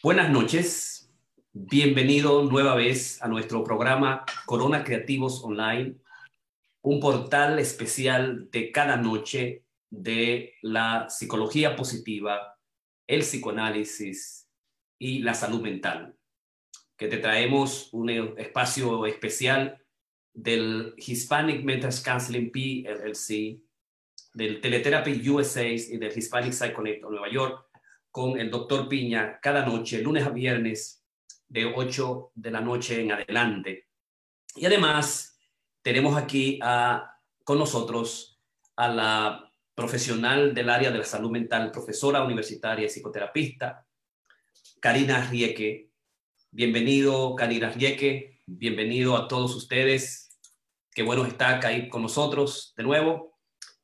Buenas 0.00 0.30
noches, 0.30 1.12
bienvenido 1.52 2.44
nueva 2.44 2.76
vez 2.76 3.20
a 3.20 3.26
nuestro 3.26 3.64
programa 3.64 4.24
Corona 4.46 4.84
Creativos 4.84 5.42
Online, 5.42 5.96
un 6.82 7.00
portal 7.00 7.58
especial 7.58 8.48
de 8.52 8.70
cada 8.70 8.96
noche 8.96 9.64
de 9.90 10.54
la 10.62 11.10
psicología 11.10 11.74
positiva, 11.74 12.60
el 13.08 13.22
psicoanálisis 13.22 14.48
y 15.00 15.18
la 15.18 15.34
salud 15.34 15.62
mental, 15.62 16.14
que 16.96 17.08
te 17.08 17.18
traemos 17.18 17.92
un 17.92 18.10
espacio 18.38 19.04
especial 19.04 19.84
del 20.32 20.94
Hispanic 20.96 21.64
Mental 21.64 21.92
Counseling 22.04 22.52
PLLC, 22.52 23.60
del 24.32 24.60
Teletherapy 24.60 25.28
USA 25.28 25.66
y 25.66 25.96
del 25.96 26.16
Hispanic 26.16 26.52
Psychonect 26.52 27.02
de 27.02 27.10
Nueva 27.10 27.28
York, 27.28 27.67
con 28.18 28.36
el 28.36 28.50
doctor 28.50 28.88
Piña 28.88 29.38
cada 29.40 29.64
noche, 29.64 30.02
lunes 30.02 30.26
a 30.26 30.30
viernes, 30.30 31.04
de 31.46 31.66
8 31.66 32.32
de 32.34 32.50
la 32.50 32.60
noche 32.60 33.00
en 33.00 33.12
adelante. 33.12 33.86
Y 34.56 34.66
además, 34.66 35.38
tenemos 35.82 36.16
aquí 36.16 36.58
a, 36.60 37.16
con 37.44 37.60
nosotros 37.60 38.42
a 38.74 38.88
la 38.88 39.52
profesional 39.72 40.52
del 40.52 40.68
área 40.68 40.90
de 40.90 40.98
la 40.98 41.04
salud 41.04 41.30
mental, 41.30 41.70
profesora 41.70 42.24
universitaria 42.24 42.86
y 42.86 42.88
psicoterapista, 42.88 43.86
Karina 44.80 45.24
Rieke. 45.30 45.92
Bienvenido, 46.50 47.36
Karina 47.36 47.70
Rieke. 47.70 48.42
Bienvenido 48.46 49.16
a 49.16 49.28
todos 49.28 49.54
ustedes. 49.54 50.36
Qué 50.92 51.04
bueno 51.04 51.24
estar 51.24 51.64
ahí 51.64 51.88
con 51.88 52.02
nosotros 52.02 52.74
de 52.76 52.82
nuevo 52.82 53.38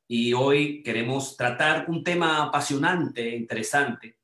y 0.09 0.33
hoy 0.33 0.83
queremos 0.83 1.37
tratar 1.37 1.89
un 1.89 2.03
tema 2.03 2.43
apasionante, 2.43 3.29
e 3.29 3.37
interesante, 3.37 4.14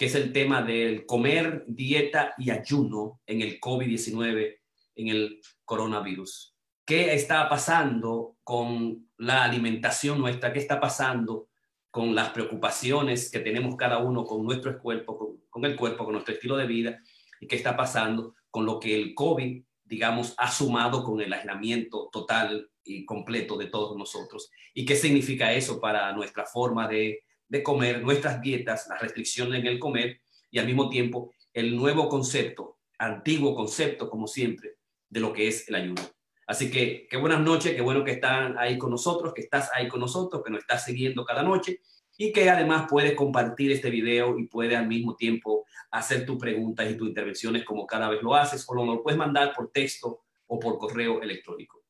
que 0.00 0.06
es 0.06 0.14
el 0.14 0.32
tema 0.32 0.62
del 0.62 1.04
comer, 1.04 1.62
dieta 1.68 2.32
y 2.38 2.48
ayuno 2.48 3.20
en 3.26 3.42
el 3.42 3.60
COVID-19, 3.60 4.56
en 4.94 5.08
el 5.08 5.42
coronavirus. 5.66 6.56
¿Qué 6.86 7.12
está 7.12 7.46
pasando 7.50 8.38
con 8.42 9.10
la 9.18 9.44
alimentación 9.44 10.18
nuestra? 10.18 10.54
¿Qué 10.54 10.58
está 10.58 10.80
pasando 10.80 11.48
con 11.90 12.14
las 12.14 12.30
preocupaciones 12.30 13.30
que 13.30 13.40
tenemos 13.40 13.76
cada 13.76 13.98
uno 13.98 14.24
con 14.24 14.42
nuestro 14.42 14.78
cuerpo, 14.80 15.18
con, 15.18 15.42
con 15.50 15.66
el 15.66 15.76
cuerpo, 15.76 16.04
con 16.04 16.14
nuestro 16.14 16.32
estilo 16.32 16.56
de 16.56 16.66
vida? 16.66 16.98
¿Y 17.38 17.46
qué 17.46 17.56
está 17.56 17.76
pasando 17.76 18.34
con 18.50 18.64
lo 18.64 18.80
que 18.80 18.94
el 18.94 19.14
COVID, 19.14 19.62
digamos, 19.84 20.32
ha 20.38 20.50
sumado 20.50 21.04
con 21.04 21.20
el 21.20 21.30
aislamiento 21.30 22.08
total 22.10 22.70
y 22.84 23.04
completo 23.04 23.58
de 23.58 23.66
todos 23.66 23.98
nosotros. 23.98 24.50
¿Y 24.72 24.86
qué 24.86 24.96
significa 24.96 25.52
eso 25.52 25.78
para 25.78 26.10
nuestra 26.14 26.46
forma 26.46 26.88
de, 26.88 27.22
de 27.50 27.62
comer, 27.62 28.00
nuestras 28.00 28.40
dietas, 28.40 28.86
las 28.88 29.02
restricciones 29.02 29.60
en 29.60 29.66
el 29.66 29.78
comer 29.78 30.20
y 30.50 30.58
al 30.58 30.66
mismo 30.66 30.88
tiempo 30.88 31.34
el 31.52 31.76
nuevo 31.76 32.08
concepto, 32.08 32.78
antiguo 32.98 33.54
concepto, 33.54 34.08
como 34.08 34.26
siempre, 34.26 34.76
de 35.08 35.20
lo 35.20 35.32
que 35.32 35.48
es 35.48 35.68
el 35.68 35.74
ayuno? 35.74 36.00
Así 36.46 36.70
que 36.70 37.06
qué 37.10 37.16
buenas 37.16 37.40
noches, 37.40 37.74
qué 37.74 37.80
bueno 37.82 38.04
que 38.04 38.12
están 38.12 38.56
ahí 38.56 38.78
con 38.78 38.90
nosotros, 38.90 39.34
que 39.34 39.42
estás 39.42 39.68
ahí 39.74 39.88
con 39.88 40.00
nosotros, 40.00 40.42
que 40.44 40.50
nos 40.50 40.60
estás 40.60 40.84
siguiendo 40.84 41.24
cada 41.24 41.42
noche 41.42 41.80
y 42.16 42.32
que 42.32 42.48
además 42.48 42.86
puedes 42.88 43.14
compartir 43.14 43.72
este 43.72 43.90
video 43.90 44.38
y 44.38 44.46
puedes 44.46 44.76
al 44.76 44.86
mismo 44.86 45.16
tiempo 45.16 45.64
hacer 45.90 46.24
tus 46.24 46.38
preguntas 46.38 46.90
y 46.90 46.96
tus 46.96 47.08
intervenciones 47.08 47.64
como 47.64 47.86
cada 47.86 48.08
vez 48.08 48.22
lo 48.22 48.34
haces 48.34 48.64
o 48.68 48.74
lo 48.74 49.02
puedes 49.02 49.18
mandar 49.18 49.52
por 49.54 49.72
texto 49.72 50.22
o 50.46 50.58
por 50.58 50.78
correo 50.78 51.20
electrónico. 51.20 51.82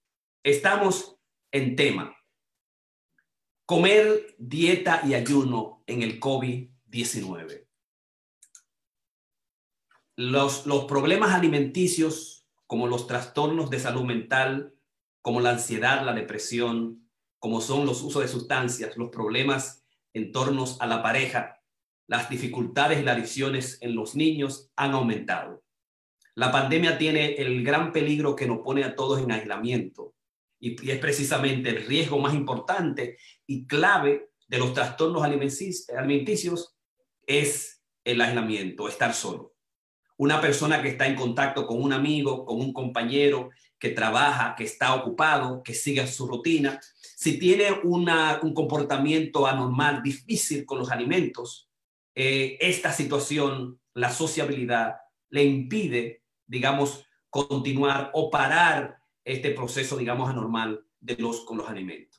Estamos 0.42 1.16
en 1.50 1.76
tema. 1.76 2.14
Comer, 3.70 4.34
dieta 4.36 5.00
y 5.06 5.14
ayuno 5.14 5.84
en 5.86 6.02
el 6.02 6.18
COVID-19. 6.18 7.68
Los, 10.16 10.66
los 10.66 10.86
problemas 10.86 11.32
alimenticios, 11.32 12.48
como 12.66 12.88
los 12.88 13.06
trastornos 13.06 13.70
de 13.70 13.78
salud 13.78 14.02
mental, 14.02 14.74
como 15.22 15.40
la 15.40 15.50
ansiedad, 15.50 16.04
la 16.04 16.14
depresión, 16.14 17.08
como 17.38 17.60
son 17.60 17.86
los 17.86 18.02
usos 18.02 18.22
de 18.22 18.26
sustancias, 18.26 18.96
los 18.96 19.10
problemas 19.10 19.84
en 20.14 20.32
torno 20.32 20.64
a 20.80 20.86
la 20.88 21.00
pareja, 21.00 21.62
las 22.08 22.28
dificultades 22.28 22.98
y 22.98 23.04
las 23.04 23.18
adicciones 23.18 23.78
en 23.82 23.94
los 23.94 24.16
niños 24.16 24.72
han 24.74 24.94
aumentado. 24.94 25.62
La 26.34 26.50
pandemia 26.50 26.98
tiene 26.98 27.34
el 27.34 27.62
gran 27.62 27.92
peligro 27.92 28.34
que 28.34 28.48
nos 28.48 28.62
pone 28.62 28.82
a 28.82 28.96
todos 28.96 29.22
en 29.22 29.30
aislamiento, 29.30 30.16
y, 30.60 30.90
es 30.90 30.98
precisamente 30.98 31.70
el 31.70 31.86
riesgo 31.86 32.18
más 32.18 32.34
importante 32.34 33.16
y 33.50 33.66
clave 33.66 34.30
de 34.46 34.58
los 34.58 34.72
trastornos 34.72 35.24
alimenticios 35.24 36.76
es 37.26 37.82
el 38.04 38.20
aislamiento, 38.20 38.86
estar 38.86 39.12
solo. 39.12 39.56
Una 40.16 40.40
persona 40.40 40.80
que 40.80 40.90
está 40.90 41.08
en 41.08 41.16
contacto 41.16 41.66
con 41.66 41.82
un 41.82 41.92
amigo, 41.92 42.44
con 42.44 42.60
un 42.60 42.72
compañero, 42.72 43.50
que 43.76 43.88
trabaja, 43.88 44.54
que 44.54 44.62
está 44.62 44.94
ocupado, 44.94 45.64
que 45.64 45.74
sigue 45.74 46.06
su 46.06 46.28
rutina, 46.28 46.78
si 47.16 47.40
tiene 47.40 47.72
una, 47.82 48.38
un 48.40 48.54
comportamiento 48.54 49.48
anormal, 49.48 50.00
difícil 50.00 50.64
con 50.64 50.78
los 50.78 50.92
alimentos, 50.92 51.68
eh, 52.14 52.56
esta 52.60 52.92
situación, 52.92 53.80
la 53.94 54.12
sociabilidad, 54.12 54.94
le 55.28 55.42
impide, 55.42 56.22
digamos, 56.46 57.04
continuar 57.28 58.12
o 58.14 58.30
parar 58.30 58.98
este 59.24 59.50
proceso, 59.50 59.96
digamos, 59.96 60.30
anormal 60.30 60.84
de 61.00 61.16
los, 61.16 61.40
con 61.40 61.58
los 61.58 61.68
alimentos. 61.68 62.09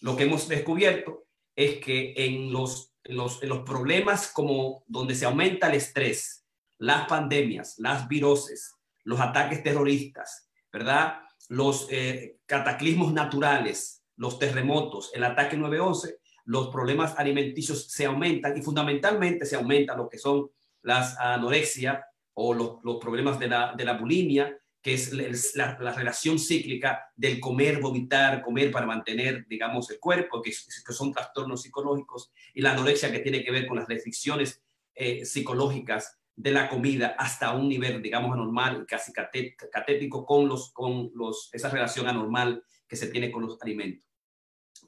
Lo 0.00 0.16
que 0.16 0.24
hemos 0.24 0.48
descubierto 0.48 1.26
es 1.56 1.78
que 1.78 2.14
en 2.16 2.52
los, 2.52 2.94
los, 3.04 3.42
los 3.42 3.60
problemas 3.60 4.28
como 4.32 4.84
donde 4.86 5.14
se 5.14 5.26
aumenta 5.26 5.68
el 5.68 5.74
estrés, 5.74 6.46
las 6.78 7.08
pandemias, 7.08 7.74
las 7.78 8.06
viroses, 8.08 8.74
los 9.04 9.20
ataques 9.20 9.62
terroristas, 9.62 10.48
¿verdad? 10.72 11.20
Los 11.48 11.88
eh, 11.90 12.38
cataclismos 12.46 13.12
naturales, 13.12 14.04
los 14.16 14.38
terremotos, 14.38 15.10
el 15.14 15.24
ataque 15.24 15.56
911, 15.56 16.18
los 16.44 16.68
problemas 16.68 17.14
alimenticios 17.18 17.90
se 17.90 18.06
aumentan 18.06 18.56
y 18.56 18.62
fundamentalmente 18.62 19.44
se 19.46 19.56
aumenta 19.56 19.96
lo 19.96 20.08
que 20.08 20.18
son 20.18 20.50
las 20.82 21.18
anorexia 21.18 22.06
o 22.34 22.54
los, 22.54 22.78
los 22.84 22.98
problemas 22.98 23.38
de 23.38 23.48
la, 23.48 23.74
de 23.76 23.84
la 23.84 23.94
bulimia 23.94 24.56
que 24.82 24.94
es 24.94 25.12
la, 25.56 25.74
relación 25.76 26.38
cíclica 26.38 27.10
del 27.16 27.40
comer, 27.40 27.80
vomitar, 27.80 28.42
comer 28.42 28.70
para 28.70 28.86
mantener, 28.86 29.46
digamos, 29.48 29.90
el 29.90 29.98
cuerpo, 29.98 30.40
que, 30.40 30.52
son 30.52 31.12
trastornos 31.12 31.62
psicológicos, 31.62 32.30
y 32.54 32.60
la 32.60 32.72
anorexia 32.72 33.10
que 33.10 33.18
tiene 33.18 33.44
que 33.44 33.50
ver 33.50 33.66
con 33.66 33.76
las 33.76 33.88
restricciones 33.88 34.62
eh, 34.94 35.24
psicológicas 35.24 36.18
de 36.36 36.52
la 36.52 36.68
comida 36.68 37.16
hasta 37.18 37.52
un 37.52 37.68
nivel, 37.68 38.00
digamos, 38.00 38.32
anormal, 38.32 38.86
casi 38.86 39.12
catético, 39.12 40.24
con, 40.24 40.48
los, 40.48 40.72
con 40.72 41.10
los, 41.14 41.50
esa 41.52 41.68
relación 41.68 42.06
anormal 42.06 42.62
que 42.86 42.94
se 42.94 43.08
tiene 43.08 43.32
con 43.32 43.42
los 43.42 43.60
alimentos. 43.60 44.06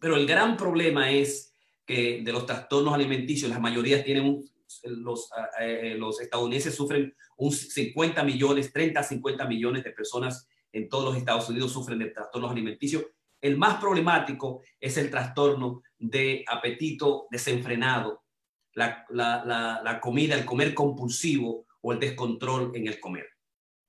Pero 0.01 0.17
el 0.17 0.27
gran 0.27 0.57
problema 0.57 1.11
es 1.11 1.53
que 1.85 2.23
de 2.23 2.33
los 2.33 2.47
trastornos 2.47 2.95
alimenticios, 2.95 3.51
la 3.51 3.59
mayoría 3.59 4.05
tienen 4.05 4.25
un, 4.25 4.51
los, 4.85 5.31
eh, 5.61 5.95
los 5.99 6.21
estadounidenses 6.21 6.75
sufren 6.75 7.15
un 7.37 7.53
50 7.53 8.23
millones, 8.25 8.73
30 8.73 9.01
a 9.01 9.03
50 9.03 9.47
millones 9.47 9.85
de 9.85 9.91
personas 9.91 10.49
en 10.73 10.89
todos 10.89 11.05
los 11.07 11.17
Estados 11.17 11.49
Unidos 11.49 11.73
sufren 11.73 11.99
de 11.99 12.11
trastornos 12.11 12.51
alimenticios. 12.51 13.05
El 13.41 13.57
más 13.57 13.81
problemático 13.81 14.63
es 14.79 14.97
el 14.97 15.11
trastorno 15.11 15.83
de 15.99 16.45
apetito 16.47 17.27
desenfrenado, 17.31 18.25
la, 18.75 19.05
la, 19.11 19.81
la, 19.83 20.01
comida, 20.01 20.35
el 20.35 20.45
comer 20.45 20.75
compulsivo 20.75 21.67
o 21.81 21.93
el 21.93 21.99
descontrol 21.99 22.73
en 22.75 22.87
el 22.87 23.01
comer, 23.01 23.27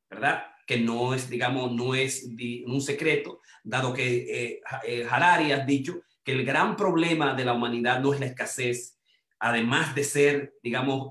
¿verdad? 0.09 0.45
Que 0.65 0.79
no 0.79 1.13
es, 1.13 1.29
digamos, 1.29 1.71
no 1.73 1.93
es 1.93 2.27
un 2.65 2.81
secreto, 2.81 3.41
dado 3.63 3.93
que 3.93 4.53
eh, 4.53 4.61
eh, 4.87 5.07
Harari 5.09 5.51
ha 5.51 5.59
dicho 5.59 6.01
que 6.23 6.31
el 6.31 6.45
gran 6.45 6.75
problema 6.75 7.33
de 7.33 7.45
la 7.45 7.53
humanidad 7.53 7.99
no 7.99 8.13
es 8.13 8.19
la 8.19 8.27
escasez, 8.27 9.00
además 9.41 9.95
de 9.95 10.03
ser, 10.03 10.53
digamos, 10.61 11.09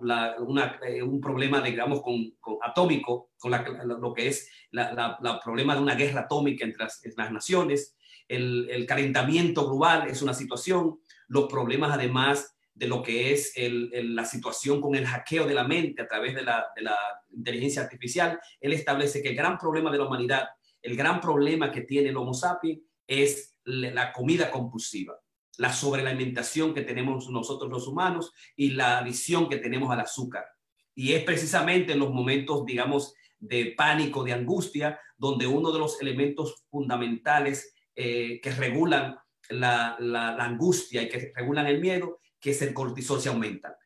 eh, 0.86 1.02
un 1.02 1.20
problema, 1.20 1.60
digamos, 1.60 2.00
con, 2.00 2.32
atómico, 2.62 3.32
con 3.36 3.50
lo 3.50 4.14
que 4.14 4.28
es 4.28 4.48
el 4.70 5.40
problema 5.42 5.74
de 5.74 5.82
una 5.82 5.96
guerra 5.96 6.20
atómica 6.20 6.64
entre 6.64 6.84
las, 6.84 7.32
naciones, 7.32 7.96
el, 8.28 8.86
calentamiento 8.86 9.66
global 9.66 10.08
es 10.08 10.22
una 10.22 10.32
situación, 10.32 11.00
los 11.26 11.50
problemas 11.50 11.90
además 11.92 12.56
de 12.72 12.86
lo 12.86 13.02
que 13.02 13.32
es 13.32 13.52
la 13.56 14.24
situación 14.24 14.80
con 14.80 14.94
el 14.94 15.06
hackeo 15.06 15.44
de 15.44 15.54
la 15.54 15.64
mente 15.64 16.02
a 16.02 16.06
través 16.06 16.36
de 16.36 16.42
la, 16.42 16.66
de 16.76 16.82
la 16.82 16.96
inteligencia 17.30 17.82
artificial, 17.82 18.38
él 18.60 18.72
establece 18.72 19.22
que 19.22 19.30
el 19.30 19.36
gran 19.36 19.58
problema 19.58 19.90
de 19.90 19.98
la 19.98 20.06
humanidad, 20.06 20.48
el 20.80 20.96
gran 20.96 21.20
problema 21.20 21.72
que 21.72 21.80
tiene 21.80 22.10
el 22.10 22.16
Homo 22.16 22.32
sapiens 22.32 22.80
es 23.08 23.56
la 23.64 24.12
comida 24.12 24.52
compulsiva 24.52 25.19
la 25.60 25.74
sobrealimentación 25.74 26.72
que 26.72 26.80
tenemos 26.80 27.28
nosotros 27.28 27.70
los 27.70 27.86
humanos 27.86 28.32
y 28.56 28.70
la 28.70 28.98
adicción 28.98 29.46
que 29.46 29.58
tenemos 29.58 29.90
al 29.90 30.00
azúcar. 30.00 30.46
Y 30.94 31.12
es 31.12 31.22
precisamente 31.22 31.92
en 31.92 31.98
los 31.98 32.14
momentos, 32.14 32.64
digamos, 32.64 33.12
de 33.38 33.74
pánico, 33.76 34.24
de 34.24 34.32
angustia, 34.32 34.98
donde 35.18 35.46
uno 35.46 35.70
de 35.70 35.78
los 35.78 36.00
elementos 36.00 36.64
fundamentales 36.70 37.74
eh, 37.94 38.40
que 38.40 38.52
regulan 38.52 39.18
la, 39.50 39.98
angustia 40.38 41.02
y 41.02 41.10
que 41.10 41.30
regulan 41.36 41.66
el 41.66 41.78
miedo, 41.78 42.20
que 42.40 42.52
es 42.52 42.62
el 42.62 42.72
cortisol, 42.72 43.20
se 43.20 43.28
aumenta. 43.28 43.76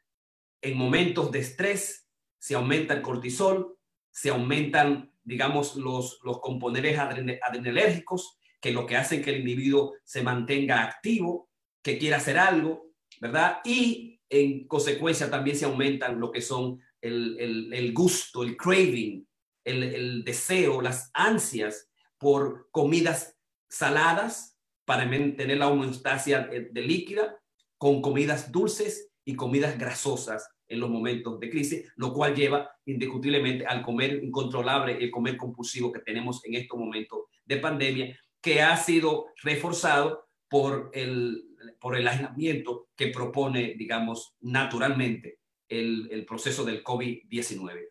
En 0.62 0.78
momentos 0.78 1.32
de 1.32 1.40
estrés 1.40 2.08
se 2.38 2.54
aumenta 2.54 2.94
el 2.94 3.02
cortisol, 3.02 3.76
se 4.12 4.30
aumentan, 4.30 5.12
digamos, 5.24 5.74
los, 5.74 6.20
los 6.22 6.40
componentes 6.40 6.96
adrenalérgicos, 7.00 8.38
que 8.60 8.70
lo 8.70 8.86
que 8.86 8.96
hacen 8.96 9.22
que 9.22 9.30
el 9.30 9.40
individuo 9.40 9.94
se 10.04 10.22
mantenga 10.22 10.84
activo, 10.84 11.50
que 11.84 11.98
quiera 11.98 12.16
hacer 12.16 12.38
algo, 12.38 12.90
¿verdad? 13.20 13.58
Y 13.64 14.18
en 14.28 14.66
consecuencia 14.66 15.30
también 15.30 15.56
se 15.56 15.66
aumentan 15.66 16.18
lo 16.18 16.32
que 16.32 16.40
son 16.40 16.80
el, 17.00 17.70
el, 17.72 17.92
gusto, 17.92 18.42
el 18.42 18.56
craving, 18.56 19.28
el, 19.62 19.82
el, 19.82 20.24
deseo, 20.24 20.80
las 20.80 21.10
ansias 21.12 21.90
por 22.18 22.68
comidas 22.70 23.36
saladas 23.68 24.58
para 24.86 25.04
mantener 25.04 25.58
la 25.58 25.68
homeostasia 25.68 26.40
de 26.40 26.80
líquida, 26.82 27.38
con 27.76 28.00
comidas 28.00 28.50
dulces 28.50 29.10
y 29.24 29.36
comidas 29.36 29.78
grasosas 29.78 30.48
en 30.66 30.80
los 30.80 30.88
momentos 30.88 31.38
de 31.38 31.50
crisis, 31.50 31.92
lo 31.96 32.14
cual 32.14 32.34
lleva 32.34 32.70
indiscutiblemente 32.86 33.66
al 33.66 33.82
comer 33.82 34.24
incontrolable, 34.24 34.96
el 34.96 35.10
comer 35.10 35.36
compulsivo 35.36 35.92
que 35.92 36.00
tenemos 36.00 36.42
en 36.46 36.54
estos 36.54 36.78
momentos 36.78 37.24
de 37.44 37.58
pandemia, 37.58 38.18
que 38.40 38.62
ha 38.62 38.74
sido 38.78 39.26
reforzado 39.42 40.24
por 40.48 40.90
el, 40.94 41.53
por 41.80 41.96
el 41.96 42.06
aislamiento 42.06 42.88
que 42.96 43.08
propone, 43.08 43.74
digamos, 43.76 44.34
naturalmente 44.40 45.38
el, 45.68 46.08
el 46.10 46.24
proceso 46.24 46.64
del 46.64 46.82
COVID-19. 46.82 47.88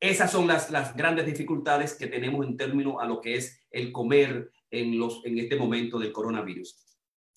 Esas 0.00 0.30
son 0.30 0.46
las, 0.46 0.70
las 0.70 0.94
grandes 0.94 1.26
dificultades 1.26 1.94
que 1.94 2.06
tenemos 2.06 2.46
en 2.46 2.56
términos 2.56 2.96
a 3.00 3.06
lo 3.06 3.20
que 3.20 3.36
es 3.36 3.66
el 3.70 3.90
comer 3.90 4.50
en, 4.70 4.98
los, 4.98 5.24
en 5.24 5.38
este 5.38 5.56
momento 5.56 5.98
del 5.98 6.12
coronavirus. 6.12 6.76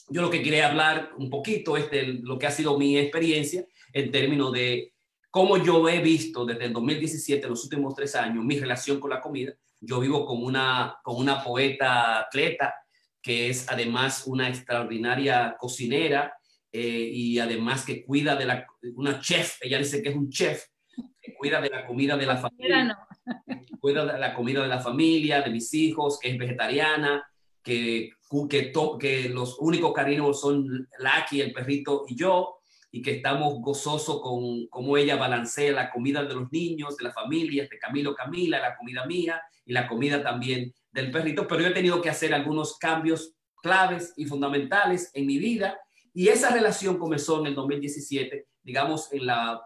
Yo 0.10 0.22
lo 0.22 0.30
que 0.30 0.42
quería 0.42 0.70
hablar 0.70 1.12
un 1.18 1.30
poquito 1.30 1.78
es 1.78 1.90
de 1.92 2.20
lo 2.22 2.38
que 2.38 2.48
ha 2.48 2.52
sido 2.52 2.78
mi 2.78 2.98
experiencia 2.98 3.66
en 3.94 4.12
términos 4.12 4.52
de 4.52 4.94
cómo 5.30 5.58
yo 5.58 5.88
he 5.88 6.02
visto 6.02 6.46
desde 6.46 6.66
el 6.66 6.74
2017, 6.74 7.48
los 7.48 7.64
últimos 7.64 7.94
tres 7.94 8.16
años, 8.16 8.44
mi 8.44 8.60
relación 8.60 9.00
con 9.00 9.12
la 9.12 9.22
comida. 9.22 9.54
Yo 9.80 10.00
vivo 10.00 10.26
con 10.26 10.44
una, 10.44 10.98
con 11.04 11.18
una 11.18 11.44
poeta 11.44 12.20
atleta 12.20 12.74
que 13.28 13.50
es 13.50 13.70
además 13.70 14.24
una 14.26 14.48
extraordinaria 14.48 15.58
cocinera 15.60 16.34
eh, 16.72 17.10
y 17.12 17.40
además 17.40 17.84
que 17.84 18.06
cuida 18.06 18.38
de 18.38 18.46
la, 18.46 18.66
una 18.96 19.20
chef, 19.20 19.58
ella 19.60 19.80
dice 19.80 20.02
que 20.02 20.08
es 20.08 20.16
un 20.16 20.30
chef, 20.30 20.64
que 21.22 21.34
cuida 21.34 21.60
de 21.60 21.70
la 21.70 21.86
comida 21.86 22.16
de 22.16 22.26
la 22.26 22.38
familia, 22.38 22.98
cuida 23.82 24.06
de 24.06 24.18
la 24.18 24.34
comida 24.34 24.62
de 24.62 24.70
la 24.70 24.80
familia, 24.80 25.42
de 25.42 25.50
mis 25.50 25.74
hijos, 25.74 26.20
que 26.22 26.30
es 26.30 26.38
vegetariana, 26.38 27.30
que, 27.62 28.12
que, 28.50 28.72
que 28.98 29.28
los 29.28 29.60
únicos 29.60 29.92
cariños 29.92 30.40
son 30.40 30.88
Lucky, 30.98 31.42
el 31.42 31.52
perrito 31.52 32.06
y 32.08 32.16
yo, 32.16 32.60
y 32.92 33.02
que 33.02 33.18
estamos 33.18 33.56
gozosos 33.60 34.22
con 34.22 34.68
cómo 34.68 34.96
ella 34.96 35.18
balancea 35.18 35.74
la 35.74 35.92
comida 35.92 36.24
de 36.24 36.34
los 36.34 36.50
niños, 36.50 36.96
de 36.96 37.04
las 37.04 37.14
familias, 37.14 37.70
de 37.70 37.78
Camilo 37.78 38.16
Camila, 38.16 38.62
la 38.62 38.78
comida 38.78 39.06
mía 39.06 39.42
y 39.66 39.74
la 39.74 39.86
comida 39.86 40.24
también 40.24 40.74
del 40.98 41.12
perrito, 41.12 41.48
pero 41.48 41.62
yo 41.62 41.68
he 41.68 41.74
tenido 41.74 42.02
que 42.02 42.10
hacer 42.10 42.34
algunos 42.34 42.78
cambios 42.78 43.36
claves 43.62 44.14
y 44.18 44.26
fundamentales 44.26 45.12
en 45.14 45.28
mi 45.28 45.38
vida. 45.38 45.80
Y 46.12 46.30
esa 46.30 46.50
relación 46.50 46.98
comenzó 46.98 47.40
en 47.40 47.48
el 47.48 47.56
2017, 47.56 48.48
digamos 48.64 49.14
en 49.14 49.28
la, 49.28 49.62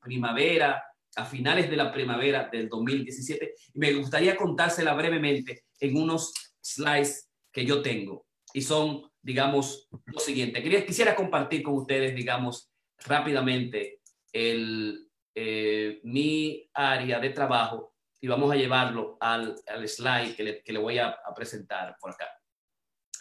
primavera, 0.00 0.82
a 1.16 1.24
finales 1.24 1.70
de 1.70 1.76
la 1.76 1.90
primavera 1.90 2.50
del 2.52 2.68
2017, 2.68 3.54
y 3.72 3.78
me 3.78 3.94
gustaría 3.94 4.36
contársela 4.36 4.92
brevemente 4.92 5.64
en 5.80 5.96
unos 5.96 6.32
slides 6.60 7.30
que 7.50 7.64
yo 7.64 7.80
tengo. 7.80 8.26
Y 8.52 8.60
son 8.60 9.08
digamos, 9.22 9.88
lo 10.06 10.20
siguiente. 10.20 10.62
Quería, 10.62 10.86
quisiera 10.86 11.14
compartir 11.14 11.62
con 11.62 11.74
ustedes, 11.74 12.14
digamos, 12.14 12.70
rápidamente 13.04 14.00
el, 14.32 15.06
eh, 15.34 16.00
mi 16.04 16.68
área 16.72 17.20
de 17.20 17.30
trabajo 17.30 17.94
y 18.20 18.26
vamos 18.28 18.52
a 18.52 18.56
llevarlo 18.56 19.16
al, 19.20 19.56
al 19.66 19.88
slide 19.88 20.34
que 20.34 20.42
le, 20.42 20.62
que 20.62 20.72
le 20.72 20.78
voy 20.78 20.98
a, 20.98 21.18
presentar 21.34 21.96
por 22.00 22.10
acá. 22.10 22.26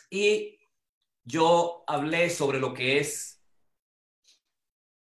Y 0.10 0.60
yo 1.24 1.84
hablé 1.88 2.30
sobre 2.30 2.60
lo 2.60 2.74
que 2.74 3.00
es, 3.00 3.42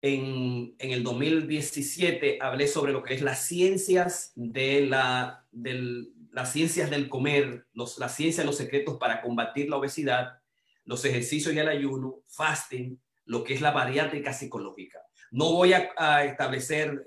en, 0.01 0.75
en 0.77 0.91
el 0.91 1.03
2017, 1.03 2.39
hablé 2.41 2.67
sobre 2.67 2.93
lo 2.93 3.03
que 3.03 3.15
es 3.15 3.21
las 3.21 3.45
ciencias 3.45 4.31
de 4.35 4.85
la, 4.85 5.45
del, 5.51 6.13
las 6.31 6.51
ciencias 6.51 6.89
del 6.89 7.09
comer, 7.09 7.67
los, 7.73 7.97
la 7.97 8.09
ciencia 8.09 8.43
de 8.43 8.47
los 8.47 8.57
secretos 8.57 8.97
para 8.97 9.21
combatir 9.21 9.69
la 9.69 9.77
obesidad 9.77 10.39
los 10.87 11.03
ejercicios 11.03 11.53
y 11.53 11.59
el 11.59 11.67
ayuno, 11.67 12.23
fasting, 12.29 12.99
lo 13.25 13.43
que 13.43 13.53
es 13.53 13.61
la 13.61 13.71
bariátrica 13.71 14.31
psicológica. 14.31 14.99
No 15.31 15.51
voy 15.51 15.73
a, 15.73 16.25
establecer 16.25 17.05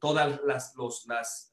todas 0.00 0.40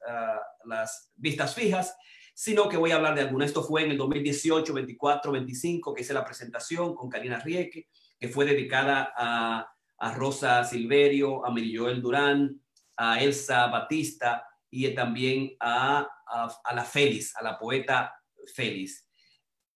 ah, 0.08 0.40
las 0.64 1.12
vistas 1.16 1.54
fijas, 1.54 1.96
sino 2.34 2.68
que 2.68 2.76
voy 2.76 2.90
a 2.90 2.96
hablar 2.96 3.14
de 3.14 3.22
algunas. 3.22 3.48
Esto 3.48 3.62
fue 3.62 3.84
en 3.84 3.92
el 3.92 3.98
2018, 3.98 4.72
24, 4.72 5.32
25, 5.32 5.94
que 5.94 6.02
hice 6.02 6.14
la 6.14 6.24
presentación 6.24 6.94
con 6.94 7.08
Karina 7.08 7.38
Rieke, 7.38 7.88
que 8.18 8.28
fue 8.28 8.44
dedicada 8.44 9.12
a, 9.16 9.68
Rosa 10.16 10.64
Silverio, 10.64 11.46
a 11.46 11.54
Joel 11.72 12.02
Durán, 12.02 12.60
a 12.96 13.22
Elsa 13.22 13.68
Batista 13.68 14.44
y 14.68 14.92
también 14.94 15.54
a, 15.60 16.08
a 16.26 16.74
la 16.74 16.84
Félix, 16.84 17.36
a 17.36 17.42
la 17.44 17.56
poeta 17.56 18.12
Félix. 18.52 19.06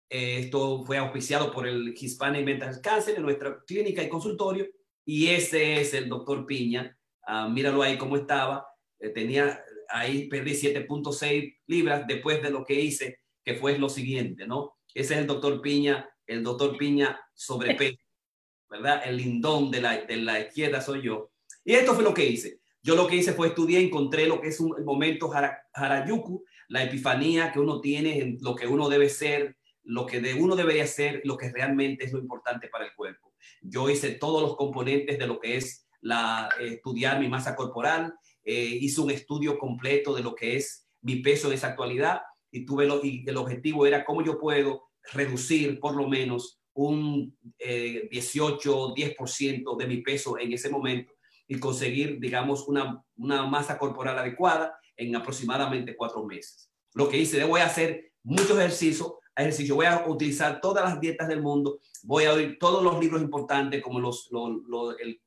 Eh, 0.09 0.39
esto 0.39 0.85
fue 0.85 0.99
auspiciado 0.99 1.51
por 1.51 1.67
el 1.67 1.95
Hispanic 1.97 2.45
Mental 2.45 2.81
Cancer 2.81 3.17
en 3.17 3.23
nuestra 3.23 3.63
clínica 3.67 4.03
y 4.03 4.09
consultorio. 4.09 4.67
Y 5.07 5.29
ese 5.29 5.81
es 5.81 5.95
el 5.95 6.09
doctor 6.09 6.45
Piña. 6.45 6.99
Ah, 7.27 7.49
míralo 7.49 7.83
ahí 7.83 7.97
cómo 7.97 8.17
estaba. 8.17 8.67
Eh, 8.99 9.11
tenía 9.11 9.63
ahí, 9.89 10.29
perdí 10.29 10.53
7.6 10.53 11.57
libras 11.69 12.07
después 12.07 12.43
de 12.43 12.51
lo 12.51 12.65
que 12.65 12.75
hice, 12.75 13.21
que 13.45 13.55
fue 13.55 13.79
lo 13.79 13.89
siguiente, 13.89 14.47
¿no? 14.47 14.77
Ese 14.93 15.15
es 15.15 15.21
el 15.21 15.27
doctor 15.27 15.63
Piña, 15.63 16.11
el 16.27 16.43
doctor 16.43 16.77
Piña 16.77 17.21
sobrepeso, 17.33 17.99
¿verdad? 18.69 19.03
El 19.05 19.19
lindón 19.19 19.71
de 19.71 19.81
la, 19.81 19.97
de 20.05 20.17
la 20.17 20.41
izquierda 20.41 20.81
soy 20.81 21.03
yo. 21.03 21.31
Y 21.65 21.75
esto 21.75 21.95
fue 21.95 22.03
lo 22.03 22.13
que 22.13 22.27
hice. 22.27 22.61
Yo 22.83 22.97
lo 22.97 23.07
que 23.07 23.17
hice 23.17 23.33
fue 23.33 23.49
estudiar, 23.49 23.83
encontré 23.83 24.27
lo 24.27 24.41
que 24.41 24.49
es 24.49 24.61
un 24.61 24.85
momento 24.85 25.31
Harayuku, 25.73 26.45
la 26.69 26.83
epifanía 26.83 27.53
que 27.53 27.61
uno 27.61 27.81
tiene 27.81 28.19
en 28.19 28.39
lo 28.41 28.55
que 28.55 28.67
uno 28.67 28.89
debe 28.89 29.09
ser, 29.09 29.57
lo 29.83 30.07
que 30.07 30.21
de 30.21 30.35
uno 30.35 30.57
debería 30.57 30.85
hacer, 30.85 31.21
lo 31.25 31.37
que 31.37 31.51
realmente 31.51 32.05
es 32.05 32.13
lo 32.13 32.19
importante 32.19 32.69
para 32.69 32.87
el 32.87 32.95
cuerpo. 32.95 33.26
Yo 33.63 33.89
hice 33.91 34.13
todos 34.13 34.43
los 34.43 34.57
componentes 34.57 35.19
de 35.19 35.27
lo 35.27 35.41
que 35.41 35.57
es 35.57 35.87
la, 36.01 36.49
estudiar 36.61 37.21
mi 37.21 37.29
masa 37.29 37.57
corporal, 37.57 38.15
eh, 38.45 38.79
hice 38.81 39.01
un 39.01 39.11
estudio 39.11 39.59
completo 39.59 40.15
de 40.15 40.23
lo 40.23 40.35
que 40.35 40.57
es 40.57 40.87
mi 41.03 41.17
peso 41.17 41.49
en 41.49 41.55
esa 41.55 41.69
actualidad 41.69 42.21
y, 42.51 42.65
tuve 42.65 42.87
lo, 42.87 43.05
y 43.05 43.25
el 43.27 43.37
objetivo 43.37 43.87
era 43.87 44.05
cómo 44.05 44.25
yo 44.25 44.39
puedo 44.39 44.89
reducir 45.13 45.81
por 45.81 45.97
lo 45.97 46.09
menos 46.09 46.61
un 46.75 47.37
18, 47.59 48.95
eh, 48.97 49.17
10% 49.19 49.77
de 49.77 49.87
mi 49.87 49.99
peso 50.03 50.39
en 50.39 50.53
ese 50.53 50.69
momento 50.69 51.13
y 51.49 51.59
conseguir, 51.59 52.19
digamos, 52.21 52.69
una, 52.69 53.03
una 53.17 53.47
masa 53.47 53.79
corporal 53.79 54.19
adecuada 54.19 54.79
en 54.97 55.15
aproximadamente 55.17 55.97
cuatro 55.97 56.25
meses. 56.25 56.71
Lo 56.95 57.09
que 57.09 57.19
hice, 57.19 57.43
voy 57.45 57.61
a 57.61 57.67
hacer 57.67 58.13
muchos 58.23 58.59
ejercicios, 58.59 59.15
ejercicio, 59.37 59.75
voy 59.75 59.87
a 59.87 60.07
utilizar 60.07 60.61
todas 60.61 60.85
las 60.85 61.01
dietas 61.01 61.29
del 61.29 61.43
mundo, 61.43 61.81
voy 62.07 62.25
a 62.25 62.33
oír 62.33 62.57
todos 62.59 62.83
los 62.83 63.01
libros 63.01 63.21
importantes 63.21 63.83
como 63.83 63.99
los, 63.99 64.31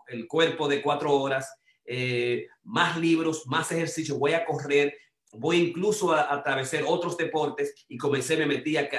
el, 0.07 0.27
cuerpo 0.27 0.67
de 0.67 0.81
cuatro 0.81 1.13
horas, 1.13 1.53
eh, 1.85 2.47
más 2.63 2.97
libros, 2.97 3.45
más 3.47 3.71
ejercicio, 3.71 4.17
voy 4.17 4.31
a 4.31 4.45
correr, 4.45 4.95
voy 5.33 5.57
incluso 5.57 6.13
a, 6.13 6.33
atravesar 6.33 6.83
otros 6.87 7.17
deportes 7.17 7.85
y 7.89 7.97
comencé, 7.97 8.37
me 8.37 8.45
metí 8.45 8.77
al, 8.77 8.89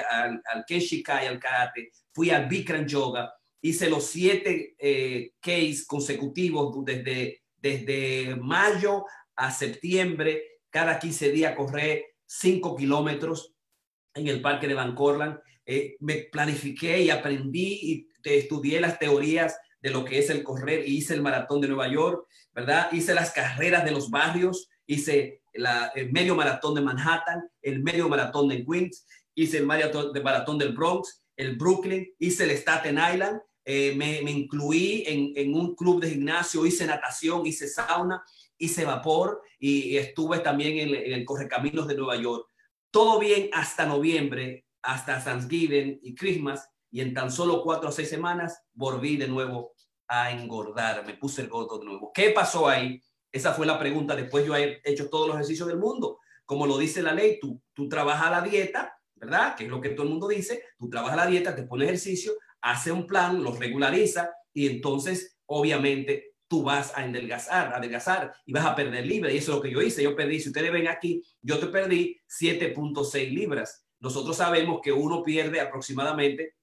al 0.45 0.65
Kenshikai, 0.67 1.25
al 1.25 1.39
karate, 1.39 1.91
fui 2.13 2.29
al 2.29 2.47
Bikram 2.47 2.85
Yoga, 2.85 3.33
hice 3.61 3.89
los 3.89 4.05
siete 4.05 4.75
eh, 4.77 5.33
case 5.39 5.83
consecutivos 5.87 6.85
desde, 6.85 7.41
desde 7.57 8.35
mayo 8.35 9.05
a 9.35 9.49
septiembre, 9.49 10.59
cada 10.69 10.99
15 10.99 11.31
días 11.31 11.55
correr 11.55 12.05
5 12.27 12.75
kilómetros, 12.75 13.55
en 14.13 14.27
el 14.27 14.41
parque 14.41 14.67
de 14.67 14.73
Van 14.73 14.95
Corland. 14.95 15.39
Eh, 15.73 15.95
me 16.01 16.27
planifiqué 16.29 17.01
y 17.01 17.09
aprendí 17.09 17.79
y 17.81 18.07
estudié 18.25 18.81
las 18.81 18.99
teorías 18.99 19.57
de 19.81 19.89
lo 19.89 20.03
que 20.03 20.19
es 20.19 20.29
el 20.29 20.43
correr 20.43 20.85
y 20.85 20.97
hice 20.97 21.13
el 21.13 21.21
maratón 21.21 21.61
de 21.61 21.69
Nueva 21.69 21.87
York, 21.87 22.27
¿verdad? 22.51 22.91
Hice 22.91 23.13
las 23.13 23.31
carreras 23.31 23.85
de 23.85 23.91
los 23.91 24.09
barrios, 24.09 24.67
hice 24.85 25.43
el 25.53 26.11
medio 26.11 26.35
maratón 26.35 26.75
de 26.75 26.81
Manhattan, 26.81 27.49
el 27.61 27.81
medio 27.81 28.09
maratón 28.09 28.49
de 28.49 28.65
Queens, 28.65 29.07
hice 29.33 29.59
el 29.59 29.65
maratón, 29.65 30.11
de 30.11 30.19
maratón 30.19 30.57
del 30.57 30.73
Bronx, 30.73 31.23
el 31.37 31.55
Brooklyn, 31.55 32.05
hice 32.19 32.43
el 32.43 32.51
Staten 32.57 32.97
Island, 33.13 33.39
eh, 33.63 33.93
me, 33.95 34.29
incluí 34.29 35.05
en, 35.07 35.53
un 35.55 35.73
club 35.75 36.01
de 36.01 36.09
gimnasio, 36.09 36.65
hice 36.65 36.85
natación, 36.85 37.45
hice 37.45 37.69
sauna, 37.69 38.21
hice 38.57 38.83
vapor 38.83 39.41
y, 39.57 39.95
estuve 39.95 40.39
también 40.39 40.89
en 40.89 41.13
el 41.13 41.23
Correcaminos 41.23 41.87
de 41.87 41.95
Nueva 41.95 42.17
York 42.17 42.51
todo 42.91 43.19
bien 43.19 43.49
hasta 43.53 43.85
noviembre, 43.85 44.65
hasta 44.81 45.23
Thanksgiving 45.23 45.99
y 46.01 46.15
Christmas, 46.15 46.67
y 46.89 47.01
en 47.01 47.13
tan 47.13 47.31
solo 47.31 47.63
cuatro 47.63 47.89
o 47.89 47.91
seis 47.91 48.09
semanas 48.09 48.63
volví 48.73 49.17
de 49.17 49.27
nuevo 49.27 49.73
a 50.07 50.31
engordar, 50.31 51.05
me 51.05 51.13
puse 51.13 51.41
el 51.41 51.47
gordo 51.47 51.79
de 51.79 51.85
nuevo. 51.85 52.11
¿Qué 52.13 52.31
pasó 52.31 52.67
ahí? 52.67 53.01
Esa 53.31 53.53
fue 53.53 53.65
la 53.65 53.79
pregunta. 53.79 54.15
Después 54.15 54.45
yo 54.45 54.55
he 54.55 54.81
hecho 54.83 55.09
todos 55.09 55.27
los 55.27 55.35
ejercicios 55.35 55.69
del 55.69 55.77
mundo. 55.77 56.19
Como 56.45 56.67
lo 56.67 56.77
dice 56.77 57.01
la 57.01 57.13
ley, 57.13 57.39
tú, 57.39 57.61
tú 57.73 57.87
trabajas 57.87 58.29
la 58.29 58.41
dieta, 58.41 58.99
¿verdad? 59.15 59.55
Que 59.55 59.63
es 59.63 59.69
lo 59.69 59.79
que 59.79 59.89
todo 59.89 60.03
el 60.03 60.09
mundo 60.09 60.27
dice. 60.27 60.63
Tú 60.77 60.89
trabajas 60.89 61.15
la 61.15 61.27
dieta, 61.27 61.55
te 61.55 61.63
pones 61.63 61.87
ejercicio, 61.87 62.33
hace 62.59 62.91
un 62.91 63.07
plan, 63.07 63.41
lo 63.41 63.55
regulariza 63.55 64.31
y 64.53 64.67
entonces, 64.67 65.37
obviamente, 65.45 66.33
tú 66.49 66.63
vas 66.63 66.93
a 66.97 67.03
adelgazar, 67.03 67.73
a 67.73 67.77
adelgazar 67.77 68.33
y 68.45 68.51
vas 68.51 68.65
a 68.65 68.75
perder 68.75 69.05
libras. 69.05 69.33
Y 69.33 69.37
eso 69.37 69.51
es 69.53 69.55
lo 69.55 69.61
que 69.61 69.71
yo 69.71 69.81
hice. 69.81 70.03
Yo 70.03 70.13
perdí, 70.13 70.41
si 70.41 70.49
ustedes 70.49 70.73
ven 70.73 70.89
aquí, 70.89 71.23
yo 71.41 71.57
te 71.57 71.67
perdí 71.67 72.19
7.6 72.27 73.33
libras. 73.33 73.85
Nosotros 74.01 74.35
sabemos 74.35 74.81
que 74.83 74.91
uno 74.91 75.23
pierde 75.23 75.61
aproximadamente 75.61 76.55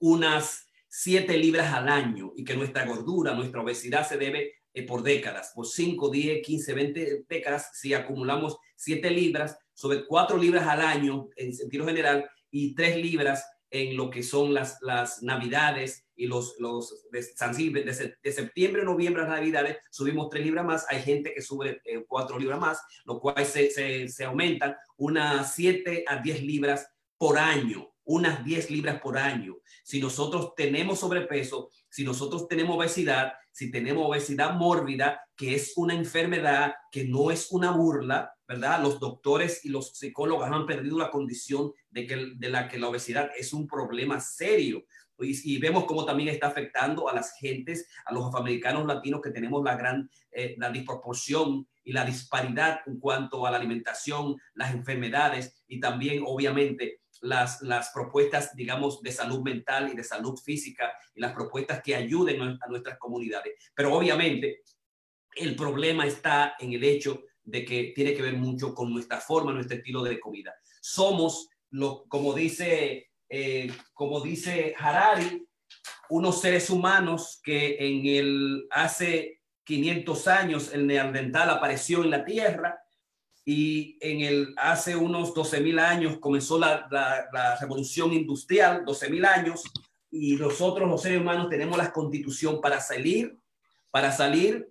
unas 0.00 0.66
7 0.88 1.36
libras 1.36 1.72
al 1.74 1.88
año 1.88 2.32
y 2.34 2.44
que 2.44 2.56
nuestra 2.56 2.86
gordura, 2.86 3.34
nuestra 3.34 3.60
obesidad 3.60 4.08
se 4.08 4.16
debe 4.16 4.54
eh, 4.72 4.86
por 4.86 5.02
décadas, 5.02 5.52
por 5.54 5.66
5, 5.66 6.08
10, 6.08 6.46
15, 6.46 6.74
20 6.74 7.24
décadas, 7.28 7.70
si 7.74 7.92
acumulamos 7.92 8.56
7 8.76 9.10
libras, 9.10 9.58
sobre 9.74 10.06
4 10.06 10.38
libras 10.38 10.66
al 10.66 10.80
año 10.80 11.28
en 11.36 11.52
sentido 11.54 11.84
general 11.86 12.30
y 12.50 12.74
3 12.74 12.96
libras 12.96 13.44
en 13.70 13.96
lo 13.96 14.10
que 14.10 14.22
son 14.22 14.52
las, 14.52 14.78
las 14.82 15.22
navidades 15.22 16.06
y 16.16 16.26
los, 16.26 16.56
los 16.58 17.06
de, 17.10 17.22
septiembre, 18.32 18.84
noviembre, 18.84 19.22
las 19.22 19.30
navidades, 19.30 19.78
subimos 19.90 20.28
3 20.28 20.44
libras 20.44 20.64
más, 20.64 20.86
hay 20.88 21.02
gente 21.02 21.32
que 21.32 21.40
sube 21.40 21.80
4 22.06 22.36
eh, 22.36 22.40
libras 22.40 22.60
más, 22.60 22.82
lo 23.04 23.20
cual 23.20 23.44
se, 23.46 23.70
se, 23.70 24.08
se 24.08 24.24
aumentan 24.24 24.76
unas 24.96 25.54
7 25.54 26.04
a 26.06 26.16
10 26.16 26.42
libras 26.42 26.88
por 27.16 27.38
año 27.38 27.90
unas 28.10 28.44
10 28.44 28.72
libras 28.72 29.00
por 29.00 29.16
año. 29.16 29.58
Si 29.84 30.00
nosotros 30.00 30.54
tenemos 30.56 30.98
sobrepeso, 30.98 31.70
si 31.88 32.02
nosotros 32.02 32.48
tenemos 32.48 32.76
obesidad, 32.76 33.34
si 33.52 33.70
tenemos 33.70 34.04
obesidad 34.04 34.54
mórbida, 34.54 35.20
que 35.36 35.54
es 35.54 35.74
una 35.76 35.94
enfermedad 35.94 36.74
que 36.90 37.04
no 37.04 37.30
es 37.30 37.52
una 37.52 37.70
burla, 37.70 38.34
¿verdad? 38.48 38.82
Los 38.82 38.98
doctores 38.98 39.64
y 39.64 39.68
los 39.68 39.96
psicólogos 39.96 40.50
han 40.50 40.66
perdido 40.66 40.98
la 40.98 41.12
condición 41.12 41.72
de, 41.88 42.08
que, 42.08 42.16
de 42.34 42.48
la 42.48 42.68
que 42.68 42.80
la 42.80 42.88
obesidad 42.88 43.30
es 43.38 43.52
un 43.52 43.68
problema 43.68 44.18
serio. 44.18 44.84
Y, 45.20 45.58
vemos 45.58 45.84
cómo 45.84 46.04
también 46.04 46.30
está 46.30 46.48
afectando 46.48 47.08
a 47.08 47.14
las 47.14 47.34
gentes, 47.38 47.86
a 48.06 48.12
los 48.12 48.26
afroamericanos 48.26 48.86
latinos 48.86 49.20
que 49.20 49.30
tenemos 49.30 49.62
la 49.62 49.76
gran, 49.76 50.10
eh, 50.32 50.56
la 50.58 50.70
disproporción 50.70 51.68
y 51.84 51.92
la 51.92 52.04
disparidad 52.04 52.80
en 52.86 52.98
cuanto 52.98 53.46
a 53.46 53.50
la 53.50 53.58
alimentación, 53.58 54.36
las 54.54 54.74
enfermedades 54.74 55.62
y 55.68 55.78
también, 55.78 56.22
obviamente, 56.26 57.02
las, 57.20 57.62
las 57.62 57.90
propuestas, 57.90 58.54
digamos, 58.54 59.02
de 59.02 59.12
salud 59.12 59.40
mental 59.42 59.90
y 59.92 59.96
de 59.96 60.04
salud 60.04 60.38
física 60.38 60.92
y 61.14 61.20
las 61.20 61.32
propuestas 61.32 61.82
que 61.82 61.94
ayuden 61.94 62.40
a 62.40 62.66
nuestras 62.68 62.98
comunidades. 62.98 63.54
Pero 63.74 63.94
obviamente 63.94 64.62
el 65.36 65.54
problema 65.56 66.06
está 66.06 66.54
en 66.58 66.72
el 66.72 66.84
hecho 66.84 67.24
de 67.42 67.64
que 67.64 67.92
tiene 67.94 68.14
que 68.14 68.22
ver 68.22 68.34
mucho 68.34 68.74
con 68.74 68.92
nuestra 68.92 69.20
forma, 69.20 69.52
nuestro 69.52 69.76
estilo 69.76 70.02
de 70.02 70.20
comida. 70.20 70.54
Somos, 70.80 71.48
lo, 71.70 72.04
como, 72.08 72.34
dice, 72.34 73.10
eh, 73.28 73.72
como 73.92 74.20
dice 74.20 74.74
Harari, 74.78 75.46
unos 76.08 76.40
seres 76.40 76.70
humanos 76.70 77.40
que 77.42 77.76
en 77.78 78.06
el 78.06 78.66
hace 78.70 79.40
500 79.64 80.28
años 80.28 80.72
el 80.72 80.86
neandertal 80.86 81.50
apareció 81.50 82.02
en 82.02 82.10
la 82.10 82.24
Tierra 82.24 82.79
y 83.52 83.98
en 84.00 84.20
el, 84.20 84.54
hace 84.56 84.94
unos 84.94 85.34
12.000 85.34 85.80
años 85.80 86.18
comenzó 86.20 86.56
la, 86.56 86.86
la, 86.88 87.58
revolución 87.60 88.12
industrial, 88.12 88.84
12.000 88.84 89.26
años, 89.26 89.64
y 90.08 90.36
nosotros 90.36 90.88
los 90.88 91.02
seres 91.02 91.20
humanos 91.20 91.48
tenemos 91.48 91.76
la 91.76 91.92
constitución 91.92 92.60
para 92.60 92.80
salir, 92.80 93.36
para 93.90 94.12
salir, 94.12 94.70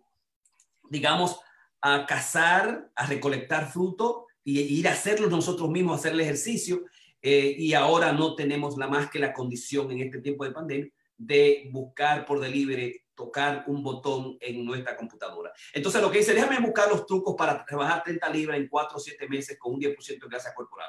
digamos, 0.89 1.41
a 1.81 2.05
cazar, 2.05 2.89
a 2.95 3.05
recolectar 3.05 3.69
fruto 3.69 4.27
y 4.45 4.61
ir 4.61 4.87
a 4.87 4.93
hacerlo 4.93 5.29
nosotros 5.29 5.69
mismos, 5.69 5.99
hacer 5.99 6.13
el 6.13 6.21
ejercicio, 6.21 6.85
eh, 7.21 7.53
y 7.57 7.73
ahora 7.73 8.13
no 8.13 8.33
tenemos 8.33 8.77
la 8.77 8.87
más 8.87 9.09
que 9.09 9.19
la 9.19 9.33
condición 9.33 9.91
en 9.91 10.03
este 10.03 10.21
tiempo 10.21 10.45
de 10.45 10.51
pandemia 10.51 10.89
de 11.17 11.67
buscar 11.73 12.25
por 12.25 12.39
delivery 12.39 12.97
tocar 13.19 13.65
un 13.67 13.83
botón 13.83 14.37
en 14.39 14.63
nuestra 14.63 14.95
computadora. 14.95 15.51
Entonces 15.73 16.01
lo 16.01 16.09
que 16.09 16.19
dice, 16.19 16.33
déjame 16.33 16.57
buscar 16.65 16.89
los 16.89 17.05
trucos 17.05 17.35
para 17.37 17.65
rebajar 17.67 18.01
30 18.01 18.29
libras 18.29 18.57
en 18.57 18.69
4 18.69 18.95
o 18.95 18.99
7 18.99 19.27
meses 19.27 19.59
con 19.59 19.73
un 19.73 19.81
10% 19.81 20.07
de 20.07 20.27
grasa 20.29 20.53
corporal. 20.55 20.87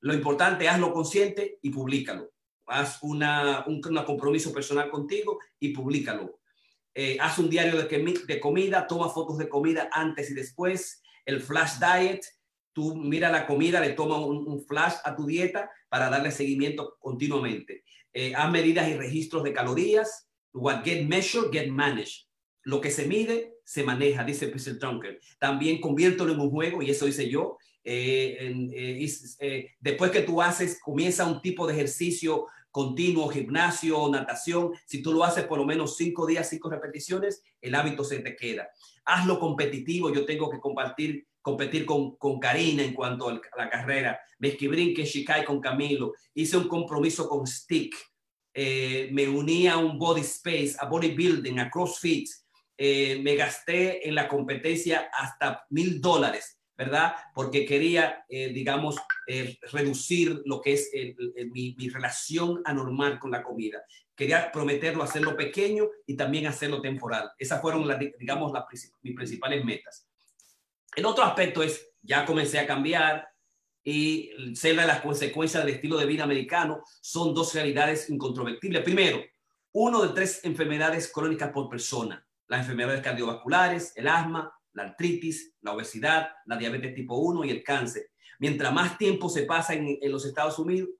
Lo 0.00 0.12
importante, 0.12 0.68
hazlo 0.68 0.92
consciente 0.92 1.60
y 1.62 1.70
públicalo. 1.70 2.32
Haz 2.66 2.98
una, 3.02 3.64
un 3.68 3.80
compromiso 3.80 4.52
personal 4.52 4.90
contigo 4.90 5.38
y 5.60 5.68
públicalo. 5.68 6.40
Eh, 6.94 7.16
haz 7.20 7.38
un 7.38 7.48
diario 7.48 7.80
de, 7.80 8.22
de 8.26 8.40
comida, 8.40 8.88
toma 8.88 9.08
fotos 9.08 9.38
de 9.38 9.48
comida 9.48 9.88
antes 9.92 10.32
y 10.32 10.34
después. 10.34 11.00
El 11.24 11.40
flash 11.40 11.78
diet, 11.78 12.26
tú 12.72 12.96
mira 12.96 13.30
la 13.30 13.46
comida, 13.46 13.80
le 13.80 13.90
toma 13.90 14.18
un, 14.18 14.64
flash 14.66 14.94
a 15.04 15.14
tu 15.14 15.26
dieta 15.26 15.70
para 15.88 16.10
darle 16.10 16.32
seguimiento 16.32 16.96
continuamente. 16.98 17.84
Eh, 18.12 18.34
haz 18.34 18.50
medidas 18.50 18.88
y 18.88 18.94
registros 18.94 19.44
de 19.44 19.52
calorías, 19.52 20.27
What 20.52 20.84
get 20.84 21.06
measured, 21.06 21.52
get 21.52 21.68
managed. 21.68 22.26
Lo 22.64 22.80
que 22.80 22.90
se 22.90 23.06
mide, 23.06 23.54
se 23.64 23.82
maneja, 23.82 24.24
dice 24.24 24.48
Peter 24.48 24.78
Trunker. 24.78 25.20
También 25.38 25.80
conviértelo 25.80 26.32
en 26.32 26.40
un 26.40 26.50
juego, 26.50 26.82
y 26.82 26.90
eso 26.90 27.06
hice 27.06 27.28
yo. 27.28 27.58
Eh, 27.84 28.36
eh, 28.72 29.08
eh, 29.40 29.70
después 29.80 30.10
que 30.10 30.22
tú 30.22 30.42
haces, 30.42 30.78
comienza 30.80 31.26
un 31.26 31.40
tipo 31.40 31.66
de 31.66 31.74
ejercicio 31.74 32.46
continuo, 32.70 33.28
gimnasio, 33.28 34.08
natación. 34.08 34.72
Si 34.86 35.02
tú 35.02 35.12
lo 35.12 35.24
haces 35.24 35.44
por 35.44 35.58
lo 35.58 35.64
menos 35.64 35.96
cinco 35.96 36.26
días, 36.26 36.48
cinco 36.48 36.70
repeticiones, 36.70 37.42
el 37.60 37.74
hábito 37.74 38.04
se 38.04 38.20
te 38.20 38.36
queda. 38.36 38.68
Hazlo 39.04 39.38
competitivo. 39.40 40.12
Yo 40.12 40.24
tengo 40.24 40.50
que 40.50 40.60
compartir, 40.60 41.26
competir 41.40 41.84
con, 41.84 42.16
con 42.16 42.38
Karina 42.38 42.82
en 42.82 42.94
cuanto 42.94 43.28
a 43.28 43.40
la 43.56 43.70
carrera. 43.70 44.20
Me 44.38 44.48
escribí 44.48 44.94
que 44.94 45.04
Shikai 45.04 45.44
con 45.44 45.60
Camilo. 45.60 46.12
Hice 46.34 46.56
un 46.56 46.68
compromiso 46.68 47.28
con 47.28 47.46
Stick 47.46 47.96
eh, 48.60 49.08
me 49.12 49.28
uní 49.28 49.68
a 49.68 49.76
un 49.76 49.96
body 49.96 50.22
space, 50.22 50.74
a 50.80 50.86
bodybuilding, 50.86 51.60
a 51.60 51.70
CrossFit, 51.70 52.28
eh, 52.76 53.20
me 53.22 53.36
gasté 53.36 54.08
en 54.08 54.16
la 54.16 54.26
competencia 54.26 55.10
hasta 55.12 55.64
mil 55.70 56.00
dólares, 56.00 56.58
¿verdad? 56.76 57.14
Porque 57.32 57.64
quería, 57.64 58.24
eh, 58.28 58.48
digamos, 58.48 58.96
reducir 59.70 60.42
lo 60.44 60.60
que 60.60 60.72
es 60.72 60.90
mi, 61.52 61.76
relación 61.88 62.60
anormal 62.64 63.20
con 63.20 63.30
la 63.30 63.44
comida. 63.44 63.80
Quería 64.16 64.50
prometerlo, 64.50 65.04
hacerlo 65.04 65.36
pequeño 65.36 65.88
y 66.04 66.16
también 66.16 66.48
hacerlo 66.48 66.80
temporal. 66.80 67.30
Esas 67.38 67.60
fueron, 67.60 67.86
las, 67.86 68.00
digamos, 68.18 68.50
las, 68.50 68.64
mis 69.02 69.14
principales 69.14 69.64
metas. 69.64 70.08
El 70.96 71.06
otro 71.06 71.22
aspecto 71.22 71.62
es, 71.62 71.92
ya 72.02 72.26
comencé 72.26 72.58
a 72.58 72.66
cambiar, 72.66 73.28
y 73.90 74.30
de 74.44 74.74
las 74.74 75.00
consecuencias 75.00 75.64
del 75.64 75.76
estilo 75.76 75.96
de 75.96 76.04
vida 76.04 76.22
americano 76.22 76.82
son 77.00 77.32
dos 77.32 77.54
realidades 77.54 78.10
incontrovertibles. 78.10 78.82
Primero, 78.82 79.18
uno 79.72 80.02
de 80.02 80.10
tres 80.10 80.44
enfermedades 80.44 81.10
crónicas 81.10 81.50
por 81.52 81.70
persona, 81.70 82.22
las 82.48 82.60
enfermedades 82.60 83.00
cardiovasculares, 83.00 83.94
el 83.96 84.08
asma, 84.08 84.52
la 84.74 84.82
artritis, 84.82 85.54
la 85.62 85.72
obesidad, 85.72 86.32
la 86.44 86.58
diabetes 86.58 86.94
tipo 86.94 87.16
1 87.16 87.46
y 87.46 87.50
el 87.50 87.62
cáncer. 87.62 88.10
Mientras 88.38 88.74
más 88.74 88.98
tiempo 88.98 89.30
se 89.30 89.44
pasa 89.44 89.72
en, 89.72 89.98
los, 90.02 90.26
Estados 90.26 90.58
Unidos, 90.58 90.90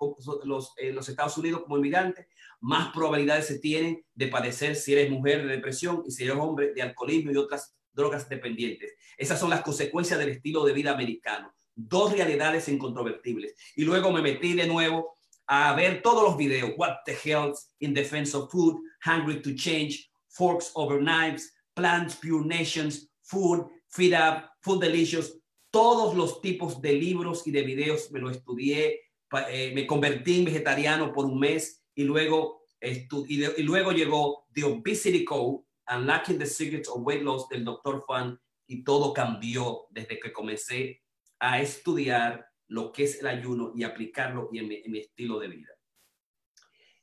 los, 0.45 0.73
en 0.79 0.95
los 0.95 1.11
Estados 1.11 1.37
Unidos 1.37 1.65
como 1.65 1.77
inmigrante, 1.77 2.29
más 2.61 2.91
probabilidades 2.95 3.49
se 3.49 3.59
tienen 3.59 4.03
de 4.15 4.29
padecer 4.29 4.75
si 4.75 4.95
eres 4.95 5.11
mujer 5.11 5.47
de 5.47 5.57
depresión 5.57 6.05
y 6.07 6.11
si 6.11 6.25
eres 6.25 6.37
hombre 6.37 6.73
de 6.73 6.81
alcoholismo 6.81 7.33
y 7.33 7.37
otras 7.37 7.77
drogas 7.93 8.31
dependientes. 8.31 8.95
Esas 9.19 9.39
son 9.39 9.51
las 9.51 9.61
consecuencias 9.61 10.19
del 10.19 10.31
estilo 10.31 10.65
de 10.65 10.73
vida 10.73 10.91
americano 10.91 11.53
dos 11.79 12.13
realidades 12.13 12.69
incontrovertibles. 12.69 13.55
Y 13.77 13.85
luego 13.85 14.11
me 14.11 14.21
metí 14.21 14.55
de 14.55 14.67
nuevo 14.67 15.15
a 15.47 15.75
ver 15.75 16.03
todos 16.03 16.23
los 16.25 16.37
videos, 16.37 16.73
What 16.77 16.99
the 17.07 17.15
Health 17.15 17.57
in 17.79 17.95
Defense 17.95 18.37
of 18.37 18.51
Food, 18.51 18.81
Hungry 19.05 19.41
to 19.41 19.55
Change, 19.55 20.11
Forks 20.29 20.73
Over 20.75 21.01
Knives, 21.01 21.51
Plants, 21.75 22.17
Pure 22.17 22.45
Nations, 22.45 23.09
Food, 23.23 23.67
Feed 23.89 24.13
Up, 24.13 24.51
Food 24.61 24.81
Delicious, 24.81 25.39
todos 25.71 26.15
los 26.15 26.41
tipos 26.41 26.83
de 26.83 26.95
libros 26.95 27.47
y 27.47 27.51
de 27.53 27.63
videos 27.63 28.11
me 28.11 28.21
lo 28.21 28.31
estudié, 28.31 29.01
eh, 29.49 29.73
me 29.75 29.87
convertí 29.87 30.39
en 30.39 30.47
vegetariano 30.47 31.13
por 31.13 31.25
un 31.27 31.39
mes 31.39 31.85
y 31.95 32.05
luego, 32.05 32.63
y, 32.81 33.63
luego 33.63 33.93
llegó 33.93 34.47
The 34.53 34.65
Obesity 34.65 35.25
Code, 35.25 35.63
Unlocking 35.89 36.39
the 36.39 36.47
Secrets 36.47 36.89
of 36.89 37.07
Weight 37.07 37.23
Loss 37.23 37.49
del 37.49 37.65
Dr. 37.65 38.03
Fan 38.07 38.39
y 38.67 38.83
todo 38.83 39.13
cambió 39.13 39.87
desde 39.91 40.19
que 40.19 40.33
comencé 40.33 41.03
a 41.41 41.61
estudiar 41.61 42.49
lo 42.69 42.93
que 42.93 43.05
es 43.05 43.21
el 43.21 43.27
ayuno 43.27 43.73
y 43.75 43.85
aplicarlo 43.85 44.51
en 44.53 44.69
mi, 44.69 44.99
estilo 44.99 45.39
de 45.39 45.49
vida. 45.49 45.71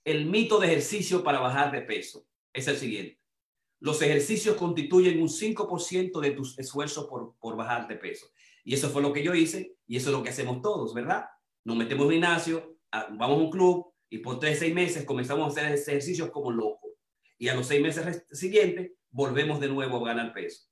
El 0.03 0.27
mito 0.27 0.59
de 0.59 0.67
ejercicio 0.67 1.23
para 1.23 1.39
bajar 1.39 1.71
de 1.71 1.81
peso 1.81 2.27
es 2.53 2.67
el 2.67 2.77
siguiente. 2.77 3.19
Los 3.79 4.01
ejercicios 4.01 4.55
constituyen 4.55 5.21
un 5.21 5.27
5% 5.27 6.19
de 6.19 6.31
tus 6.31 6.57
esfuerzos 6.59 7.05
por, 7.05 7.35
por 7.39 7.55
bajar 7.55 7.87
de 7.87 7.95
peso. 7.95 8.27
Y 8.63 8.73
eso 8.73 8.89
fue 8.89 9.01
lo 9.01 9.11
que 9.11 9.23
yo 9.23 9.33
hice 9.33 9.75
y 9.87 9.97
eso 9.97 10.09
es 10.09 10.15
lo 10.15 10.23
que 10.23 10.29
hacemos 10.29 10.61
todos, 10.61 10.93
¿verdad? 10.93 11.25
Nos 11.63 11.77
metemos 11.77 12.03
en 12.03 12.07
un 12.07 12.13
gimnasio, 12.13 12.77
vamos 12.91 13.39
a 13.39 13.43
un 13.43 13.51
club 13.51 13.93
y 14.09 14.19
por 14.19 14.39
tres, 14.39 14.59
seis 14.59 14.73
meses 14.73 15.03
comenzamos 15.03 15.45
a 15.45 15.51
hacer 15.51 15.73
ejercicios 15.73 16.29
como 16.29 16.51
locos. 16.51 16.91
Y 17.37 17.47
a 17.47 17.55
los 17.55 17.67
seis 17.67 17.81
meses 17.81 18.23
siguientes 18.31 18.91
volvemos 19.09 19.59
de 19.59 19.67
nuevo 19.67 19.97
a 19.97 20.09
ganar 20.09 20.33
peso. 20.33 20.67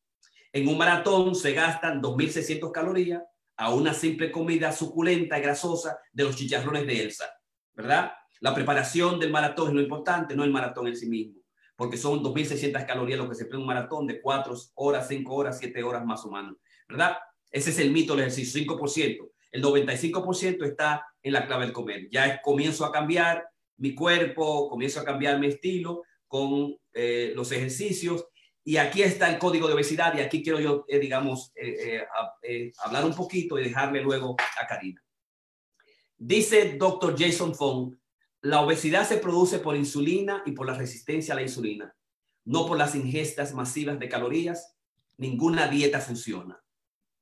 En 0.52 0.68
un 0.68 0.78
maratón 0.78 1.34
se 1.34 1.54
gastan 1.54 2.02
2.600 2.02 2.72
calorías 2.72 3.24
a 3.58 3.74
una 3.74 3.94
simple 3.94 4.32
comida 4.32 4.72
suculenta 4.72 5.38
y 5.38 5.42
grasosa 5.42 5.98
de 6.12 6.24
los 6.24 6.36
chicharrones 6.36 6.88
de 6.88 7.04
Elsa, 7.04 7.26
¿verdad? 7.74 8.14
La 8.40 8.54
preparación 8.54 9.20
del 9.20 9.32
maratón 9.32 9.70
es 9.70 9.74
lo 9.76 9.82
importante, 9.82 10.36
no 10.36 10.44
el 10.44 10.52
maratón 10.52 10.88
en 10.88 10.98
sí 10.98 11.08
mismo, 11.08 11.42
porque 11.76 11.98
son 11.98 12.24
2.600 12.24 12.86
calorías 12.86 13.20
lo 13.20 13.30
que 13.30 13.36
se 13.36 13.46
prende 13.46 13.62
un 13.62 13.68
maratón 13.68 14.08
de 14.08 14.22
4 14.22 14.56
horas, 14.76 15.08
5 15.08 15.34
horas, 15.34 15.60
7 15.60 15.84
horas 15.84 16.06
más 16.06 16.26
o 16.26 16.32
menos, 16.32 16.56
¿verdad? 16.88 17.18
Ese 17.52 17.70
es 17.70 17.80
el 17.80 17.92
mito 17.92 18.14
del 18.14 18.22
ejercicio, 18.22 18.62
5%. 18.62 19.30
El 19.52 19.64
95% 19.64 20.66
está 20.66 21.06
en 21.22 21.34
la 21.34 21.46
clave 21.46 21.66
del 21.66 21.74
comer. 21.74 22.10
Ya 22.12 22.42
comienzo 22.42 22.84
a 22.84 22.92
cambiar 22.92 23.48
mi 23.78 23.94
cuerpo, 23.94 24.68
comienzo 24.68 25.00
a 25.00 25.06
cambiar 25.06 25.40
mi 25.40 25.48
estilo 25.48 26.02
con 26.28 26.76
eh, 26.94 27.32
los 27.36 27.52
ejercicios 27.52 28.26
y 28.66 28.78
aquí 28.78 29.04
está 29.04 29.30
el 29.30 29.40
código 29.40 29.68
de 29.68 29.74
obesidad 29.74 30.18
y 30.18 30.22
aquí 30.22 30.42
quiero 30.42 30.60
yo, 30.60 30.86
eh, 30.88 31.00
digamos, 31.00 31.52
eh, 31.56 32.06
eh, 32.42 32.72
hablar 32.78 33.06
un 33.06 33.14
poquito 33.14 33.60
y 33.60 33.64
dejarle 33.64 34.02
luego 34.02 34.38
a 34.60 34.66
Karina. 34.66 35.04
Dice 36.18 36.78
doctor 36.78 37.16
Jason 37.18 37.54
Fong, 37.54 37.96
la 38.42 38.62
obesidad 38.62 39.08
se 39.08 39.18
produce 39.18 39.60
por 39.60 39.76
insulina 39.76 40.44
y 40.46 40.54
por 40.54 40.66
la 40.66 40.74
resistencia 40.74 41.34
a 41.34 41.36
la 41.36 41.44
insulina, 41.44 41.94
no 42.46 42.66
por 42.66 42.78
las 42.78 42.96
ingestas 42.96 43.54
masivas 43.54 44.00
de 44.00 44.08
calorías. 44.10 44.78
Ninguna 45.18 45.68
dieta 45.68 46.00
funciona. 46.00 46.62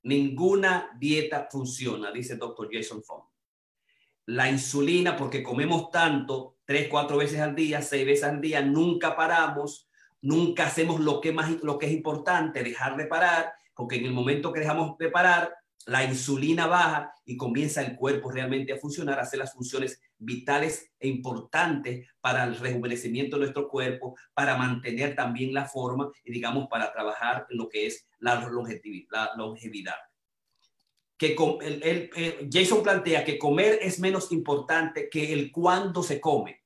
Ninguna 0.03 0.95
dieta 0.99 1.47
funciona, 1.51 2.11
dice 2.11 2.35
doctor 2.35 2.69
Jason 2.71 3.03
Fong. 3.03 3.23
La 4.27 4.49
insulina, 4.49 5.15
porque 5.17 5.41
comemos 5.41 5.89
tanto, 5.89 6.57
tres, 6.65 6.87
cuatro 6.87 7.17
veces 7.17 7.39
al 7.39 7.55
día, 7.55 7.81
seis 7.81 8.05
veces 8.05 8.23
al 8.25 8.39
día, 8.39 8.61
nunca 8.61 9.15
paramos, 9.15 9.90
nunca 10.21 10.67
hacemos 10.67 10.99
lo 10.99 11.19
que, 11.21 11.31
más, 11.31 11.51
lo 11.63 11.77
que 11.77 11.87
es 11.87 11.91
importante, 11.91 12.63
dejar 12.63 12.95
de 12.97 13.05
parar, 13.05 13.53
porque 13.75 13.97
en 13.97 14.05
el 14.05 14.13
momento 14.13 14.53
que 14.53 14.59
dejamos 14.61 14.97
de 14.97 15.09
parar, 15.09 15.53
la 15.87 16.03
insulina 16.03 16.67
baja 16.67 17.13
y 17.25 17.37
comienza 17.37 17.81
el 17.81 17.95
cuerpo 17.95 18.31
realmente 18.31 18.73
a 18.73 18.77
funcionar, 18.77 19.19
a 19.19 19.23
hacer 19.23 19.39
las 19.39 19.53
funciones 19.53 19.99
vitales 20.17 20.91
e 20.99 21.07
importantes 21.07 22.07
para 22.19 22.43
el 22.43 22.57
rejuvenecimiento 22.57 23.35
de 23.35 23.41
nuestro 23.41 23.67
cuerpo, 23.67 24.15
para 24.33 24.57
mantener 24.57 25.15
también 25.15 25.53
la 25.53 25.65
forma 25.65 26.11
y 26.23 26.31
digamos 26.31 26.67
para 26.69 26.91
trabajar 26.91 27.47
lo 27.49 27.67
que 27.67 27.87
es 27.87 28.07
la 28.19 28.47
longevidad. 28.47 29.07
La 29.11 29.35
longevidad. 29.35 29.95
Que 31.17 31.35
el, 31.61 32.49
Jason 32.51 32.81
plantea 32.81 33.23
que 33.23 33.37
comer 33.37 33.79
es 33.81 33.99
menos 33.99 34.31
importante 34.31 35.09
que 35.09 35.33
el 35.33 35.51
cuándo 35.51 36.01
se 36.01 36.19
come, 36.19 36.63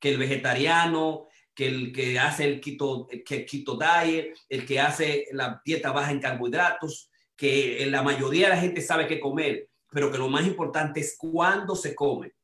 que 0.00 0.10
el 0.10 0.18
vegetariano, 0.18 1.28
que 1.56 1.66
el 1.66 1.92
que 1.92 2.18
hace 2.18 2.44
el 2.44 2.60
keto, 2.60 3.08
que 3.24 3.46
keto 3.46 3.78
diet, 3.78 4.36
el 4.50 4.66
que 4.66 4.78
hace 4.78 5.26
la 5.32 5.60
dieta 5.64 5.90
baja 5.90 6.12
en 6.12 6.20
carbohidratos, 6.20 7.10
que 7.34 7.86
la 7.90 8.02
mayoría 8.02 8.48
de 8.48 8.54
la 8.54 8.60
gente 8.60 8.82
sabe 8.82 9.08
qué 9.08 9.18
comer, 9.18 9.70
pero 9.90 10.12
que 10.12 10.18
lo 10.18 10.28
más 10.28 10.46
importante 10.46 11.00
es 11.00 11.16
cuándo 11.18 11.74
se 11.74 11.94
come. 11.94 12.34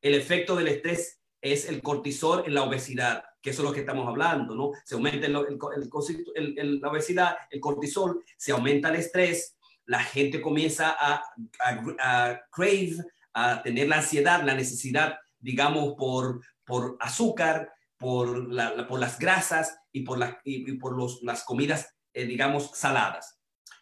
El 0.00 0.14
efecto 0.14 0.56
del 0.56 0.68
estrés 0.68 1.20
es 1.42 1.68
el 1.68 1.82
cortisol 1.82 2.44
en 2.46 2.54
la 2.54 2.62
obesidad, 2.62 3.24
que 3.42 3.50
eso 3.50 3.62
es 3.62 3.68
lo 3.68 3.74
que 3.74 3.80
estamos 3.80 4.08
hablando, 4.08 4.54
¿no? 4.54 4.70
Se 4.84 4.94
aumenta 4.94 5.26
el, 5.26 5.36
el, 6.34 6.80
la 6.80 6.88
obesidad, 6.88 7.36
el 7.50 7.60
cortisol, 7.60 8.24
se 8.38 8.52
aumenta 8.52 8.88
el 8.88 8.96
estrés, 8.96 9.56
la 9.84 10.02
gente 10.02 10.40
comienza 10.40 10.96
a, 10.98 11.22
a, 11.60 12.40
crave, 12.50 12.96
a 13.34 13.62
tener 13.62 13.88
la 13.88 13.96
ansiedad, 13.98 14.42
la 14.42 14.54
necesidad, 14.54 15.18
digamos, 15.38 15.94
por, 15.98 16.40
por 16.64 16.96
azúcar, 17.00 17.70
por, 18.02 18.52
la, 18.52 18.88
por 18.88 18.98
las 18.98 19.16
grasas 19.16 19.78
y 19.92 20.00
por, 20.00 20.18
las 20.18 21.44
comidas, 21.44 21.94
eh, 22.12 22.26
digamos, 22.26 22.72
saladas. 22.74 23.38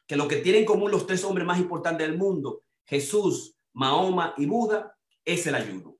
Que 0.06 0.14
lo 0.14 0.28
que 0.28 0.36
tienen 0.36 0.60
en 0.60 0.66
común 0.66 0.90
los 0.90 1.06
tres 1.06 1.24
hombres 1.24 1.46
más 1.46 1.58
importantes 1.58 2.06
del 2.06 2.18
mundo, 2.18 2.64
Jesús, 2.84 3.56
Mahoma 3.72 4.34
y 4.36 4.44
Buda, 4.44 4.94
es 5.24 5.46
el 5.46 5.54
ayuno. 5.54 5.96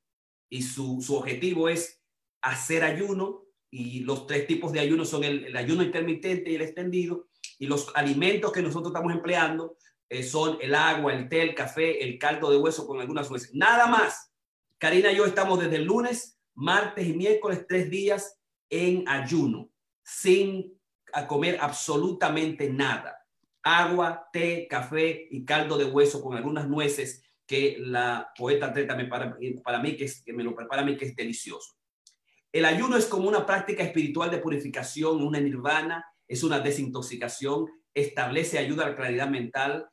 Y 0.50 0.62
su, 0.62 1.02
objetivo 1.16 1.70
es 1.70 2.02
hacer 2.42 2.84
ayuno 2.84 3.46
y 3.70 4.00
los 4.00 4.26
tres 4.26 4.46
tipos 4.46 4.70
de 4.72 4.80
ayuno 4.80 5.06
son 5.06 5.24
el, 5.24 5.46
el, 5.46 5.56
ayuno 5.56 5.82
intermitente 5.82 6.50
y 6.50 6.56
el 6.56 6.62
extendido. 6.62 7.28
Y 7.58 7.66
los 7.66 7.90
alimentos 7.94 8.52
que 8.52 8.60
nosotros 8.60 8.92
estamos 8.92 9.14
empleando 9.14 9.78
eh, 10.10 10.22
son 10.22 10.58
el 10.60 10.74
agua, 10.74 11.14
el 11.14 11.26
té, 11.28 11.40
el 11.40 11.54
café, 11.54 12.04
el 12.04 12.18
caldo 12.18 12.50
de 12.50 12.58
hueso 12.58 12.86
con 12.86 13.00
algunas 13.00 13.30
nueces. 13.30 13.54
Nada 13.54 13.86
más. 13.86 14.30
Karina 14.76 15.10
y 15.10 15.16
yo 15.16 15.24
estamos 15.24 15.58
desde 15.58 15.76
el 15.76 15.84
lunes 15.84 16.39
martes 16.60 17.06
y 17.06 17.14
miércoles, 17.14 17.64
tres 17.68 17.90
días 17.90 18.38
en 18.68 19.08
ayuno, 19.08 19.70
sin 20.02 20.78
comer 21.26 21.58
absolutamente 21.60 22.70
nada. 22.70 23.16
Agua, 23.62 24.28
té, 24.32 24.66
café 24.68 25.26
y 25.30 25.44
caldo 25.44 25.76
de 25.76 25.86
hueso 25.86 26.22
con 26.22 26.36
algunas 26.36 26.68
nueces 26.68 27.22
que 27.46 27.78
la 27.80 28.30
poeta 28.36 28.72
treta 28.72 28.94
me 28.94 29.06
para, 29.06 29.36
para 29.64 29.80
mí, 29.80 29.96
que, 29.96 30.04
es, 30.04 30.22
que 30.22 30.32
me 30.32 30.44
lo 30.44 30.54
prepara 30.54 30.82
a 30.82 30.84
mí, 30.84 30.96
que 30.96 31.06
es 31.06 31.16
delicioso. 31.16 31.74
El 32.52 32.64
ayuno 32.64 32.96
es 32.96 33.06
como 33.06 33.28
una 33.28 33.44
práctica 33.44 33.82
espiritual 33.82 34.30
de 34.30 34.38
purificación, 34.38 35.22
una 35.22 35.40
nirvana, 35.40 36.04
es 36.28 36.42
una 36.42 36.60
desintoxicación, 36.60 37.66
establece 37.92 38.58
ayuda 38.58 38.84
a 38.84 38.90
la 38.90 38.96
claridad 38.96 39.28
mental, 39.28 39.88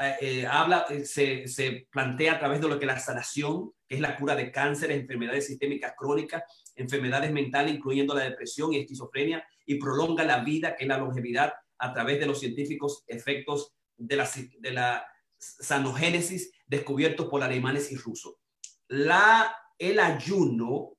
eh, 0.00 0.16
eh, 0.20 0.46
habla, 0.46 0.86
eh, 0.88 1.04
se, 1.04 1.46
se, 1.48 1.86
plantea 1.90 2.34
a 2.34 2.38
través 2.38 2.60
de 2.60 2.68
lo 2.68 2.78
que 2.78 2.86
la 2.86 2.98
sanación, 2.98 3.72
es 3.92 4.00
la 4.00 4.16
cura 4.16 4.34
de 4.34 4.50
cáncer, 4.50 4.90
enfermedades 4.90 5.46
sistémicas 5.46 5.94
crónicas, 5.96 6.42
enfermedades 6.74 7.30
mentales, 7.30 7.74
incluyendo 7.74 8.14
la 8.14 8.24
depresión 8.24 8.72
y 8.72 8.78
esquizofrenia, 8.78 9.46
y 9.66 9.76
prolonga 9.76 10.24
la 10.24 10.38
vida, 10.38 10.74
que 10.74 10.84
es 10.84 10.88
la 10.88 10.98
longevidad, 10.98 11.52
a 11.78 11.92
través 11.92 12.18
de 12.18 12.26
los 12.26 12.40
científicos 12.40 13.04
efectos 13.06 13.74
de 13.96 14.16
la, 14.16 14.28
de 14.60 14.70
la 14.70 15.06
sanogénesis 15.36 16.52
descubiertos 16.66 17.28
por 17.28 17.42
alemanes 17.42 17.92
y 17.92 17.96
rusos. 17.96 18.36
La, 18.88 19.54
el 19.78 20.00
ayuno 20.00 20.96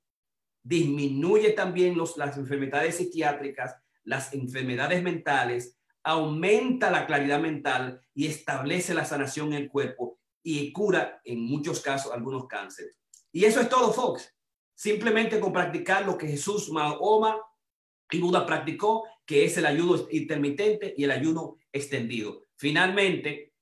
disminuye 0.61 1.51
también 1.51 1.97
los, 1.97 2.15
las 2.17 2.37
enfermedades 2.37 2.97
psiquiátricas, 2.97 3.75
las 4.03 4.33
enfermedades 4.33 5.01
mentales, 5.01 5.79
aumenta 6.03 6.91
la 6.91 7.07
claridad 7.07 7.39
mental 7.39 8.01
y 8.13 8.27
establece 8.27 8.93
la 8.93 9.05
sanación 9.05 9.47
en 9.47 9.63
el 9.63 9.69
cuerpo 9.69 10.12
y 10.43 10.71
cura 10.71 11.21
en 11.23 11.41
muchos 11.41 11.79
casos 11.79 12.11
algunos 12.11 12.47
cánceres. 12.47 12.95
Y 13.31 13.45
eso 13.45 13.61
es 13.61 13.69
todo, 13.69 13.91
Fox. 13.91 14.31
Simplemente 14.75 15.39
con 15.39 15.53
practicar 15.53 16.05
lo 16.05 16.17
que 16.17 16.27
Jesús, 16.27 16.69
Mahoma 16.69 17.37
y 18.11 18.19
Buda 18.19 18.45
practicó, 18.45 19.05
que 19.25 19.45
es 19.45 19.57
el 19.57 19.65
ayuno 19.65 20.07
intermitente 20.11 20.93
y 20.97 21.05
el 21.05 21.11
ayuno 21.11 21.57
extendido. 21.71 22.41
Finalmente, 22.55 23.53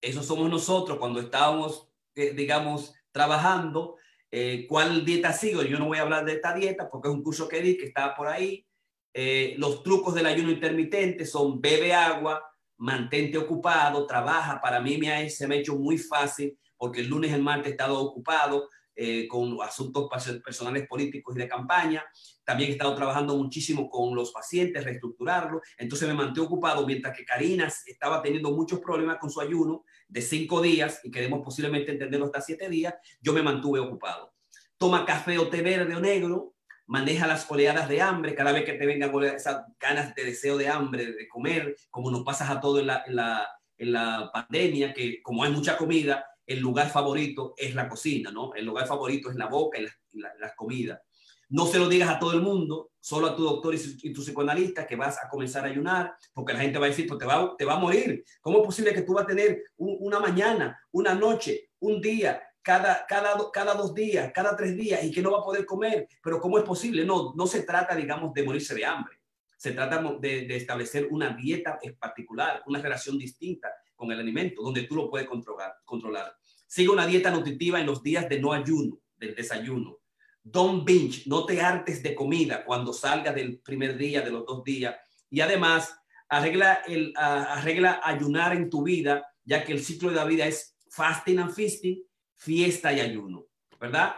eso 0.00 0.22
somos 0.22 0.48
nosotros 0.48 0.98
cuando 0.98 1.20
estábamos, 1.20 1.88
eh, 2.14 2.32
digamos, 2.32 2.94
trabajando. 3.12 3.96
Eh, 4.30 4.66
¿Cuál 4.68 5.04
dieta 5.04 5.32
sigo? 5.32 5.62
Yo 5.62 5.78
no 5.78 5.88
voy 5.88 5.98
a 5.98 6.02
hablar 6.02 6.24
de 6.24 6.34
esta 6.34 6.54
dieta 6.54 6.88
porque 6.88 7.08
es 7.08 7.14
un 7.14 7.22
curso 7.22 7.48
que 7.48 7.60
di 7.60 7.76
que 7.76 7.86
estaba 7.86 8.14
por 8.14 8.28
ahí. 8.28 8.66
Eh, 9.12 9.54
los 9.58 9.82
trucos 9.82 10.14
del 10.14 10.26
ayuno 10.26 10.50
intermitente 10.50 11.26
son 11.26 11.60
bebe 11.60 11.92
agua, 11.92 12.49
mantente 12.80 13.36
ocupado, 13.38 14.06
trabaja. 14.06 14.60
Para 14.60 14.80
mí 14.80 14.96
me 14.96 15.12
ha, 15.12 15.28
se 15.28 15.46
me 15.46 15.56
ha 15.56 15.58
hecho 15.58 15.76
muy 15.76 15.98
fácil 15.98 16.58
porque 16.76 17.00
el 17.00 17.08
lunes 17.08 17.30
y 17.30 17.34
el 17.34 17.42
martes 17.42 17.68
he 17.68 17.70
estado 17.70 17.98
ocupado 18.00 18.68
eh, 18.96 19.28
con 19.28 19.58
asuntos 19.62 20.08
personales 20.42 20.88
políticos 20.88 21.36
y 21.36 21.40
de 21.40 21.48
campaña. 21.48 22.04
También 22.42 22.70
he 22.70 22.72
estado 22.72 22.94
trabajando 22.94 23.36
muchísimo 23.36 23.88
con 23.88 24.14
los 24.14 24.32
pacientes, 24.32 24.82
reestructurarlo. 24.82 25.60
Entonces 25.76 26.08
me 26.08 26.14
mantuve 26.14 26.46
ocupado 26.46 26.86
mientras 26.86 27.16
que 27.16 27.24
Karina 27.24 27.70
estaba 27.86 28.22
teniendo 28.22 28.50
muchos 28.50 28.80
problemas 28.80 29.18
con 29.18 29.30
su 29.30 29.40
ayuno 29.40 29.84
de 30.08 30.22
cinco 30.22 30.62
días 30.62 31.00
y 31.04 31.10
queremos 31.10 31.42
posiblemente 31.44 31.92
entenderlo 31.92 32.26
hasta 32.26 32.40
siete 32.40 32.68
días. 32.68 32.94
Yo 33.20 33.34
me 33.34 33.42
mantuve 33.42 33.78
ocupado. 33.78 34.32
Toma 34.78 35.04
café 35.04 35.38
o 35.38 35.48
té 35.50 35.60
verde 35.60 35.94
o 35.94 36.00
negro, 36.00 36.54
maneja 36.90 37.28
las 37.28 37.48
oleadas 37.48 37.88
de 37.88 38.02
hambre, 38.02 38.34
cada 38.34 38.50
vez 38.50 38.64
que 38.64 38.72
te 38.72 38.84
vengan 38.84 39.12
esas 39.22 39.62
ganas 39.78 40.12
de 40.12 40.24
deseo 40.24 40.58
de 40.58 40.68
hambre, 40.68 41.12
de 41.12 41.28
comer, 41.28 41.76
como 41.88 42.10
nos 42.10 42.24
pasas 42.24 42.50
a 42.50 42.60
todo 42.60 42.80
en 42.80 42.88
la, 42.88 43.04
en 43.06 43.14
la, 43.14 43.48
en 43.78 43.92
la 43.92 44.28
pandemia, 44.32 44.92
que 44.92 45.22
como 45.22 45.44
hay 45.44 45.52
mucha 45.52 45.76
comida, 45.76 46.26
el 46.44 46.58
lugar 46.58 46.90
favorito 46.90 47.54
es 47.56 47.76
la 47.76 47.88
cocina, 47.88 48.32
¿no? 48.32 48.52
El 48.54 48.66
lugar 48.66 48.88
favorito 48.88 49.30
es 49.30 49.36
la 49.36 49.46
boca 49.46 49.78
y 49.78 49.82
las 49.82 49.94
la, 50.40 50.52
comidas. 50.56 51.00
No 51.48 51.66
se 51.66 51.78
lo 51.78 51.88
digas 51.88 52.10
a 52.10 52.18
todo 52.18 52.32
el 52.32 52.42
mundo, 52.42 52.90
solo 52.98 53.28
a 53.28 53.36
tu 53.36 53.44
doctor 53.44 53.72
y, 53.72 54.12
tu 54.12 54.22
psicoanalista 54.22 54.84
que 54.84 54.96
vas 54.96 55.16
a 55.22 55.28
comenzar 55.28 55.64
a 55.64 55.68
ayunar, 55.68 56.12
porque 56.34 56.54
la 56.54 56.58
gente 56.58 56.80
va 56.80 56.86
a 56.86 56.88
decir, 56.88 57.06
pues 57.06 57.20
te 57.20 57.26
va, 57.26 57.54
te 57.56 57.64
va 57.64 57.74
a 57.74 57.78
morir. 57.78 58.24
¿Cómo 58.40 58.58
es 58.58 58.64
posible 58.64 58.92
que 58.92 59.02
tú 59.02 59.14
vas 59.14 59.22
a 59.22 59.28
tener 59.28 59.62
una 59.76 60.18
mañana, 60.18 60.76
una 60.90 61.14
noche, 61.14 61.70
un 61.78 62.00
día, 62.00 62.42
cada, 62.70 63.04
cada, 63.04 63.50
cada 63.52 63.74
dos 63.74 63.92
días, 63.92 64.30
cada 64.32 64.54
tres 64.54 64.76
días 64.76 65.02
y 65.02 65.10
que 65.10 65.20
no 65.20 65.32
va 65.32 65.40
a 65.40 65.44
poder 65.44 65.66
comer. 65.66 66.06
Pero 66.22 66.40
¿cómo 66.40 66.56
es 66.56 66.62
posible? 66.62 67.04
No, 67.04 67.32
no 67.34 67.48
se 67.48 67.62
trata, 67.64 67.96
digamos, 67.96 68.32
de 68.32 68.44
morirse 68.44 68.76
de 68.76 68.84
hambre. 68.84 69.18
Se 69.56 69.72
trata 69.72 70.00
de, 70.20 70.46
establecer 70.54 71.08
una 71.10 71.30
dieta 71.30 71.80
en 71.82 71.96
particular, 71.96 72.62
una 72.66 72.80
relación 72.80 73.18
distinta 73.18 73.72
con 73.96 74.12
el 74.12 74.20
alimento, 74.20 74.62
donde 74.62 74.84
tú 74.84 74.94
lo 74.94 75.10
puedes 75.10 75.26
controlar. 75.26 75.78
controlar. 75.84 76.32
Sigue 76.68 76.90
una 76.90 77.08
dieta 77.08 77.32
nutritiva 77.32 77.80
en 77.80 77.86
los 77.86 78.04
días 78.04 78.28
de 78.28 78.38
no 78.38 78.52
ayuno, 78.52 79.00
del 79.16 79.34
desayuno. 79.34 79.98
Don't 80.40 80.84
binge, 80.84 81.24
no 81.26 81.44
te 81.46 81.60
hartes 81.60 82.00
de 82.04 82.14
comida 82.14 82.64
cuando 82.64 82.92
salgas 82.92 83.34
del 83.34 83.58
primer 83.58 83.96
día, 83.96 84.22
de 84.22 84.30
los 84.30 84.46
dos 84.46 84.62
días. 84.62 84.94
Y 85.28 85.40
además, 85.40 85.92
arregla, 86.28 86.82
el, 86.86 87.12
arregla 87.16 88.00
ayunar 88.04 88.54
en 88.54 88.70
tu 88.70 88.84
vida, 88.84 89.26
ya 89.42 89.64
que 89.64 89.72
el 89.72 89.82
ciclo 89.82 90.10
de 90.10 90.14
la 90.14 90.24
vida 90.24 90.46
es 90.46 90.76
fasting 90.88 91.40
and 91.40 91.52
feasting, 91.52 92.00
fiesta 92.40 92.92
y 92.92 93.00
ayuno, 93.00 93.46
¿verdad? 93.78 94.14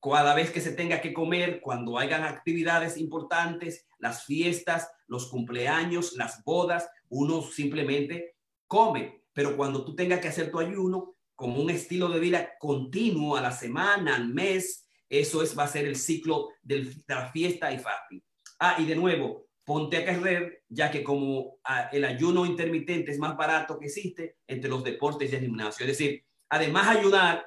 Cada 0.00 0.34
vez 0.34 0.50
que 0.50 0.60
se 0.60 0.72
tenga 0.72 1.00
que 1.00 1.12
comer, 1.12 1.60
cuando 1.60 1.98
hayan 1.98 2.22
actividades 2.22 2.96
importantes, 2.96 3.86
las 3.98 4.24
fiestas, 4.24 4.88
los 5.08 5.26
cumpleaños, 5.26 6.14
las 6.16 6.44
bodas, 6.44 6.88
uno 7.08 7.42
simplemente 7.42 8.36
come. 8.68 9.24
Pero 9.32 9.56
cuando 9.56 9.84
tú 9.84 9.96
tengas 9.96 10.20
que 10.20 10.28
hacer 10.28 10.52
tu 10.52 10.60
ayuno 10.60 11.16
como 11.34 11.60
un 11.60 11.70
estilo 11.70 12.08
de 12.08 12.20
vida 12.20 12.50
continuo 12.60 13.36
a 13.36 13.40
la 13.40 13.50
semana, 13.50 14.14
al 14.14 14.28
mes, 14.28 14.88
eso 15.08 15.42
es, 15.42 15.58
va 15.58 15.64
a 15.64 15.68
ser 15.68 15.84
el 15.86 15.96
ciclo 15.96 16.50
de 16.62 16.94
la 17.08 17.32
fiesta 17.32 17.72
y 17.72 17.78
fasting. 17.78 18.22
Ah, 18.60 18.76
y 18.78 18.84
de 18.84 18.94
nuevo, 18.94 19.48
ponte 19.64 19.96
a 19.96 20.06
correr, 20.06 20.62
ya 20.68 20.90
que 20.90 21.02
como 21.02 21.58
ah, 21.64 21.88
el 21.92 22.04
ayuno 22.04 22.46
intermitente 22.46 23.10
es 23.10 23.18
más 23.18 23.36
barato 23.36 23.78
que 23.78 23.86
existe 23.86 24.36
entre 24.46 24.70
los 24.70 24.84
deportes 24.84 25.32
y 25.32 25.36
el 25.36 25.42
gimnasio. 25.42 25.86
Es 25.86 25.98
decir, 25.98 26.24
además 26.48 26.88
ayudar, 26.88 27.46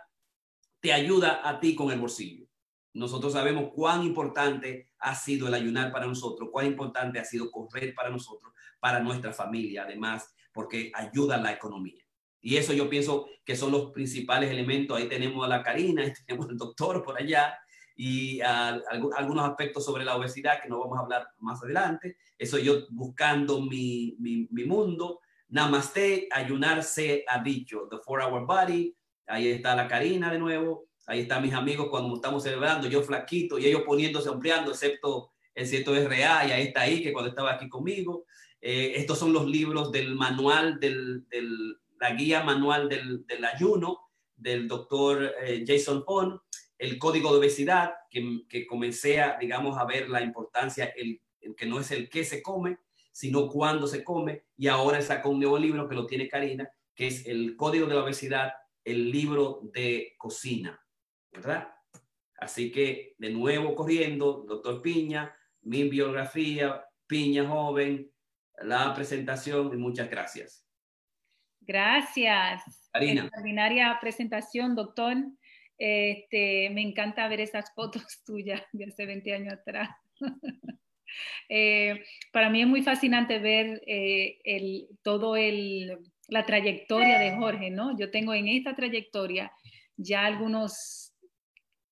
te 0.79 0.93
ayuda 0.93 1.47
a 1.47 1.59
ti 1.59 1.75
con 1.75 1.91
el 1.91 1.99
bolsillo. 1.99 2.45
Nosotros 2.93 3.33
sabemos 3.33 3.71
cuán 3.73 4.03
importante 4.03 4.91
ha 4.99 5.15
sido 5.15 5.47
el 5.47 5.53
ayunar 5.53 5.91
para 5.91 6.05
nosotros, 6.05 6.49
cuán 6.51 6.65
importante 6.65 7.19
ha 7.19 7.25
sido 7.25 7.49
correr 7.49 7.93
para 7.95 8.09
nosotros, 8.09 8.53
para 8.79 8.99
nuestra 8.99 9.31
familia, 9.31 9.83
además, 9.83 10.33
porque 10.51 10.91
ayuda 10.93 11.35
a 11.35 11.41
la 11.41 11.53
economía. 11.53 12.03
Y 12.41 12.57
eso 12.57 12.73
yo 12.73 12.89
pienso 12.89 13.27
que 13.45 13.55
son 13.55 13.71
los 13.71 13.91
principales 13.91 14.49
elementos. 14.49 14.97
Ahí 14.97 15.07
tenemos 15.07 15.45
a 15.45 15.47
la 15.47 15.63
Karina, 15.63 16.01
ahí 16.03 16.11
tenemos 16.25 16.49
al 16.49 16.57
doctor 16.57 17.03
por 17.03 17.17
allá 17.17 17.57
y 17.95 18.41
algunos 18.41 19.47
aspectos 19.47 19.85
sobre 19.85 20.03
la 20.03 20.15
obesidad 20.15 20.61
que 20.61 20.67
no 20.67 20.79
vamos 20.79 20.97
a 20.97 21.01
hablar 21.01 21.27
más 21.39 21.61
adelante. 21.63 22.17
Eso 22.37 22.57
yo 22.57 22.87
buscando 22.89 23.61
mi, 23.61 24.15
mi, 24.19 24.47
mi 24.49 24.65
mundo. 24.65 25.21
Namaste, 25.51 26.27
ayunar 26.31 26.83
se 26.83 27.23
ha 27.27 27.43
dicho. 27.43 27.87
The 27.89 27.97
Four 28.03 28.21
Hour 28.23 28.45
Body. 28.45 28.95
Ahí 29.27 29.47
está 29.49 29.75
la 29.75 29.87
Karina 29.87 30.31
de 30.31 30.39
nuevo. 30.39 30.87
Ahí 31.05 31.21
están 31.21 31.43
mis 31.43 31.53
amigos 31.53 31.87
cuando 31.89 32.15
estamos 32.15 32.43
celebrando, 32.43 32.87
yo 32.87 33.01
flaquito 33.01 33.59
y 33.59 33.65
ellos 33.65 33.81
poniéndose 33.85 34.29
ampliando, 34.29 34.71
excepto 34.71 35.31
el 35.53 35.67
cierto 35.67 35.93
RA, 35.93 36.47
y 36.47 36.51
ahí 36.51 36.67
está 36.67 36.81
ahí, 36.81 37.03
que 37.03 37.11
cuando 37.11 37.29
estaba 37.29 37.53
aquí 37.53 37.67
conmigo. 37.67 38.25
Eh, 38.61 38.93
estos 38.95 39.19
son 39.19 39.33
los 39.33 39.45
libros 39.47 39.91
del 39.91 40.15
manual, 40.15 40.79
del, 40.79 41.25
la 41.99 42.13
guía 42.13 42.43
manual 42.43 42.87
del, 42.87 43.25
del 43.25 43.45
ayuno 43.45 44.11
del 44.41 44.67
doctor 44.67 45.33
eh, 45.43 45.63
Jason 45.67 46.03
Pond, 46.03 46.39
el 46.77 46.97
código 46.97 47.31
de 47.31 47.39
obesidad, 47.39 47.91
que, 48.09 48.41
que, 48.49 48.65
comencé 48.65 49.21
a, 49.21 49.37
digamos, 49.39 49.77
a 49.77 49.85
ver 49.85 50.09
la 50.09 50.21
importancia, 50.21 50.91
el, 50.95 51.21
que 51.55 51.65
no 51.65 51.79
es 51.79 51.91
el 51.91 52.09
qué 52.09 52.23
se 52.23 52.41
come, 52.41 52.77
sino 53.11 53.47
cuándo 53.47 53.87
se 53.87 54.03
come, 54.03 54.45
y 54.57 54.67
ahora 54.67 55.01
sacó 55.01 55.29
un 55.29 55.39
nuevo 55.39 55.57
libro 55.57 55.87
que 55.87 55.95
lo 55.95 56.05
tiene 56.05 56.27
Karina, 56.27 56.69
que 56.95 57.07
es 57.07 57.25
el 57.27 57.55
código 57.55 57.87
de 57.87 57.95
la 57.95 58.03
obesidad, 58.03 58.53
el 58.83 59.11
libro 59.11 59.61
de 59.73 60.15
cocina. 60.17 60.81
¿verdad? 61.31 61.73
Así 62.37 62.71
que 62.71 63.15
de 63.17 63.29
nuevo 63.29 63.75
corriendo, 63.75 64.43
doctor 64.47 64.81
Piña, 64.81 65.33
mi 65.61 65.87
biografía, 65.87 66.83
Piña 67.07 67.47
joven, 67.47 68.11
la 68.61 68.93
presentación 68.93 69.73
y 69.73 69.77
muchas 69.77 70.09
gracias. 70.09 70.65
Gracias. 71.61 72.89
Extraordinaria 72.93 73.97
presentación, 74.01 74.75
doctor. 74.75 75.15
Este, 75.77 76.69
me 76.71 76.81
encanta 76.81 77.27
ver 77.27 77.41
esas 77.41 77.73
fotos 77.73 78.03
tuyas 78.25 78.61
de 78.71 78.85
hace 78.85 79.05
20 79.05 79.33
años 79.33 79.53
atrás. 79.53 79.89
Eh, 81.49 82.03
para 82.31 82.49
mí 82.49 82.61
es 82.61 82.67
muy 82.67 82.81
fascinante 82.81 83.39
ver 83.39 83.81
eh, 83.85 84.39
el, 84.43 84.87
todo 85.03 85.35
el, 85.35 85.97
la 86.27 86.45
trayectoria 86.45 87.19
de 87.19 87.35
Jorge, 87.35 87.69
¿no? 87.69 87.97
Yo 87.97 88.09
tengo 88.09 88.33
en 88.33 88.47
esta 88.47 88.75
trayectoria 88.75 89.51
ya 89.97 90.25
algunos 90.25 91.11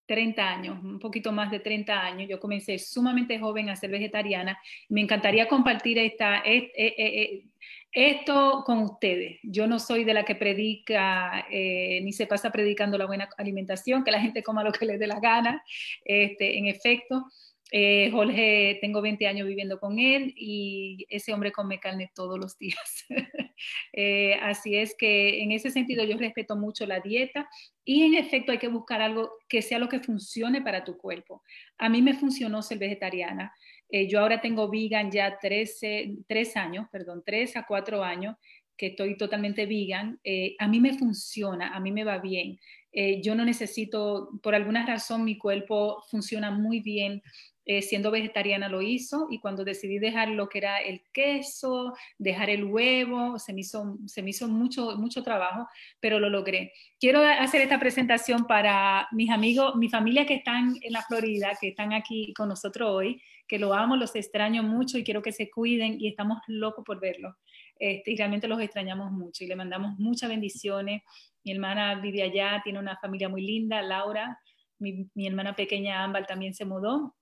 30 0.09 0.49
años, 0.49 0.83
un 0.83 0.97
poquito 0.97 1.31
más 1.31 1.51
de 1.51 1.59
30 1.59 2.01
años. 2.03 2.27
Yo 2.27 2.39
comencé 2.39 2.79
sumamente 2.79 3.37
joven 3.37 3.69
a 3.69 3.75
ser 3.75 3.91
vegetariana. 3.91 4.59
Me 4.89 5.01
encantaría 5.01 5.47
compartir 5.47 5.99
esta, 5.99 6.39
e, 6.39 6.71
e, 6.75 6.95
e, 6.97 7.43
esto 7.91 8.63
con 8.65 8.79
ustedes. 8.79 9.39
Yo 9.43 9.67
no 9.67 9.77
soy 9.77 10.03
de 10.03 10.15
la 10.15 10.25
que 10.25 10.33
predica, 10.33 11.45
eh, 11.51 12.01
ni 12.03 12.11
se 12.11 12.25
pasa 12.25 12.51
predicando 12.51 12.97
la 12.97 13.05
buena 13.05 13.29
alimentación, 13.37 14.03
que 14.03 14.09
la 14.09 14.19
gente 14.19 14.41
coma 14.41 14.63
lo 14.63 14.71
que 14.71 14.87
le 14.87 14.97
dé 14.97 15.05
la 15.05 15.19
gana. 15.19 15.63
Este, 16.03 16.57
en 16.57 16.65
efecto, 16.65 17.25
eh, 17.71 18.09
Jorge, 18.11 18.79
tengo 18.81 19.01
20 19.01 19.27
años 19.27 19.47
viviendo 19.47 19.79
con 19.79 19.99
él 19.99 20.33
y 20.35 21.05
ese 21.09 21.33
hombre 21.33 21.51
come 21.51 21.79
carne 21.79 22.11
todos 22.13 22.39
los 22.39 22.57
días. 22.57 23.05
Eh, 23.91 24.35
así 24.41 24.77
es 24.77 24.95
que 24.97 25.43
en 25.43 25.51
ese 25.51 25.69
sentido 25.69 26.05
yo 26.05 26.15
respeto 26.15 26.55
mucho 26.55 26.85
la 26.85 27.01
dieta 27.01 27.49
y 27.83 28.03
en 28.03 28.13
efecto 28.13 28.53
hay 28.53 28.57
que 28.57 28.69
buscar 28.69 29.01
algo 29.01 29.31
que 29.49 29.61
sea 29.61 29.79
lo 29.79 29.89
que 29.89 29.99
funcione 29.99 30.61
para 30.61 30.85
tu 30.85 30.95
cuerpo. 30.95 31.43
A 31.77 31.89
mí 31.89 32.01
me 32.01 32.13
funcionó 32.13 32.61
ser 32.61 32.77
vegetariana. 32.77 33.53
Eh, 33.89 34.07
yo 34.07 34.21
ahora 34.21 34.39
tengo 34.39 34.71
vegan 34.71 35.11
ya 35.11 35.37
13, 35.37 36.19
3 36.25 36.55
años, 36.55 36.87
perdón, 36.89 37.21
3 37.25 37.57
a 37.57 37.65
4 37.65 38.01
años 38.01 38.37
que 38.77 38.87
estoy 38.87 39.17
totalmente 39.17 39.65
vegan. 39.65 40.21
a 40.57 40.67
mí 40.69 40.79
me 40.79 40.97
funciona, 40.97 41.75
a 41.75 41.81
mí 41.81 41.91
me 41.91 42.05
va 42.05 42.19
bien. 42.19 42.57
yo 43.21 43.35
no 43.35 43.43
necesito, 43.43 44.29
por 44.41 44.55
alguna 44.55 44.85
razón 44.85 45.25
mi 45.25 45.37
cuerpo 45.37 46.01
funciona 46.09 46.49
muy 46.49 46.79
bien 46.79 47.21
eh, 47.71 47.83
siendo 47.83 48.09
vegetariana 48.09 48.67
lo 48.67 48.81
hizo 48.81 49.27
y 49.29 49.37
cuando 49.37 49.63
decidí 49.63 49.99
dejar 49.99 50.29
lo 50.29 50.49
que 50.49 50.57
era 50.57 50.79
el 50.79 51.03
queso, 51.13 51.93
dejar 52.17 52.49
el 52.49 52.63
huevo, 52.63 53.37
se 53.37 53.53
me 53.53 53.61
hizo, 53.61 53.99
se 54.07 54.23
me 54.23 54.31
hizo 54.31 54.47
mucho, 54.47 54.97
mucho 54.97 55.21
trabajo, 55.21 55.67
pero 55.99 56.19
lo 56.19 56.31
logré. 56.31 56.73
Quiero 56.99 57.21
hacer 57.21 57.61
esta 57.61 57.79
presentación 57.79 58.47
para 58.47 59.07
mis 59.11 59.29
amigos, 59.29 59.75
mi 59.75 59.87
familia 59.87 60.25
que 60.25 60.33
están 60.33 60.77
en 60.81 60.93
la 60.93 61.03
Florida, 61.03 61.55
que 61.61 61.67
están 61.67 61.93
aquí 61.93 62.33
con 62.33 62.49
nosotros 62.49 62.89
hoy, 62.89 63.21
que 63.47 63.59
lo 63.59 63.75
amo, 63.75 63.95
los 63.95 64.15
extraño 64.15 64.63
mucho 64.63 64.97
y 64.97 65.03
quiero 65.03 65.21
que 65.21 65.31
se 65.31 65.51
cuiden 65.51 66.01
y 66.01 66.07
estamos 66.07 66.39
locos 66.47 66.83
por 66.83 66.99
verlos. 66.99 67.35
Este, 67.77 68.13
y 68.13 68.15
realmente 68.15 68.47
los 68.47 68.59
extrañamos 68.59 69.11
mucho 69.11 69.43
y 69.43 69.47
le 69.47 69.55
mandamos 69.55 69.99
muchas 69.99 70.27
bendiciones. 70.27 71.03
Mi 71.43 71.51
hermana 71.51 72.01
vive 72.01 72.23
allá, 72.23 72.61
tiene 72.63 72.79
una 72.79 72.97
familia 72.97 73.29
muy 73.29 73.43
linda, 73.43 73.79
Laura. 73.83 74.39
Mi, 74.79 75.07
mi 75.13 75.27
hermana 75.27 75.55
pequeña 75.55 76.03
Ámbar 76.03 76.25
también 76.25 76.55
se 76.55 76.65
mudó 76.65 77.13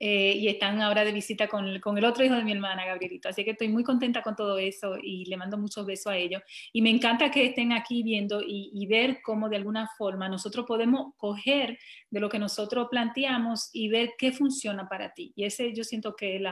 eh, 0.00 0.34
y 0.36 0.48
están 0.48 0.80
ahora 0.80 1.04
de 1.04 1.12
visita 1.12 1.48
con, 1.48 1.66
el 1.66 2.04
otro 2.04 2.24
hijo 2.24 2.34
de 2.34 2.44
mi 2.44 2.52
hermana, 2.52 2.86
Gabrielito. 2.86 3.28
Así 3.28 3.44
que 3.44 3.50
estoy 3.52 3.68
muy 3.68 3.82
contenta 3.82 4.22
con 4.22 4.36
todo 4.36 4.58
eso 4.58 4.96
y 5.02 5.24
le 5.26 5.36
mando 5.36 5.58
muchos 5.58 5.84
besos 5.84 6.12
a 6.12 6.16
ellos. 6.16 6.42
Y 6.72 6.82
me 6.82 6.90
encanta 6.90 7.30
que 7.30 7.46
estén 7.46 7.72
aquí 7.72 8.02
viendo 8.02 8.40
y, 8.46 8.86
ver 8.88 9.20
cómo 9.22 9.50
de 9.50 9.56
alguna 9.56 9.86
forma 9.98 10.30
nosotros 10.30 10.64
podemos 10.64 11.14
coger 11.18 11.78
de 12.10 12.20
lo 12.20 12.30
que 12.30 12.38
nosotros 12.38 12.88
planteamos 12.90 13.68
y 13.72 13.88
ver 13.88 14.14
qué 14.16 14.32
funciona 14.32 14.88
para 14.88 15.12
ti. 15.12 15.32
Y 15.36 15.44
ese 15.44 15.74
yo 15.74 15.84
siento 15.84 16.16
que 16.16 16.36
es 16.36 16.42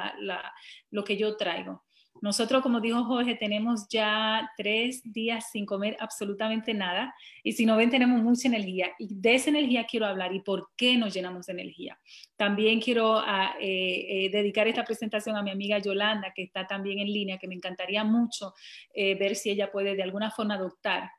lo 0.91 1.05
que 1.05 1.17
yo 1.17 1.37
traigo. 1.37 1.86
Nosotros, 2.23 2.63
como 2.63 2.81
dijo 2.81 3.05
Jorge, 3.05 3.35
tenemos 3.35 3.89
ya 3.89 4.51
tres 4.57 5.03
días 5.05 5.51
sin 5.51 5.67
comer 5.67 5.97
absolutamente 6.01 6.75
nada 6.75 7.15
y 7.43 7.53
si 7.53 7.67
no 7.67 7.77
ven, 7.77 7.91
tenemos 7.91 8.23
mucha 8.23 8.49
energía 8.49 8.93
y 8.99 9.09
de 9.15 9.35
esa 9.35 9.51
energía 9.51 9.87
quiero 9.87 10.07
hablar 10.07 10.35
y 10.35 10.41
por 10.41 10.71
qué 10.77 10.97
nos 10.97 11.15
llenamos 11.15 11.47
de 11.47 11.53
energía. 11.53 11.99
También 12.37 12.81
quiero 12.81 13.19
ah, 13.19 13.55
eh, 13.61 14.07
eh, 14.09 14.31
dedicar 14.31 14.67
esta 14.69 14.85
presentación 14.85 15.37
a 15.37 15.43
mi 15.43 15.51
amiga 15.51 15.79
Yolanda, 15.79 16.33
que 16.35 16.43
está 16.43 16.67
también 16.67 16.99
en 16.99 17.13
línea, 17.13 17.39
que 17.39 17.49
me 17.49 17.55
encantaría 17.55 18.05
mucho 18.05 18.55
eh, 18.95 19.15
ver 19.15 19.37
si 19.37 19.51
ella 19.51 19.71
puede 19.71 19.95
de 19.95 20.03
alguna 20.03 20.31
forma 20.31 20.55
adoptar 20.55 21.11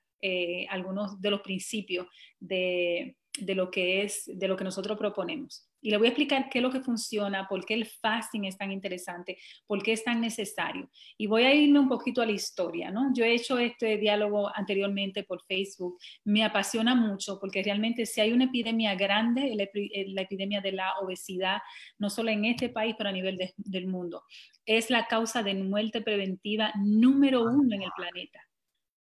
algunos 0.69 1.21
de 1.21 1.29
los 1.29 1.41
principios 1.41 2.07
de 2.39 3.15
lo 3.39 3.69
que 3.69 4.01
es, 4.01 4.23
de 4.25 4.47
lo 4.47 4.57
que 4.57 4.63
nosotros 4.63 4.97
proponemos. 4.97 5.66
Y 5.81 5.91
le 5.91 5.97
voy 5.97 6.07
a 6.07 6.09
explicar 6.09 6.49
qué 6.49 6.59
es 6.59 6.63
lo 6.63 6.71
que 6.71 6.81
funciona, 6.81 7.47
por 7.47 7.65
qué 7.65 7.75
el 7.75 7.85
fasting 7.85 8.45
es 8.45 8.57
tan 8.57 8.71
interesante, 8.71 9.37
por 9.65 9.83
qué 9.83 9.93
es 9.93 10.03
tan 10.03 10.21
necesario. 10.21 10.89
Y 11.17 11.27
voy 11.27 11.43
a 11.43 11.53
irme 11.53 11.79
un 11.79 11.87
poquito 11.87 12.21
a 12.21 12.25
la 12.25 12.31
historia, 12.31 12.91
¿no? 12.91 13.13
Yo 13.13 13.23
he 13.23 13.33
hecho 13.35 13.59
este 13.59 13.97
diálogo 13.97 14.49
anteriormente 14.55 15.23
por 15.23 15.43
Facebook. 15.45 15.97
Me 16.23 16.43
apasiona 16.43 16.95
mucho 16.95 17.39
porque 17.39 17.61
realmente 17.61 18.05
si 18.05 18.21
hay 18.21 18.31
una 18.31 18.45
epidemia 18.45 18.95
grande, 18.95 19.53
la 19.55 20.21
epidemia 20.21 20.61
de 20.61 20.71
la 20.71 20.97
obesidad, 20.99 21.59
no 21.99 22.09
solo 22.09 22.31
en 22.31 22.45
este 22.45 22.69
país, 22.69 22.95
pero 22.97 23.09
a 23.09 23.13
nivel 23.13 23.37
del 23.55 23.87
mundo, 23.87 24.23
es 24.65 24.89
la 24.89 25.07
causa 25.07 25.43
de 25.43 25.53
muerte 25.55 26.01
preventiva 26.01 26.73
número 26.77 27.43
uno 27.43 27.75
en 27.75 27.83
el 27.83 27.91
planeta. 27.95 28.41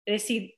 Es 0.07 0.22
decir, 0.22 0.55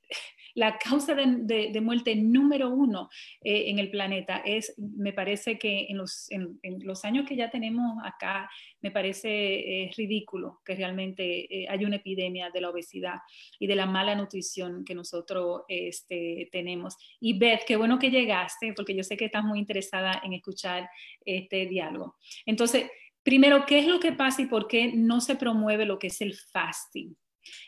la 0.57 0.79
causa 0.79 1.13
de, 1.13 1.81
muerte 1.81 2.15
número 2.15 2.69
uno 2.71 3.09
eh, 3.41 3.69
en 3.69 3.77
el 3.77 3.91
planeta 3.91 4.41
es, 4.43 4.73
me 4.77 5.13
parece 5.13 5.59
que 5.59 5.85
en 5.87 5.97
los, 5.97 7.05
años 7.05 7.27
que 7.27 7.35
ya 7.35 7.51
tenemos 7.51 8.03
acá, 8.03 8.49
me 8.81 8.89
parece 8.89 9.29
eh, 9.29 9.91
ridículo 9.95 10.61
que 10.65 10.73
realmente 10.73 11.23
eh, 11.61 11.67
haya 11.69 11.85
una 11.85 11.97
epidemia 11.97 12.49
de 12.49 12.61
la 12.61 12.71
obesidad 12.71 13.19
y 13.59 13.67
de 13.67 13.75
la 13.75 13.85
mala 13.85 14.15
nutrición 14.15 14.83
que 14.83 14.95
nosotros 14.95 15.61
este, 15.67 16.49
tenemos. 16.51 16.97
Y 17.19 17.37
Beth, 17.37 17.61
qué 17.67 17.75
bueno 17.75 17.99
que 17.99 18.09
llegaste, 18.09 18.73
porque 18.73 18.95
yo 18.95 19.03
sé 19.03 19.15
que 19.15 19.25
estás 19.25 19.43
muy 19.43 19.59
interesada 19.59 20.21
en 20.23 20.33
escuchar 20.33 20.89
este 21.23 21.67
diálogo. 21.67 22.15
Entonces, 22.47 22.89
Primero, 23.23 23.65
¿qué 23.65 23.79
es 23.79 23.87
lo 23.87 23.99
que 23.99 24.13
pasa 24.13 24.41
y 24.41 24.45
por 24.45 24.69
qué 24.69 24.93
no 24.95 25.19
se 25.19 25.35
promueve 25.35 25.85
lo 25.85 25.99
que 25.99 26.07
es 26.07 26.21
el 26.21 26.33
fasting? 26.33 27.13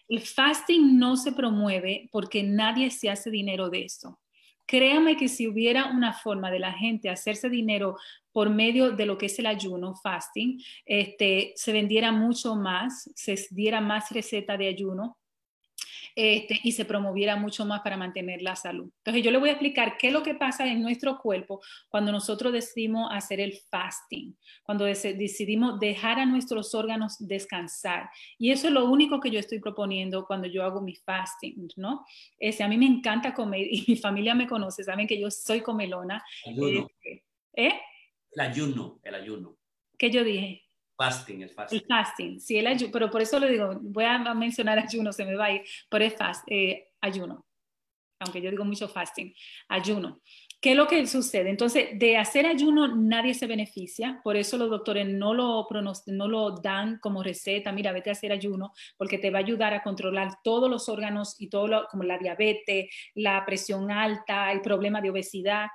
El 0.08 0.22
fasting 0.22 0.98
no 0.98 1.18
se 1.18 1.32
promueve 1.32 2.10
porque 2.12 2.44
nadie 2.44 2.90
se 2.92 3.10
hace 3.10 3.30
dinero 3.30 3.70
de 3.70 3.84
eso. 3.86 4.20
Créame 4.66 5.18
que 5.18 5.28
si 5.28 5.48
hubiera 5.48 5.92
una 5.92 6.14
forma 6.14 6.52
de 6.52 6.60
la 6.60 6.74
gente 6.74 7.10
hacerse 7.10 7.50
dinero 7.50 7.98
por 8.32 8.50
medio 8.50 8.92
de 8.92 9.06
lo 9.06 9.18
que 9.18 9.26
es 9.26 9.40
el 9.40 9.48
ayuno, 9.48 9.96
fasting, 9.96 10.62
este, 10.86 11.54
se 11.56 11.74
vendiera 11.74 12.12
mucho 12.12 12.56
más, 12.56 13.10
se 13.16 13.36
diera 13.52 13.82
más 13.82 14.12
receta 14.12 14.58
de 14.58 14.68
ayuno, 14.68 15.19
este, 16.22 16.60
y 16.66 16.74
se 16.74 16.84
promoviera 16.84 17.38
mucho 17.38 17.66
más 17.66 17.80
para 17.80 17.96
mantener 17.96 18.42
la 18.42 18.54
salud. 18.58 18.92
Entonces 18.98 19.24
yo 19.24 19.32
le 19.32 19.38
voy 19.38 19.48
a 19.48 19.54
explicar 19.54 19.96
qué 19.98 20.08
es 20.08 20.14
lo 20.14 20.22
que 20.22 20.34
pasa 20.36 20.68
en 20.68 20.82
nuestro 20.82 21.18
cuerpo 21.18 21.62
cuando 21.88 22.12
nosotros 22.12 22.52
decidimos 22.52 23.08
hacer 23.10 23.40
el 23.40 23.54
fasting, 23.54 24.38
cuando 24.64 24.84
decidimos 24.84 25.80
dejar 25.80 26.20
a 26.20 26.26
nuestros 26.26 26.76
órganos 26.76 27.16
descansar. 27.20 28.10
Y 28.38 28.52
eso 28.52 28.68
es 28.68 28.74
lo 28.74 28.90
único 28.92 29.22
que 29.22 29.32
yo 29.32 29.40
estoy 29.40 29.60
proponiendo 29.60 30.26
cuando 30.26 30.50
yo 30.50 30.66
hago 30.66 30.82
mi 30.82 30.94
fasting, 30.94 31.70
¿no? 31.78 32.04
Ese, 32.38 32.66
a 32.66 32.68
mí 32.68 32.78
me 32.78 32.88
encanta 32.88 33.34
comer 33.34 33.66
y 33.72 33.86
mi 33.88 33.96
familia 33.96 34.36
me 34.36 34.46
conoce, 34.46 34.84
saben 34.84 35.08
que 35.08 35.18
yo 35.18 35.32
soy 35.32 35.62
comelona. 35.62 36.22
Ayuno. 36.46 36.90
Este, 37.02 37.24
¿Eh? 37.56 37.80
El 38.34 38.42
ayuno, 38.42 39.00
el 39.04 39.16
ayuno. 39.16 39.58
¿Qué 39.98 40.12
yo 40.12 40.26
dije? 40.26 40.69
Fasting, 41.00 41.44
el 41.44 41.50
fasting. 41.50 41.80
El 41.80 41.86
fasting, 41.86 42.40
sí, 42.42 42.58
el 42.58 42.68
ayuno, 42.68 42.92
pero 42.92 43.10
por 43.10 43.22
eso 43.22 43.40
le 43.40 43.50
digo, 43.50 43.80
voy 43.82 44.04
a 44.04 44.18
mencionar 44.34 44.78
ayuno, 44.80 45.14
se 45.14 45.24
me 45.24 45.34
va 45.34 45.46
a 45.46 45.52
ir, 45.54 45.62
pero 45.90 46.04
es 46.04 46.14
fast, 46.14 46.44
eh, 46.48 46.90
ayuno, 47.00 47.46
aunque 48.20 48.42
yo 48.42 48.52
digo 48.52 48.66
mucho 48.66 48.90
fasting, 48.90 49.34
ayuno. 49.70 50.20
¿Qué 50.60 50.72
es 50.72 50.76
lo 50.76 50.88
que 50.88 51.08
sucede? 51.08 51.50
Entonces, 51.50 51.98
de 51.98 52.18
hacer 52.18 52.46
ayuno 52.46 52.94
nadie 52.98 53.34
se 53.34 53.48
beneficia, 53.48 54.20
por 54.26 54.36
eso 54.36 54.58
los 54.58 54.70
doctores 54.70 55.08
no 55.08 55.34
lo, 55.34 55.66
no 56.08 56.28
lo 56.28 56.52
dan 56.60 57.00
como 57.00 57.24
receta, 57.24 57.72
mira, 57.72 57.94
vete 57.94 58.10
a 58.10 58.12
hacer 58.12 58.34
ayuno, 58.34 58.74
porque 58.98 59.18
te 59.18 59.32
va 59.32 59.40
a 59.40 59.44
ayudar 59.44 59.74
a 59.74 59.82
controlar 59.82 60.40
todos 60.44 60.70
los 60.70 60.90
órganos 60.90 61.40
y 61.40 61.48
todo 61.48 61.70
lo, 61.70 61.88
como 61.88 62.04
la 62.04 62.18
diabetes, 62.18 62.94
la 63.16 63.46
presión 63.46 63.90
alta, 63.90 64.52
el 64.52 64.60
problema 64.60 65.00
de 65.00 65.12
obesidad. 65.12 65.68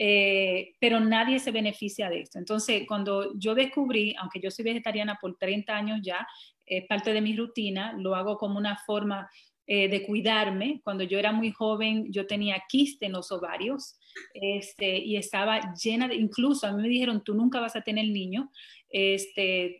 Eh, 0.00 0.74
pero 0.78 1.00
nadie 1.00 1.40
se 1.40 1.50
beneficia 1.50 2.08
de 2.08 2.20
esto. 2.20 2.38
Entonces, 2.38 2.84
cuando 2.86 3.36
yo 3.36 3.56
descubrí, 3.56 4.14
aunque 4.16 4.40
yo 4.40 4.48
soy 4.48 4.64
vegetariana 4.64 5.18
por 5.20 5.36
30 5.36 5.76
años 5.76 5.98
ya, 6.02 6.26
es 6.64 6.86
parte 6.86 7.12
de 7.12 7.20
mi 7.20 7.34
rutina, 7.36 7.94
lo 7.98 8.14
hago 8.14 8.38
como 8.38 8.58
una 8.58 8.76
forma 8.76 9.28
eh, 9.66 9.88
de 9.88 10.06
cuidarme. 10.06 10.80
Cuando 10.84 11.02
yo 11.02 11.18
era 11.18 11.32
muy 11.32 11.50
joven, 11.50 12.12
yo 12.12 12.26
tenía 12.26 12.62
quiste 12.68 13.06
en 13.06 13.12
los 13.12 13.32
ovarios 13.32 13.98
este, 14.34 14.98
y 14.98 15.16
estaba 15.16 15.74
llena 15.74 16.06
de, 16.06 16.14
incluso 16.14 16.66
a 16.66 16.72
mí 16.72 16.80
me 16.80 16.88
dijeron, 16.88 17.24
tú 17.24 17.34
nunca 17.34 17.58
vas 17.58 17.74
a 17.74 17.82
tener 17.82 18.06
niño. 18.06 18.52
Este, 18.88 19.78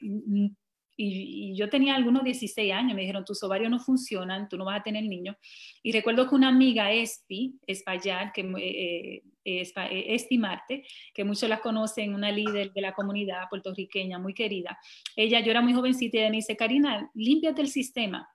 y, 0.96 1.54
yo 1.57 1.70
tenía 1.70 1.94
algunos 1.94 2.24
16 2.24 2.72
años, 2.72 2.96
me 2.96 3.02
dijeron, 3.02 3.24
tus 3.24 3.42
ovarios 3.44 3.70
no 3.70 3.78
funcionan, 3.78 4.48
tú 4.48 4.59
no 4.59 4.64
vas 4.64 4.81
a 4.81 4.83
tener 4.83 5.04
niño. 5.04 5.37
Y 5.83 5.92
recuerdo 5.92 6.28
que 6.28 6.35
una 6.35 6.48
amiga, 6.48 6.90
Espi, 6.92 7.54
Espallar, 7.66 8.33
que 8.33 9.22
eh, 9.49 9.63
eh, 9.63 9.73
eh, 9.91 10.15
Esti 10.15 10.37
Marte, 10.37 10.85
que 11.15 11.25
muchos 11.25 11.49
la 11.49 11.61
conocen, 11.61 12.15
una 12.15 12.31
líder 12.31 12.73
de 12.73 12.81
la 12.81 12.93
comunidad 12.93 13.49
puertorriqueña, 13.49 14.19
muy 14.19 14.35
querida. 14.35 14.79
Ella, 15.17 15.41
yo 15.41 15.51
era 15.51 15.63
muy 15.63 15.73
jovencita 15.73 16.19
y 16.19 16.31
me 16.31 16.37
dice, 16.37 16.57
Karina, 16.57 17.11
límpiate 17.15 17.63
el 17.63 17.69
sistema. 17.69 18.29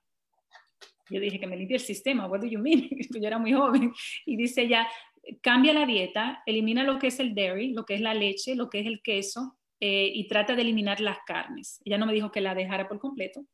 Yo 1.10 1.20
dije 1.20 1.40
que 1.40 1.48
me 1.48 1.58
limpie 1.58 1.76
el 1.76 1.84
sistema, 1.84 2.28
what 2.28 2.40
do 2.40 2.48
you 2.48 2.60
mean? 2.60 2.90
yo 3.22 3.28
era 3.28 3.38
muy 3.38 3.54
joven. 3.54 3.94
Y 4.26 4.38
dice 4.38 4.64
ella, 4.64 4.88
cambia 5.42 5.74
la 5.74 5.86
dieta, 5.86 6.42
elimina 6.46 6.84
lo 6.84 6.98
que 6.98 7.08
es 7.08 7.20
el 7.20 7.36
dairy, 7.36 7.74
lo 7.74 7.86
que 7.86 7.96
es 7.96 8.02
la 8.02 8.14
leche, 8.14 8.56
lo 8.56 8.70
que 8.70 8.80
es 8.80 8.88
el 8.88 9.02
queso, 9.02 9.58
eh, 9.86 10.10
y 10.16 10.30
trata 10.30 10.56
de 10.56 10.62
eliminar 10.62 11.02
las 11.02 11.18
carnes. 11.26 11.82
Ella 11.84 11.98
no 11.98 12.06
me 12.06 12.14
dijo 12.14 12.32
que 12.32 12.40
la 12.40 12.56
dejara 12.56 12.88
por 12.88 13.00
completo. 13.00 13.46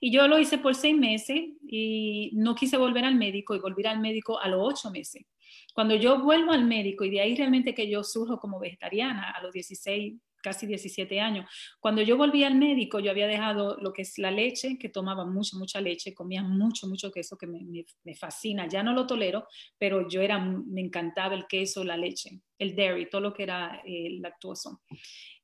Y 0.00 0.12
yo 0.12 0.28
lo 0.28 0.38
hice 0.38 0.58
por 0.58 0.76
seis 0.76 0.96
meses 0.96 1.40
y 1.66 2.30
no 2.34 2.54
quise 2.54 2.76
volver 2.76 3.04
al 3.04 3.16
médico 3.16 3.54
y 3.56 3.58
volver 3.58 3.88
al 3.88 3.98
médico 3.98 4.38
a 4.38 4.48
los 4.48 4.60
ocho 4.62 4.90
meses. 4.92 5.24
Cuando 5.74 5.94
yo 5.94 6.20
vuelvo 6.22 6.52
al 6.52 6.64
médico 6.64 7.04
y 7.04 7.10
de 7.10 7.20
ahí 7.20 7.34
realmente 7.34 7.74
que 7.74 7.88
yo 7.88 8.02
surjo 8.04 8.38
como 8.38 8.58
vegetariana 8.58 9.30
a 9.30 9.42
los 9.42 9.52
16, 9.52 10.14
casi 10.42 10.66
17 10.66 11.20
años, 11.20 11.46
cuando 11.80 12.02
yo 12.02 12.16
volví 12.16 12.44
al 12.44 12.56
médico 12.56 12.98
yo 12.98 13.10
había 13.10 13.26
dejado 13.26 13.76
lo 13.80 13.92
que 13.92 14.02
es 14.02 14.18
la 14.18 14.30
leche, 14.30 14.76
que 14.78 14.88
tomaba 14.88 15.24
mucha, 15.24 15.56
mucha 15.56 15.80
leche, 15.80 16.14
comía 16.14 16.42
mucho, 16.42 16.86
mucho 16.88 17.10
queso, 17.10 17.38
que 17.38 17.46
me, 17.46 17.60
me, 18.04 18.14
fascina, 18.14 18.66
ya 18.68 18.82
no 18.82 18.92
lo 18.92 19.06
tolero, 19.06 19.46
pero 19.78 20.08
yo 20.08 20.20
era, 20.20 20.38
me 20.38 20.80
encantaba 20.80 21.34
el 21.34 21.46
queso, 21.46 21.84
la 21.84 21.96
leche, 21.96 22.40
el 22.58 22.74
dairy, 22.74 23.08
todo 23.08 23.20
lo 23.20 23.32
que 23.32 23.44
era 23.44 23.80
eh, 23.86 24.18
lactoso. 24.20 24.82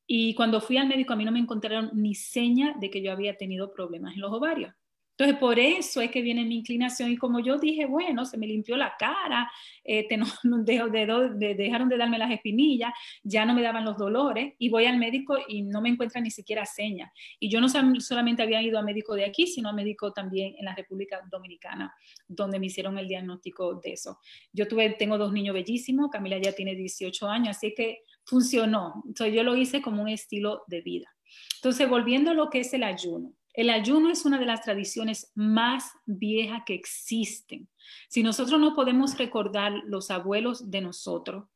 Y 0.06 0.34
cuando 0.34 0.60
fui 0.60 0.78
al 0.78 0.88
médico 0.88 1.12
a 1.12 1.16
mí 1.16 1.24
no 1.24 1.32
me 1.32 1.38
encontraron 1.38 1.90
ni 1.92 2.14
seña 2.14 2.74
de 2.80 2.90
que 2.90 3.02
yo 3.02 3.12
había 3.12 3.36
tenido 3.36 3.70
problemas 3.72 4.14
en 4.14 4.22
los 4.22 4.32
ovarios. 4.32 4.72
Entonces, 5.18 5.40
por 5.40 5.58
eso 5.58 6.00
es 6.00 6.12
que 6.12 6.22
viene 6.22 6.44
mi 6.44 6.58
inclinación 6.58 7.10
y 7.10 7.16
como 7.16 7.40
yo 7.40 7.58
dije, 7.58 7.86
bueno, 7.86 8.24
se 8.24 8.38
me 8.38 8.46
limpió 8.46 8.76
la 8.76 8.94
cara, 8.96 9.50
este, 9.82 10.16
no, 10.44 10.62
de, 10.62 11.54
dejaron 11.56 11.88
de 11.88 11.96
darme 11.96 12.18
las 12.18 12.30
espinillas, 12.30 12.92
ya 13.24 13.44
no 13.44 13.52
me 13.52 13.62
daban 13.62 13.84
los 13.84 13.96
dolores 13.96 14.54
y 14.60 14.68
voy 14.68 14.84
al 14.84 14.96
médico 14.96 15.36
y 15.48 15.62
no 15.62 15.80
me 15.80 15.88
encuentra 15.88 16.20
ni 16.20 16.30
siquiera 16.30 16.64
seña. 16.64 17.12
Y 17.40 17.50
yo 17.50 17.60
no 17.60 17.68
solamente 17.68 18.44
había 18.44 18.62
ido 18.62 18.78
a 18.78 18.82
médico 18.82 19.16
de 19.16 19.24
aquí, 19.24 19.48
sino 19.48 19.70
a 19.70 19.72
médico 19.72 20.12
también 20.12 20.54
en 20.56 20.64
la 20.64 20.74
República 20.76 21.20
Dominicana, 21.28 21.92
donde 22.28 22.60
me 22.60 22.66
hicieron 22.66 22.96
el 22.96 23.08
diagnóstico 23.08 23.74
de 23.74 23.94
eso. 23.94 24.20
Yo 24.52 24.68
tuve, 24.68 24.90
tengo 24.90 25.18
dos 25.18 25.32
niños 25.32 25.54
bellísimos, 25.54 26.10
Camila 26.12 26.38
ya 26.38 26.52
tiene 26.52 26.76
18 26.76 27.28
años, 27.28 27.56
así 27.56 27.74
que 27.74 28.02
funcionó. 28.24 29.02
Entonces 29.04 29.34
yo 29.34 29.42
lo 29.42 29.56
hice 29.56 29.82
como 29.82 30.00
un 30.00 30.10
estilo 30.10 30.62
de 30.68 30.80
vida. 30.80 31.08
Entonces, 31.56 31.88
volviendo 31.88 32.30
a 32.30 32.34
lo 32.34 32.50
que 32.50 32.60
es 32.60 32.72
el 32.72 32.84
ayuno. 32.84 33.34
El 33.58 33.70
ayuno 33.70 34.08
es 34.08 34.24
una 34.24 34.38
de 34.38 34.46
las 34.46 34.62
tradiciones 34.62 35.32
más 35.34 35.90
viejas 36.06 36.62
que 36.64 36.74
existen. 36.74 37.68
Si 38.08 38.22
nosotros 38.22 38.60
no 38.60 38.72
podemos 38.72 39.18
recordar 39.18 39.72
los 39.84 40.12
abuelos 40.12 40.70
de 40.70 40.80
nosotros, 40.80 41.46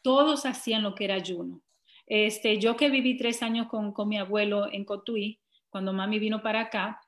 todos 0.00 0.46
hacían 0.46 0.84
lo 0.84 0.94
que 0.94 1.06
era 1.06 1.16
ayuno. 1.16 1.60
Este, 2.06 2.60
yo 2.60 2.76
que 2.76 2.88
viví 2.88 3.16
tres 3.16 3.42
años 3.42 3.66
con, 3.66 3.92
con 3.92 4.08
mi 4.08 4.16
abuelo 4.16 4.72
en 4.72 4.84
Cotuí, 4.84 5.40
cuando 5.70 5.92
mami 5.92 6.20
vino 6.20 6.40
para 6.40 6.60
acá, 6.60 7.00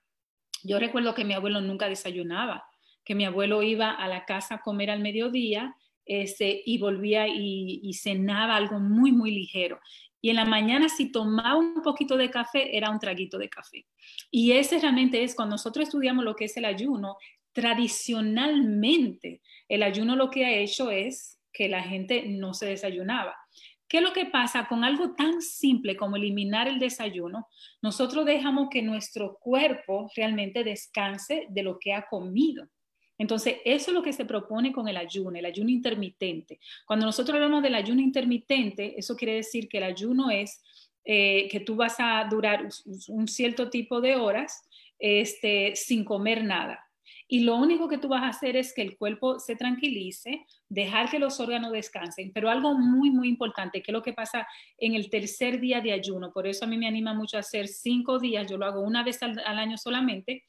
yo 0.65 0.81
recuerdo 0.81 1.15
que 1.15 1.25
mi 1.25 1.35
abuelo 1.35 1.61
nunca 1.61 1.89
desayunaba, 1.89 2.65
que 3.05 3.15
mi 3.15 3.25
abuelo 3.25 3.63
iba 3.63 3.93
a 3.93 4.09
la 4.09 4.25
casa 4.25 4.57
a 4.57 4.61
comer 4.61 4.91
al 4.91 4.99
mediodía 4.99 5.77
este, 6.05 6.63
y 6.67 6.79
volvía 6.79 7.29
y, 7.29 7.93
cenaba 7.95 8.57
algo 8.57 8.81
muy, 8.81 9.13
muy 9.13 9.31
ligero. 9.31 9.79
Y 10.23 10.31
en 10.31 10.37
la 10.37 10.47
mañana 10.47 10.89
si 10.89 11.13
tomaba 11.13 11.57
un 11.57 11.83
poquito 11.83 12.17
de 12.17 12.31
café, 12.31 12.75
era 12.77 12.89
un 12.91 13.01
traguito 13.01 13.37
de 13.37 13.51
café. 13.51 13.85
Y 14.31 14.53
ese 14.53 14.79
realmente 14.79 15.23
es, 15.23 15.35
cuando 15.35 15.55
nosotros 15.55 15.89
estudiamos 15.89 16.25
lo 16.25 16.37
que 16.37 16.47
es 16.47 16.57
el 16.57 16.65
ayuno, 16.65 17.19
tradicionalmente 17.53 19.43
el 19.69 19.83
ayuno 19.83 20.17
lo 20.17 20.31
que 20.31 20.47
ha 20.47 20.53
hecho 20.53 20.91
es 20.91 21.39
que 21.53 21.69
la 21.69 21.83
gente 21.83 22.25
no 22.27 22.55
se 22.55 22.67
desayunaba. 22.67 23.37
¿Qué 23.89 23.99
es 23.99 24.03
lo 24.03 24.15
que 24.15 24.25
pasa 24.25 24.69
con 24.69 24.85
algo 24.85 25.15
tan 25.15 25.43
simple 25.43 25.97
como 25.97 26.17
eliminar 26.17 26.67
el 26.67 26.79
desayuno? 26.79 27.49
Nosotros 27.83 28.25
dejamos 28.25 28.69
que 28.71 28.81
nuestro 28.81 29.37
cuerpo 29.39 30.09
realmente 30.17 30.65
descanse 30.65 31.47
de 31.51 31.63
lo 31.63 31.79
que 31.79 31.93
ha 31.93 32.07
comido. 32.07 32.69
Entonces, 33.23 33.59
eso 33.65 33.93
es 33.93 33.95
lo 33.95 34.03
que 34.03 34.13
se 34.13 34.25
propone 34.25 34.73
con 34.73 34.89
el 34.89 34.97
ayuno, 34.97 35.39
el 35.39 35.45
ayuno 35.45 35.71
intermitente. 35.71 36.59
Cuando 36.85 37.07
nosotros 37.07 37.37
hablamos 37.37 37.63
del 37.63 37.77
ayuno 37.77 38.01
intermitente, 38.01 38.99
eso 38.99 39.15
quiere 39.15 39.35
decir 39.35 39.69
que 39.69 39.79
el 39.79 39.85
ayuno 39.85 40.29
es 40.29 40.61
eh, 41.05 41.47
que 41.49 41.61
tú 41.61 41.77
vas 41.77 41.95
a 42.01 42.27
durar 42.29 42.69
un 43.07 43.29
cierto 43.29 43.71
tipo 43.71 44.01
de 44.01 44.17
horas 44.17 44.69
este, 44.99 45.77
sin 45.77 46.05
comer 46.05 46.43
nada. 46.43 46.85
Y 47.29 47.45
lo 47.45 47.55
único 47.55 47.89
que 47.89 47.99
tú 47.99 48.09
vas 48.09 48.25
a 48.25 48.29
hacer 48.31 48.57
es 48.57 48.75
que 48.75 48.83
el 48.83 48.99
cuerpo 48.99 49.39
se 49.39 49.55
tranquilice, 49.55 50.45
dejar 50.69 51.09
que 51.09 51.21
los 51.21 51.39
órganos 51.39 51.71
descansen. 51.71 52.33
Pero 52.33 52.51
algo 52.51 52.77
muy, 52.77 53.11
muy 53.11 53.29
importante, 53.29 53.85
que 53.85 53.93
es 53.93 53.95
lo 53.95 54.03
que 54.03 54.15
pasa 54.15 54.49
en 54.79 54.97
el 54.97 55.09
tercer 55.11 55.61
día 55.61 55.81
de 55.81 55.93
ayuno. 55.93 56.33
Por 56.33 56.49
eso 56.49 56.65
a 56.65 56.69
mí 56.69 56.77
me 56.77 56.89
anima 56.89 57.15
mucho 57.15 57.37
a 57.37 57.41
hacer 57.41 57.69
cinco 57.69 58.19
días. 58.19 58.51
Yo 58.51 58.59
lo 58.59 58.67
hago 58.67 58.81
una 58.81 59.05
vez 59.05 59.23
al 59.23 59.39
año 59.47 59.79
solamente 59.79 60.43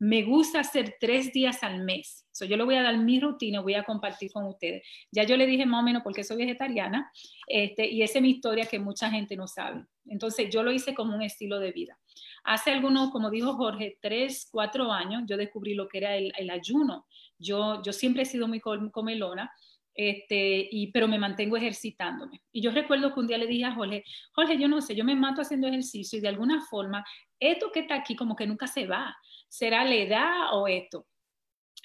me 0.00 0.22
gusta 0.22 0.60
hacer 0.60 0.96
tres 0.98 1.30
días 1.30 1.62
al 1.62 1.84
mes. 1.84 2.26
yo 2.40 2.56
le 2.56 2.64
voy 2.64 2.74
a 2.76 2.82
dar 2.82 2.96
mi 2.96 3.20
rutina, 3.20 3.60
voy 3.60 3.74
a 3.74 3.84
compartir 3.84 4.32
con 4.32 4.46
ustedes. 4.46 4.82
Ya 5.12 5.24
yo 5.24 5.36
le 5.36 5.46
dije 5.46 5.66
más 5.66 5.82
o 5.82 5.84
menos 5.84 6.02
porque 6.02 6.24
soy 6.24 6.38
vegetariana 6.38 7.12
este, 7.46 7.86
y 7.86 8.02
esa 8.02 8.18
es 8.18 8.22
mi 8.22 8.30
historia 8.30 8.64
que 8.64 8.78
mucha 8.78 9.10
gente 9.10 9.36
no 9.36 9.46
sabe. 9.46 9.84
Entonces 10.06 10.48
yo 10.50 10.62
lo 10.62 10.72
hice 10.72 10.94
como 10.94 11.14
un 11.14 11.20
estilo 11.20 11.58
de 11.60 11.72
vida. 11.72 11.98
Hace 12.44 12.70
algunos, 12.70 13.10
como 13.10 13.28
dijo 13.28 13.52
Jorge, 13.56 13.98
tres, 14.00 14.48
cuatro 14.50 14.90
años 14.90 15.24
yo 15.26 15.36
descubrí 15.36 15.74
lo 15.74 15.86
que 15.86 15.98
era 15.98 16.16
el, 16.16 16.50
ayuno. 16.50 17.06
Yo, 17.38 17.82
yo 17.82 17.92
siempre 17.92 18.22
he 18.22 18.26
sido 18.26 18.48
muy 18.48 18.60
comelona. 18.60 19.52
Este, 19.92 20.66
y, 20.70 20.92
pero 20.92 21.08
me 21.08 21.18
mantengo 21.18 21.58
ejercitándome. 21.58 22.40
Y 22.52 22.62
yo 22.62 22.70
recuerdo 22.70 23.12
que 23.12 23.20
un 23.20 23.26
día 23.26 23.36
le 23.36 23.46
dije 23.46 23.66
a 23.66 23.74
Jorge, 23.74 24.02
Jorge, 24.32 24.56
yo 24.56 24.66
no 24.66 24.80
sé, 24.80 24.94
yo 24.94 25.04
me 25.04 25.14
mato 25.14 25.42
haciendo 25.42 25.66
ejercicio 25.66 26.18
y 26.18 26.22
de 26.22 26.28
alguna 26.28 26.64
forma, 26.64 27.04
esto 27.38 27.70
que 27.70 27.80
está 27.80 27.96
aquí 27.96 28.16
como 28.16 28.34
que 28.34 28.46
nunca 28.46 28.66
se 28.66 28.86
va. 28.86 29.14
¿Será 29.50 29.84
la 29.84 29.96
edad 29.96 30.54
o 30.54 30.68
esto? 30.68 31.06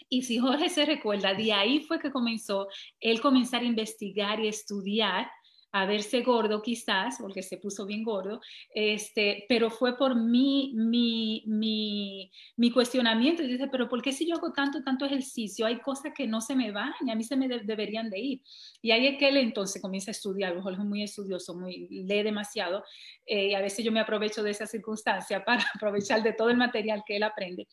Y 0.08 0.22
si 0.22 0.38
Jorge 0.38 0.70
se 0.70 0.86
recuerda, 0.86 1.34
de 1.34 1.52
ahí 1.52 1.84
fue 1.84 2.00
que 2.00 2.12
comenzó 2.12 2.68
él 3.00 3.20
comenzar 3.22 3.62
a 3.62 3.66
investigar 3.66 4.40
y 4.40 4.48
estudiar 4.48 5.30
a 5.76 5.86
verse 5.86 6.22
gordo 6.22 6.62
quizás, 6.62 7.18
porque 7.20 7.44
se 7.44 7.58
puso 7.58 7.86
bien 7.86 8.02
gordo, 8.02 8.40
este, 8.74 9.46
pero 9.50 9.70
fue 9.70 9.98
por 9.98 10.16
mi, 10.16 10.72
mi, 10.74 11.44
mi, 11.48 12.32
mi 12.56 12.72
cuestionamiento. 12.72 13.44
Y 13.44 13.48
dice, 13.48 13.68
pero 13.68 13.90
¿por 13.90 14.02
qué 14.02 14.14
si 14.14 14.26
yo 14.26 14.36
hago 14.36 14.54
tanto, 14.54 14.82
tanto 14.84 15.04
ejercicio? 15.04 15.66
Hay 15.66 15.82
cosas 15.82 16.14
que 16.16 16.28
no 16.28 16.40
se 16.40 16.56
me 16.56 16.72
van 16.72 16.94
y 17.06 17.12
a 17.12 17.16
mí 17.16 17.26
se 17.26 17.36
me 17.36 17.50
deberían 17.50 18.10
de 18.10 18.20
ir. 18.20 18.42
Y 18.82 18.92
ahí 18.92 19.06
es 19.06 19.18
que 19.18 19.28
él 19.28 19.36
entonces 19.36 19.82
comienza 19.82 20.12
a 20.12 20.14
estudiar, 20.14 20.58
Jorge 20.62 20.82
es 20.82 20.88
muy 20.88 21.04
estudioso, 21.04 21.54
muy, 21.54 21.90
lee 21.90 22.24
demasiado, 22.24 22.86
eh, 23.26 23.48
y 23.48 23.54
a 23.54 23.60
veces 23.60 23.84
yo 23.84 23.92
me 23.92 24.00
aprovecho 24.00 24.44
de 24.44 24.52
esa 24.52 24.66
circunstancia 24.66 25.44
para 25.46 25.66
aprovechar 25.76 26.24
de 26.24 26.32
todo 26.32 26.52
el 26.52 26.58
material 26.58 27.04
que 27.06 27.18
él 27.18 27.24
aprende. 27.24 27.68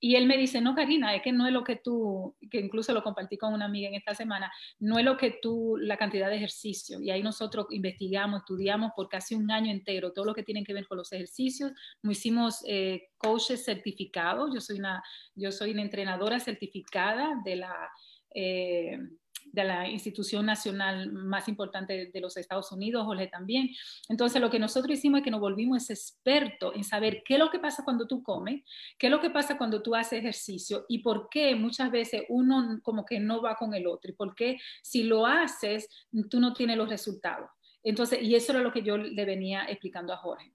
Y 0.00 0.16
él 0.16 0.26
me 0.26 0.36
dice, 0.36 0.60
no, 0.60 0.74
Karina, 0.74 1.14
es 1.14 1.22
que 1.22 1.30
no 1.30 1.46
es 1.46 1.52
lo 1.52 1.62
que 1.62 1.76
tú, 1.76 2.34
que 2.50 2.58
incluso 2.58 2.92
lo 2.92 3.04
compartí 3.04 3.36
con 3.36 3.54
una 3.54 3.66
amiga 3.66 3.88
en 3.88 3.94
esta 3.94 4.14
semana, 4.14 4.50
no 4.80 4.98
es 4.98 5.04
lo 5.04 5.16
que 5.16 5.38
tú, 5.40 5.76
la 5.78 5.96
cantidad 5.96 6.28
de 6.28 6.36
ejercicio. 6.36 7.00
Y 7.00 7.10
ahí 7.10 7.22
nosotros 7.22 7.41
investigamos, 7.70 8.40
estudiamos 8.40 8.92
por 8.94 9.08
casi 9.08 9.34
un 9.34 9.50
año 9.50 9.70
entero 9.70 10.12
todo 10.12 10.24
lo 10.24 10.34
que 10.34 10.42
tiene 10.42 10.64
que 10.64 10.74
ver 10.74 10.86
con 10.86 10.98
los 10.98 11.12
ejercicios. 11.12 11.72
Nos 12.02 12.18
hicimos 12.18 12.64
eh, 12.66 13.08
coaches 13.16 13.64
certificados. 13.64 14.52
Yo 14.54 14.60
soy 14.60 14.78
una, 14.78 15.02
yo 15.34 15.52
soy 15.52 15.72
una 15.72 15.82
entrenadora 15.82 16.40
certificada 16.40 17.40
de 17.44 17.56
la... 17.56 17.90
Eh, 18.34 18.98
de 19.46 19.64
la 19.64 19.88
institución 19.88 20.46
nacional 20.46 21.12
más 21.12 21.48
importante 21.48 22.10
de 22.12 22.20
los 22.20 22.36
Estados 22.36 22.70
Unidos, 22.72 23.04
Jorge 23.04 23.26
también. 23.26 23.70
Entonces, 24.08 24.40
lo 24.40 24.50
que 24.50 24.58
nosotros 24.58 24.98
hicimos 24.98 25.18
es 25.18 25.24
que 25.24 25.30
nos 25.30 25.40
volvimos 25.40 25.90
expertos 25.90 26.74
en 26.74 26.84
saber 26.84 27.22
qué 27.24 27.34
es 27.34 27.40
lo 27.40 27.50
que 27.50 27.58
pasa 27.58 27.84
cuando 27.84 28.06
tú 28.06 28.22
comes, 28.22 28.62
qué 28.98 29.06
es 29.08 29.10
lo 29.10 29.20
que 29.20 29.30
pasa 29.30 29.58
cuando 29.58 29.82
tú 29.82 29.94
haces 29.94 30.20
ejercicio 30.20 30.86
y 30.88 31.00
por 31.00 31.28
qué 31.28 31.54
muchas 31.54 31.90
veces 31.90 32.24
uno 32.28 32.80
como 32.82 33.04
que 33.04 33.20
no 33.20 33.42
va 33.42 33.56
con 33.56 33.74
el 33.74 33.86
otro 33.86 34.10
y 34.10 34.14
por 34.14 34.34
qué 34.34 34.58
si 34.82 35.02
lo 35.02 35.26
haces, 35.26 35.88
tú 36.30 36.40
no 36.40 36.52
tienes 36.52 36.76
los 36.76 36.88
resultados. 36.88 37.50
Entonces, 37.82 38.22
y 38.22 38.34
eso 38.34 38.52
era 38.52 38.62
lo 38.62 38.72
que 38.72 38.82
yo 38.82 38.96
le 38.96 39.24
venía 39.24 39.64
explicando 39.68 40.12
a 40.12 40.16
Jorge. 40.16 40.52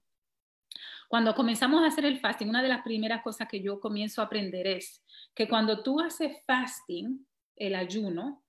Cuando 1.08 1.34
comenzamos 1.34 1.82
a 1.82 1.86
hacer 1.86 2.04
el 2.04 2.20
fasting, 2.20 2.50
una 2.50 2.62
de 2.62 2.68
las 2.68 2.82
primeras 2.82 3.22
cosas 3.22 3.48
que 3.48 3.62
yo 3.62 3.80
comienzo 3.80 4.20
a 4.20 4.26
aprender 4.26 4.66
es 4.66 5.02
que 5.34 5.48
cuando 5.48 5.82
tú 5.82 6.00
haces 6.00 6.36
fasting, 6.46 7.26
el 7.56 7.74
ayuno, 7.74 8.44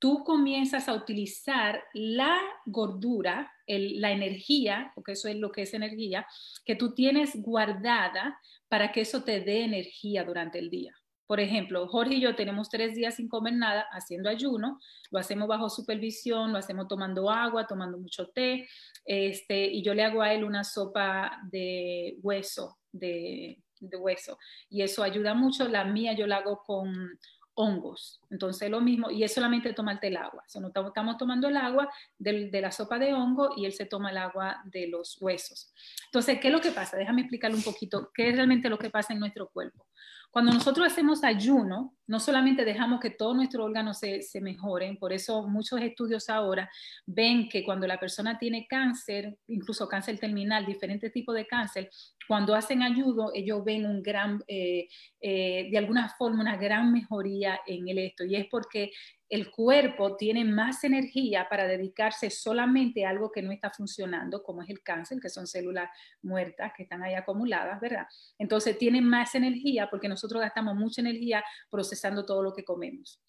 tú 0.00 0.24
comienzas 0.24 0.88
a 0.88 0.94
utilizar 0.94 1.84
la 1.92 2.36
gordura, 2.64 3.52
la 3.66 4.10
energía, 4.10 4.90
porque 4.94 5.12
eso 5.12 5.28
es 5.28 5.36
lo 5.36 5.52
que 5.52 5.62
es 5.62 5.74
energía, 5.74 6.26
que 6.64 6.74
tú 6.74 6.94
tienes 6.94 7.40
guardada 7.40 8.40
para 8.68 8.90
que 8.90 9.02
eso 9.02 9.22
te 9.22 9.40
dé 9.40 9.62
energía 9.62 10.24
durante 10.24 10.58
el 10.58 10.70
día. 10.70 10.96
Por 11.26 11.38
ejemplo, 11.38 11.86
Jorge 11.86 12.14
y 12.14 12.20
yo 12.20 12.34
tenemos 12.34 12.70
tres 12.70 12.96
días 12.96 13.16
sin 13.16 13.28
comer 13.28 13.54
nada 13.54 13.86
haciendo 13.92 14.28
ayuno, 14.28 14.80
lo 15.10 15.18
hacemos 15.20 15.46
bajo 15.46 15.68
supervisión, 15.68 16.50
lo 16.50 16.58
hacemos 16.58 16.88
tomando 16.88 17.30
agua, 17.30 17.66
tomando 17.68 17.98
mucho 17.98 18.30
té, 18.30 18.66
este, 19.04 19.66
y 19.66 19.82
yo 19.82 19.94
le 19.94 20.02
hago 20.02 20.22
a 20.22 20.32
él 20.32 20.44
una 20.44 20.64
sopa 20.64 21.38
de 21.52 22.16
hueso, 22.22 22.78
de, 22.90 23.62
de 23.78 23.96
hueso, 23.96 24.38
y 24.70 24.82
eso 24.82 25.02
ayuda 25.02 25.34
mucho. 25.34 25.68
La 25.68 25.84
mía 25.84 26.14
yo 26.14 26.26
la 26.26 26.38
hago 26.38 26.62
con 26.66 27.18
hongos. 27.60 28.20
Entonces 28.30 28.70
lo 28.70 28.80
mismo, 28.80 29.10
y 29.10 29.22
es 29.22 29.34
solamente 29.34 29.72
tomarte 29.74 30.08
el 30.08 30.16
agua. 30.16 30.42
O 30.54 30.60
no 30.60 30.68
estamos 30.68 31.16
tomando 31.18 31.48
el 31.48 31.56
agua 31.56 31.90
de, 32.18 32.48
de, 32.50 32.60
la 32.60 32.72
sopa 32.72 32.98
de 32.98 33.12
hongo 33.12 33.50
y 33.56 33.66
él 33.66 33.72
se 33.72 33.84
toma 33.84 34.10
el 34.10 34.16
agua 34.16 34.62
de 34.64 34.88
los 34.88 35.20
huesos. 35.20 35.72
Entonces, 36.06 36.40
¿qué 36.40 36.48
es 36.48 36.54
lo 36.54 36.60
que 36.60 36.72
pasa? 36.72 36.96
Déjame 36.96 37.20
explicarle 37.20 37.56
un 37.56 37.62
poquito 37.62 38.10
qué 38.14 38.30
es 38.30 38.34
realmente 38.34 38.70
lo 38.70 38.78
que 38.78 38.88
pasa 38.88 39.12
en 39.12 39.20
nuestro 39.20 39.48
cuerpo. 39.48 39.86
Cuando 40.30 40.52
nosotros 40.52 40.86
hacemos 40.86 41.24
ayuno, 41.24 41.96
no 42.06 42.20
solamente 42.20 42.64
dejamos 42.64 43.00
que 43.00 43.10
todos 43.10 43.34
nuestros 43.34 43.66
órganos 43.66 43.98
se, 43.98 44.22
se, 44.22 44.40
mejoren, 44.40 44.96
por 44.96 45.12
eso 45.12 45.48
muchos 45.48 45.80
estudios 45.80 46.28
ahora 46.28 46.70
ven 47.04 47.48
que 47.48 47.64
cuando 47.64 47.86
la 47.86 47.98
persona 47.98 48.38
tiene 48.38 48.66
cáncer, 48.68 49.36
incluso 49.48 49.88
cáncer 49.88 50.18
terminal, 50.18 50.64
diferentes 50.64 51.12
tipos 51.12 51.34
de 51.34 51.46
cáncer, 51.46 51.90
cuando 52.28 52.54
hacen 52.54 52.82
ayuno, 52.82 53.30
ellos 53.34 53.64
ven 53.64 53.86
un 53.86 54.04
gran, 54.04 54.40
eh, 54.46 54.86
eh, 55.20 55.68
de 55.68 55.78
alguna 55.78 56.08
forma, 56.16 56.42
una 56.42 56.56
gran 56.56 56.92
mejoría 56.92 57.60
en 57.66 57.88
el 57.88 57.98
esto, 57.98 58.24
y 58.24 58.36
es 58.36 58.46
porque 58.48 58.92
el 59.30 59.50
cuerpo 59.52 60.16
tiene 60.16 60.44
más 60.44 60.82
energía 60.82 61.46
para 61.48 61.68
dedicarse 61.68 62.30
solamente 62.30 63.06
a 63.06 63.10
algo 63.10 63.30
que 63.30 63.42
no 63.42 63.52
está 63.52 63.70
funcionando, 63.70 64.42
como 64.42 64.62
es 64.62 64.68
el 64.68 64.82
cáncer, 64.82 65.20
que 65.20 65.28
son 65.28 65.46
células 65.46 65.88
muertas 66.20 66.72
que 66.76 66.82
están 66.82 67.02
ahí 67.04 67.14
acumuladas, 67.14 67.80
¿verdad? 67.80 68.06
Entonces 68.38 68.76
tiene 68.76 69.00
más 69.00 69.36
energía 69.36 69.88
porque 69.88 70.08
nosotros 70.08 70.42
gastamos 70.42 70.74
mucha 70.74 71.00
energía 71.00 71.44
procesando 71.70 72.26
todo 72.26 72.42
lo 72.42 72.52
que 72.52 72.64
comemos. 72.64 73.20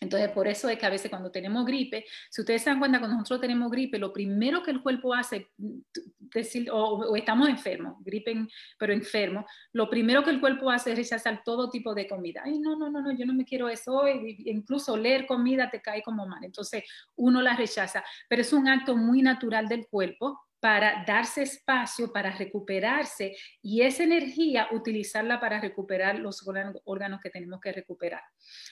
Entonces, 0.00 0.30
por 0.30 0.46
eso 0.46 0.68
es 0.68 0.78
que 0.78 0.86
a 0.86 0.90
veces 0.90 1.10
cuando 1.10 1.30
tenemos 1.30 1.64
gripe, 1.66 2.04
si 2.30 2.42
ustedes 2.42 2.62
se 2.62 2.70
dan 2.70 2.78
cuenta, 2.78 2.98
cuando 2.98 3.16
nosotros 3.16 3.40
tenemos 3.40 3.70
gripe, 3.70 3.98
lo 3.98 4.12
primero 4.12 4.62
que 4.62 4.70
el 4.70 4.82
cuerpo 4.82 5.14
hace, 5.14 5.50
decir, 5.56 6.68
o, 6.72 7.16
estamos 7.16 7.48
enfermos, 7.48 7.96
gripe, 8.04 8.46
pero 8.78 8.92
enfermos, 8.92 9.44
lo 9.72 9.88
primero 9.88 10.22
que 10.22 10.30
el 10.30 10.40
cuerpo 10.40 10.70
hace 10.70 10.92
es 10.92 10.98
rechazar 10.98 11.42
todo 11.44 11.70
tipo 11.70 11.94
de 11.94 12.06
comida. 12.06 12.42
Ay, 12.44 12.58
no, 12.58 12.76
no, 12.76 12.90
no, 12.90 13.00
no, 13.00 13.12
yo 13.12 13.26
no 13.26 13.34
me 13.34 13.44
quiero 13.44 13.68
eso 13.68 14.02
incluso 14.08 14.96
leer 14.96 15.26
comida 15.26 15.70
te 15.70 15.82
cae 15.82 16.02
como 16.02 16.26
mal. 16.26 16.44
Entonces, 16.44 16.84
uno 17.16 17.42
la 17.42 17.56
rechaza, 17.56 18.04
pero 18.28 18.42
es 18.42 18.52
un 18.52 18.68
acto 18.68 18.96
muy 18.96 19.22
natural 19.22 19.68
del 19.68 19.86
cuerpo 19.88 20.47
para 20.60 21.04
darse 21.06 21.42
espacio, 21.42 22.12
para 22.12 22.36
recuperarse 22.36 23.36
y 23.62 23.82
esa 23.82 24.02
energía 24.02 24.68
utilizarla 24.72 25.40
para 25.40 25.60
recuperar 25.60 26.18
los 26.18 26.44
órganos 26.84 27.20
que 27.20 27.30
tenemos 27.30 27.60
que 27.60 27.72
recuperar. 27.72 28.22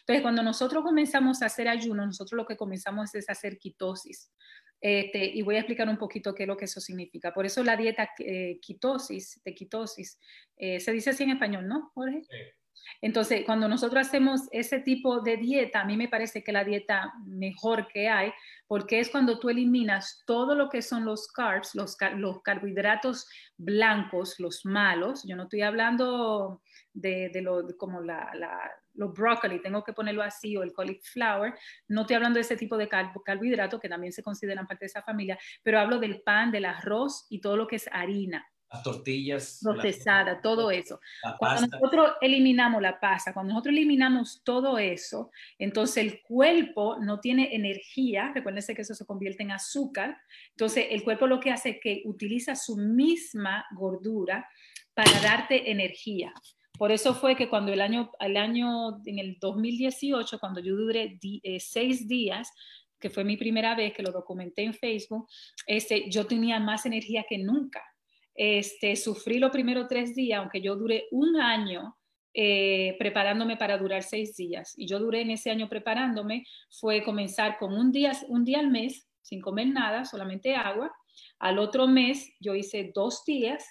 Entonces, 0.01 0.22
cuando 0.22 0.42
nosotros 0.42 0.83
comenzamos 0.83 1.42
a 1.42 1.46
hacer 1.46 1.68
ayuno, 1.68 2.05
nosotros 2.05 2.37
lo 2.37 2.46
que 2.46 2.57
comenzamos 2.57 3.14
es 3.14 3.29
hacer 3.31 3.59
quitosis. 3.59 4.33
Este, 4.81 5.25
y 5.25 5.42
voy 5.42 5.57
a 5.57 5.61
explicar 5.61 5.88
un 5.88 5.96
poquito 5.96 6.35
qué 6.35 6.42
es 6.42 6.49
lo 6.49 6.57
que 6.57 6.66
eso 6.66 6.81
significa. 6.81 7.33
Por 7.33 7.46
eso 7.46 7.62
la 7.64 7.77
dieta 7.77 8.11
eh, 8.18 8.59
quitosis, 8.61 9.40
de 9.44 9.55
quitosis, 9.55 10.18
eh, 10.57 10.81
se 10.81 10.92
dice 10.92 11.11
así 11.11 11.22
en 11.22 11.31
español, 11.31 11.66
¿no, 11.66 11.90
Jorge? 11.94 12.22
Sí. 12.22 12.37
Entonces, 13.01 13.44
cuando 13.44 13.68
nosotros 13.68 14.07
hacemos 14.07 14.42
ese 14.51 14.81
tipo 14.81 15.20
de 15.20 15.37
dieta, 15.37 15.81
a 15.81 15.85
mí 15.85 15.96
me 15.96 16.09
parece 16.09 16.42
que 16.42 16.53
la 16.53 16.64
dieta 16.64 17.12
mejor 17.25 17.88
que 17.88 18.09
hay, 18.09 18.33
porque 18.66 19.01
es 19.01 19.11
cuando 19.11 19.38
tú 19.38 19.49
eliminas 19.49 20.22
todo 20.27 20.55
lo 20.55 20.68
que 20.68 20.83
son 20.83 21.05
los 21.05 21.29
carbs, 21.29 21.75
los, 21.75 21.96
los 22.16 22.42
carbohidratos 22.42 23.29
blancos, 23.57 24.38
los 24.38 24.64
malos. 24.64 25.25
Yo 25.27 25.37
no 25.37 25.44
estoy 25.44 25.62
hablando 25.62 26.62
de, 26.92 27.31
de 27.33 27.42
lo 27.42 27.66
como 27.77 28.01
la, 28.01 28.31
la, 28.35 28.59
los 28.94 29.12
brócoli, 29.12 29.61
tengo 29.61 29.85
que 29.85 29.92
ponerlo 29.92 30.22
así, 30.22 30.57
o 30.57 30.62
el 30.62 30.72
cauliflower. 30.72 31.55
No 31.88 32.03
estoy 32.03 32.16
hablando 32.16 32.38
de 32.38 32.42
ese 32.42 32.57
tipo 32.57 32.77
de 32.77 32.88
carbohidratos 32.88 33.81
que 33.81 33.88
también 33.88 34.12
se 34.12 34.22
consideran 34.22 34.66
parte 34.66 34.85
de 34.85 34.87
esa 34.87 35.03
familia, 35.03 35.38
pero 35.62 35.79
hablo 35.79 35.99
del 35.99 36.22
pan, 36.22 36.51
del 36.51 36.64
arroz 36.64 37.27
y 37.29 37.40
todo 37.40 37.57
lo 37.57 37.66
que 37.66 37.77
es 37.77 37.88
harina 37.92 38.46
las 38.70 38.83
tortillas. 38.83 39.61
Procesada, 39.62 40.40
todo 40.40 40.70
eso. 40.70 41.00
Cuando 41.38 41.66
nosotros 41.66 42.12
eliminamos 42.20 42.83
la 42.83 42.98
pasta, 42.98 43.33
cuando 43.33 43.52
nosotros 43.52 43.74
eliminamos 43.74 44.42
todo 44.44 44.79
eso, 44.79 45.31
entonces 45.59 45.98
el 45.98 46.22
cuerpo 46.22 46.96
no 47.00 47.20
tiene 47.20 47.55
energía, 47.55 48.33
recuérdense 48.35 48.74
que 48.74 48.83
eso 48.83 48.94
se 48.94 49.07
convierte 49.07 49.42
en 49.42 49.52
azúcar, 49.52 50.16
entonces 50.50 50.87
el 50.90 51.05
cuerpo 51.05 51.26
lo 51.26 51.40
que 51.40 51.50
hace 51.50 51.70
es 51.70 51.76
que 51.81 52.02
utiliza 52.05 52.57
su 52.57 52.76
misma 52.76 53.64
gordura 53.74 54.48
para 54.94 55.20
darte 55.20 55.70
energía. 55.70 56.33
Por 56.79 56.92
eso 56.92 57.14
fue 57.14 57.37
que 57.37 57.48
cuando 57.48 57.72
el 57.72 57.81
año, 57.81 58.11
el 58.20 58.37
año 58.37 59.00
en 59.07 59.18
el 59.18 59.38
2018, 59.40 60.38
cuando 60.38 60.61
yo 60.61 60.76
duré 60.76 61.18
eh, 61.22 61.61
seis 61.61 62.07
días, 62.07 62.52
que 62.98 63.11
fue 63.11 63.24
mi 63.24 63.37
primera 63.37 63.74
vez 63.74 63.92
que 63.92 64.02
lo 64.02 64.11
documenté 64.11 64.62
en 64.62 64.74
Facebook, 64.74 65.26
este, 65.66 66.11
yo 66.11 66.26
tenía 66.26 66.59
más 66.61 66.87
energía 66.87 67.24
que 67.29 67.38
nunca 67.38 67.83
este, 68.37 68.96
sufrí 68.96 69.38
los 69.38 69.51
primeros 69.51 69.88
tres 69.88 70.14
días, 70.14 70.40
aunque 70.40 70.61
yo 70.61 70.77
duré 70.77 71.07
un 71.11 71.40
año 71.40 71.96
eh, 72.35 72.96
preparándome 72.99 73.57
para 73.57 73.79
durar 73.79 74.03
seis 74.03 74.37
días. 74.37 74.75
Y 74.77 74.87
yo 74.87 74.99
duré 74.99 75.22
en 75.22 75.31
ese 75.31 75.51
año 75.51 75.68
preparándome, 75.68 76.44
fue 76.70 77.03
comenzar 77.03 77.57
con 77.59 77.72
un 77.72 77.90
día, 77.92 78.12
un 78.29 78.44
día 78.44 78.59
al 78.59 78.70
mes, 78.70 79.09
sin 79.22 79.40
comer 79.40 79.68
nada, 79.68 80.05
solamente 80.05 80.55
agua. 80.55 80.92
Al 81.39 81.59
otro 81.59 81.87
mes 81.87 82.30
yo 82.39 82.55
hice 82.55 82.93
dos 82.95 83.24
días 83.24 83.64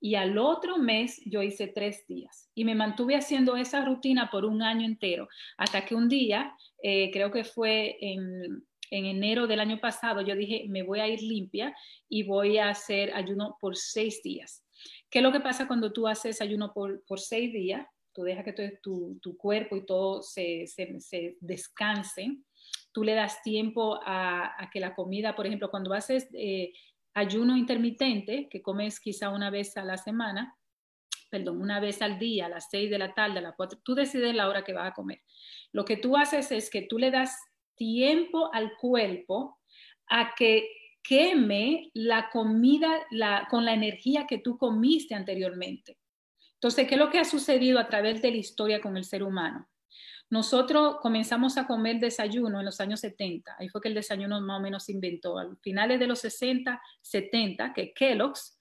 y 0.00 0.14
al 0.14 0.38
otro 0.38 0.78
mes 0.78 1.20
yo 1.26 1.42
hice 1.42 1.66
tres 1.66 2.06
días. 2.06 2.50
Y 2.54 2.64
me 2.64 2.74
mantuve 2.74 3.16
haciendo 3.16 3.56
esa 3.56 3.84
rutina 3.84 4.30
por 4.30 4.44
un 4.44 4.62
año 4.62 4.86
entero, 4.86 5.28
hasta 5.56 5.84
que 5.84 5.94
un 5.94 6.08
día, 6.08 6.54
eh, 6.82 7.10
creo 7.10 7.32
que 7.32 7.42
fue 7.42 7.96
en 8.00 8.64
en 8.90 9.06
enero 9.06 9.46
del 9.46 9.60
año 9.60 9.80
pasado, 9.80 10.20
yo 10.20 10.34
dije, 10.36 10.64
me 10.68 10.82
voy 10.82 11.00
a 11.00 11.08
ir 11.08 11.22
limpia 11.22 11.74
y 12.08 12.22
voy 12.22 12.58
a 12.58 12.70
hacer 12.70 13.14
ayuno 13.14 13.56
por 13.60 13.76
seis 13.76 14.22
días. 14.22 14.64
¿Qué 15.10 15.18
es 15.20 15.22
lo 15.22 15.32
que 15.32 15.40
pasa 15.40 15.66
cuando 15.66 15.92
tú 15.92 16.06
haces 16.06 16.40
ayuno 16.40 16.72
por, 16.72 17.02
seis 17.20 17.52
días? 17.52 17.86
Tú 18.12 18.22
dejas 18.22 18.44
que 18.44 18.78
tu, 18.82 19.36
cuerpo 19.38 19.76
y 19.76 19.86
todo 19.86 20.22
se, 20.22 20.66
se, 20.66 21.00
se, 21.00 21.36
descanse. 21.40 22.38
Tú 22.92 23.02
le 23.02 23.14
das 23.14 23.42
tiempo 23.42 24.00
a, 24.04 24.68
que 24.72 24.80
la 24.80 24.94
comida, 24.94 25.34
por 25.34 25.46
ejemplo, 25.46 25.70
cuando 25.70 25.92
haces 25.94 26.28
eh, 26.34 26.72
ayuno 27.14 27.56
intermitente, 27.56 28.48
que 28.50 28.62
comes 28.62 29.00
quizá 29.00 29.30
una 29.30 29.50
vez 29.50 29.76
a 29.76 29.84
la 29.84 29.96
semana, 29.96 30.56
perdón, 31.30 31.60
una 31.60 31.80
vez 31.80 32.02
al 32.02 32.18
día, 32.18 32.46
a 32.46 32.48
las 32.48 32.68
seis 32.70 32.90
de 32.90 32.98
la 32.98 33.12
tarde, 33.14 33.38
a 33.38 33.42
las 33.42 33.56
cuatro, 33.56 33.80
tú 33.84 33.94
decides 33.94 34.34
la 34.34 34.48
hora 34.48 34.62
que 34.62 34.72
vas 34.72 34.90
a 34.90 34.94
comer. 34.94 35.22
Lo 35.72 35.84
que 35.84 35.96
tú 35.96 36.16
haces 36.16 36.52
es 36.52 36.70
que 36.70 36.82
tú 36.82 36.98
le 36.98 37.10
das 37.10 37.36
tiempo 37.76 38.52
al 38.52 38.76
cuerpo 38.76 39.58
a 40.08 40.34
que 40.34 40.68
queme 41.02 41.90
la 41.92 42.30
comida 42.30 43.06
con 43.50 43.64
la 43.64 43.74
energía 43.74 44.26
que 44.26 44.38
tú 44.38 44.56
comiste 44.56 45.14
anteriormente. 45.14 45.98
Entonces, 46.54 46.88
¿qué 46.88 46.94
es 46.94 47.00
lo 47.00 47.10
que 47.10 47.18
ha 47.18 47.24
sucedido 47.24 47.78
a 47.78 47.86
través 47.86 48.22
de 48.22 48.30
la 48.30 48.38
historia 48.38 48.80
con 48.80 48.96
el 48.96 49.04
ser 49.04 49.22
humano? 49.22 49.68
Nosotros 50.30 50.96
comenzamos 51.02 51.58
a 51.58 51.66
comer 51.66 52.00
desayuno 52.00 52.58
en 52.58 52.64
los 52.64 52.80
años 52.80 53.00
70, 53.00 53.56
ahí 53.58 53.68
fue 53.68 53.80
que 53.82 53.88
el 53.88 53.94
desayuno 53.94 54.40
más 54.40 54.58
o 54.58 54.62
menos 54.62 54.84
se 54.84 54.92
inventó, 54.92 55.38
a 55.38 55.54
finales 55.62 56.00
de 56.00 56.06
los 56.06 56.20
60, 56.20 56.80
70, 57.02 57.74
que 57.74 57.92
Kellogg's 57.92 58.58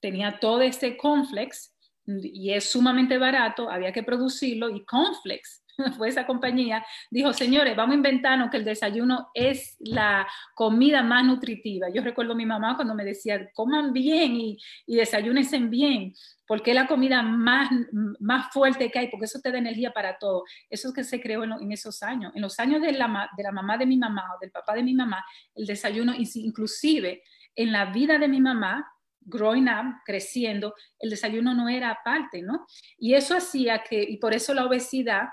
tenía 0.00 0.38
todo 0.38 0.62
este 0.62 0.96
complex 0.96 1.74
y 2.06 2.52
es 2.52 2.70
sumamente 2.70 3.18
barato, 3.18 3.70
había 3.70 3.92
que 3.92 4.02
producirlo 4.02 4.70
y 4.70 4.84
Conflex 4.84 5.59
fue 5.96 6.08
esa 6.08 6.26
compañía, 6.26 6.84
dijo, 7.10 7.32
señores, 7.32 7.76
vamos 7.76 7.94
a 7.94 7.96
inventarnos 7.96 8.50
que 8.50 8.56
el 8.56 8.64
desayuno 8.64 9.30
es 9.34 9.76
la 9.80 10.26
comida 10.54 11.02
más 11.02 11.24
nutritiva. 11.24 11.88
Yo 11.90 12.02
recuerdo 12.02 12.32
a 12.32 12.36
mi 12.36 12.46
mamá 12.46 12.76
cuando 12.76 12.94
me 12.94 13.04
decía, 13.04 13.50
coman 13.52 13.92
bien 13.92 14.36
y, 14.36 14.58
y 14.86 14.96
desayúnense 14.96 15.58
bien, 15.58 16.14
porque 16.46 16.72
es 16.72 16.74
la 16.74 16.86
comida 16.86 17.22
más, 17.22 17.70
más 18.18 18.52
fuerte 18.52 18.90
que 18.90 18.98
hay, 18.98 19.08
porque 19.08 19.26
eso 19.26 19.40
te 19.40 19.52
da 19.52 19.58
energía 19.58 19.92
para 19.92 20.18
todo. 20.18 20.44
Eso 20.68 20.88
es 20.88 20.94
que 20.94 21.04
se 21.04 21.20
creó 21.20 21.44
en, 21.44 21.72
esos 21.72 22.02
años. 22.02 22.32
En 22.34 22.42
los 22.42 22.58
años 22.58 22.82
de 22.82 22.92
la, 22.92 23.30
de 23.36 23.42
la 23.42 23.52
mamá 23.52 23.78
de 23.78 23.86
mi 23.86 23.96
mamá 23.96 24.24
o 24.34 24.40
del 24.40 24.50
papá 24.50 24.74
de 24.74 24.82
mi 24.82 24.94
mamá, 24.94 25.24
el 25.54 25.66
desayuno, 25.66 26.12
inclusive 26.16 27.22
en 27.54 27.72
la 27.72 27.86
vida 27.86 28.18
de 28.18 28.28
mi 28.28 28.40
mamá, 28.40 28.84
growing 29.20 29.68
up, 29.68 30.02
creciendo, 30.04 30.74
el 30.98 31.10
desayuno 31.10 31.54
no 31.54 31.68
era 31.68 31.90
aparte, 31.90 32.42
¿no? 32.42 32.66
Y 32.98 33.14
eso 33.14 33.36
hacía 33.36 33.82
que, 33.82 34.02
y 34.02 34.16
por 34.16 34.34
eso 34.34 34.54
la 34.54 34.64
obesidad, 34.64 35.28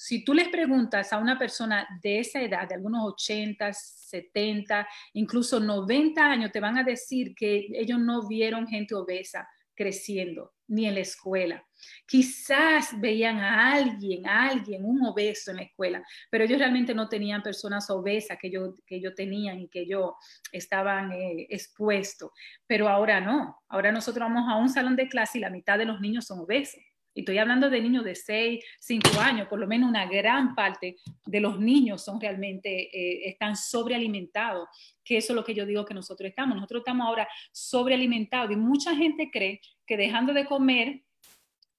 si 0.00 0.24
tú 0.24 0.32
les 0.32 0.48
preguntas 0.48 1.12
a 1.12 1.18
una 1.18 1.36
persona 1.36 1.84
de 2.00 2.20
esa 2.20 2.40
edad, 2.40 2.68
de 2.68 2.76
algunos 2.76 3.04
80, 3.04 3.72
70, 3.72 4.86
incluso 5.14 5.58
90 5.58 6.24
años, 6.24 6.52
te 6.52 6.60
van 6.60 6.78
a 6.78 6.84
decir 6.84 7.34
que 7.34 7.66
ellos 7.72 7.98
no 7.98 8.28
vieron 8.28 8.68
gente 8.68 8.94
obesa 8.94 9.48
creciendo, 9.74 10.54
ni 10.68 10.86
en 10.86 10.94
la 10.94 11.00
escuela. 11.00 11.66
Quizás 12.06 13.00
veían 13.00 13.38
a 13.40 13.72
alguien, 13.72 14.24
alguien, 14.28 14.84
un 14.84 15.04
obeso 15.04 15.50
en 15.50 15.56
la 15.56 15.62
escuela, 15.64 16.04
pero 16.30 16.44
ellos 16.44 16.60
realmente 16.60 16.94
no 16.94 17.08
tenían 17.08 17.42
personas 17.42 17.90
obesas 17.90 18.38
que 18.40 18.52
yo, 18.52 18.76
que 18.86 19.00
yo 19.00 19.12
tenían 19.14 19.58
y 19.58 19.68
que 19.68 19.84
yo 19.84 20.14
estaban 20.52 21.10
eh, 21.10 21.48
expuestos. 21.50 22.30
Pero 22.68 22.88
ahora 22.88 23.20
no. 23.20 23.56
Ahora 23.68 23.90
nosotros 23.90 24.28
vamos 24.28 24.48
a 24.48 24.54
un 24.58 24.68
salón 24.68 24.94
de 24.94 25.08
clase 25.08 25.38
y 25.38 25.40
la 25.40 25.50
mitad 25.50 25.76
de 25.76 25.86
los 25.86 26.00
niños 26.00 26.24
son 26.26 26.38
obesos. 26.38 26.80
Y 27.18 27.22
estoy 27.22 27.38
hablando 27.38 27.68
de 27.68 27.80
niños 27.80 28.04
de 28.04 28.14
6, 28.14 28.64
5 28.78 29.20
años, 29.20 29.48
por 29.48 29.58
lo 29.58 29.66
menos 29.66 29.88
una 29.88 30.06
gran 30.06 30.54
parte 30.54 30.98
de 31.26 31.40
los 31.40 31.58
niños 31.58 32.04
son 32.04 32.20
realmente, 32.20 32.96
eh, 32.96 33.28
están 33.28 33.56
sobrealimentados, 33.56 34.68
que 35.02 35.16
eso 35.16 35.32
es 35.32 35.34
lo 35.34 35.44
que 35.44 35.52
yo 35.52 35.66
digo 35.66 35.84
que 35.84 35.94
nosotros 35.94 36.28
estamos. 36.28 36.54
Nosotros 36.54 36.82
estamos 36.82 37.08
ahora 37.08 37.28
sobrealimentados 37.50 38.52
y 38.52 38.56
mucha 38.56 38.94
gente 38.94 39.30
cree 39.32 39.60
que 39.84 39.96
dejando 39.96 40.32
de 40.32 40.44
comer 40.44 41.02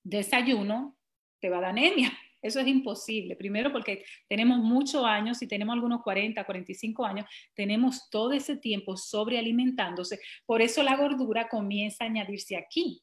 desayuno 0.04 0.98
te 1.40 1.50
va 1.50 1.60
a 1.60 1.62
dar 1.62 1.70
anemia. 1.70 2.12
Eso 2.42 2.60
es 2.60 2.68
imposible. 2.68 3.38
Primero 3.38 3.72
porque 3.72 4.04
tenemos 4.28 4.58
muchos 4.58 5.06
años, 5.06 5.42
y 5.42 5.48
tenemos 5.48 5.74
algunos 5.74 6.02
40, 6.02 6.44
45 6.44 7.06
años, 7.06 7.26
tenemos 7.54 8.10
todo 8.10 8.34
ese 8.34 8.58
tiempo 8.58 8.98
sobrealimentándose. 8.98 10.20
Por 10.46 10.62
eso 10.62 10.84
la 10.84 10.98
gordura 10.98 11.48
comienza 11.48 12.04
a 12.04 12.08
añadirse 12.08 12.58
aquí. 12.58 13.02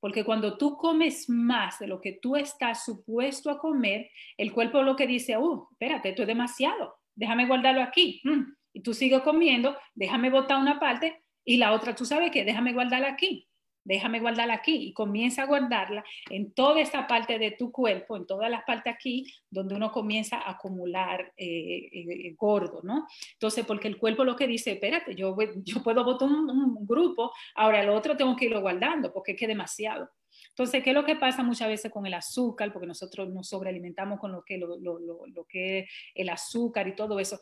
Porque 0.00 0.24
cuando 0.24 0.56
tú 0.56 0.76
comes 0.76 1.28
más 1.28 1.78
de 1.78 1.86
lo 1.86 2.00
que 2.00 2.18
tú 2.20 2.36
estás 2.36 2.84
supuesto 2.84 3.50
a 3.50 3.58
comer, 3.58 4.10
el 4.36 4.52
cuerpo 4.52 4.82
lo 4.82 4.96
que 4.96 5.06
dice, 5.06 5.36
uh, 5.36 5.68
espérate, 5.72 6.10
esto 6.10 6.22
es 6.22 6.28
demasiado, 6.28 6.96
déjame 7.14 7.46
guardarlo 7.46 7.82
aquí. 7.82 8.20
Mm. 8.24 8.52
Y 8.74 8.82
tú 8.82 8.94
sigues 8.94 9.22
comiendo, 9.22 9.76
déjame 9.94 10.30
botar 10.30 10.60
una 10.60 10.78
parte 10.78 11.24
y 11.44 11.56
la 11.56 11.72
otra, 11.72 11.94
tú 11.94 12.04
sabes 12.04 12.30
qué, 12.30 12.44
déjame 12.44 12.72
guardarla 12.72 13.08
aquí 13.08 13.47
déjame 13.84 14.20
guardarla 14.20 14.54
aquí 14.54 14.74
y 14.74 14.92
comienza 14.92 15.42
a 15.42 15.46
guardarla 15.46 16.04
en 16.30 16.52
toda 16.52 16.80
esta 16.80 17.06
parte 17.06 17.38
de 17.38 17.52
tu 17.52 17.72
cuerpo, 17.72 18.16
en 18.16 18.26
todas 18.26 18.50
las 18.50 18.64
partes 18.64 18.94
aquí, 18.94 19.26
donde 19.50 19.74
uno 19.74 19.90
comienza 19.90 20.36
a 20.38 20.50
acumular 20.50 21.32
eh, 21.36 21.88
eh, 21.92 22.34
gordo, 22.36 22.80
¿no? 22.82 23.06
Entonces, 23.32 23.64
porque 23.64 23.88
el 23.88 23.98
cuerpo 23.98 24.24
lo 24.24 24.36
que 24.36 24.46
dice, 24.46 24.72
espérate, 24.72 25.14
yo, 25.14 25.34
puedo 25.84 26.04
botar 26.04 26.28
un, 26.28 26.86
grupo, 26.86 27.32
ahora 27.54 27.82
el 27.82 27.88
otro 27.88 28.16
tengo 28.16 28.36
que 28.36 28.46
irlo 28.46 28.60
guardando 28.60 29.12
porque 29.12 29.32
es 29.32 29.38
que 29.38 29.46
demasiado. 29.46 30.10
Entonces, 30.50 30.82
¿qué 30.82 30.90
es 30.90 30.94
lo 30.94 31.04
que 31.04 31.16
pasa 31.16 31.42
muchas 31.42 31.68
veces 31.68 31.90
con 31.90 32.06
el 32.06 32.14
azúcar? 32.14 32.72
Porque 32.72 32.86
nosotros 32.86 33.28
nos 33.30 33.48
sobrealimentamos 33.48 34.20
con 34.20 34.32
lo 34.32 34.42
que, 34.44 34.58
lo 34.58 35.46
que 35.48 35.80
es 35.80 35.90
el 36.14 36.28
azúcar 36.28 36.86
y 36.88 36.94
todo 36.94 37.18
eso. 37.18 37.38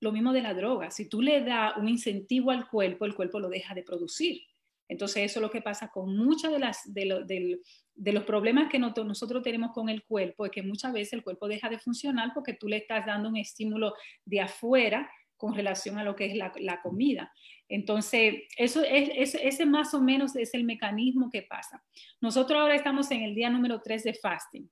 Lo 0.00 0.12
mismo 0.12 0.32
de 0.32 0.42
la 0.42 0.54
droga. 0.54 0.90
Si 0.90 1.08
tú 1.08 1.22
le 1.22 1.42
das 1.42 1.76
un 1.76 1.88
incentivo 1.88 2.50
al 2.50 2.68
cuerpo, 2.68 3.04
el 3.04 3.14
cuerpo 3.14 3.40
lo 3.40 3.48
deja 3.48 3.74
de 3.74 3.82
producir. 3.82 4.42
Entonces 4.90 5.30
eso 5.30 5.38
es 5.38 5.42
lo 5.42 5.52
que 5.52 5.62
pasa 5.62 5.88
con 5.88 6.16
muchos 6.16 6.52
de, 6.86 7.58
de, 7.94 8.12
los 8.12 8.24
problemas 8.24 8.68
que 8.68 8.80
nosotros 8.80 9.40
tenemos 9.40 9.70
con 9.72 9.88
el 9.88 10.02
cuerpo, 10.02 10.44
es 10.44 10.50
que 10.50 10.64
muchas 10.64 10.92
veces 10.92 11.12
el 11.12 11.22
cuerpo 11.22 11.46
deja 11.46 11.68
de 11.68 11.78
funcionar 11.78 12.32
porque 12.34 12.54
tú 12.54 12.66
le 12.66 12.78
estás 12.78 13.06
dando 13.06 13.28
un 13.28 13.36
estímulo 13.36 13.94
de 14.24 14.40
afuera 14.40 15.08
con 15.36 15.54
relación 15.54 15.96
a 15.96 16.02
lo 16.02 16.16
que 16.16 16.26
es 16.26 16.34
la, 16.34 16.82
comida. 16.82 17.32
Entonces, 17.68 18.34
eso 18.58 18.82
es, 18.82 19.36
ese 19.36 19.64
más 19.64 19.94
o 19.94 20.00
menos 20.02 20.34
es 20.34 20.54
el 20.54 20.64
mecanismo 20.64 21.30
que 21.30 21.42
pasa. 21.42 21.82
Nosotros 22.20 22.60
ahora 22.60 22.74
estamos 22.74 23.12
en 23.12 23.22
el 23.22 23.36
día 23.36 23.48
número 23.48 23.80
3 23.80 24.02
de 24.02 24.14
fasting, 24.14 24.68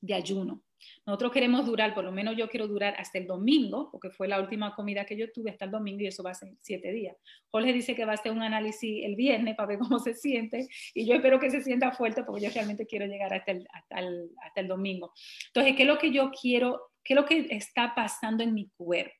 de 0.00 0.14
ayuno. 0.14 0.62
Nosotros 1.06 1.32
queremos 1.32 1.66
durar, 1.66 1.94
por 1.94 2.04
lo 2.04 2.12
menos 2.12 2.36
yo 2.36 2.48
quiero 2.48 2.68
durar 2.68 2.94
hasta 2.98 3.18
el 3.18 3.26
domingo, 3.26 3.90
porque 3.90 4.10
fue 4.10 4.28
la 4.28 4.40
última 4.40 4.74
comida 4.74 5.04
que 5.04 5.16
yo 5.16 5.30
tuve 5.32 5.50
hasta 5.50 5.64
el 5.64 5.70
domingo 5.70 6.02
y 6.02 6.06
eso 6.06 6.22
va 6.22 6.30
a 6.30 6.34
ser 6.34 6.50
siete 6.60 6.92
días. 6.92 7.16
Jorge 7.50 7.72
dice 7.72 7.94
que 7.94 8.04
va 8.04 8.12
a 8.12 8.14
hacer 8.14 8.32
un 8.32 8.42
análisis 8.42 9.04
el 9.04 9.16
viernes 9.16 9.56
para 9.56 9.68
ver 9.68 9.78
cómo 9.78 9.98
se 9.98 10.14
siente 10.14 10.68
y 10.94 11.06
yo 11.06 11.14
espero 11.14 11.38
que 11.38 11.50
se 11.50 11.62
sienta 11.62 11.92
fuerte 11.92 12.24
porque 12.24 12.42
yo 12.44 12.50
realmente 12.50 12.86
quiero 12.86 13.06
llegar 13.06 13.32
hasta 13.34 13.52
el, 13.52 13.66
hasta 13.72 13.98
el, 14.00 14.30
hasta 14.44 14.60
el 14.60 14.68
domingo. 14.68 15.12
Entonces, 15.48 15.74
¿qué 15.76 15.82
es 15.82 15.88
lo 15.88 15.98
que 15.98 16.12
yo 16.12 16.30
quiero? 16.30 16.92
¿Qué 17.02 17.14
es 17.14 17.20
lo 17.20 17.26
que 17.26 17.46
está 17.50 17.94
pasando 17.94 18.42
en 18.44 18.54
mi 18.54 18.68
cuerpo? 18.76 19.14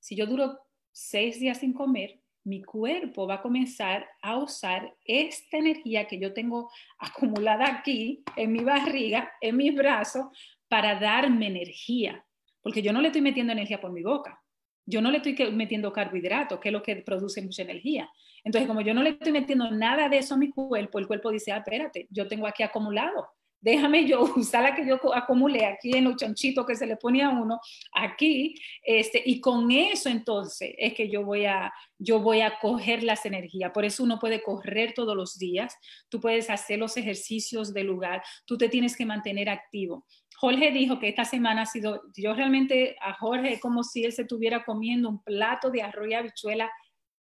Si 0.00 0.16
yo 0.16 0.26
duro 0.26 0.58
seis 0.92 1.38
días 1.38 1.58
sin 1.58 1.72
comer, 1.72 2.20
mi 2.48 2.62
cuerpo 2.62 3.26
va 3.26 3.34
a 3.34 3.42
comenzar 3.42 4.06
a 4.22 4.36
usar 4.38 4.94
esta 5.04 5.58
energía 5.58 6.06
que 6.06 6.18
yo 6.18 6.32
tengo 6.32 6.70
acumulada 6.98 7.66
aquí, 7.68 8.22
en 8.36 8.52
mi 8.52 8.64
barriga, 8.64 9.30
en 9.40 9.56
mis 9.56 9.74
brazos, 9.74 10.26
para 10.68 10.98
darme 10.98 11.46
energía. 11.46 12.24
Porque 12.62 12.82
yo 12.82 12.92
no 12.92 13.00
le 13.00 13.08
estoy 13.08 13.22
metiendo 13.22 13.52
energía 13.52 13.80
por 13.80 13.92
mi 13.92 14.02
boca. 14.02 14.42
Yo 14.84 15.02
no 15.02 15.10
le 15.10 15.18
estoy 15.18 15.36
metiendo 15.52 15.92
carbohidratos, 15.92 16.58
que 16.60 16.70
es 16.70 16.72
lo 16.72 16.82
que 16.82 16.96
produce 16.96 17.42
mucha 17.42 17.62
energía. 17.62 18.10
Entonces, 18.42 18.66
como 18.66 18.80
yo 18.80 18.94
no 18.94 19.02
le 19.02 19.10
estoy 19.10 19.32
metiendo 19.32 19.70
nada 19.70 20.08
de 20.08 20.18
eso 20.18 20.34
a 20.34 20.38
mi 20.38 20.50
cuerpo, 20.50 20.98
el 20.98 21.06
cuerpo 21.06 21.30
dice, 21.30 21.52
ah, 21.52 21.58
espérate, 21.58 22.06
yo 22.10 22.26
tengo 22.26 22.46
aquí 22.46 22.62
acumulado 22.62 23.28
déjame 23.60 24.06
yo 24.06 24.22
usar 24.36 24.62
la 24.62 24.74
que 24.74 24.86
yo 24.86 24.98
acumulé 25.14 25.66
aquí 25.66 25.96
en 25.96 26.04
los 26.04 26.16
chanchitos 26.16 26.66
que 26.66 26.76
se 26.76 26.86
le 26.86 26.96
pone 26.96 27.22
a 27.22 27.30
uno, 27.30 27.60
aquí, 27.92 28.54
este, 28.82 29.22
y 29.24 29.40
con 29.40 29.70
eso 29.70 30.08
entonces 30.08 30.74
es 30.78 30.94
que 30.94 31.08
yo 31.08 31.24
voy 31.24 31.46
a, 31.46 31.72
yo 31.98 32.20
voy 32.20 32.40
a 32.40 32.58
coger 32.58 33.02
las 33.02 33.26
energías. 33.26 33.72
Por 33.72 33.84
eso 33.84 34.02
uno 34.02 34.18
puede 34.18 34.42
correr 34.42 34.92
todos 34.94 35.16
los 35.16 35.38
días, 35.38 35.76
tú 36.08 36.20
puedes 36.20 36.50
hacer 36.50 36.78
los 36.78 36.96
ejercicios 36.96 37.72
del 37.72 37.86
lugar, 37.86 38.22
tú 38.46 38.56
te 38.56 38.68
tienes 38.68 38.96
que 38.96 39.06
mantener 39.06 39.48
activo. 39.48 40.06
Jorge 40.36 40.70
dijo 40.70 41.00
que 41.00 41.08
esta 41.08 41.24
semana 41.24 41.62
ha 41.62 41.66
sido, 41.66 42.02
yo 42.16 42.32
realmente 42.32 42.96
a 43.00 43.14
Jorge 43.14 43.54
es 43.54 43.60
como 43.60 43.82
si 43.82 44.04
él 44.04 44.12
se 44.12 44.22
estuviera 44.22 44.64
comiendo 44.64 45.08
un 45.08 45.22
plato 45.22 45.70
de 45.70 45.82
arroz 45.82 46.08
y 46.08 46.14
habichuela 46.14 46.70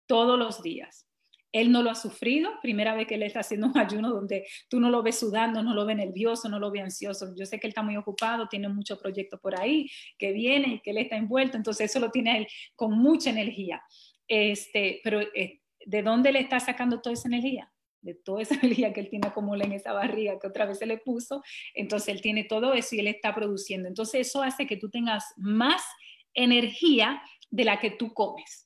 todos 0.07 0.39
los 0.39 0.63
días. 0.63 1.07
Él 1.53 1.71
no 1.71 1.81
lo 1.81 1.89
ha 1.89 1.95
sufrido, 1.95 2.51
primera 2.61 2.93
vez 2.93 3.07
que 3.07 3.15
él 3.15 3.23
está 3.23 3.39
haciendo 3.39 3.67
un 3.67 3.77
ayuno 3.77 4.09
donde 4.09 4.45
tú 4.67 4.81
no 4.81 4.89
lo 4.89 5.01
ves 5.01 5.19
sudando, 5.19 5.63
no 5.63 5.73
lo 5.73 5.85
ves 5.85 5.95
nervioso, 5.95 6.49
no 6.49 6.59
lo 6.59 6.69
ves 6.69 6.83
ansioso. 6.83 7.33
Yo 7.37 7.45
sé 7.45 7.59
que 7.59 7.67
él 7.67 7.71
está 7.71 7.81
muy 7.81 7.95
ocupado, 7.95 8.49
tiene 8.49 8.67
muchos 8.67 8.99
proyectos 8.99 9.39
por 9.39 9.57
ahí 9.57 9.89
que 10.17 10.33
vienen 10.33 10.71
y 10.73 10.79
que 10.81 10.91
él 10.91 10.97
está 10.97 11.15
envuelto, 11.15 11.55
entonces 11.55 11.89
eso 11.89 11.99
lo 12.01 12.11
tiene 12.11 12.39
él 12.39 12.47
con 12.75 12.97
mucha 12.97 13.29
energía. 13.29 13.81
Este, 14.27 14.99
pero 15.03 15.21
eh, 15.21 15.61
¿de 15.85 16.01
dónde 16.01 16.33
le 16.33 16.39
está 16.39 16.59
sacando 16.59 16.99
toda 16.99 17.13
esa 17.13 17.29
energía? 17.29 17.69
de 18.03 18.15
toda 18.15 18.41
esa 18.41 18.55
energía 18.61 18.93
que 18.93 18.99
él 18.99 19.09
tiene 19.09 19.27
acumulada 19.27 19.67
en 19.69 19.75
esa 19.75 19.93
barriga 19.93 20.37
que 20.39 20.47
otra 20.47 20.65
vez 20.65 20.77
se 20.79 20.85
le 20.85 20.97
puso, 20.97 21.41
entonces 21.73 22.09
él 22.09 22.21
tiene 22.21 22.43
todo 22.43 22.73
eso 22.73 22.95
y 22.95 22.99
él 22.99 23.07
está 23.07 23.33
produciendo. 23.33 23.87
Entonces 23.87 24.27
eso 24.27 24.43
hace 24.43 24.67
que 24.67 24.77
tú 24.77 24.89
tengas 24.89 25.33
más 25.37 25.81
energía 26.33 27.21
de 27.49 27.65
la 27.65 27.79
que 27.79 27.91
tú 27.91 28.13
comes. 28.13 28.62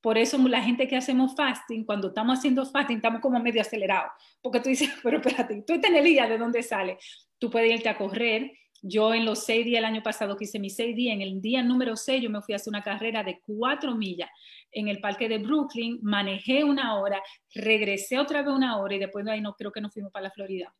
Por 0.00 0.16
eso 0.16 0.38
la 0.48 0.62
gente 0.62 0.88
que 0.88 0.96
hacemos 0.96 1.34
fasting, 1.34 1.84
cuando 1.84 2.08
estamos 2.08 2.38
haciendo 2.38 2.64
fasting, 2.64 2.96
estamos 2.96 3.20
como 3.20 3.38
medio 3.38 3.60
acelerados, 3.60 4.12
porque 4.40 4.60
tú 4.60 4.68
dices, 4.70 4.90
pero 5.02 5.18
espérate, 5.18 5.62
tú 5.66 5.74
en 5.74 5.96
el 5.96 6.04
día, 6.04 6.26
¿de 6.26 6.38
dónde 6.38 6.62
sale? 6.62 6.98
Tú 7.38 7.50
puedes 7.50 7.70
irte 7.70 7.88
a 7.88 7.96
correr. 7.96 8.52
Yo 8.82 9.12
en 9.12 9.26
los 9.26 9.44
seis 9.44 9.66
días 9.66 9.80
el 9.80 9.84
año 9.84 10.02
pasado 10.02 10.36
que 10.36 10.44
hice 10.44 10.58
mis 10.58 10.74
seis 10.74 10.96
días, 10.96 11.14
en 11.14 11.20
el 11.20 11.42
día 11.42 11.62
número 11.62 11.96
seis 11.96 12.22
yo 12.22 12.30
me 12.30 12.40
fui 12.40 12.54
a 12.54 12.56
hacer 12.56 12.70
una 12.70 12.82
carrera 12.82 13.22
de 13.22 13.38
cuatro 13.44 13.94
millas 13.94 14.30
en 14.72 14.88
el 14.88 15.00
parque 15.00 15.28
de 15.28 15.36
Brooklyn, 15.36 15.98
manejé 16.02 16.64
una 16.64 16.98
hora, 16.98 17.22
regresé 17.54 18.18
otra 18.18 18.40
vez 18.40 18.54
una 18.54 18.78
hora 18.78 18.94
y 18.94 18.98
después 18.98 19.24
de 19.26 19.32
ahí 19.32 19.42
no 19.42 19.54
creo 19.54 19.70
que 19.70 19.82
nos 19.82 19.92
fuimos 19.92 20.10
para 20.10 20.24
la 20.24 20.30
Florida. 20.30 20.74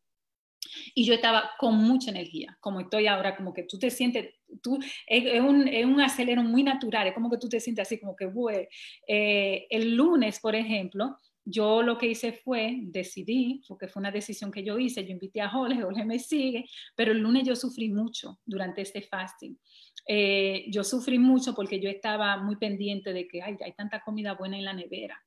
Y 0.94 1.04
yo 1.04 1.14
estaba 1.14 1.50
con 1.58 1.76
mucha 1.76 2.10
energía, 2.10 2.56
como 2.60 2.80
estoy 2.80 3.06
ahora, 3.06 3.36
como 3.36 3.52
que 3.52 3.64
tú 3.64 3.78
te 3.78 3.90
sientes, 3.90 4.34
tú, 4.62 4.78
es, 5.06 5.40
un, 5.40 5.68
es, 5.68 5.84
un, 5.84 6.00
acelero 6.00 6.42
muy 6.42 6.62
natural, 6.62 7.08
es 7.08 7.14
como 7.14 7.30
que 7.30 7.38
tú 7.38 7.48
te 7.48 7.60
sientes 7.60 7.86
así 7.86 7.98
como 7.98 8.16
que, 8.16 8.26
bueno, 8.26 8.66
eh, 9.06 9.66
el 9.70 9.94
lunes, 9.94 10.40
por 10.40 10.54
ejemplo, 10.54 11.18
yo 11.44 11.82
lo 11.82 11.98
que 11.98 12.06
hice 12.06 12.32
fue, 12.32 12.78
decidí, 12.82 13.62
porque 13.66 13.88
fue 13.88 14.00
una 14.00 14.10
decisión 14.10 14.52
que 14.52 14.62
yo 14.62 14.78
hice, 14.78 15.04
yo 15.04 15.12
invité 15.12 15.40
a 15.40 15.48
Jorge, 15.48 15.82
Jorge 15.82 16.04
me 16.04 16.18
sigue, 16.18 16.66
pero 16.94 17.12
el 17.12 17.18
lunes 17.18 17.44
yo 17.44 17.56
sufrí 17.56 17.88
mucho 17.88 18.38
durante 18.44 18.82
este 18.82 19.02
fasting. 19.02 19.58
Eh, 20.06 20.66
yo 20.68 20.84
sufrí 20.84 21.18
mucho 21.18 21.54
porque 21.54 21.80
yo 21.80 21.88
estaba 21.88 22.36
muy 22.36 22.56
pendiente 22.56 23.12
de 23.12 23.26
que 23.26 23.42
hay 23.42 23.72
tanta 23.76 24.00
comida 24.00 24.34
buena 24.34 24.58
en 24.58 24.64
la 24.64 24.72
nevera. 24.72 25.20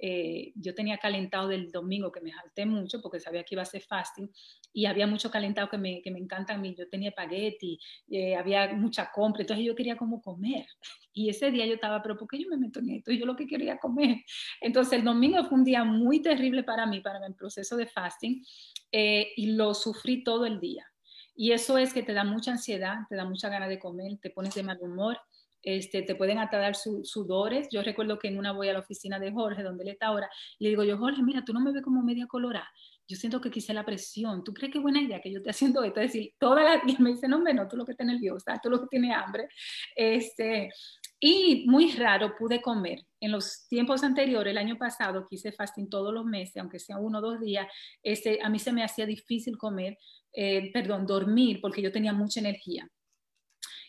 Eh, 0.00 0.52
yo 0.54 0.74
tenía 0.74 0.98
calentado 0.98 1.48
del 1.48 1.70
domingo 1.70 2.12
que 2.12 2.20
me 2.20 2.32
jalté 2.32 2.66
mucho 2.66 3.00
porque 3.02 3.20
sabía 3.20 3.42
que 3.44 3.54
iba 3.54 3.62
a 3.62 3.66
ser 3.66 3.82
fasting 3.82 4.30
y 4.72 4.86
había 4.86 5.06
mucho 5.06 5.30
calentado 5.30 5.68
que 5.68 5.78
me, 5.78 6.02
que 6.02 6.10
me 6.10 6.18
encanta 6.18 6.54
a 6.54 6.58
mí. 6.58 6.74
Yo 6.78 6.88
tenía 6.88 7.10
espagueti, 7.10 7.78
eh, 8.10 8.36
había 8.36 8.72
mucha 8.74 9.10
compra, 9.12 9.42
entonces 9.42 9.64
yo 9.66 9.74
quería 9.74 9.96
como 9.96 10.20
comer. 10.22 10.66
Y 11.18 11.30
ese 11.30 11.50
día 11.50 11.66
yo 11.66 11.74
estaba, 11.74 12.00
pero 12.00 12.16
¿por 12.16 12.28
qué 12.28 12.38
yo 12.38 12.48
me 12.48 12.56
meto 12.56 12.78
en 12.78 12.90
esto? 12.90 13.10
Yo 13.10 13.26
lo 13.26 13.34
que 13.34 13.48
quería 13.48 13.78
comer. 13.78 14.18
Entonces 14.60 14.92
el 14.92 15.04
domingo 15.04 15.42
fue 15.46 15.58
un 15.58 15.64
día 15.64 15.82
muy 15.82 16.22
terrible 16.22 16.62
para 16.62 16.86
mí, 16.86 17.00
para 17.00 17.18
mi 17.26 17.34
proceso 17.34 17.76
de 17.76 17.88
fasting, 17.88 18.44
eh, 18.92 19.32
y 19.34 19.46
lo 19.52 19.74
sufrí 19.74 20.22
todo 20.22 20.46
el 20.46 20.60
día. 20.60 20.86
Y 21.34 21.50
eso 21.50 21.76
es 21.76 21.92
que 21.92 22.04
te 22.04 22.12
da 22.12 22.22
mucha 22.22 22.52
ansiedad, 22.52 22.98
te 23.08 23.16
da 23.16 23.24
mucha 23.24 23.48
ganas 23.48 23.68
de 23.68 23.80
comer, 23.80 24.18
te 24.22 24.30
pones 24.30 24.54
de 24.54 24.62
mal 24.62 24.78
humor 24.80 25.18
este, 25.62 26.02
te 26.02 26.14
pueden 26.14 26.38
atar 26.38 26.74
sudores. 26.74 27.68
Yo 27.70 27.82
recuerdo 27.82 28.18
que 28.18 28.28
en 28.28 28.38
una 28.38 28.52
voy 28.52 28.68
a 28.68 28.72
la 28.72 28.78
oficina 28.80 29.18
de 29.18 29.32
Jorge, 29.32 29.62
donde 29.62 29.84
él 29.84 29.90
está 29.90 30.06
ahora, 30.06 30.28
y 30.58 30.64
le 30.64 30.70
digo 30.70 30.84
yo, 30.84 30.98
Jorge, 30.98 31.22
mira, 31.22 31.44
tú 31.44 31.52
no 31.52 31.60
me 31.60 31.72
ves 31.72 31.82
como 31.82 32.02
media 32.02 32.26
colorada. 32.26 32.68
Yo 33.10 33.16
siento 33.16 33.40
que 33.40 33.50
quise 33.50 33.72
la 33.72 33.86
presión. 33.86 34.44
¿Tú 34.44 34.52
crees 34.52 34.70
que 34.70 34.78
buena 34.78 35.00
idea 35.00 35.20
que 35.20 35.30
yo 35.32 35.38
esté 35.38 35.50
haciendo 35.50 35.82
esto? 35.82 36.00
Es 36.00 36.12
decir, 36.12 36.34
toda 36.38 36.62
la... 36.62 36.82
Y 36.86 37.02
me 37.02 37.10
dice, 37.10 37.26
no, 37.26 37.36
hombre, 37.36 37.54
no, 37.54 37.66
tú 37.66 37.76
lo 37.76 37.86
que 37.86 37.92
estás 37.92 38.06
nerviosa, 38.06 38.60
tú 38.62 38.68
lo 38.68 38.80
que 38.80 38.86
tienes 38.88 39.16
hambre. 39.16 39.48
Este, 39.96 40.70
y 41.18 41.64
muy 41.66 41.92
raro 41.92 42.34
pude 42.36 42.60
comer. 42.60 43.00
En 43.20 43.32
los 43.32 43.66
tiempos 43.68 44.04
anteriores, 44.04 44.50
el 44.50 44.58
año 44.58 44.76
pasado, 44.76 45.26
quise 45.28 45.52
fasting 45.52 45.88
todos 45.88 46.12
los 46.12 46.24
meses, 46.24 46.58
aunque 46.58 46.78
sea 46.78 46.98
uno 46.98 47.18
o 47.18 47.22
dos 47.22 47.40
días, 47.40 47.66
este, 48.02 48.40
a 48.42 48.48
mí 48.50 48.58
se 48.58 48.72
me 48.72 48.84
hacía 48.84 49.06
difícil 49.06 49.56
comer, 49.56 49.98
eh, 50.32 50.70
perdón, 50.72 51.06
dormir, 51.06 51.60
porque 51.62 51.82
yo 51.82 51.90
tenía 51.90 52.12
mucha 52.12 52.40
energía 52.40 52.88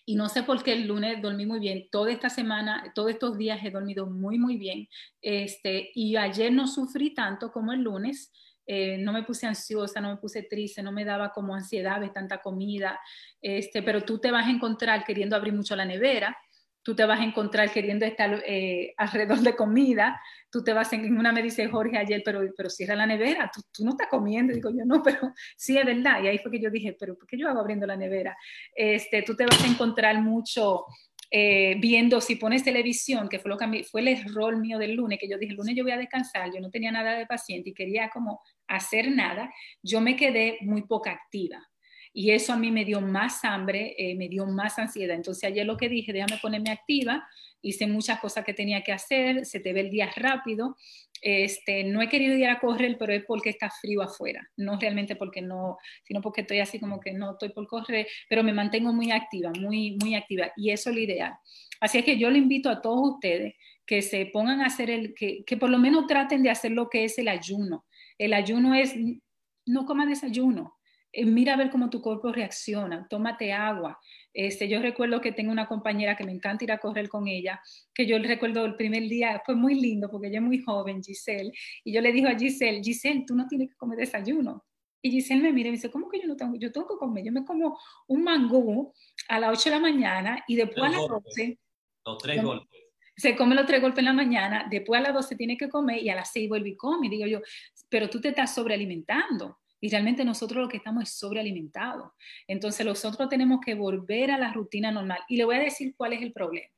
y 0.10 0.16
no 0.16 0.28
sé 0.28 0.41
por 0.41 0.64
qué 0.64 0.74
el 0.74 0.88
lunes 0.88 1.22
dormí 1.22 1.45
muy 1.45 1.60
bien. 1.60 1.88
Toda 1.91 2.12
esta 2.12 2.32
semana, 2.32 2.91
todos 2.95 3.12
estos 3.12 3.38
días 3.38 3.60
he 3.64 3.70
dormido 3.70 4.07
muy, 4.07 4.39
muy 4.39 4.57
bien. 4.57 4.89
Este, 5.22 5.91
y 5.93 6.16
ayer 6.16 6.51
no 6.51 6.68
sufrí 6.68 7.14
tanto 7.14 7.51
como 7.51 7.74
el 7.74 7.82
lunes. 7.82 8.34
Eh, 8.66 8.97
no 8.97 9.14
me 9.14 9.22
puse 9.22 9.45
ansiosa, 9.45 10.01
no 10.01 10.10
me 10.10 10.18
puse 10.18 10.41
triste, 10.41 10.82
no 10.82 10.91
me 10.91 11.05
daba 11.05 11.32
como 11.32 11.53
ansiedad 11.53 12.01
de 12.01 12.10
tanta 12.10 12.39
comida. 12.39 12.99
Este, 13.39 13.84
pero 13.84 14.01
tú 14.01 14.18
te 14.18 14.32
vas 14.32 14.47
a 14.47 14.49
encontrar 14.49 15.03
queriendo 15.03 15.36
abrir 15.36 15.53
mucho 15.53 15.76
la 15.76 15.86
nevera 15.86 16.36
tú 16.89 16.95
te 16.95 17.05
vas 17.05 17.19
a 17.19 17.23
encontrar 17.23 17.71
queriendo 17.71 18.03
estar 18.03 18.41
eh, 18.47 18.95
alrededor 18.97 19.41
de 19.41 19.55
comida, 19.55 20.19
tú 20.49 20.63
te 20.63 20.73
vas 20.73 20.91
en 20.91 21.15
una 21.15 21.31
me 21.31 21.43
dice 21.43 21.67
Jorge 21.67 21.99
ayer, 21.99 22.23
pero, 22.25 22.41
pero 22.57 22.67
cierra 22.67 22.95
la 22.95 23.05
nevera, 23.05 23.51
tú, 23.53 23.61
tú, 23.71 23.85
no 23.85 23.91
estás 23.91 24.07
comiendo, 24.07 24.55
digo 24.55 24.71
yo, 24.71 24.85
no, 24.85 25.03
pero 25.03 25.19
sí 25.55 25.77
es 25.77 25.85
verdad, 25.85 26.23
y 26.23 26.29
ahí 26.29 26.39
fue 26.39 26.49
que 26.49 26.59
yo 26.59 26.71
dije, 26.71 26.97
pero 26.99 27.15
¿por 27.15 27.27
qué 27.27 27.37
yo 27.37 27.47
hago 27.47 27.59
abriendo 27.59 27.85
la 27.85 27.95
nevera? 27.95 28.35
Este, 28.73 29.21
tú 29.21 29.35
te 29.35 29.45
vas 29.45 29.63
a 29.63 29.67
encontrar 29.67 30.19
mucho 30.19 30.85
eh, 31.29 31.75
viendo, 31.79 32.21
si 32.21 32.37
pones 32.37 32.63
televisión, 32.63 33.29
que 33.29 33.37
fue, 33.37 33.49
lo 33.49 33.57
que 33.59 33.83
fue 33.83 34.01
el 34.01 34.07
error 34.07 34.57
mío 34.57 34.79
del 34.79 34.95
lunes, 34.95 35.19
que 35.19 35.29
yo 35.29 35.37
dije, 35.37 35.51
el 35.51 35.57
lunes 35.57 35.75
yo 35.75 35.83
voy 35.83 35.91
a 35.91 35.97
descansar, 35.97 36.51
yo 36.51 36.59
no 36.59 36.71
tenía 36.71 36.91
nada 36.91 37.19
de 37.19 37.27
paciente 37.27 37.69
y 37.69 37.73
quería 37.75 38.09
como 38.09 38.41
hacer 38.67 39.11
nada, 39.11 39.53
yo 39.83 40.01
me 40.01 40.15
quedé 40.15 40.57
muy 40.61 40.87
poca 40.87 41.11
activa 41.11 41.69
y 42.14 42.32
eso 42.32 42.53
a 42.53 42.57
mí 42.57 42.72
me 42.72 42.86
dio 42.86 43.01
más 43.01 43.43
hambre, 43.45 43.95
eh, 43.97 44.16
me 44.16 44.28
dio 44.28 44.45
más 44.45 44.80
ansiedad. 44.80 45.16
Entonces 45.16 45.43
ayer 45.43 45.66
lo 45.66 45.78
que 45.78 45.89
dije, 45.89 46.14
déjame 46.14 46.39
ponerme 46.41 46.72
activa, 46.72 47.28
hice 47.62 47.88
muchas 47.88 48.20
cosas 48.20 48.43
que 48.45 48.53
tenía 48.53 48.82
que 48.82 48.91
hacer, 48.91 49.45
se 49.45 49.60
te 49.60 49.74
ve 49.74 49.82
el 49.82 49.89
día 49.89 50.10
rápido. 50.16 50.76
Este, 51.22 51.84
no 51.84 52.01
he 52.01 52.07
querido 52.07 52.36
ir 52.36 52.47
a 52.47 52.60
correr, 52.60 52.97
pero 52.97 53.14
es 53.14 53.26
porque 53.26 53.49
está 53.49 53.70
frío 53.70 54.01
afuera, 54.01 54.47
no 54.55 54.80
realmente 54.80 55.18
porque 55.18 55.41
no, 55.41 55.78
sino 56.03 56.22
porque 56.22 56.41
estoy 56.41 56.60
así 56.60 56.80
como 56.80 56.99
que 56.99 57.12
no 57.12 57.32
estoy 57.32 57.49
por 57.49 57.68
correr, 57.68 58.07
pero 58.30 58.41
me 58.41 58.53
mantengo 58.53 58.93
muy 58.93 59.12
activa, 59.12 59.51
muy, 59.60 59.97
muy 60.01 60.16
activa 60.16 60.51
y 60.55 60.72
eso 60.72 60.89
es 60.89 60.95
lo 60.95 61.01
ideal. 61.01 61.34
Así 61.82 61.97
es 61.97 62.05
que 62.05 62.18
yo 62.18 62.30
le 62.30 62.38
invito 62.38 62.70
a 62.70 62.82
todos 62.82 63.16
ustedes 63.16 63.55
que 63.86 64.01
se 64.01 64.28
pongan 64.28 64.62
a 64.62 64.68
hacer 64.68 64.89
el, 64.89 65.14
que, 65.14 65.43
que 65.45 65.57
por 65.57 65.70
lo 65.70 65.78
menos 65.78 66.07
traten 66.07 66.41
de 66.41 66.51
hacer 66.51 66.72
lo 66.72 66.89
que 66.89 67.03
es 67.03 67.18
el 67.18 67.28
ayuno. 67.28 67.86
El 68.18 68.34
ayuno 68.34 68.76
es, 68.76 68.93
no 69.66 69.86
coma 69.86 70.05
desayuno, 70.05 70.78
mira 71.14 71.53
a 71.53 71.57
ver 71.57 71.70
cómo 71.70 71.89
tu 71.89 72.01
cuerpo 72.01 72.32
reacciona, 72.32 73.07
tómate 73.10 73.51
agua. 73.53 73.99
Este, 74.34 74.68
yo 74.68 74.80
recuerdo 74.80 75.22
que 75.22 75.32
tengo 75.32 75.51
una 75.51 75.68
compañera 75.68 76.16
que 76.16 76.24
me 76.24 76.32
encanta 76.32 76.64
ir 76.64 76.72
a 76.72 76.78
correr 76.78 77.10
con 77.10 77.28
ella, 77.28 77.62
que 77.93 78.05
yo 78.05 78.18
recuerdo 78.20 78.66
el 78.66 78.76
primer 78.76 79.03
día, 79.03 79.41
fue 79.45 79.55
muy 79.55 79.76
lindo 79.76 80.10
porque 80.10 80.28
ella 80.28 80.39
es 80.39 80.45
muy 80.45 80.62
joven, 80.62 81.03
Giselle, 81.03 81.51
y 81.84 81.93
yo 81.93 82.01
le 82.01 82.12
digo 82.12 82.30
a 82.30 82.38
Giselle, 82.38 82.82
Giselle, 82.84 83.26
tú 83.26 83.36
no 83.36 83.47
tienes 83.47 83.70
que 83.70 83.76
comer 83.76 83.99
desayuno. 83.99 84.66
Y 85.01 85.12
Giselle 85.12 85.41
me 85.41 85.53
mira 85.53 85.70
y 85.70 85.72
me 85.72 85.78
dice, 85.78 85.89
¿cómo 85.89 86.10
que 86.10 86.20
yo 86.20 86.28
no 86.28 86.36
tengo? 86.36 86.55
Yo 86.57 86.72
tengo 86.72 86.88
que 86.88 86.97
comer, 86.97 87.24
yo 87.24 87.32
me 87.32 87.45
como 87.45 87.80
un 88.07 88.24
mangú 88.24 88.93
a 89.30 89.39
las 89.39 89.51
8 89.51 89.70
de 89.70 89.76
la 89.76 89.82
mañana 89.82 90.43
y 90.47 90.55
después 90.55 90.84
a 90.84 90.97
las 90.97 91.07
12... 91.07 91.57
Los 92.05 92.18
tres 92.18 92.43
golpes 92.43 92.80
se 93.20 93.36
come 93.36 93.53
los 93.53 93.66
tres 93.66 93.82
golpes 93.82 93.99
en 93.99 94.05
la 94.05 94.14
mañana, 94.14 94.66
después 94.70 94.99
a 94.99 95.03
las 95.03 95.14
12 95.14 95.36
tiene 95.36 95.57
que 95.57 95.68
comer 95.68 96.01
y 96.01 96.10
a 96.10 96.16
las 96.16 96.32
6 96.32 96.47
vuelve 96.47 96.70
y 96.70 96.78
come. 96.78 97.07
Y 97.07 97.10
digo 97.10 97.26
yo, 97.28 97.41
pero 97.89 98.10
tú 98.10 98.22
te 98.22 98.30
estás 98.30 98.55
sobrealimentando. 98.55 99.60
Y 99.82 99.89
realmente 99.89 100.25
nosotros 100.25 100.61
lo 100.63 100.69
que 100.69 100.77
estamos 100.77 101.03
es 101.03 101.17
sobrealimentados. 101.17 102.11
Entonces 102.47 102.86
nosotros 102.86 103.30
tenemos 103.30 103.59
que 103.63 103.75
volver 103.75 104.32
a 104.32 104.38
la 104.38 104.51
rutina 104.51 104.91
normal. 104.91 105.19
Y 105.27 105.38
le 105.38 105.45
voy 105.45 105.55
a 105.55 105.59
decir 105.59 105.93
cuál 105.95 106.13
es 106.13 106.21
el 106.21 106.34
problema. 106.34 106.73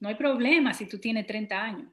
No 0.00 0.08
hay 0.08 0.14
problema 0.14 0.74
si 0.74 0.86
tú 0.86 0.98
tienes 0.98 1.26
30 1.26 1.62
años 1.62 1.92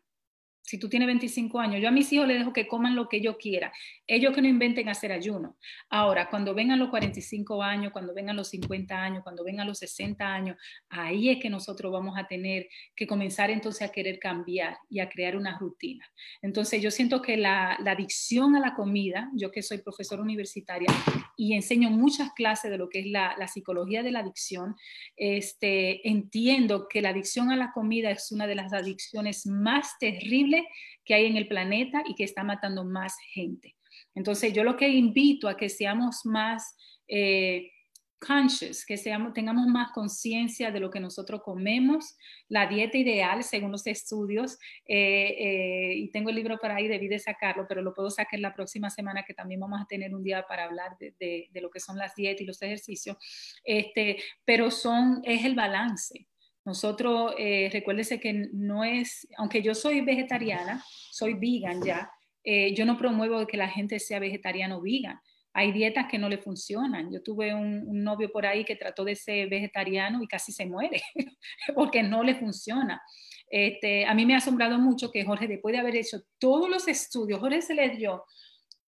si 0.68 0.78
tú 0.78 0.90
tienes 0.90 1.08
25 1.08 1.62
años, 1.62 1.82
yo 1.82 1.88
a 1.88 1.92
mis 1.92 2.12
hijos 2.12 2.28
les 2.28 2.40
dejo 2.40 2.52
que 2.52 2.68
coman 2.68 2.94
lo 2.94 3.08
que 3.08 3.18
ellos 3.18 3.38
quieran, 3.40 3.72
ellos 4.06 4.36
que 4.36 4.42
no 4.42 4.50
inventen 4.50 4.90
hacer 4.90 5.14
ayuno. 5.14 5.56
Ahora, 5.90 6.30
cuando 6.30 6.54
vengan 6.54 6.78
los 6.78 6.90
45 6.90 7.64
años, 7.64 7.94
cuando 7.94 8.14
vengan 8.14 8.36
los 8.36 8.50
50 8.50 8.94
años, 8.94 9.24
cuando 9.24 9.46
vengan 9.46 9.66
los 9.66 9.80
60 9.80 10.26
años, 10.26 10.58
ahí 10.90 11.30
es 11.30 11.40
que 11.40 11.50
nosotros 11.50 11.90
vamos 11.94 12.18
a 12.18 12.28
tener 12.28 12.68
que 12.98 13.08
comenzar 13.08 13.50
entonces 13.50 13.82
a 13.82 13.94
querer 13.94 14.20
cambiar 14.20 14.78
y 14.90 15.00
a 15.00 15.08
crear 15.08 15.38
una 15.38 15.58
rutina. 15.58 16.06
Entonces, 16.42 16.82
yo 16.82 16.92
siento 16.92 17.22
que 17.22 17.38
la, 17.38 17.76
adicción 17.76 18.58
a 18.58 18.60
la 18.60 18.76
comida, 18.76 19.32
yo 19.34 19.52
que 19.52 19.64
soy 19.64 19.78
profesora 19.78 20.22
universitaria 20.22 20.90
y 21.38 21.54
enseño 21.54 21.90
muchas 21.90 22.34
clases 22.34 22.70
de 22.70 22.78
lo 22.78 22.90
que 22.90 23.00
es 23.00 23.06
la, 23.08 23.36
la 23.38 23.48
psicología 23.48 24.04
de 24.04 24.12
la 24.12 24.20
adicción, 24.20 24.76
este, 25.16 26.06
entiendo 26.10 26.90
que 26.90 27.02
la 27.02 27.10
adicción 27.10 27.52
a 27.52 27.56
la 27.56 27.72
comida 27.72 28.12
es 28.12 28.34
una 28.34 28.48
de 28.48 28.56
las 28.56 28.74
adicciones 28.74 29.46
más 29.46 29.98
terribles 29.98 30.57
que 31.04 31.14
hay 31.14 31.26
en 31.26 31.38
el 31.38 31.48
planeta 31.48 32.04
y 32.08 32.16
que 32.16 32.24
está 32.24 32.44
matando 32.44 32.86
más 32.86 33.16
gente. 33.34 33.76
Entonces 34.16 34.54
yo 34.54 34.64
lo 34.64 34.78
que 34.78 34.90
invito 34.90 35.48
a 35.48 35.58
que 35.58 35.70
seamos 35.70 36.26
más 36.26 36.76
eh, 37.08 37.72
conscious, 38.20 38.84
que 38.86 38.98
seamos, 38.98 39.34
tengamos 39.34 39.68
más 39.68 39.92
conciencia 39.92 40.72
de 40.72 40.80
lo 40.80 40.90
que 40.90 41.00
nosotros 41.00 41.42
comemos, 41.44 42.18
la 42.50 42.68
dieta 42.68 42.98
ideal 42.98 43.44
según 43.44 43.72
los 43.72 43.86
estudios, 43.86 44.58
eh, 44.88 45.36
eh, 45.40 45.94
y 45.96 46.10
tengo 46.10 46.30
el 46.30 46.36
libro 46.36 46.58
para 46.58 46.76
ahí, 46.76 46.88
debí 46.88 47.08
de 47.08 47.20
sacarlo, 47.20 47.66
pero 47.68 47.82
lo 47.82 47.94
puedo 47.94 48.10
sacar 48.10 48.40
la 48.40 48.54
próxima 48.54 48.90
semana 48.90 49.24
que 49.24 49.34
también 49.34 49.60
vamos 49.60 49.82
a 49.82 49.86
tener 49.86 50.14
un 50.16 50.24
día 50.24 50.46
para 50.48 50.66
hablar 50.66 50.98
de, 51.00 51.48
de 51.52 51.62
lo 51.62 51.70
que 51.70 51.80
son 51.80 51.98
las 51.98 52.16
dietas 52.16 52.42
y 52.42 52.46
los 52.46 52.62
ejercicios, 52.62 53.18
este, 53.64 54.18
pero 54.46 54.72
son, 54.72 55.22
es 55.24 55.46
el 55.46 55.56
balance. 55.56 56.28
Nosotros, 56.68 57.34
eh, 57.38 57.70
recuérdese 57.72 58.20
que 58.20 58.34
no 58.52 58.84
es, 58.84 59.26
aunque 59.38 59.62
yo 59.62 59.74
soy 59.74 60.02
vegetariana, 60.02 60.84
soy 61.12 61.34
vegan 61.36 61.82
ya, 61.82 62.12
eh, 62.44 62.74
yo 62.76 62.86
no 62.86 62.98
promuevo 62.98 63.48
que 63.48 63.56
la 63.56 63.70
gente 63.70 64.00
sea 64.00 64.20
vegetariano 64.20 64.76
o 64.76 64.82
vegan. 64.82 65.18
Hay 65.54 65.72
dietas 65.72 66.08
que 66.12 66.18
no 66.18 66.28
le 66.28 66.40
funcionan. 66.40 67.10
Yo 67.10 67.24
tuve 67.24 67.56
un, 67.56 68.04
novio 68.04 68.30
por 68.34 68.46
ahí 68.46 68.66
que 68.66 68.76
trató 68.76 69.06
de 69.06 69.16
ser 69.16 69.48
vegetariano 69.48 70.22
y 70.22 70.28
casi 70.28 70.52
se 70.52 70.66
muere 70.66 71.02
porque 71.74 72.04
no 72.04 72.22
le 72.22 72.36
funciona. 72.36 73.02
Este, 73.50 74.06
a 74.06 74.14
mí 74.14 74.26
me 74.26 74.34
ha 74.34 74.40
asombrado 74.40 74.78
mucho 74.78 75.10
que 75.10 75.24
Jorge, 75.24 75.48
después 75.48 75.72
de 75.72 75.80
haber 75.80 75.96
hecho 75.96 76.24
todos 76.38 76.70
los 76.70 76.90
estudios, 76.90 77.40
Jorge 77.40 77.62
se 77.62 77.76
le 77.76 77.92
dio 77.92 78.26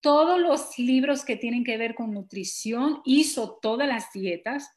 todos 0.02 0.38
los 0.38 0.78
libros 0.78 1.24
que 1.24 1.38
tienen 1.38 1.64
que 1.64 1.78
ver 1.78 1.96
con 1.96 2.14
nutrición, 2.14 3.00
hizo 3.06 3.58
todas 3.62 3.88
las 3.88 4.12
dietas, 4.12 4.68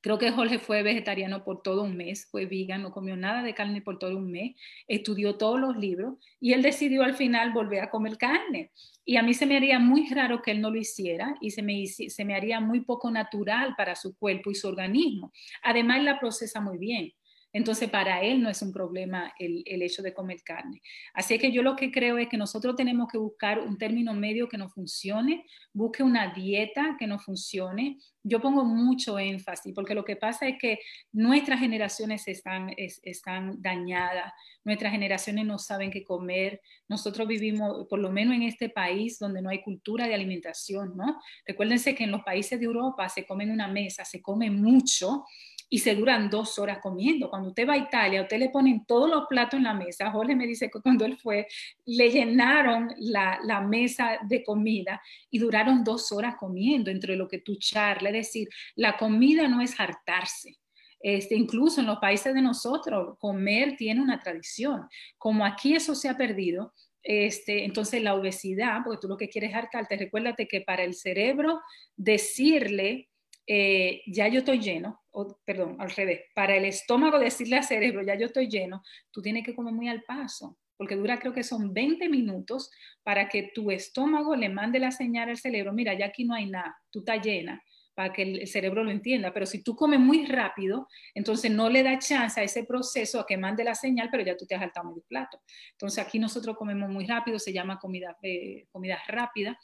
Creo 0.00 0.18
que 0.18 0.30
Jorge 0.30 0.58
fue 0.58 0.82
vegetariano 0.82 1.44
por 1.44 1.62
todo 1.62 1.82
un 1.82 1.96
mes, 1.96 2.28
fue 2.30 2.46
vegan, 2.46 2.82
no 2.82 2.92
comió 2.92 3.16
nada 3.16 3.42
de 3.42 3.54
carne 3.54 3.82
por 3.82 3.98
todo 3.98 4.16
un 4.16 4.30
mes, 4.30 4.56
estudió 4.88 5.36
todos 5.36 5.60
los 5.60 5.76
libros 5.76 6.14
y 6.40 6.52
él 6.52 6.62
decidió 6.62 7.02
al 7.02 7.14
final 7.14 7.52
volver 7.52 7.80
a 7.80 7.90
comer 7.90 8.16
carne. 8.16 8.72
Y 9.04 9.16
a 9.16 9.22
mí 9.22 9.34
se 9.34 9.46
me 9.46 9.56
haría 9.56 9.78
muy 9.78 10.08
raro 10.08 10.42
que 10.42 10.50
él 10.50 10.60
no 10.60 10.70
lo 10.70 10.78
hiciera 10.78 11.34
y 11.40 11.50
se 11.50 11.62
me, 11.62 11.86
se 11.86 12.24
me 12.24 12.34
haría 12.34 12.60
muy 12.60 12.80
poco 12.80 13.10
natural 13.10 13.74
para 13.76 13.94
su 13.94 14.16
cuerpo 14.16 14.50
y 14.50 14.54
su 14.54 14.68
organismo. 14.68 15.32
Además, 15.62 16.02
la 16.02 16.18
procesa 16.18 16.60
muy 16.60 16.78
bien. 16.78 17.12
Entonces, 17.56 17.88
para 17.88 18.20
él 18.20 18.42
no 18.42 18.50
es 18.50 18.60
un 18.60 18.70
problema 18.70 19.32
el, 19.38 19.64
hecho 19.80 20.02
de 20.02 20.12
comer 20.12 20.42
carne. 20.44 20.82
Así 21.14 21.38
que 21.38 21.50
yo 21.50 21.62
lo 21.62 21.74
que 21.74 21.90
creo 21.90 22.18
es 22.18 22.28
que 22.28 22.36
nosotros 22.36 22.76
tenemos 22.76 23.08
que 23.10 23.16
buscar 23.16 23.60
un 23.60 23.78
término 23.78 24.12
medio 24.12 24.46
que 24.46 24.58
nos 24.58 24.74
funcione, 24.74 25.46
busque 25.72 26.02
una 26.02 26.34
dieta 26.34 26.96
que 26.98 27.06
nos 27.06 27.24
funcione. 27.24 27.96
Yo 28.22 28.42
pongo 28.42 28.62
mucho 28.62 29.18
énfasis 29.18 29.72
porque 29.74 29.94
lo 29.94 30.04
que 30.04 30.16
pasa 30.16 30.46
es 30.46 30.56
que 30.60 30.80
nuestras 31.12 31.58
generaciones 31.58 32.28
están, 32.28 32.74
es, 32.76 33.00
están 33.02 33.62
dañadas, 33.62 34.34
nuestras 34.62 34.92
generaciones 34.92 35.46
no 35.46 35.58
saben 35.58 35.90
qué 35.90 36.04
comer. 36.04 36.60
Nosotros 36.90 37.26
vivimos, 37.26 37.86
por 37.88 38.00
lo 38.00 38.12
menos 38.12 38.34
en 38.34 38.42
este 38.42 38.68
país, 38.68 39.18
donde 39.18 39.40
no 39.40 39.48
hay 39.48 39.62
cultura 39.62 40.06
de 40.06 40.14
alimentación, 40.14 40.94
¿no? 40.94 41.18
Recuérdense 41.46 41.94
que 41.94 42.04
en 42.04 42.10
los 42.10 42.22
países 42.22 42.60
de 42.60 42.66
Europa 42.66 43.08
se 43.08 43.24
come 43.24 43.44
en 43.44 43.52
una 43.52 43.66
mesa, 43.66 44.04
se 44.04 44.20
come 44.20 44.50
mucho 44.50 45.24
y 45.68 45.78
se 45.78 45.94
duran 45.94 46.30
dos 46.30 46.58
horas 46.58 46.78
comiendo. 46.80 47.28
Cuando 47.28 47.48
usted 47.48 47.68
va 47.68 47.74
a 47.74 47.78
Italia, 47.78 48.22
usted 48.22 48.38
le 48.38 48.50
ponen 48.50 48.84
todos 48.86 49.10
los 49.10 49.26
platos 49.26 49.58
en 49.58 49.64
la 49.64 49.74
mesa. 49.74 50.10
Jorge 50.10 50.36
me 50.36 50.46
dice 50.46 50.70
que 50.70 50.80
cuando 50.80 51.04
él 51.04 51.18
fue, 51.18 51.46
le 51.84 52.10
llenaron 52.10 52.94
la, 52.98 53.40
la 53.42 53.60
mesa 53.60 54.18
de 54.22 54.44
comida 54.44 55.00
y 55.30 55.38
duraron 55.38 55.82
dos 55.82 56.12
horas 56.12 56.36
comiendo 56.38 56.90
entre 56.90 57.16
lo 57.16 57.26
que 57.26 57.38
tú 57.38 57.56
charlas. 57.56 58.14
Es 58.14 58.26
decir, 58.26 58.48
la 58.76 58.96
comida 58.96 59.48
no 59.48 59.60
es 59.60 59.78
hartarse. 59.78 60.56
Este, 61.00 61.34
incluso 61.34 61.80
en 61.80 61.86
los 61.86 61.98
países 61.98 62.34
de 62.34 62.42
nosotros, 62.42 63.16
comer 63.18 63.76
tiene 63.76 64.00
una 64.00 64.20
tradición. 64.20 64.88
Como 65.18 65.44
aquí 65.44 65.74
eso 65.74 65.94
se 65.94 66.08
ha 66.08 66.16
perdido, 66.16 66.72
este, 67.02 67.64
entonces 67.64 68.02
la 68.02 68.14
obesidad, 68.14 68.80
porque 68.84 69.00
tú 69.00 69.08
lo 69.08 69.16
que 69.16 69.28
quieres 69.28 69.50
es 69.50 69.56
hartarte, 69.56 69.96
recuérdate 69.96 70.48
que 70.48 70.62
para 70.62 70.82
el 70.82 70.94
cerebro 70.94 71.60
decirle 71.96 73.08
eh, 73.46 74.02
ya 74.06 74.28
yo 74.28 74.40
estoy 74.40 74.58
lleno, 74.60 75.02
o, 75.10 75.38
perdón, 75.44 75.76
al 75.78 75.90
revés, 75.90 76.22
para 76.34 76.56
el 76.56 76.64
estómago 76.64 77.18
decirle 77.18 77.56
al 77.56 77.64
cerebro, 77.64 78.02
ya 78.02 78.16
yo 78.16 78.26
estoy 78.26 78.48
lleno, 78.48 78.82
tú 79.10 79.22
tienes 79.22 79.44
que 79.44 79.54
comer 79.54 79.72
muy 79.72 79.88
al 79.88 80.02
paso, 80.02 80.58
porque 80.76 80.96
dura 80.96 81.18
creo 81.18 81.32
que 81.32 81.42
son 81.42 81.72
20 81.72 82.08
minutos 82.08 82.70
para 83.02 83.28
que 83.28 83.50
tu 83.54 83.70
estómago 83.70 84.36
le 84.36 84.48
mande 84.48 84.78
la 84.78 84.90
señal 84.90 85.28
al 85.28 85.38
cerebro, 85.38 85.72
mira, 85.72 85.94
ya 85.94 86.06
aquí 86.06 86.24
no 86.24 86.34
hay 86.34 86.46
nada, 86.46 86.76
tú 86.90 87.00
estás 87.00 87.24
llena, 87.24 87.62
para 87.96 88.12
que 88.12 88.22
el 88.22 88.46
cerebro 88.46 88.84
lo 88.84 88.90
entienda. 88.90 89.32
Pero 89.32 89.46
si 89.46 89.62
tú 89.62 89.74
comes 89.74 89.98
muy 89.98 90.26
rápido, 90.26 90.86
entonces 91.14 91.50
no 91.50 91.70
le 91.70 91.82
da 91.82 91.98
chance 91.98 92.38
a 92.38 92.44
ese 92.44 92.64
proceso 92.64 93.18
a 93.18 93.26
que 93.26 93.38
mande 93.38 93.64
la 93.64 93.74
señal, 93.74 94.10
pero 94.10 94.22
ya 94.22 94.36
tú 94.36 94.44
te 94.46 94.54
has 94.54 94.60
saltado 94.60 94.90
medio 94.90 95.02
plato. 95.08 95.40
Entonces 95.72 96.04
aquí 96.04 96.18
nosotros 96.18 96.58
comemos 96.58 96.90
muy 96.90 97.06
rápido, 97.06 97.38
se 97.38 97.54
llama 97.54 97.78
comida, 97.78 98.14
eh, 98.20 98.66
comida 98.70 98.98
rápida. 99.08 99.58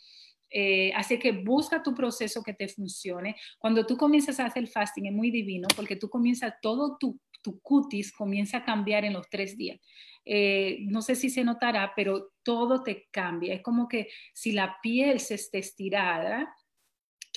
Eh, 0.52 0.92
así 0.94 1.18
que 1.18 1.32
busca 1.32 1.82
tu 1.82 1.94
proceso 1.94 2.42
que 2.42 2.52
te 2.52 2.68
funcione. 2.68 3.36
Cuando 3.58 3.86
tú 3.86 3.96
comienzas 3.96 4.38
a 4.38 4.46
hacer 4.46 4.66
fasting 4.68 5.06
es 5.06 5.12
muy 5.12 5.30
divino 5.30 5.68
porque 5.74 5.96
tú 5.96 6.08
comienzas, 6.08 6.54
todo 6.60 6.98
tu, 6.98 7.18
cutis 7.62 8.12
comienza 8.12 8.58
a 8.58 8.64
cambiar 8.64 9.04
en 9.04 9.14
los 9.14 9.28
tres 9.28 9.56
días. 9.56 9.80
Eh, 10.24 10.78
no 10.82 11.02
sé 11.02 11.16
si 11.16 11.30
se 11.30 11.42
notará, 11.42 11.92
pero 11.96 12.32
todo 12.44 12.82
te 12.82 13.08
cambia. 13.10 13.54
Es 13.54 13.62
como 13.62 13.88
que 13.88 14.08
si 14.32 14.52
la 14.52 14.76
piel 14.80 15.18
se 15.18 15.34
está 15.34 15.58
estirada, 15.58 16.54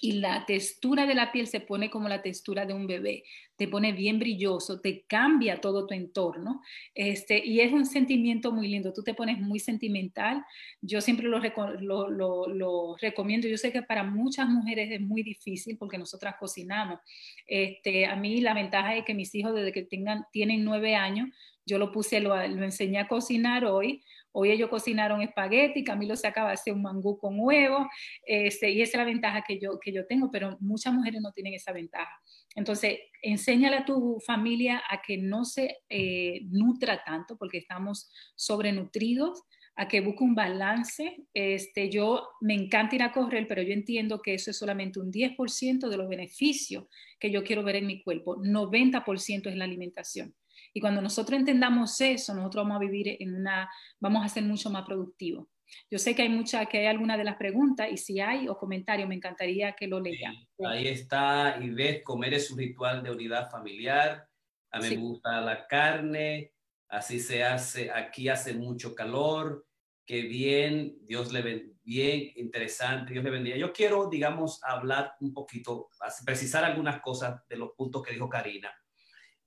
y 0.02 0.14
la 0.14 0.46
textura 0.46 1.06
de 1.06 1.16
la 1.16 1.32
piel 1.32 1.48
se 1.48 1.62
pone 1.62 1.90
como 1.90 2.10
la 2.10 2.22
textura 2.22 2.66
de 2.66 2.74
un 2.74 2.86
bebé, 2.86 3.24
te 3.56 3.68
pone 3.68 3.94
bien 3.94 4.20
brilloso, 4.20 4.82
te 4.82 5.04
cambia 5.04 5.62
todo 5.62 5.88
tu 5.88 5.94
entorno, 5.94 6.62
este, 6.94 7.44
y 7.46 7.62
es 7.62 7.72
un 7.72 7.86
sentimiento 7.86 8.52
muy 8.52 8.68
lindo, 8.68 8.92
tú 8.92 9.04
te 9.04 9.14
pones 9.14 9.40
muy 9.40 9.60
sentimental, 9.60 10.44
yo 10.82 11.00
siempre 11.00 11.28
lo, 11.28 12.10
lo, 12.10 12.96
recomiendo, 12.98 13.48
yo 13.48 13.58
sé 13.58 13.72
que 13.72 13.82
para 13.82 14.04
muchas 14.04 14.50
mujeres 14.50 14.92
es 14.92 15.02
muy 15.02 15.24
difícil 15.24 15.78
porque 15.78 15.98
nosotras 15.98 16.36
cocinamos, 16.40 17.00
este, 17.48 18.06
a 18.06 18.16
mí 18.16 18.42
la 18.42 18.54
ventaja 18.54 18.96
es 18.96 19.06
que 19.06 19.14
mis 19.14 19.34
hijos 19.34 19.56
desde 19.56 19.72
que 19.72 19.84
tengan, 19.84 20.26
tienen 20.32 20.66
nueve 20.66 20.96
años, 20.96 21.30
yo 21.66 21.80
lo 21.80 21.92
puse, 21.92 22.20
lo, 22.20 22.36
lo 22.36 22.64
enseñé 22.64 23.00
a 23.00 23.08
cocinar 23.08 23.66
hoy, 23.66 24.04
Hoy 24.38 24.52
ellos 24.52 24.70
cocinaron 24.70 25.22
espagueti, 25.22 25.86
Camilo 25.86 26.18
se 26.18 26.28
acaba 26.28 26.50
de 26.50 26.56
hacer 26.56 26.74
un 26.74 26.82
mangú 26.82 27.18
con 27.18 27.40
huevo, 27.40 27.88
este, 28.26 28.70
y 28.70 28.82
esa 28.82 28.98
es 28.98 28.98
la 28.98 29.06
ventaja 29.06 29.44
que 29.48 29.58
yo, 29.60 29.80
que 29.80 29.94
yo 29.94 30.06
tengo, 30.06 30.30
pero 30.30 30.58
muchas 30.60 30.94
mujeres 30.94 31.22
no 31.22 31.32
tienen 31.32 31.54
esa 31.54 31.72
ventaja. 31.72 32.12
Entonces, 32.54 33.00
enséñale 33.22 33.78
a 33.78 33.86
tu 33.86 34.20
familia 34.26 34.84
a 34.90 35.02
que 35.02 35.18
no 35.18 35.46
se 35.46 35.78
eh, 35.88 36.42
nutra 36.50 37.02
tanto, 37.06 37.38
porque 37.38 37.60
estamos 37.60 38.12
sobrenutridos, 38.36 39.44
a 39.76 39.88
que 39.88 40.02
busque 40.02 40.24
un 40.24 40.36
balance. 40.36 41.28
Este, 41.34 41.90
yo 41.90 42.28
me 42.42 42.54
encanta 42.54 42.96
ir 42.96 43.04
a 43.04 43.12
correr, 43.12 43.48
pero 43.48 43.62
yo 43.62 43.74
entiendo 43.74 44.22
que 44.22 44.34
eso 44.34 44.52
es 44.52 44.58
solamente 44.58 45.00
un 45.00 45.12
10% 45.12 45.88
de 45.88 45.98
los 45.98 46.10
beneficios 46.10 46.86
que 47.20 47.32
yo 47.32 47.44
quiero 47.44 47.64
ver 47.64 47.78
en 47.78 47.88
mi 47.88 48.02
cuerpo. 48.02 48.38
90% 48.38 49.50
es 49.50 49.56
la 49.56 49.66
alimentación. 49.66 50.34
Y 50.76 50.82
cuando 50.82 51.02
nosotros 51.02 51.40
entendamos 51.40 52.02
eso, 52.02 52.34
nosotros 52.34 52.66
vamos 52.66 52.76
a 52.76 52.80
vivir 52.80 53.16
en 53.22 53.34
una, 53.34 53.72
vamos 53.98 54.26
a 54.26 54.28
ser 54.28 54.44
mucho 54.44 54.70
más 54.70 54.86
productivos. 54.86 55.48
Yo 55.90 55.98
sé 55.98 56.14
que 56.14 56.24
hay 56.24 56.30
mucha, 56.30 56.66
que 56.66 56.80
hay 56.80 56.88
alguna 56.88 57.18
de 57.18 57.24
las 57.24 57.38
preguntas 57.38 57.88
y 57.90 57.96
si 57.96 58.20
hay 58.20 58.50
o 58.50 58.58
comentarios, 58.58 59.08
me 59.08 59.16
encantaría 59.16 59.72
que 59.72 59.88
lo 59.88 60.02
lean. 60.02 60.36
ahí 60.68 60.90
está 60.90 61.58
Ivette, 61.62 62.04
comer 62.04 62.34
es 62.34 62.52
un 62.52 62.58
ritual 62.58 63.02
de 63.02 63.12
unidad 63.12 63.50
familiar. 63.50 64.28
A 64.70 64.80
mí 64.80 64.90
me 64.90 64.98
gusta 64.98 65.40
la 65.40 65.66
carne, 65.66 66.52
así 66.90 67.22
se 67.22 67.46
hace, 67.46 67.90
aquí 67.90 68.28
hace 68.28 68.54
mucho 68.54 68.94
calor, 68.94 69.66
qué 70.06 70.24
bien, 70.24 70.98
Dios 71.08 71.32
le 71.32 71.42
bendiga, 71.42 71.74
bien 71.86 72.32
interesante, 72.36 73.14
Dios 73.14 73.24
le 73.24 73.32
bendiga. 73.32 73.56
Yo 73.56 73.72
quiero, 73.72 74.10
digamos, 74.10 74.62
hablar 74.62 75.14
un 75.22 75.34
poquito, 75.34 75.88
precisar 76.26 76.66
algunas 76.66 77.00
cosas 77.00 77.48
de 77.48 77.56
los 77.56 77.72
puntos 77.78 78.04
que 78.04 78.12
dijo 78.12 78.28
Karina, 78.28 78.74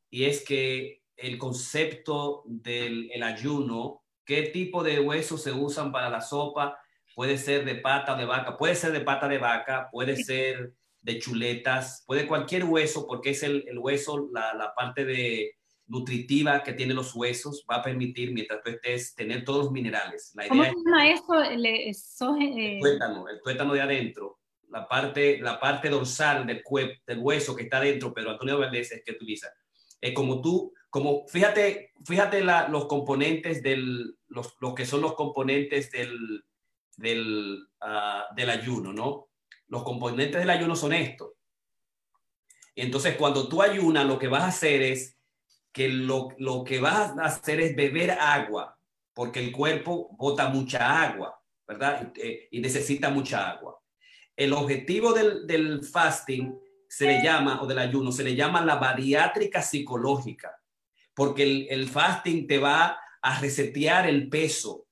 y 0.08 0.24
es 0.24 0.42
que 0.42 1.02
el 1.18 1.36
concepto 1.36 2.44
del 2.46 3.22
ayuno, 3.22 4.02
qué 4.24 4.42
tipo 4.42 4.82
de 4.82 5.00
huesos 5.00 5.42
se 5.42 5.52
usan 5.52 5.90
para 5.90 6.08
la 6.08 6.20
sopa, 6.20 6.78
puede 7.14 7.36
ser 7.36 7.64
de 7.64 7.74
pata 7.74 8.14
de 8.14 8.24
vaca, 8.24 8.56
puede 8.56 8.76
ser 8.76 8.92
de 8.92 9.00
pata 9.00 9.26
de 9.26 9.38
vaca, 9.38 9.88
puede 9.90 10.16
ser 10.16 10.72
de 11.00 11.18
chuletas, 11.18 12.04
puede 12.06 12.28
cualquier 12.28 12.64
hueso, 12.64 13.06
porque 13.06 13.30
es 13.30 13.42
el, 13.42 13.64
hueso, 13.78 14.28
la, 14.32 14.72
parte 14.76 15.04
de 15.04 15.54
nutritiva 15.86 16.62
que 16.62 16.74
tiene 16.74 16.94
los 16.94 17.14
huesos, 17.14 17.64
va 17.68 17.76
a 17.76 17.82
permitir, 17.82 18.32
mientras 18.32 18.62
tú 18.62 18.70
estés, 18.70 19.14
tener 19.14 19.44
todos 19.44 19.64
los 19.64 19.72
minerales. 19.72 20.30
La 20.34 20.46
¿Cómo 20.46 20.62
se 20.62 20.70
llama 20.70 21.10
eso? 21.10 21.42
El, 21.42 21.66
eh, 21.66 22.78
tuétano, 22.80 23.28
el 23.28 23.40
tuétano 23.42 23.72
de 23.72 23.80
adentro, 23.80 24.38
la 24.68 24.86
parte, 24.86 25.38
la 25.40 25.58
parte 25.58 25.88
dorsal 25.88 26.46
del, 26.46 26.62
del 27.06 27.18
hueso 27.18 27.56
que 27.56 27.64
está 27.64 27.78
adentro, 27.78 28.12
pero 28.14 28.30
Antonio 28.30 28.58
Valdés 28.58 28.92
es 28.92 29.02
que 29.02 29.12
utiliza. 29.12 29.48
Es 30.00 30.12
como 30.12 30.40
tú 30.40 30.72
como 30.90 31.26
fíjate, 31.28 31.92
fíjate 32.04 32.42
los 32.42 32.86
componentes 32.86 33.62
del, 33.62 34.16
los, 34.28 34.54
que 34.74 34.86
son 34.86 35.02
los 35.02 35.14
componentes 35.14 35.90
del, 35.90 36.44
del, 36.96 37.68
ah, 37.80 38.26
del 38.34 38.50
ayuno, 38.50 38.92
¿no? 38.92 39.28
Los 39.66 39.82
componentes 39.82 40.40
del 40.40 40.50
ayuno 40.50 40.74
son 40.74 40.94
estos. 40.94 41.32
Entonces, 42.74 43.16
cuando 43.16 43.48
tú 43.48 43.60
ayunas, 43.60 44.06
lo 44.06 44.18
que 44.18 44.28
vas 44.28 44.44
a 44.44 44.48
hacer 44.48 44.82
es 44.82 45.18
que 45.72 45.88
lo, 45.88 46.28
lo 46.38 46.64
que 46.64 46.80
vas 46.80 47.18
a 47.18 47.24
hacer 47.24 47.60
es 47.60 47.76
beber 47.76 48.12
agua, 48.12 48.78
porque 49.12 49.40
el 49.40 49.52
cuerpo 49.52 50.08
bota 50.16 50.48
mucha 50.48 51.02
agua, 51.02 51.38
¿verdad? 51.66 52.12
Y, 52.16 52.20
eh, 52.20 52.48
y 52.52 52.60
necesita 52.60 53.10
mucha 53.10 53.50
agua. 53.50 53.78
El 54.34 54.52
objetivo 54.52 55.12
del, 55.12 55.46
del 55.46 55.84
fasting 55.84 56.56
se 56.88 57.06
le 57.06 57.22
llama, 57.22 57.60
o 57.60 57.66
del 57.66 57.80
ayuno, 57.80 58.10
se 58.10 58.24
le 58.24 58.34
llama 58.34 58.64
la 58.64 58.76
bariátrica 58.76 59.60
psicológica 59.60 60.57
porque 61.18 61.66
el, 61.68 61.88
fasting 61.88 62.46
te 62.46 62.58
va 62.58 62.96
a 63.20 63.40
resetear 63.40 64.08
el 64.08 64.28
peso. 64.28 64.86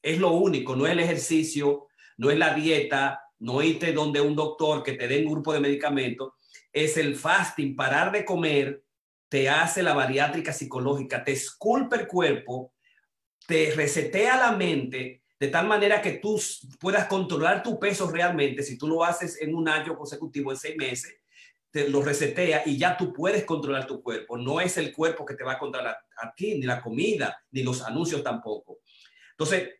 Es 0.00 0.18
lo 0.18 0.30
único, 0.30 0.74
no 0.74 0.86
es 0.86 0.92
el 0.92 1.00
ejercicio, 1.00 1.88
no 2.16 2.30
es 2.30 2.38
la 2.38 2.54
dieta, 2.54 3.20
no 3.40 3.60
irte 3.60 3.92
donde 3.92 4.22
un 4.22 4.34
doctor 4.34 4.82
que 4.82 4.94
te 4.94 5.06
dé 5.06 5.18
un 5.18 5.32
grupo 5.32 5.52
de 5.52 5.60
medicamentos, 5.60 6.32
es 6.72 6.96
el 6.96 7.14
fasting, 7.14 7.76
parar 7.76 8.10
de 8.10 8.24
comer, 8.24 8.84
te 9.28 9.50
hace 9.50 9.82
la 9.82 9.92
bariátrica 9.92 10.50
psicológica, 10.50 11.22
te 11.22 11.32
esculpe 11.32 11.96
el 11.96 12.06
cuerpo, 12.06 12.72
te 13.46 13.74
resetea 13.76 14.38
la 14.38 14.52
mente 14.52 15.24
de 15.38 15.48
tal 15.48 15.66
manera 15.66 16.00
que 16.00 16.12
tú 16.12 16.40
puedas 16.80 17.06
controlar 17.06 17.62
tu 17.62 17.78
peso 17.78 18.10
realmente, 18.10 18.62
si 18.62 18.78
tú 18.78 18.88
lo 18.88 19.04
haces 19.04 19.42
en 19.42 19.54
un 19.54 19.68
año 19.68 19.94
consecutivo, 19.94 20.52
en 20.52 20.56
seis 20.56 20.76
meses, 20.78 21.16
lo 21.88 22.02
resetea 22.02 22.62
y 22.66 22.76
ya 22.76 22.96
tú 22.96 23.12
puedes 23.12 23.44
controlar 23.44 23.86
tu 23.86 24.02
cuerpo. 24.02 24.36
No 24.36 24.60
es 24.60 24.76
el 24.76 24.92
cuerpo 24.92 25.24
que 25.24 25.34
te 25.34 25.44
va 25.44 25.52
a 25.52 25.58
controlar 25.58 25.96
a, 26.22 26.34
ti, 26.34 26.54
ni 26.54 26.66
la 26.66 26.80
comida, 26.80 27.42
ni 27.50 27.62
los 27.62 27.82
anuncios 27.82 28.22
tampoco. 28.22 28.78
Entonces, 29.32 29.70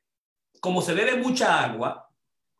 como 0.61 0.82
se 0.82 0.94
bebe 0.94 1.16
mucha 1.16 1.64
agua, 1.64 2.09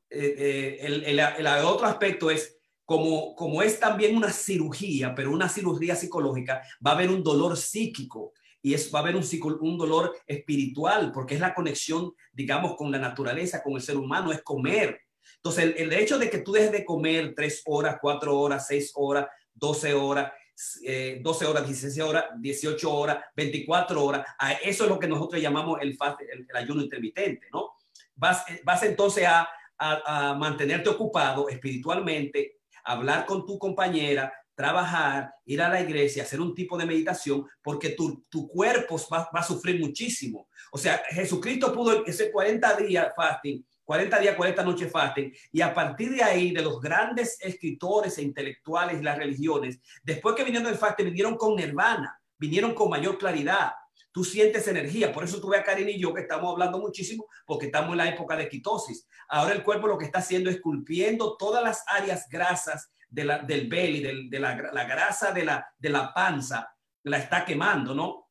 eh, 0.09 0.34
eh, 0.39 0.78
el, 0.80 1.18
el, 1.18 1.47
otro 1.64 1.87
aspecto 1.87 2.30
es 2.30 2.57
como, 2.84 3.34
como 3.34 3.62
es 3.62 3.80
también 3.80 4.16
una 4.16 4.30
cirugía, 4.30 5.14
pero 5.14 5.32
una 5.32 5.49
cirugía 5.49 5.97
psicológica, 5.97 6.62
va 6.84 6.93
a 6.93 6.95
haber 6.95 7.11
un 7.11 7.22
dolor 7.22 7.57
psíquico 7.57 8.32
y 8.62 8.74
es, 8.74 8.93
va 8.95 9.01
a 9.01 9.03
haber 9.03 9.16
un, 9.16 9.24
un 9.61 9.78
dolor 9.78 10.16
espiritual, 10.26 11.12
porque 11.12 11.34
es 11.34 11.41
la 11.41 11.55
conexión, 11.55 12.12
digamos, 12.32 12.76
con 12.76 12.91
la 12.91 12.99
naturaleza, 12.99 13.62
con 13.62 13.74
el 13.74 13.82
ser 13.82 13.97
humano, 13.97 14.32
es 14.32 14.43
comer. 14.43 15.01
Entonces, 15.37 15.74
el, 15.77 15.93
hecho 15.93 16.18
de 16.18 16.31
que 16.31 16.39
tú 16.39 16.53
dejes 16.53 16.72
de 16.72 16.85
comer 16.85 17.35
tres 17.35 17.62
horas, 17.66 17.99
cuatro 18.01 18.39
horas, 18.39 18.66
seis 18.66 18.93
horas, 18.95 19.27
doce 19.55 19.95
horas, 19.95 20.33
12 21.20 21.45
eh, 21.45 21.47
horas, 21.47 21.66
16 21.66 22.01
horas, 22.01 22.24
18 22.39 22.93
horas, 22.93 23.18
24 23.37 24.03
horas. 24.03 24.27
Eso 24.62 24.85
es 24.85 24.91
lo 24.91 24.99
que 24.99 25.07
nosotros 25.07 25.41
llamamos 25.41 25.79
el, 25.83 25.97
el, 26.49 26.57
ayuno 26.57 26.83
intermitente, 26.83 27.49
¿no? 27.53 27.72
Vas, 28.14 28.45
vas 28.64 28.83
entonces 28.83 29.27
a, 29.27 29.47
a, 29.79 30.35
mantenerte 30.35 30.89
ocupado 30.89 31.51
espiritualmente, 31.51 32.61
hablar 32.85 33.27
con 33.27 33.45
tu 33.45 33.59
compañera, 33.59 34.33
trabajar, 34.55 35.35
ir 35.45 35.61
a 35.61 35.68
la 35.68 35.83
iglesia, 35.83 36.22
hacer 36.22 36.41
un 36.41 36.55
tipo 36.55 36.79
de 36.79 36.87
meditación, 36.87 37.47
porque 37.62 37.91
tu, 37.91 38.22
tu 38.31 38.49
cuerpo 38.49 38.99
va, 39.12 39.29
va, 39.35 39.41
a 39.41 39.43
sufrir 39.43 39.79
muchísimo. 39.79 40.49
O 40.72 40.79
sea, 40.79 41.03
Jesucristo 41.11 41.74
pudo 41.74 42.07
ese 42.07 42.33
40 42.33 42.77
días 42.77 43.12
fasting 43.14 43.62
40 43.87 44.18
días, 44.18 44.34
40 44.34 44.64
noches 44.64 44.91
fasten. 44.91 45.32
Y 45.53 45.61
a 45.61 45.72
partir 45.72 46.11
de 46.11 46.22
ahí, 46.22 46.51
de 46.51 46.61
los 46.61 46.80
grandes 46.80 47.39
escritores 47.41 48.18
e 48.18 48.22
intelectuales 48.22 49.01
las 49.01 49.16
religiones, 49.16 49.80
después 50.03 50.34
que 50.34 50.43
vinieron 50.43 50.68
del 50.68 50.76
faste, 50.76 51.05
vinieron 51.05 51.37
con 51.37 51.55
nirvana, 51.55 52.20
vinieron 52.37 52.74
con 52.74 52.91
mayor 52.91 53.16
claridad. 53.16 53.72
Tú 54.11 54.24
sientes 54.24 54.66
energía. 54.66 55.12
Por 55.12 55.22
eso 55.22 55.41
tú 55.41 55.51
ves 55.51 55.61
a 55.61 55.64
Karin 55.64 55.89
y 55.89 56.01
yo 56.01 56.12
que 56.12 56.22
estamos 56.22 56.51
hablando 56.51 56.80
muchísimo, 56.80 57.26
porque 57.47 57.66
estamos 57.66 57.93
en 57.93 57.99
la 57.99 58.09
época 58.09 58.37
de 58.37 58.49
quitosis. 58.49 59.07
Ahora 59.28 59.55
el 59.55 59.62
cuerpo 59.62 59.87
lo 59.87 59.97
que 59.97 60.07
está 60.07 60.18
haciendo 60.18 60.51
es 60.51 60.57
esculpiendo 60.57 61.37
todas 61.37 61.62
las 61.62 61.84
áreas 61.87 62.28
grasas 62.28 62.91
de 63.09 63.24
la, 63.24 63.39
del 63.39 63.68
belly, 63.68 64.28
de 64.28 64.41
la, 64.41 64.55
grasa 64.84 65.30
de 65.30 65.45
la, 65.45 65.64
de 65.78 65.91
la 65.91 66.12
panza, 66.12 66.74
la 67.05 67.18
está 67.18 67.45
quemando, 67.45 67.95
¿no? 67.95 68.30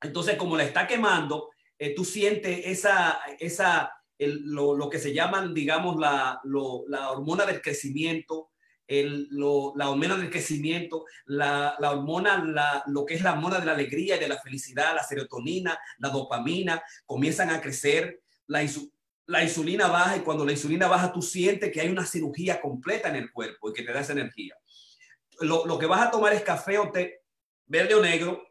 Entonces, 0.00 0.36
como 0.36 0.56
la 0.56 0.62
está 0.62 0.86
quemando, 0.86 1.50
eh, 1.76 1.92
tú 1.92 2.04
sientes 2.04 2.60
esa, 2.64 3.20
esa, 3.38 3.92
lo, 4.26 4.88
que 4.88 4.98
se 4.98 5.12
llaman, 5.12 5.54
digamos, 5.54 5.96
la, 5.98 6.40
la 6.44 7.10
hormona 7.10 7.46
del 7.46 7.60
crecimiento, 7.60 8.50
el, 8.86 9.28
la 9.30 9.90
hormona 9.90 10.16
del 10.16 10.30
crecimiento, 10.30 11.04
la, 11.26 11.76
la 11.78 11.92
hormona, 11.92 12.44
la, 12.44 12.82
lo 12.86 13.04
que 13.06 13.14
es 13.14 13.22
la 13.22 13.32
hormona 13.32 13.58
de 13.58 13.66
la 13.66 13.72
alegría 13.72 14.16
y 14.16 14.20
de 14.20 14.28
la 14.28 14.40
felicidad, 14.40 14.94
la 14.94 15.04
serotonina, 15.04 15.78
la 15.98 16.08
dopamina, 16.10 16.82
comienzan 17.06 17.50
a 17.50 17.60
crecer, 17.60 18.20
la, 18.46 18.66
la 19.26 19.42
insulina 19.42 19.88
baja 19.88 20.16
y 20.16 20.20
cuando 20.20 20.44
la 20.44 20.52
insulina 20.52 20.88
baja 20.88 21.12
tú 21.12 21.22
sientes 21.22 21.72
que 21.72 21.80
hay 21.80 21.88
una 21.88 22.04
cirugía 22.04 22.60
completa 22.60 23.08
en 23.08 23.16
el 23.16 23.32
cuerpo 23.32 23.70
y 23.70 23.72
que 23.72 23.82
te 23.82 23.92
da 23.92 24.00
esa 24.00 24.12
energía. 24.12 24.54
Lo, 25.40 25.66
lo 25.66 25.78
que 25.78 25.86
vas 25.86 26.06
a 26.06 26.10
tomar 26.10 26.32
es 26.32 26.42
café 26.42 26.78
o 26.78 26.90
té, 26.90 27.22
verde 27.66 27.94
o 27.94 28.02
negro, 28.02 28.46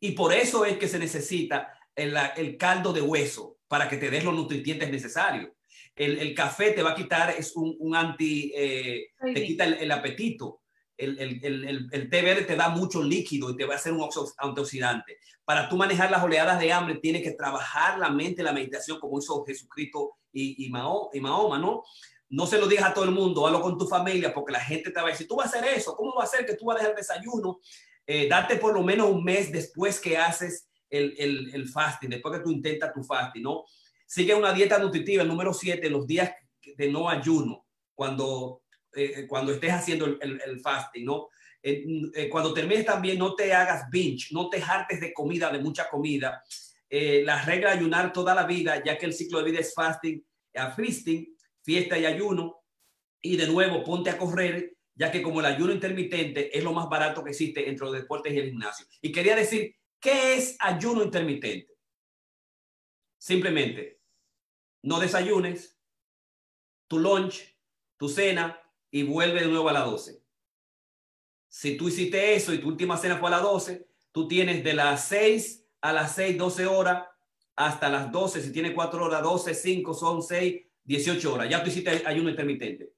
y 0.00 0.12
por 0.12 0.32
eso 0.32 0.64
es 0.64 0.78
que 0.78 0.88
se 0.88 0.98
necesita 0.98 1.78
el, 1.94 2.16
el 2.36 2.56
caldo 2.56 2.92
de 2.92 3.02
hueso 3.02 3.58
para 3.72 3.88
que 3.88 3.96
te 3.96 4.10
des 4.10 4.22
los 4.22 4.34
nutrientes 4.34 4.90
necesarios. 4.90 5.50
El, 5.96 6.18
el 6.18 6.34
café 6.34 6.72
te 6.72 6.82
va 6.82 6.90
a 6.90 6.94
quitar, 6.94 7.30
es 7.30 7.56
un, 7.56 7.74
un 7.78 7.96
anti, 7.96 8.52
eh, 8.54 9.06
te 9.18 9.46
quita 9.46 9.64
el, 9.64 9.72
el 9.72 9.90
apetito. 9.90 10.60
El, 10.94 11.18
el, 11.18 12.10
té 12.10 12.20
verde 12.20 12.42
te 12.42 12.54
da 12.54 12.68
mucho 12.68 13.02
líquido 13.02 13.48
y 13.48 13.56
te 13.56 13.64
va 13.64 13.72
a 13.72 13.76
hacer 13.78 13.94
un 13.94 14.06
antioxidante. 14.36 15.16
Para 15.46 15.70
tú 15.70 15.78
manejar 15.78 16.10
las 16.10 16.22
oleadas 16.22 16.60
de 16.60 16.70
hambre, 16.70 16.96
tienes 16.96 17.22
que 17.22 17.30
trabajar 17.30 17.98
la 17.98 18.10
mente, 18.10 18.42
la 18.42 18.52
meditación, 18.52 19.00
como 19.00 19.18
hizo 19.18 19.42
Jesucristo 19.42 20.18
y, 20.30 20.66
y, 20.66 20.66
y 20.66 21.20
Mahoma, 21.20 21.58
¿no? 21.58 21.82
No 22.28 22.44
se 22.44 22.58
lo 22.58 22.66
digas 22.66 22.90
a 22.90 22.92
todo 22.92 23.06
el 23.06 23.12
mundo, 23.12 23.46
hazlo 23.46 23.62
con 23.62 23.78
tu 23.78 23.88
familia, 23.88 24.34
porque 24.34 24.52
la 24.52 24.60
gente 24.60 24.90
te 24.90 25.00
va 25.00 25.08
a 25.08 25.12
decir, 25.12 25.26
tú 25.26 25.36
vas 25.36 25.46
a 25.46 25.58
hacer 25.58 25.78
eso, 25.78 25.96
¿cómo 25.96 26.12
va 26.14 26.24
a 26.24 26.26
ser 26.26 26.44
que 26.44 26.56
tú 26.56 26.66
vas 26.66 26.76
a 26.76 26.80
dejar 26.80 26.90
el 26.90 26.96
desayuno? 26.98 27.58
Eh, 28.06 28.28
date 28.28 28.56
por 28.56 28.74
lo 28.74 28.82
menos 28.82 29.08
un 29.08 29.24
mes 29.24 29.50
después 29.50 29.98
que 29.98 30.18
haces 30.18 30.68
el, 30.92 31.14
el, 31.18 31.54
el 31.54 31.68
fasting, 31.68 32.10
después 32.10 32.38
que 32.38 32.44
tú 32.44 32.50
intentas 32.50 32.92
tu 32.92 33.02
fasting, 33.02 33.42
¿no? 33.42 33.64
Sigue 34.06 34.34
una 34.34 34.52
dieta 34.52 34.78
nutritiva, 34.78 35.22
el 35.22 35.28
número 35.28 35.54
7, 35.54 35.88
los 35.88 36.06
días 36.06 36.30
de 36.76 36.90
no 36.90 37.08
ayuno, 37.08 37.66
cuando, 37.94 38.62
eh, 38.94 39.26
cuando 39.26 39.52
estés 39.52 39.72
haciendo 39.72 40.04
el, 40.04 40.40
el, 40.44 40.60
fasting, 40.60 41.04
¿no? 41.06 41.28
Eh, 41.62 42.28
cuando 42.30 42.52
termines 42.52 42.84
también, 42.84 43.18
no 43.18 43.34
te 43.34 43.54
hagas 43.54 43.88
binge, 43.90 44.28
no 44.32 44.50
te 44.50 44.62
hartes 44.62 45.00
de 45.00 45.14
comida, 45.14 45.50
de 45.50 45.60
mucha 45.60 45.88
comida. 45.88 46.42
Eh, 46.90 47.22
la 47.24 47.42
regla 47.42 47.70
de 47.70 47.78
ayunar 47.78 48.12
toda 48.12 48.34
la 48.34 48.44
vida, 48.44 48.82
ya 48.84 48.98
que 48.98 49.06
el 49.06 49.14
ciclo 49.14 49.38
de 49.38 49.50
vida 49.50 49.60
es 49.60 49.72
fasting, 49.72 50.22
feasting, 50.76 51.34
fiesta 51.62 51.98
y 51.98 52.04
ayuno. 52.04 52.64
Y 53.22 53.36
de 53.36 53.46
nuevo, 53.46 53.82
ponte 53.82 54.10
a 54.10 54.18
correr, 54.18 54.76
ya 54.94 55.10
que 55.10 55.22
como 55.22 55.40
el 55.40 55.46
ayuno 55.46 55.72
intermitente 55.72 56.56
es 56.56 56.62
lo 56.62 56.72
más 56.72 56.88
barato 56.88 57.24
que 57.24 57.30
existe 57.30 57.66
entre 57.66 57.86
los 57.86 57.94
deportes 57.94 58.34
y 58.34 58.38
el 58.38 58.50
gimnasio. 58.50 58.84
Y 59.00 59.10
quería 59.10 59.34
decir 59.34 59.74
¿Qué 60.02 60.34
es 60.34 60.56
ayuno 60.58 61.04
intermitente? 61.04 61.78
Simplemente, 63.18 64.00
no 64.82 64.98
desayunes, 64.98 65.78
tu 66.88 66.98
lunch, 66.98 67.56
tu 67.96 68.08
cena 68.08 68.60
y 68.90 69.04
vuelve 69.04 69.42
de 69.42 69.46
nuevo 69.46 69.68
a 69.68 69.72
las 69.72 69.84
12. 69.84 70.20
Si 71.48 71.76
tú 71.76 71.86
hiciste 71.86 72.34
eso 72.34 72.52
y 72.52 72.58
tu 72.58 72.66
última 72.66 72.96
cena 72.96 73.16
fue 73.18 73.28
a 73.28 73.32
las 73.32 73.42
12, 73.42 73.86
tú 74.10 74.26
tienes 74.26 74.64
de 74.64 74.74
las 74.74 75.06
6 75.06 75.68
a 75.80 75.92
las 75.92 76.16
6, 76.16 76.36
12 76.36 76.66
horas, 76.66 77.06
hasta 77.54 77.88
las 77.88 78.10
12, 78.10 78.42
si 78.42 78.50
tienes 78.50 78.72
4 78.74 79.04
horas, 79.04 79.22
12, 79.22 79.54
5, 79.54 79.94
son 79.94 80.20
6, 80.20 80.66
18 80.82 81.32
horas. 81.32 81.48
Ya 81.48 81.62
tú 81.62 81.70
hiciste 81.70 82.02
ayuno 82.04 82.28
intermitente. 82.28 82.92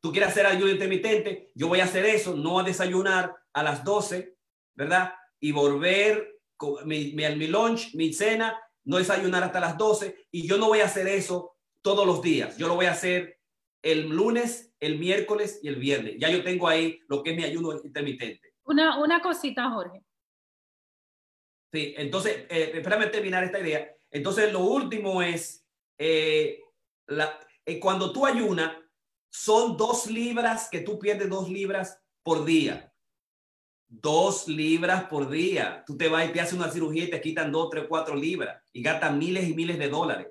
Tú 0.00 0.12
quieres 0.12 0.30
hacer 0.30 0.46
ayuno 0.46 0.70
intermitente, 0.70 1.50
yo 1.56 1.66
voy 1.66 1.80
a 1.80 1.84
hacer 1.84 2.06
eso, 2.06 2.36
no 2.36 2.60
a 2.60 2.62
desayunar 2.62 3.34
a 3.52 3.62
las 3.64 3.82
12, 3.82 4.36
¿verdad? 4.76 5.12
Y 5.40 5.52
volver 5.52 6.36
mi, 6.84 7.12
mi 7.12 7.46
lunch, 7.46 7.94
mi 7.94 8.12
cena, 8.12 8.58
no 8.84 8.98
desayunar 8.98 9.42
hasta 9.42 9.60
las 9.60 9.76
12 9.76 10.26
y 10.30 10.46
yo 10.46 10.58
no 10.58 10.68
voy 10.68 10.80
a 10.80 10.86
hacer 10.86 11.06
eso 11.08 11.56
todos 11.82 12.06
los 12.06 12.22
días. 12.22 12.56
Yo 12.56 12.68
lo 12.68 12.76
voy 12.76 12.86
a 12.86 12.92
hacer 12.92 13.40
el 13.82 14.08
lunes, 14.08 14.72
el 14.80 14.98
miércoles 14.98 15.60
y 15.62 15.68
el 15.68 15.76
viernes. 15.76 16.16
Ya 16.18 16.30
yo 16.30 16.42
tengo 16.42 16.68
ahí 16.68 17.00
lo 17.08 17.22
que 17.22 17.30
es 17.30 17.36
mi 17.36 17.44
ayuno 17.44 17.72
intermitente. 17.84 18.54
Una, 18.64 18.98
una 18.98 19.20
cosita, 19.20 19.70
Jorge. 19.70 20.02
Sí, 21.72 21.94
entonces, 21.96 22.46
eh, 22.48 22.72
espérame 22.74 23.10
terminar 23.10 23.44
esta 23.44 23.60
idea. 23.60 23.92
Entonces, 24.10 24.52
lo 24.52 24.60
último 24.60 25.22
es, 25.22 25.66
eh, 25.98 26.60
la, 27.06 27.38
eh, 27.64 27.78
cuando 27.78 28.12
tú 28.12 28.24
ayunas, 28.24 28.76
son 29.30 29.76
dos 29.76 30.10
libras 30.10 30.68
que 30.70 30.80
tú 30.80 30.98
pierdes 30.98 31.28
dos 31.28 31.50
libras 31.50 32.02
por 32.22 32.44
día 32.44 32.92
dos 33.88 34.48
libras 34.48 35.04
por 35.04 35.28
día. 35.28 35.84
Tú 35.86 35.96
te 35.96 36.08
vas 36.08 36.28
y 36.28 36.32
te 36.32 36.40
haces 36.40 36.54
una 36.54 36.70
cirugía 36.70 37.04
y 37.04 37.10
te 37.10 37.20
quitan 37.20 37.52
dos, 37.52 37.70
tres, 37.70 37.84
cuatro 37.88 38.14
libras 38.14 38.62
y 38.72 38.82
gastas 38.82 39.14
miles 39.14 39.48
y 39.48 39.54
miles 39.54 39.78
de 39.78 39.88
dólares. 39.88 40.28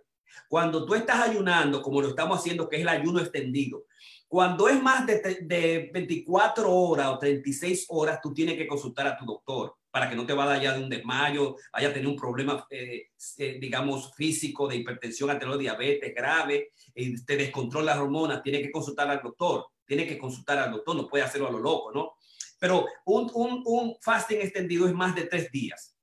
Cuando 0.48 0.86
tú 0.86 0.96
estás 0.96 1.30
ayunando, 1.30 1.82
como 1.82 2.02
lo 2.02 2.10
estamos 2.10 2.40
haciendo, 2.40 2.68
que 2.68 2.76
es 2.78 2.82
el 2.82 2.90
ayuno 2.90 3.20
extendido, 3.20 3.86
cuando 4.28 4.68
es 4.68 4.82
más 4.82 5.06
de, 5.06 5.40
de 5.44 5.90
24 5.94 6.72
horas 6.72 7.08
o 7.08 7.20
36 7.20 7.86
horas, 7.90 8.20
tú 8.22 8.34
tienes 8.34 8.58
que 8.58 8.68
consultar 8.68 9.08
a 9.08 9.18
tu 9.18 9.26
doctor 9.26 9.76
para 9.96 10.10
que 10.10 10.16
no 10.18 10.26
te 10.26 10.34
vaya 10.34 10.72
a 10.72 10.74
dar 10.74 10.84
un 10.84 10.90
desmayo, 10.90 11.56
vaya 11.72 11.88
a 11.88 11.94
tener 11.94 12.10
un 12.10 12.18
problema, 12.18 12.68
eh, 12.70 13.12
eh, 13.38 13.58
digamos, 13.62 14.14
físico 14.14 14.68
de 14.68 14.76
hipertensión 14.76 15.30
arterial, 15.30 15.58
diabetes 15.58 16.14
grave, 16.14 16.74
y 16.94 17.24
te 17.24 17.38
descontrola 17.38 17.94
las 17.94 18.04
hormonas, 18.04 18.44
tienes 18.44 18.62
que 18.62 18.72
consultar 18.74 19.10
al 19.10 19.22
doctor, 19.22 19.68
tienes 19.86 20.10
que 20.10 20.18
consultar 20.18 20.58
al 20.58 20.74
doctor, 20.74 20.98
no 20.98 21.08
puede 21.08 21.24
hacerlo 21.24 21.48
a 21.48 21.52
lo 21.52 21.60
loco, 21.60 21.94
¿no? 21.94 22.16
Pero 22.60 22.86
un, 23.06 23.30
un, 23.34 23.64
un 23.66 23.96
fasting 24.02 24.38
extendido 24.38 24.88
es 24.88 24.94
más 24.94 25.16
de 25.16 25.26
tres 25.26 25.52
días. 25.52 25.96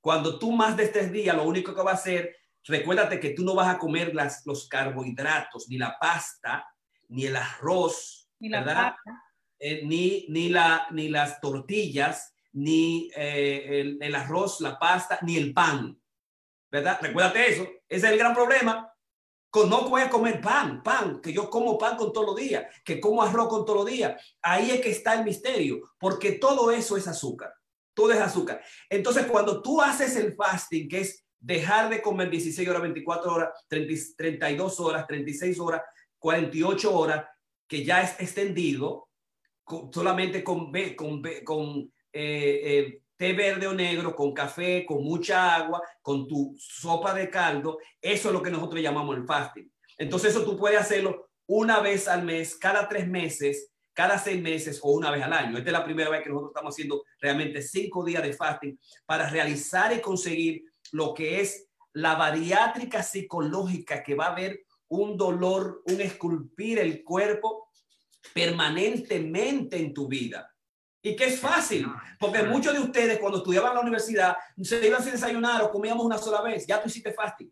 Cuando 0.00 0.38
tú 0.38 0.52
más 0.52 0.76
de 0.76 0.88
tres 0.88 1.10
días, 1.10 1.34
lo 1.34 1.44
único 1.44 1.74
que 1.74 1.82
va 1.82 1.92
a 1.92 1.94
hacer, 1.94 2.36
recuérdate 2.64 3.18
que 3.18 3.30
tú 3.30 3.44
no 3.44 3.54
vas 3.54 3.68
a 3.74 3.78
comer 3.78 4.14
las, 4.14 4.46
los 4.46 4.68
carbohidratos, 4.68 5.68
ni 5.68 5.78
la 5.78 5.98
pasta, 5.98 6.66
ni 7.08 7.26
el 7.26 7.36
arroz, 7.36 8.28
ni 8.38 8.48
la 8.48 8.62
¿verdad? 8.62 8.94
Eh, 9.58 9.82
ni, 9.84 10.26
ni, 10.28 10.48
la, 10.48 10.86
ni 10.90 11.08
las 11.08 11.40
tortillas, 11.40 12.34
ni 12.52 13.10
eh, 13.16 13.80
el, 13.80 13.98
el, 14.00 14.14
arroz, 14.14 14.60
la 14.60 14.78
pasta, 14.78 15.18
ni 15.22 15.36
el 15.36 15.52
pan. 15.52 16.00
¿Verdad? 16.70 16.98
Recuérdate 17.00 17.52
eso. 17.52 17.62
Ese 17.88 18.06
es 18.06 18.12
el 18.12 18.18
gran 18.18 18.34
problema 18.34 18.95
no 19.64 19.88
voy 19.88 20.02
a 20.02 20.10
comer 20.10 20.40
pan, 20.40 20.82
pan, 20.82 21.20
que 21.22 21.32
yo 21.32 21.48
como 21.48 21.78
pan 21.78 21.96
con 21.96 22.12
todos 22.12 22.26
los 22.26 22.36
días, 22.36 22.66
que 22.84 23.00
como 23.00 23.22
arroz 23.22 23.48
con 23.48 23.64
todos 23.64 23.84
los 23.84 23.86
días. 23.86 24.20
Ahí 24.42 24.70
es 24.70 24.80
que 24.80 24.90
está 24.90 25.14
el 25.14 25.24
misterio, 25.24 25.92
porque 25.98 26.32
todo 26.32 26.70
eso 26.70 26.96
es 26.96 27.08
azúcar, 27.08 27.54
todo 27.94 28.12
es 28.12 28.20
azúcar. 28.20 28.60
Entonces, 28.90 29.26
cuando 29.26 29.62
tú 29.62 29.80
haces 29.80 30.16
el 30.16 30.34
fasting, 30.34 30.88
que 30.88 31.00
es 31.00 31.24
dejar 31.38 31.88
de 31.88 32.02
comer 32.02 32.28
16 32.28 32.68
horas, 32.68 32.82
24 32.82 33.32
horas, 33.32 33.48
30, 33.68 33.94
32 34.16 34.80
horas, 34.80 35.06
36 35.06 35.60
horas, 35.60 35.82
48 36.18 36.98
horas, 36.98 37.24
que 37.68 37.84
ya 37.84 38.02
es 38.02 38.20
extendido, 38.20 39.08
con, 39.64 39.92
solamente 39.92 40.44
con, 40.44 40.72
con, 40.96 41.22
con 41.44 41.92
eh, 42.12 42.60
eh, 42.62 43.02
té 43.16 43.32
verde 43.32 43.66
o 43.66 43.72
negro, 43.72 44.14
con 44.14 44.32
café, 44.32 44.84
con 44.84 45.02
mucha 45.02 45.54
agua, 45.54 45.80
con 46.02 46.26
tu 46.26 46.54
sopa 46.58 47.14
de 47.14 47.30
caldo. 47.30 47.78
Eso 48.00 48.28
es 48.28 48.34
lo 48.34 48.42
que 48.42 48.50
nosotros 48.50 48.82
llamamos 48.82 49.16
el 49.16 49.26
fasting. 49.26 49.70
Entonces 49.98 50.30
eso 50.30 50.44
tú 50.44 50.56
puedes 50.56 50.80
hacerlo 50.80 51.28
una 51.46 51.80
vez 51.80 52.08
al 52.08 52.24
mes, 52.24 52.56
cada 52.56 52.88
tres 52.88 53.08
meses, 53.08 53.70
cada 53.94 54.18
seis 54.18 54.42
meses 54.42 54.78
o 54.82 54.92
una 54.92 55.10
vez 55.10 55.22
al 55.22 55.32
año. 55.32 55.56
Esta 55.56 55.70
es 55.70 55.72
la 55.72 55.84
primera 55.84 56.10
vez 56.10 56.22
que 56.22 56.28
nosotros 56.28 56.50
estamos 56.50 56.74
haciendo 56.74 57.04
realmente 57.20 57.62
cinco 57.62 58.04
días 58.04 58.22
de 58.22 58.34
fasting 58.34 58.78
para 59.06 59.30
realizar 59.30 59.92
y 59.92 60.00
conseguir 60.00 60.64
lo 60.92 61.14
que 61.14 61.40
es 61.40 61.68
la 61.94 62.14
bariátrica 62.14 63.02
psicológica 63.02 64.02
que 64.02 64.14
va 64.14 64.26
a 64.26 64.32
haber 64.32 64.66
un 64.88 65.16
dolor, 65.16 65.82
un 65.86 66.00
esculpir 66.00 66.78
el 66.78 67.02
cuerpo 67.02 67.70
permanentemente 68.34 69.78
en 69.78 69.94
tu 69.94 70.06
vida 70.06 70.55
Y 71.06 71.14
que 71.14 71.26
es 71.26 71.38
fácil, 71.38 71.86
porque 72.18 72.42
muchos 72.42 72.72
de 72.72 72.80
ustedes 72.80 73.20
cuando 73.20 73.38
estudiaban 73.38 73.70
en 73.70 73.74
la 73.76 73.80
universidad 73.82 74.36
se 74.60 74.84
iban 74.84 75.00
sin 75.00 75.12
desayunar 75.12 75.62
o 75.62 75.70
comíamos 75.70 76.04
una 76.04 76.18
sola 76.18 76.42
vez. 76.42 76.66
Ya 76.66 76.82
tú 76.82 76.88
hiciste 76.88 77.12
fasting. 77.12 77.48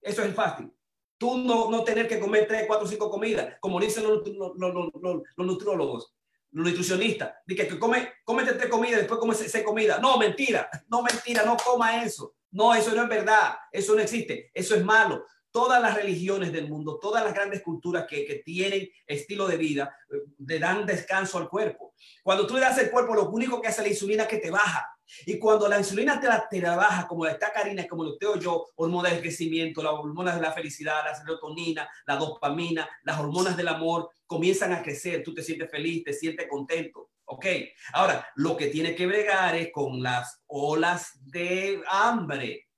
Eso 0.00 0.22
es 0.22 0.28
el 0.28 0.34
fasting. 0.34 0.72
Tú 1.18 1.38
no, 1.38 1.68
no 1.68 1.82
tener 1.82 2.06
que 2.06 2.20
comer 2.20 2.46
tres, 2.46 2.62
cuatro, 2.64 2.86
cinco 2.86 3.10
comidas, 3.10 3.56
como 3.58 3.80
dicen 3.80 4.04
los, 4.04 4.24
los, 4.28 4.52
los, 4.56 5.22
los 5.34 5.46
nutrólogos, 5.46 6.14
los 6.52 6.68
nutricionistas. 6.68 7.34
Dice 7.44 7.66
que 7.66 7.76
come, 7.76 8.08
cómete 8.22 8.52
tres 8.52 8.70
comidas, 8.70 9.00
después 9.00 9.18
come 9.18 9.34
seis 9.34 9.64
comidas. 9.64 10.00
No, 10.00 10.16
mentira, 10.16 10.70
no, 10.86 11.02
mentira, 11.02 11.44
no 11.44 11.56
coma 11.56 12.04
eso. 12.04 12.36
No, 12.52 12.72
eso 12.72 12.94
no 12.94 13.02
es 13.02 13.08
verdad, 13.08 13.56
eso 13.72 13.96
no 13.96 14.00
existe, 14.00 14.52
eso 14.54 14.76
es 14.76 14.84
malo 14.84 15.24
todas 15.52 15.80
las 15.80 15.94
religiones 15.94 16.52
del 16.52 16.68
mundo, 16.68 16.98
todas 17.00 17.22
las 17.22 17.34
grandes 17.34 17.62
culturas 17.62 18.06
que, 18.08 18.24
que, 18.24 18.36
tienen 18.36 18.88
estilo 19.06 19.46
de 19.46 19.56
vida, 19.56 19.94
eh, 20.10 20.16
le 20.38 20.58
dan 20.58 20.86
descanso 20.86 21.38
al 21.38 21.48
cuerpo. 21.48 21.94
Cuando 22.22 22.46
tú 22.46 22.54
le 22.54 22.60
das 22.60 22.78
al 22.78 22.90
cuerpo, 22.90 23.14
lo 23.14 23.30
único 23.30 23.60
que 23.60 23.68
hace 23.68 23.82
la 23.82 23.88
insulina 23.88 24.24
es 24.24 24.28
que 24.28 24.38
te 24.38 24.50
baja. 24.50 24.88
Y 25.26 25.38
cuando 25.38 25.68
la 25.68 25.78
insulina 25.78 26.18
te 26.18 26.26
la, 26.26 26.48
te 26.48 26.60
la 26.60 26.74
baja, 26.74 27.06
como 27.06 27.24
la 27.24 27.32
está 27.32 27.52
Karina, 27.52 27.86
como 27.86 28.04
lo 28.04 28.16
tengo 28.16 28.36
yo, 28.36 28.66
hormonas 28.76 29.12
del 29.12 29.20
crecimiento, 29.20 29.82
las 29.82 29.92
hormonas 29.92 30.36
de 30.36 30.40
la 30.40 30.52
felicidad, 30.52 31.04
la 31.04 31.14
serotonina, 31.14 31.88
la 32.06 32.16
dopamina, 32.16 32.88
las 33.02 33.20
hormonas 33.20 33.56
del 33.56 33.68
amor, 33.68 34.10
comienzan 34.26 34.72
a 34.72 34.82
crecer, 34.82 35.22
tú 35.22 35.34
te 35.34 35.42
sientes 35.42 35.70
feliz, 35.70 36.02
te 36.04 36.14
sientes 36.14 36.48
contento. 36.48 37.10
Ok, 37.24 37.46
ahora 37.92 38.26
lo 38.36 38.56
que 38.56 38.66
tiene 38.66 38.94
que 38.94 39.06
bregar 39.06 39.54
es 39.54 39.70
con 39.72 40.02
las 40.02 40.42
olas 40.46 41.12
de 41.22 41.82
hambre 41.88 42.68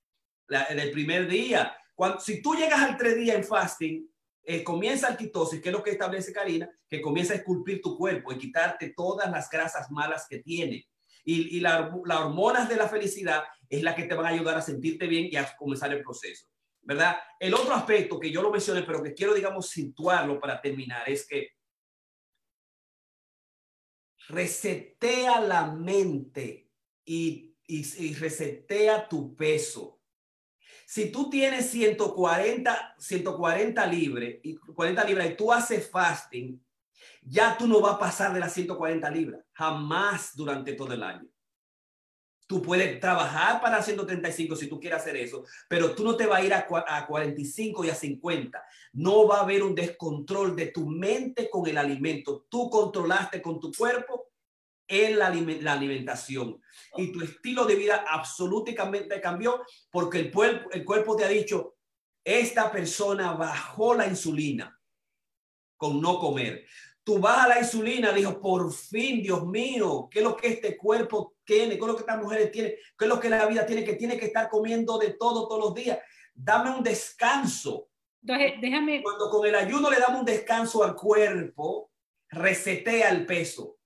la, 0.46 0.66
del 0.66 0.90
primer 0.90 1.26
día 1.26 1.76
cuando, 1.95 2.20
si 2.20 2.42
tú 2.42 2.55
llegas 2.55 2.80
al 2.80 2.97
tres 2.97 3.16
días 3.16 3.36
en 3.36 3.45
fasting, 3.45 4.11
eh, 4.47 4.62
comienza 4.62 5.09
el 5.09 5.16
quitosis, 5.16 5.61
que 5.62 5.70
es 5.70 5.72
lo 5.72 5.82
que 5.82 5.92
establece 5.92 6.32
Karina, 6.32 6.68
que 6.88 7.01
comienza 7.01 7.32
a 7.32 7.36
esculpir 7.36 7.80
tu 7.80 7.97
cuerpo 7.97 8.32
y 8.32 8.38
quitarte 8.38 8.92
todas 8.95 9.30
las 9.30 9.49
grasas 9.49 9.90
malas 9.90 10.26
que 10.28 10.40
tiene. 10.40 10.86
Y, 11.24 11.57
y 11.57 11.61
las 11.61 11.90
hormonas 11.90 12.68
de 12.68 12.76
la 12.76 12.88
felicidad 12.88 13.42
es 13.68 13.82
la 13.82 13.95
que 13.95 14.05
te 14.05 14.14
van 14.14 14.26
a 14.26 14.30
ayudar 14.30 14.59
a 14.59 14.62
sentirte 14.62 15.07
bien 15.07 15.28
y 15.30 15.36
a 15.36 15.57
comenzar 15.57 15.90
el 15.92 16.03
proceso, 16.03 16.47
¿verdad? 16.82 17.16
El 17.40 17.55
otro 17.55 17.74
aspecto 17.74 18.20
que 18.20 18.30
yo 18.30 18.42
lo 18.42 18.51
mencioné, 18.51 18.82
pero 18.82 19.03
que 19.03 19.14
quiero, 19.14 19.32
digamos, 19.32 19.70
situarlo 19.70 20.38
para 20.38 20.61
terminar, 20.61 21.09
es 21.09 21.26
que 21.26 21.49
resetea 24.28 25.40
la 25.40 25.66
mente 25.72 26.70
y, 27.05 27.57
y, 27.66 28.05
y 28.05 28.14
resetea 28.14 29.09
tu 29.09 29.34
peso. 29.34 30.01
Si 30.95 31.11
tú 31.11 31.28
tienes 31.28 31.70
140, 31.70 32.95
140 32.97 33.86
libras 33.86 34.30
y 34.45 34.55
40 34.55 35.03
libras 35.03 35.26
y 35.28 35.34
tú 35.34 35.53
haces 35.53 35.90
fasting, 35.90 36.64
ya 37.20 37.59
tú 37.59 37.66
no 37.66 37.80
vas 37.80 37.95
a 37.95 37.99
pasar 37.99 38.32
de 38.32 38.38
las 38.38 38.53
140 38.53 39.11
libras, 39.11 39.40
jamás 39.55 40.36
durante 40.36 40.74
todo 40.74 40.92
el 40.92 41.03
año. 41.03 41.26
Tú 42.47 42.62
puedes 42.62 43.01
trabajar 43.01 43.61
para 43.61 43.82
135 43.82 44.55
si 44.55 44.68
tú 44.68 44.78
quieres 44.78 45.01
hacer 45.01 45.16
eso, 45.16 45.45
pero 45.68 45.97
tú 45.97 46.05
no 46.05 46.16
te 46.16 46.26
vas 46.26 46.40
a 46.40 46.45
ir 46.45 46.55
a, 46.55 46.64
a 46.86 47.07
45 47.09 47.84
y 47.84 47.90
a 47.90 47.95
50. 47.97 48.64
No 48.92 49.26
va 49.26 49.38
a 49.38 49.42
haber 49.42 49.64
un 49.64 49.74
descontrol 49.74 50.55
de 50.55 50.66
tu 50.66 50.86
mente 50.86 51.51
con 51.51 51.66
el 51.66 51.76
alimento. 51.76 52.47
Tú 52.49 52.70
controlaste 52.70 53.42
con 53.42 53.59
tu 53.59 53.72
cuerpo 53.72 54.34
en 54.89 55.18
la, 55.18 55.26
alimentación 55.72 56.61
y 56.97 57.12
tu 57.12 57.22
estilo 57.22 57.64
de 57.64 57.74
vida 57.74 58.05
absolutamente 58.09 59.20
cambió 59.20 59.62
porque 59.91 60.18
el, 60.18 60.32
el 60.72 60.85
cuerpo 60.85 61.16
te 61.16 61.24
ha 61.24 61.28
dicho, 61.28 61.76
esta 62.22 62.70
persona 62.70 63.32
bajó 63.32 63.95
la 63.95 64.07
insulina 64.07 64.78
con 65.76 66.01
no 66.01 66.18
comer. 66.18 66.66
Tú 67.03 67.18
bajas 67.18 67.49
la 67.49 67.59
insulina, 67.59 68.12
dijo, 68.12 68.41
por 68.41 68.72
fin, 68.72 69.22
Dios 69.22 69.47
mío, 69.47 70.09
¿qué 70.11 70.20
es 70.20 70.24
lo 70.24 70.35
que 70.35 70.49
este 70.49 70.76
cuerpo 70.76 71.35
tiene? 71.45 71.74
¿Qué 71.76 71.80
es 71.80 71.87
lo 71.87 71.95
que 71.95 72.01
estas 72.01 72.22
mujeres 72.22 72.51
tienen? 72.51 72.72
¿Qué 72.99 73.05
es 73.05 73.09
lo 73.09 73.20
que 73.20 73.28
la 73.28 73.45
vida 73.47 73.66
tiene? 73.66 73.85
Que 73.85 73.95
tiene 73.95 74.18
que 74.18 74.26
estar 74.26 74.49
comiendo 74.49 74.97
de 74.97 75.12
todo 75.12 75.47
todos 75.47 75.62
los 75.62 75.74
días. 75.74 75.99
Dame 76.32 76.70
un 76.70 76.82
descanso. 76.82 77.89
Entonces, 78.22 78.55
déjame. 78.59 79.03
Cuando 79.03 79.28
con 79.28 79.47
el 79.47 79.55
ayuno 79.55 79.91
le 79.91 79.99
damos 79.99 80.20
un 80.20 80.24
descanso 80.24 80.82
al 80.82 80.95
cuerpo, 80.95 81.91
resetea 82.30 83.11
el 83.11 83.26
peso 83.26 83.76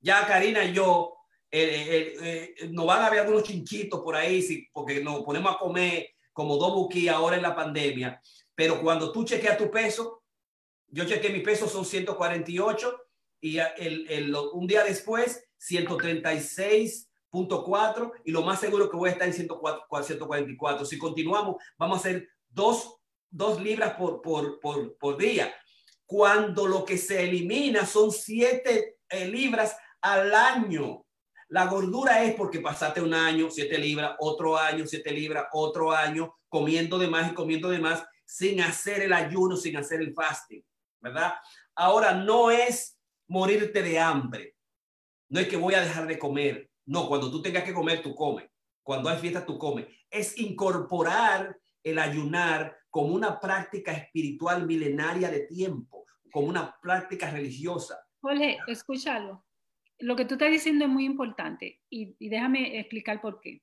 ya 0.00 0.26
Karina 0.26 0.64
y 0.64 0.72
yo 0.72 1.20
eh, 1.52 2.14
eh, 2.22 2.54
eh, 2.60 2.68
nos 2.68 2.86
van 2.86 3.02
a 3.02 3.10
ver 3.10 3.18
algunos 3.20 3.42
chinchitos 3.42 4.00
por 4.00 4.14
ahí, 4.14 4.40
sí, 4.40 4.68
porque 4.72 5.02
nos 5.02 5.24
ponemos 5.24 5.52
a 5.52 5.58
comer 5.58 6.10
como 6.32 6.56
dos 6.56 6.72
buquí 6.74 7.08
ahora 7.08 7.34
en 7.36 7.42
la 7.42 7.56
pandemia. 7.56 8.22
Pero 8.54 8.80
cuando 8.80 9.10
tú 9.10 9.24
chequeas 9.24 9.58
tu 9.58 9.68
peso, 9.70 10.22
yo 10.86 11.04
chequeé 11.04 11.30
mi 11.30 11.40
peso 11.40 11.68
son 11.68 11.84
148 11.84 13.02
y 13.40 13.58
el, 13.58 14.06
el, 14.08 14.32
un 14.52 14.68
día 14.68 14.84
después 14.84 15.44
136.4 15.58 18.12
y 18.24 18.30
lo 18.30 18.42
más 18.42 18.60
seguro 18.60 18.88
que 18.88 18.96
voy 18.96 19.08
a 19.08 19.12
estar 19.12 19.26
en 19.26 19.34
104, 19.34 20.04
144. 20.04 20.86
Si 20.86 20.98
continuamos, 20.98 21.56
vamos 21.76 21.98
a 21.98 22.00
hacer 22.00 22.28
dos, 22.48 23.00
dos 23.28 23.60
libras 23.60 23.94
por, 23.94 24.22
por, 24.22 24.60
por, 24.60 24.96
por 24.98 25.16
día. 25.16 25.52
Cuando 26.06 26.68
lo 26.68 26.84
que 26.84 26.96
se 26.96 27.24
elimina 27.24 27.84
son 27.86 28.12
7 28.12 28.98
libras 29.26 29.76
al 30.02 30.34
año. 30.34 31.04
La 31.48 31.66
gordura 31.66 32.22
es 32.22 32.34
porque 32.34 32.60
pasaste 32.60 33.00
un 33.00 33.12
año, 33.12 33.50
siete 33.50 33.76
libras, 33.76 34.14
otro 34.20 34.56
año, 34.56 34.86
siete 34.86 35.10
libras, 35.10 35.46
otro 35.52 35.90
año, 35.92 36.36
comiendo 36.48 36.98
de 36.98 37.08
más 37.08 37.32
y 37.32 37.34
comiendo 37.34 37.68
de 37.68 37.80
más, 37.80 38.04
sin 38.24 38.60
hacer 38.60 39.02
el 39.02 39.12
ayuno, 39.12 39.56
sin 39.56 39.76
hacer 39.76 40.00
el 40.00 40.14
fasting, 40.14 40.64
¿verdad? 41.00 41.34
Ahora, 41.74 42.14
no 42.14 42.50
es 42.50 42.96
morirte 43.26 43.82
de 43.82 43.98
hambre. 43.98 44.54
No 45.28 45.40
es 45.40 45.48
que 45.48 45.56
voy 45.56 45.74
a 45.74 45.80
dejar 45.80 46.06
de 46.06 46.18
comer. 46.18 46.70
No, 46.86 47.08
cuando 47.08 47.30
tú 47.30 47.42
tengas 47.42 47.64
que 47.64 47.74
comer, 47.74 48.02
tú 48.02 48.14
comes. 48.14 48.48
Cuando 48.82 49.08
hay 49.08 49.18
fiesta, 49.18 49.44
tú 49.44 49.58
comes. 49.58 49.86
Es 50.08 50.38
incorporar 50.38 51.56
el 51.82 51.98
ayunar 51.98 52.76
como 52.90 53.14
una 53.14 53.40
práctica 53.40 53.92
espiritual 53.92 54.66
milenaria 54.66 55.30
de 55.30 55.46
tiempo, 55.46 56.06
como 56.30 56.48
una 56.48 56.76
práctica 56.80 57.30
religiosa. 57.30 57.98
Jorge, 58.20 58.58
escúchalo 58.68 59.44
lo 60.00 60.16
que 60.16 60.24
tú 60.24 60.34
estás 60.34 60.50
diciendo 60.50 60.84
es 60.84 60.90
muy 60.90 61.04
importante 61.04 61.80
y, 61.88 62.16
déjame 62.28 62.78
explicar 62.78 63.20
por 63.20 63.40
qué. 63.40 63.62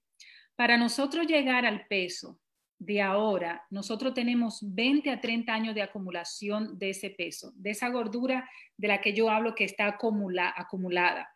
Para 0.56 0.78
nosotros 0.78 1.28
llegar 1.28 1.66
al 1.66 1.86
peso 1.88 2.40
de 2.80 3.02
ahora, 3.02 3.66
nosotros 3.70 4.14
tenemos 4.14 4.60
20 4.62 5.10
a 5.10 5.20
30 5.20 5.54
años 5.54 5.76
de 5.76 5.82
acumulación 5.82 6.78
de 6.78 6.92
ese 6.92 7.10
peso, 7.10 7.52
de 7.56 7.72
esa 7.72 7.90
gordura 7.90 8.50
de 8.78 8.88
la 8.88 9.02
que 9.02 9.14
yo 9.14 9.30
hablo 9.30 9.56
que 9.56 9.64
está 9.64 9.88
acumula, 9.88 10.54
acumulada. 10.56 11.28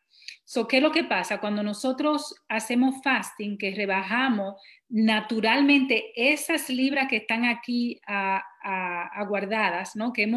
So, 0.46 0.68
¿Qué 0.68 0.78
es 0.78 0.84
lo 0.84 0.92
que 0.92 1.04
pasa? 1.04 1.40
Cuando 1.40 1.64
nosotros 1.64 2.36
hacemos 2.48 3.02
fasting, 3.04 3.58
que 3.58 3.74
rebajamos 3.74 4.62
naturalmente 4.90 6.12
esas 6.16 6.70
libras 6.70 7.08
que 7.10 7.18
están 7.18 7.46
aquí 7.46 8.00
aguardadas, 8.06 9.96
¿no? 9.96 10.14
Que 10.14 10.28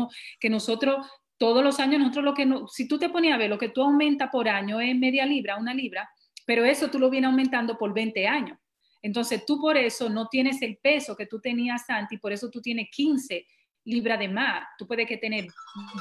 nosotros 0.48 1.06
todos 1.38 1.62
los 1.64 1.80
años 1.80 2.00
nosotros 2.00 2.24
lo 2.24 2.34
que 2.34 2.46
no, 2.46 2.68
si 2.68 2.86
tú 2.86 2.98
te 2.98 3.08
ponías 3.08 3.34
a 3.34 3.38
ver 3.38 3.50
lo 3.50 3.58
que 3.58 3.68
tú 3.68 3.82
aumentas 3.82 4.30
por 4.30 4.48
año 4.48 4.80
es 4.80 4.96
media 4.96 5.26
libra, 5.26 5.56
una 5.56 5.74
libra, 5.74 6.08
pero 6.46 6.64
eso 6.64 6.90
tú 6.90 6.98
lo 6.98 7.10
vienes 7.10 7.28
aumentando 7.28 7.76
por 7.76 7.92
20 7.92 8.26
años. 8.26 8.58
Entonces 9.02 9.44
tú 9.44 9.60
por 9.60 9.76
eso 9.76 10.08
no 10.08 10.28
tienes 10.28 10.62
el 10.62 10.78
peso 10.78 11.16
que 11.16 11.26
tú 11.26 11.40
tenías 11.40 11.88
antes 11.88 12.16
y 12.16 12.20
por 12.20 12.32
eso 12.32 12.50
tú 12.50 12.60
tienes 12.60 12.88
15 12.90 13.46
libra 13.84 14.16
de 14.16 14.28
más, 14.28 14.66
tú 14.78 14.86
puedes 14.86 15.06
que 15.06 15.18
tener 15.18 15.46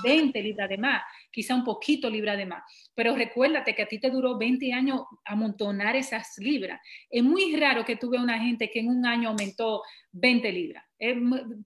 20 0.04 0.42
libras 0.42 0.70
de 0.70 0.78
más, 0.78 1.02
quizá 1.32 1.56
un 1.56 1.64
poquito 1.64 2.10
libra 2.10 2.36
de 2.36 2.46
más, 2.46 2.64
pero 2.96 3.16
recuérdate 3.16 3.76
que 3.76 3.84
a 3.84 3.88
ti 3.88 4.00
te 4.00 4.10
duró 4.10 4.38
20 4.38 4.72
años 4.74 5.02
amontonar 5.26 5.96
esas 5.96 6.38
libras. 6.38 6.80
Es 7.10 7.24
muy 7.24 7.56
raro 7.56 7.84
que 7.84 7.96
tú 7.96 8.10
veas 8.10 8.24
una 8.24 8.40
gente 8.40 8.70
que 8.70 8.80
en 8.80 8.90
un 8.90 9.06
año 9.06 9.30
aumentó 9.30 9.82
20 10.12 10.52
libras. 10.52 10.84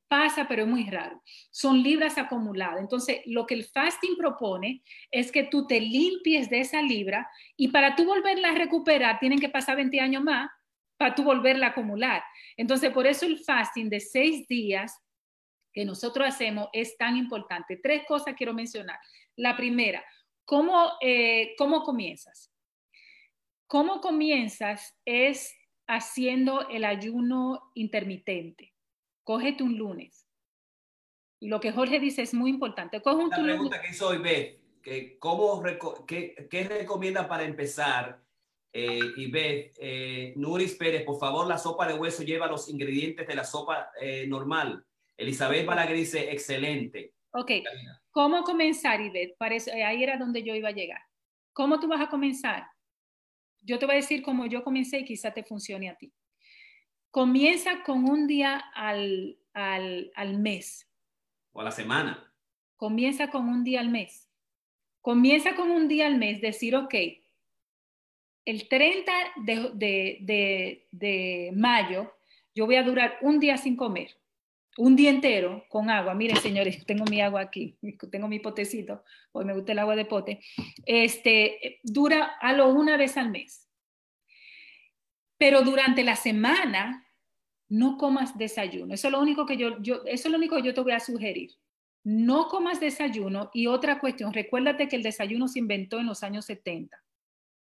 pasa, 0.07 0.47
pero 0.47 0.63
es 0.63 0.67
muy 0.67 0.89
raro. 0.89 1.21
Son 1.51 1.83
libras 1.83 2.17
acumuladas. 2.17 2.79
Entonces, 2.79 3.19
lo 3.25 3.45
que 3.45 3.53
el 3.53 3.65
fasting 3.65 4.17
propone 4.17 4.81
es 5.11 5.31
que 5.31 5.43
tú 5.43 5.67
te 5.67 5.79
limpies 5.79 6.49
de 6.49 6.61
esa 6.61 6.81
libra 6.81 7.29
y 7.55 7.67
para 7.67 7.95
tú 7.95 8.05
volverla 8.05 8.49
a 8.49 8.55
recuperar 8.55 9.19
tienen 9.19 9.39
que 9.39 9.49
pasar 9.49 9.75
20 9.75 9.99
años 9.99 10.23
más 10.23 10.49
para 10.97 11.13
tú 11.13 11.23
volverla 11.23 11.67
a 11.67 11.69
acumular. 11.69 12.23
Entonces, 12.57 12.91
por 12.91 13.05
eso 13.05 13.25
el 13.25 13.37
fasting 13.37 13.89
de 13.89 13.99
seis 13.99 14.47
días 14.47 14.99
que 15.77 15.85
nosotros 15.85 16.27
hacemos 16.27 16.69
es 16.73 16.97
tan 16.97 17.17
importante. 17.17 17.77
Tres 17.77 18.01
cosas 18.07 18.33
quiero 18.35 18.51
mencionar. 18.51 18.97
La 19.35 19.55
primera, 19.55 20.03
¿cómo, 20.43 20.93
eh, 21.01 21.53
¿cómo 21.55 21.83
comienzas? 21.83 22.51
¿Cómo 23.67 24.01
comienzas? 24.01 24.97
Es 25.05 25.55
haciendo 25.87 26.67
el 26.69 26.83
ayuno 26.83 27.61
intermitente. 27.75 28.73
Cógete 29.23 29.61
un 29.61 29.77
lunes. 29.77 30.27
Y 31.39 31.47
lo 31.47 31.59
que 31.59 31.71
Jorge 31.71 31.99
dice 31.99 32.23
es 32.23 32.33
muy 32.33 32.49
importante. 32.49 32.99
Coge 32.99 33.27
La 33.29 33.43
pregunta 33.43 33.79
que 33.79 33.91
hizo 33.91 34.07
hoy, 34.07 34.17
Beth, 34.17 34.81
que 34.81 35.19
cómo, 35.19 35.61
qué, 36.07 36.47
qué, 36.49 36.63
recomienda 36.63 37.27
para 37.27 37.43
empezar? 37.43 38.19
Eh, 38.73 38.99
y 39.15 39.29
Beth, 39.29 39.75
eh, 39.79 40.33
Nuris 40.37 40.73
Pérez, 40.73 41.03
por 41.03 41.19
favor, 41.19 41.45
la 41.45 41.59
sopa 41.59 41.87
de 41.87 41.93
hueso 41.93 42.23
lleva 42.23 42.47
los 42.47 42.67
ingredientes 42.67 43.27
de 43.27 43.35
la 43.35 43.43
sopa 43.43 43.91
eh, 44.01 44.25
normal. 44.25 44.86
Elizabeth 45.17 45.65
Balaguer 45.65 45.97
dice, 45.97 46.31
excelente. 46.31 47.13
Ok, 47.31 47.51
¿cómo 48.11 48.43
comenzar, 48.43 49.01
Ivette? 49.01 49.35
Parece, 49.37 49.83
ahí 49.83 50.03
era 50.03 50.17
donde 50.17 50.43
yo 50.43 50.55
iba 50.55 50.69
a 50.69 50.73
llegar. 50.73 51.01
¿Cómo 51.53 51.79
tú 51.79 51.87
vas 51.87 52.01
a 52.01 52.09
comenzar? 52.09 52.67
Yo 53.61 53.79
te 53.79 53.85
voy 53.85 53.93
a 53.93 53.97
decir 53.97 54.21
cómo 54.21 54.45
yo 54.45 54.63
comencé 54.63 54.99
y 54.99 55.05
quizá 55.05 55.33
te 55.33 55.43
funcione 55.43 55.89
a 55.89 55.95
ti. 55.95 56.13
Comienza 57.11 57.83
con 57.83 58.09
un 58.09 58.27
día 58.27 58.57
al, 58.75 59.37
al, 59.53 60.11
al 60.15 60.39
mes. 60.39 60.87
O 61.51 61.61
a 61.61 61.63
la 61.63 61.71
semana. 61.71 62.33
Comienza 62.75 63.29
con 63.29 63.49
un 63.49 63.63
día 63.63 63.81
al 63.81 63.89
mes. 63.89 64.29
Comienza 65.01 65.55
con 65.55 65.71
un 65.71 65.87
día 65.87 66.05
al 66.05 66.17
mes, 66.17 66.41
decir, 66.41 66.75
ok, 66.75 66.93
el 68.45 68.69
30 68.69 69.11
de, 69.43 69.71
de, 69.73 70.17
de, 70.21 70.87
de 70.91 71.51
mayo 71.53 72.13
yo 72.55 72.65
voy 72.65 72.75
a 72.75 72.83
durar 72.83 73.17
un 73.21 73.39
día 73.39 73.57
sin 73.57 73.75
comer 73.75 74.16
un 74.77 74.95
día 74.95 75.09
entero 75.09 75.65
con 75.69 75.89
agua. 75.89 76.13
Miren, 76.13 76.37
señores, 76.37 76.83
tengo 76.85 77.05
mi 77.05 77.21
agua 77.21 77.41
aquí, 77.41 77.77
tengo 78.11 78.27
mi 78.27 78.39
potecito, 78.39 79.03
hoy 79.31 79.45
me 79.45 79.53
gusta 79.53 79.71
el 79.71 79.79
agua 79.79 79.95
de 79.95 80.05
pote. 80.05 80.41
Este, 80.85 81.79
dura 81.83 82.37
a 82.39 82.53
lo 82.53 82.69
una 82.69 82.97
vez 82.97 83.17
al 83.17 83.29
mes. 83.29 83.67
Pero 85.37 85.61
durante 85.61 86.03
la 86.03 86.15
semana 86.15 87.05
no 87.69 87.97
comas 87.97 88.37
desayuno. 88.37 88.93
Eso 88.93 89.07
es 89.07 89.11
lo 89.11 89.21
único 89.21 89.45
que 89.45 89.57
yo, 89.57 89.81
yo, 89.81 90.03
eso 90.05 90.27
es 90.27 90.31
lo 90.31 90.37
único 90.37 90.55
que 90.55 90.63
yo 90.63 90.73
te 90.73 90.81
voy 90.81 90.93
a 90.93 90.99
sugerir. 90.99 91.51
No 92.03 92.47
comas 92.47 92.79
desayuno. 92.79 93.51
Y 93.53 93.67
otra 93.67 93.99
cuestión, 93.99 94.33
recuérdate 94.33 94.87
que 94.87 94.95
el 94.95 95.03
desayuno 95.03 95.47
se 95.47 95.59
inventó 95.59 95.99
en 95.99 96.07
los 96.07 96.23
años 96.23 96.45
70 96.45 96.97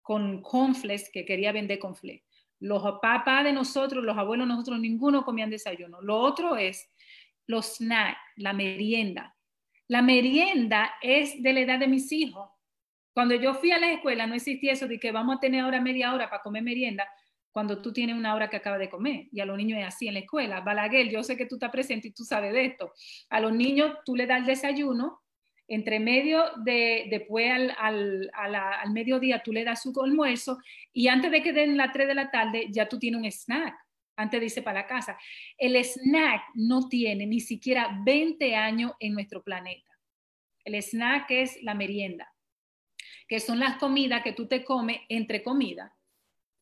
con 0.02 0.42
confles 0.42 1.10
que 1.12 1.26
quería 1.26 1.52
vender 1.52 1.80
confles. 1.80 2.22
Los 2.60 2.84
papás 3.02 3.46
de 3.46 3.54
nosotros, 3.54 4.04
los 4.04 4.18
abuelos 4.18 4.48
de 4.48 4.54
nosotros, 4.54 4.80
ninguno 4.80 5.24
comían 5.24 5.50
desayuno. 5.50 6.02
Lo 6.02 6.18
otro 6.20 6.58
es 6.58 6.90
los 7.48 7.76
snacks, 7.78 8.20
la 8.38 8.54
merienda. 8.54 9.36
La 9.88 10.02
merienda 10.02 10.94
es 11.02 11.42
de 11.42 11.54
la 11.54 11.60
edad 11.62 11.80
de 11.80 11.88
mis 11.88 12.12
hijos. 12.12 12.50
Cuando 13.14 13.36
yo 13.36 13.54
fui 13.54 13.72
a 13.72 13.80
la 13.80 13.92
escuela 13.92 14.26
no 14.26 14.34
existía 14.34 14.74
eso 14.74 14.88
de 14.88 15.00
que 15.00 15.12
vamos 15.12 15.38
a 15.38 15.40
tener 15.40 15.62
ahora 15.62 15.80
media 15.80 16.14
hora 16.14 16.30
para 16.30 16.42
comer 16.42 16.64
merienda 16.64 17.08
cuando 17.52 17.82
tú 17.82 17.94
tienes 17.94 18.16
una 18.16 18.34
hora 18.34 18.50
que 18.50 18.58
acaba 18.58 18.80
de 18.80 18.90
comer. 18.90 19.28
Y 19.32 19.40
a 19.40 19.46
los 19.46 19.56
niños 19.56 19.80
es 19.80 19.86
así 19.86 20.08
en 20.08 20.16
la 20.16 20.22
escuela. 20.22 20.62
Balaguer, 20.62 21.10
yo 21.10 21.22
sé 21.22 21.38
que 21.38 21.46
tú 21.46 21.56
estás 21.56 21.70
presente 21.70 22.08
y 22.08 22.12
tú 22.12 22.24
sabes 22.24 22.52
de 22.52 22.66
esto. 22.66 22.94
A 23.30 23.40
los 23.40 23.54
niños 23.54 23.98
tú 24.04 24.16
le 24.16 24.26
das 24.26 24.40
el 24.40 24.48
desayuno, 24.48 25.22
entre 25.68 26.00
medio 26.00 26.44
de, 26.64 27.08
después 27.10 27.52
al, 27.52 27.76
al, 27.78 28.32
al, 28.56 28.92
mediodía 28.92 29.42
tú 29.44 29.54
le 29.54 29.64
das 29.64 29.82
su 29.82 29.94
almuerzo 30.04 30.58
y 30.92 31.08
antes 31.08 31.32
de 31.32 31.42
que 31.42 31.54
den 31.54 31.78
las 31.78 31.94
3 31.94 32.08
de 32.08 32.16
la 32.16 32.32
tarde 32.32 32.68
ya 32.70 32.90
tú 32.90 33.00
tienes 33.00 33.22
un 33.22 33.32
snack 33.32 33.74
antes 34.16 34.40
de 34.40 34.46
irse 34.46 34.62
para 34.62 34.82
la 34.82 34.88
casa. 34.88 35.18
El 35.58 35.76
snack 35.76 36.44
no 36.56 36.88
tiene 36.88 37.26
ni 37.26 37.40
siquiera 37.40 38.00
20 38.04 38.56
años 38.56 38.92
en 39.00 39.14
nuestro 39.14 39.44
planeta. 39.44 39.90
El 40.64 40.76
snack 40.76 41.32
es 41.32 41.62
la 41.64 41.74
merienda, 41.74 42.32
que 43.28 43.40
son 43.40 43.60
las 43.60 43.78
comidas 43.78 44.24
que 44.24 44.34
tú 44.34 44.48
te 44.48 44.64
comes 44.64 45.02
entre 45.10 45.44
comidas 45.44 45.92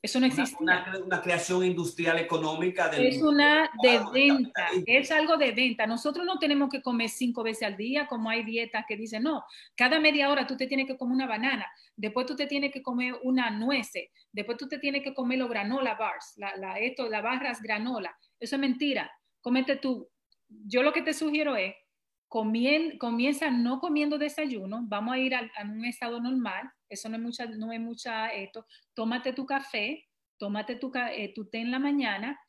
eso 0.03 0.19
no 0.19 0.25
existe. 0.25 0.57
Una, 0.59 0.91
una, 1.05 1.21
creación 1.21 1.63
industrial 1.63 2.17
económica. 2.17 2.89
es 2.89 3.21
una 3.21 3.69
de 3.83 3.99
venta, 4.11 4.69
es 4.87 5.11
algo 5.11 5.37
de 5.37 5.51
venta. 5.51 5.85
Nosotros 5.85 6.25
no 6.25 6.39
tenemos 6.39 6.69
que 6.69 6.81
comer 6.81 7.09
cinco 7.09 7.43
veces 7.43 7.67
al 7.67 7.77
día, 7.77 8.07
como 8.07 8.29
hay 8.29 8.43
dietas 8.43 8.85
que 8.87 8.97
dicen, 8.97 9.23
no, 9.23 9.43
cada 9.75 9.99
media 9.99 10.31
hora 10.31 10.47
tú 10.47 10.57
te 10.57 10.65
tienes 10.65 10.87
que 10.87 10.97
comer 10.97 11.15
una 11.15 11.27
banana, 11.27 11.67
después 11.95 12.25
tú 12.25 12.35
te 12.35 12.47
tienes 12.47 12.71
que 12.71 12.81
comer 12.81 13.13
una 13.21 13.51
nuez, 13.51 13.91
después 14.31 14.57
tú 14.57 14.67
te 14.67 14.79
tienes 14.79 15.03
que 15.03 15.13
comer 15.13 15.37
los 15.37 15.49
granola 15.49 15.93
bars, 15.93 16.33
la, 16.37 16.55
la, 16.55 16.79
esto, 16.79 17.07
las 17.07 17.21
barras 17.21 17.61
granola. 17.61 18.17
Eso 18.39 18.55
es 18.55 18.59
mentira. 18.59 19.11
Comete 19.39 19.75
tú. 19.75 20.09
Yo 20.49 20.81
lo 20.81 20.93
que 20.93 21.03
te 21.03 21.13
sugiero 21.13 21.55
es, 21.55 21.75
comien, 22.27 22.97
comienza 22.97 23.51
no 23.51 23.79
comiendo 23.79 24.17
desayuno, 24.17 24.79
vamos 24.83 25.13
a 25.13 25.19
ir 25.19 25.35
a, 25.35 25.41
a 25.57 25.63
un 25.63 25.85
estado 25.85 26.19
normal, 26.19 26.71
eso 26.91 27.09
no 27.09 27.15
es 27.15 27.21
mucha, 27.21 27.45
no 27.45 27.71
es 27.71 27.79
mucha 27.79 28.27
esto, 28.29 28.65
tómate 28.93 29.33
tu 29.33 29.45
café, 29.45 30.07
tómate 30.37 30.75
tu, 30.75 30.91
eh, 30.95 31.33
tu 31.33 31.49
té 31.49 31.59
en 31.59 31.71
la 31.71 31.79
mañana 31.79 32.39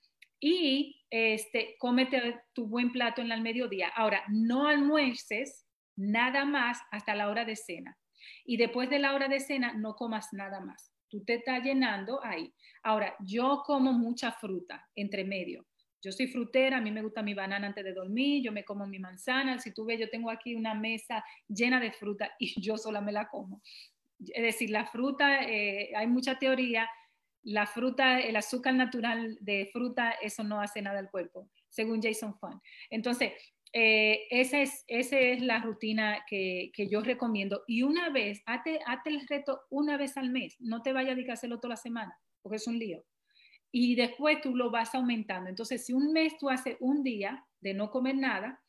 y 0.41 1.01
este, 1.09 1.77
cómete 1.79 2.43
tu 2.53 2.67
buen 2.67 2.91
plato 2.91 3.23
en 3.23 3.31
el 3.31 3.43
mediodía. 3.43 3.89
Ahora, 3.95 4.25
no 4.29 4.67
almuerces 4.67 5.67
nada 5.97 6.45
más 6.45 6.81
hasta 6.91 7.15
la 7.15 7.29
hora 7.29 7.45
de 7.45 7.55
cena. 7.55 7.97
Y 8.45 8.57
después 8.57 8.91
de 8.91 8.99
la 8.99 9.15
hora 9.15 9.29
de 9.29 9.41
cena, 9.41 9.73
no 9.75 9.95
comas 9.95 10.33
nada 10.33 10.61
más. 10.61 10.93
Tú 11.09 11.25
te 11.25 11.35
estás 11.35 11.63
llenando 11.63 12.25
ahí. 12.25 12.53
Ahora, 12.83 13.15
yo 13.21 13.63
como 13.65 13.93
mucha 13.93 14.33
fruta 14.33 14.89
entre 14.97 15.25
medio. 15.25 15.67
Yo 16.03 16.11
soy 16.11 16.27
frutera, 16.27 16.79
a 16.79 16.81
mí 16.81 16.91
me 16.91 17.03
gusta 17.03 17.23
mi 17.23 17.35
banana 17.35 17.69
antes 17.69 17.85
de 17.85 17.93
dormir, 17.93 18.43
yo 18.43 18.51
me 18.51 18.65
como 18.65 18.87
mi 18.87 18.99
manzana. 18.99 19.61
Si 19.61 19.73
tú 19.73 19.85
ves, 19.85 20.01
yo 20.01 20.11
tengo 20.11 20.31
aquí 20.31 20.57
una 20.57 20.75
mesa 20.75 21.25
llena 21.47 21.79
de 21.79 21.93
fruta 21.93 22.33
y 22.41 22.55
yo 22.61 22.77
sola 22.77 23.01
me 23.01 23.13
la 23.13 23.29
como 23.29 23.63
es 24.35 24.43
decir, 24.43 24.71
la 24.71 24.87
fruta, 24.87 25.43
eh, 25.45 25.93
hay 25.97 26.07
mucha 26.07 26.39
teoría, 26.39 26.89
la 27.43 27.67
fruta, 27.67 28.21
el 28.21 28.37
azúcar 28.37 28.75
natural 28.75 29.37
de 29.41 29.69
fruta, 29.73 30.13
eso 30.13 30.45
no 30.45 30.61
hace 30.61 30.81
nada 30.81 30.99
al 30.99 31.11
cuerpo, 31.11 31.51
según 31.69 32.01
Jason 32.01 32.35
Fun. 32.39 32.61
Entonces, 32.91 33.33
eh, 33.73 34.27
esa, 34.31 34.61
es, 34.61 34.85
esa 34.87 35.19
es 35.19 35.41
la 35.41 35.59
rutina 35.59 36.25
que, 36.29 36.71
que, 36.75 36.89
yo 36.89 37.01
recomiendo. 37.01 37.65
Y 37.67 37.83
una 37.83 38.11
vez, 38.11 38.43
hazte, 38.47 38.81
el 39.07 39.27
reto 39.27 39.63
una 39.71 39.97
vez 39.97 40.17
al 40.17 40.31
mes, 40.31 40.57
no 40.61 40.83
te 40.83 40.93
vayas 40.93 41.19
a 41.29 41.33
hacerlo 41.33 41.59
toda 41.59 41.71
la 41.71 41.77
semana, 41.77 42.17
porque 42.43 42.57
es 42.57 42.67
un 42.67 42.79
lío. 42.79 43.05
Y 43.73 43.95
después 43.95 44.43
tú 44.43 44.55
lo 44.55 44.71
vas 44.71 44.95
aumentando. 44.95 45.49
Entonces, 45.49 45.87
si 45.87 45.95
un 45.95 46.13
mes 46.13 46.37
tú 46.39 46.51
haces 46.51 46.77
un 46.81 47.03
día 47.03 47.45
de 47.61 47.73
no 47.73 47.91
comer 47.91 48.17
nada, 48.17 48.63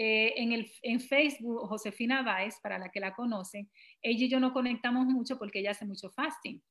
eh, 0.00 0.34
en, 0.36 0.52
el, 0.52 0.70
en 0.82 1.00
Facebook, 1.00 1.66
Josefina 1.66 2.22
Báez, 2.22 2.60
para 2.62 2.78
la 2.78 2.88
que 2.88 3.00
la 3.00 3.14
conocen, 3.14 3.68
ella 4.00 4.26
y 4.26 4.28
yo 4.28 4.38
no 4.38 4.52
conectamos 4.52 5.06
mucho 5.06 5.36
porque 5.40 5.58
ella 5.58 5.72
hace 5.72 5.86
mucho 5.86 6.08
fasting. 6.08 6.62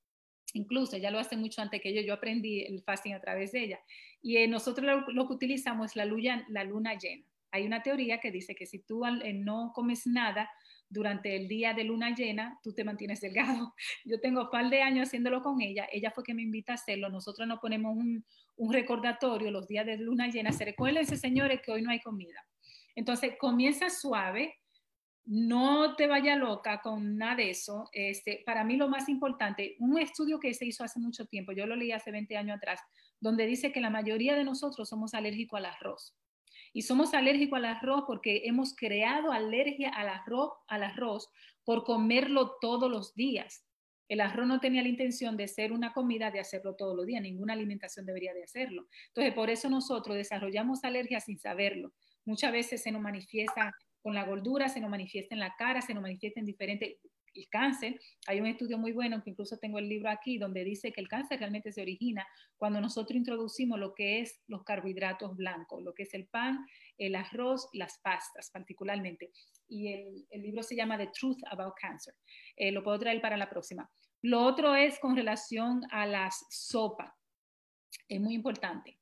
Incluso 0.54 0.96
ella 0.96 1.12
lo 1.12 1.20
hace 1.20 1.36
mucho 1.36 1.62
antes 1.62 1.82
que 1.82 1.94
yo, 1.94 2.02
yo 2.02 2.14
aprendí 2.14 2.62
el 2.62 2.82
fasting 2.84 3.16
a 3.16 3.20
través 3.20 3.52
de 3.52 3.66
ella. 3.66 3.80
Y 4.22 4.38
eh, 4.38 4.48
nosotros 4.48 5.04
lo, 5.10 5.28
que 5.28 5.34
utilizamos 5.34 5.92
es 5.92 5.96
la 5.98 6.06
luna, 6.06 6.46
la 6.48 6.64
luna 6.64 6.98
llena. 6.98 7.26
Hay 7.52 7.66
una 7.66 7.84
teoría 7.84 8.22
que 8.22 8.32
dice 8.32 8.56
que 8.56 8.66
si 8.66 8.80
tú 8.80 9.06
eh, 9.06 9.34
no 9.34 9.74
comes 9.76 10.08
nada 10.08 10.50
durante 10.88 11.36
el 11.36 11.50
día 11.50 11.74
de 11.74 11.84
luna 11.84 12.16
llena, 12.16 12.58
tú 12.64 12.74
te 12.74 12.86
mantienes 12.86 13.20
delgado. 13.20 13.74
Yo 14.06 14.22
tengo 14.22 14.44
un 14.44 14.50
par 14.50 14.70
de 14.70 14.84
años 14.84 15.10
haciéndolo 15.10 15.42
con 15.42 15.62
ella. 15.62 15.86
Ella 15.92 16.12
fue 16.12 16.24
que 16.24 16.34
me 16.34 16.44
invita 16.44 16.72
a 16.72 16.76
hacerlo. 16.76 17.10
Nosotros 17.10 17.46
nos 17.46 17.60
ponemos 17.60 17.94
un, 17.94 18.24
un 18.56 18.72
recordatorio 18.72 19.52
los 19.52 19.68
días 19.68 19.86
de 19.86 19.98
luna 19.98 20.30
llena. 20.30 20.54
Se 20.54 20.64
recuérdense, 20.64 21.18
señores, 21.18 21.60
que 21.62 21.74
hoy 21.74 21.82
no 21.82 21.92
hay 21.92 22.00
comida 22.00 22.48
entonces, 22.98 23.34
comienza 23.40 23.92
suave, 23.92 24.56
no 25.24 25.96
te 25.96 26.08
vaya 26.08 26.36
loca 26.36 26.82
con 26.82 27.16
nada 27.16 27.36
de 27.36 27.52
eso. 27.52 27.90
Este, 27.94 28.42
para 28.44 28.64
mí 28.64 28.76
lo 28.76 28.90
más 28.90 29.08
importante, 29.08 29.76
un 29.78 30.00
estudio 30.00 30.40
que 30.40 30.56
se 30.56 30.66
hizo 30.66 30.84
hace 30.84 31.00
mucho 31.00 31.28
tiempo, 31.28 31.52
yo 31.52 31.68
lo 31.68 31.76
leí 31.76 31.92
hace 31.92 32.10
20 32.10 32.36
años 32.36 32.58
atrás, 32.58 32.82
donde 33.20 33.46
dice 33.46 33.72
que 33.72 33.82
la 33.82 33.92
mayoría 33.92 34.36
de 34.36 34.44
nosotros 34.44 34.90
somos 34.90 35.14
alérgicos 35.14 35.60
al 35.60 35.68
arroz. 35.68 36.18
Y 36.74 36.82
somos 36.82 37.14
alérgicos 37.14 37.58
al 37.58 37.66
arroz 37.66 38.06
porque 38.08 38.42
hemos 38.46 38.76
creado 38.76 39.32
alergia 39.32 39.90
al 39.90 40.10
arroz, 40.10 40.54
al 40.68 40.82
arroz 40.82 41.30
por 41.64 41.84
comerlo 41.84 42.56
todos 42.60 42.90
los 42.90 43.14
días. 43.14 43.64
El 44.10 44.22
arroz 44.22 44.48
no 44.48 44.60
tenía 44.60 44.82
la 44.82 44.90
intención 44.90 45.38
de 45.38 45.48
ser 45.48 45.72
una 45.72 45.94
comida, 45.94 46.32
de 46.32 46.40
hacerlo 46.40 46.76
todos 46.76 46.96
los 46.96 47.06
días. 47.06 47.22
Ninguna 47.22 47.54
alimentación 47.54 48.08
debería 48.08 48.34
de 48.34 48.44
hacerlo. 48.44 48.88
Entonces, 49.10 49.36
por 49.36 49.52
eso 49.52 49.70
nosotros 49.70 50.18
desarrollamos 50.18 50.84
alergia 50.84 51.20
sin 51.20 51.38
saberlo. 51.38 51.94
Muchas 52.28 52.52
veces 52.52 52.84
se 52.84 52.92
nos 52.92 53.02
manifiesta 53.02 53.74
con 54.02 54.14
la 54.14 54.26
gordura, 54.26 54.68
se 54.68 54.82
nos 54.82 54.90
manifiesta 54.90 55.34
en 55.34 55.40
la 55.40 55.56
cara, 55.58 55.82
se 55.82 55.94
nos 55.94 56.04
manifiesta 56.04 56.40
en 56.40 56.46
diferentes... 56.46 56.98
El 57.34 57.48
cáncer, 57.50 58.00
hay 58.26 58.40
un 58.40 58.48
estudio 58.48 58.80
muy 58.80 58.94
bueno, 58.94 59.22
que 59.22 59.30
incluso 59.30 59.60
tengo 59.60 59.78
el 59.78 59.88
libro 59.88 60.10
aquí, 60.10 60.40
donde 60.40 60.64
dice 60.64 60.92
que 60.92 61.02
el 61.02 61.08
cáncer 61.08 61.38
realmente 61.38 61.72
se 61.72 61.84
origina 61.84 62.26
cuando 62.58 62.82
nosotros 62.82 63.16
introducimos 63.16 63.78
lo 63.80 63.94
que 63.94 64.22
es 64.22 64.42
los 64.48 64.64
carbohidratos 64.64 65.36
blancos, 65.38 65.84
lo 65.84 65.94
que 65.94 66.02
es 66.02 66.16
el 66.16 66.26
pan, 66.26 66.66
el 66.98 67.14
arroz, 67.16 67.70
las 67.74 68.00
pastas 68.00 68.50
particularmente. 68.52 69.30
Y 69.68 69.94
el, 70.32 70.42
libro 70.42 70.64
se 70.64 70.76
llama 70.76 70.98
The 70.98 71.12
Truth 71.14 71.44
About 71.52 71.76
Cancer. 71.80 72.16
Eh, 72.56 72.72
lo 72.72 72.84
puedo 72.84 72.98
traer 72.98 73.22
para 73.22 73.38
la 73.38 73.52
próxima. 73.52 73.88
Lo 74.24 74.42
otro 74.42 74.74
es 74.74 74.98
con 74.98 75.16
relación 75.16 75.84
a 75.92 76.08
las 76.08 76.44
sopas. 76.50 77.14
Es 78.10 78.20
muy 78.20 78.34
importante 78.34 78.98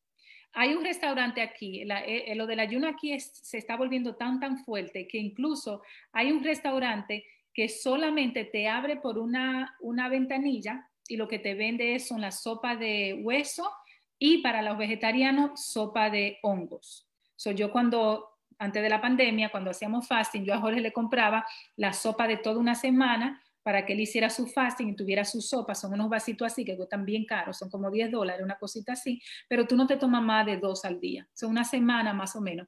hay 0.56 0.74
un 0.74 0.84
restaurante 0.84 1.42
aquí, 1.42 1.82
eh, 1.82 2.24
eh, 2.28 2.36
lo 2.36 2.48
del 2.48 2.62
ayuno 2.62 2.88
aquí 2.88 3.20
se 3.20 3.58
está 3.58 3.76
volviendo 3.76 4.16
tan, 4.16 4.40
tan 4.40 4.58
fuerte 4.58 5.08
que 5.08 5.18
incluso 5.18 5.82
hay 6.14 6.32
un 6.32 6.44
restaurante 6.44 7.26
que 7.54 7.68
solamente 7.68 8.46
te 8.46 8.68
abre 8.68 8.96
por 8.96 9.18
una, 9.18 9.76
una 9.82 10.08
ventanilla 10.08 10.90
y 11.08 11.18
lo 11.18 11.28
que 11.28 11.40
te 11.40 11.56
vende 11.56 12.00
son 12.00 12.22
la 12.22 12.32
sopa 12.32 12.76
de 12.76 13.20
hueso 13.22 13.70
y 14.18 14.40
para 14.40 14.62
los 14.62 14.78
vegetarianos 14.78 15.66
sopa 15.66 16.10
de 16.10 16.40
hongos. 16.42 17.06
So, 17.36 17.52
yo 17.52 17.72
cuando, 17.72 18.38
antes 18.58 18.82
de 18.82 18.90
la 18.90 19.02
pandemia, 19.02 19.50
cuando 19.50 19.72
hacíamos 19.72 20.08
fasting, 20.08 20.46
yo 20.46 20.54
a 20.54 20.60
Jorge 20.62 20.80
le 20.80 20.94
compraba 20.94 21.46
la 21.76 21.92
sopa 21.92 22.28
de 22.28 22.38
toda 22.38 22.60
una 22.60 22.76
semana 22.76 23.42
para 23.66 23.84
que 23.84 23.94
él 23.94 24.00
hiciera 24.00 24.30
su 24.30 24.46
fasting 24.46 24.90
y 24.90 24.96
tuviera 24.96 25.26
su 25.26 25.42
sopa. 25.42 25.74
Son 25.74 25.92
unos 25.92 26.08
vasitos 26.08 26.46
así 26.46 26.64
que 26.64 26.78
cuestan 26.78 27.04
bien 27.04 27.26
caros, 27.26 27.58
son 27.58 27.72
como 27.72 27.90
10 27.90 28.12
dólares, 28.12 28.44
una 28.44 28.60
cosita 28.60 28.94
así, 28.94 29.20
pero 29.50 29.66
tú 29.66 29.76
no 29.76 29.88
te 29.88 29.98
tomas 29.98 30.22
más 30.22 30.46
de 30.46 30.58
dos 30.58 30.86
al 30.86 31.00
día, 31.00 31.28
son 31.34 31.50
una 31.50 31.66
semana 31.66 32.14
más 32.14 32.36
o 32.36 32.42
menos. 32.42 32.68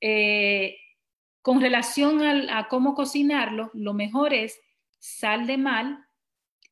Eh, 0.00 0.76
con 1.42 1.60
relación 1.60 2.20
a 2.50 2.66
cómo 2.66 2.94
cocinarlo, 2.94 3.70
lo 3.72 3.94
mejor 3.94 4.34
es 4.34 4.58
sal 4.98 5.46
de 5.46 5.58
mal, 5.58 6.04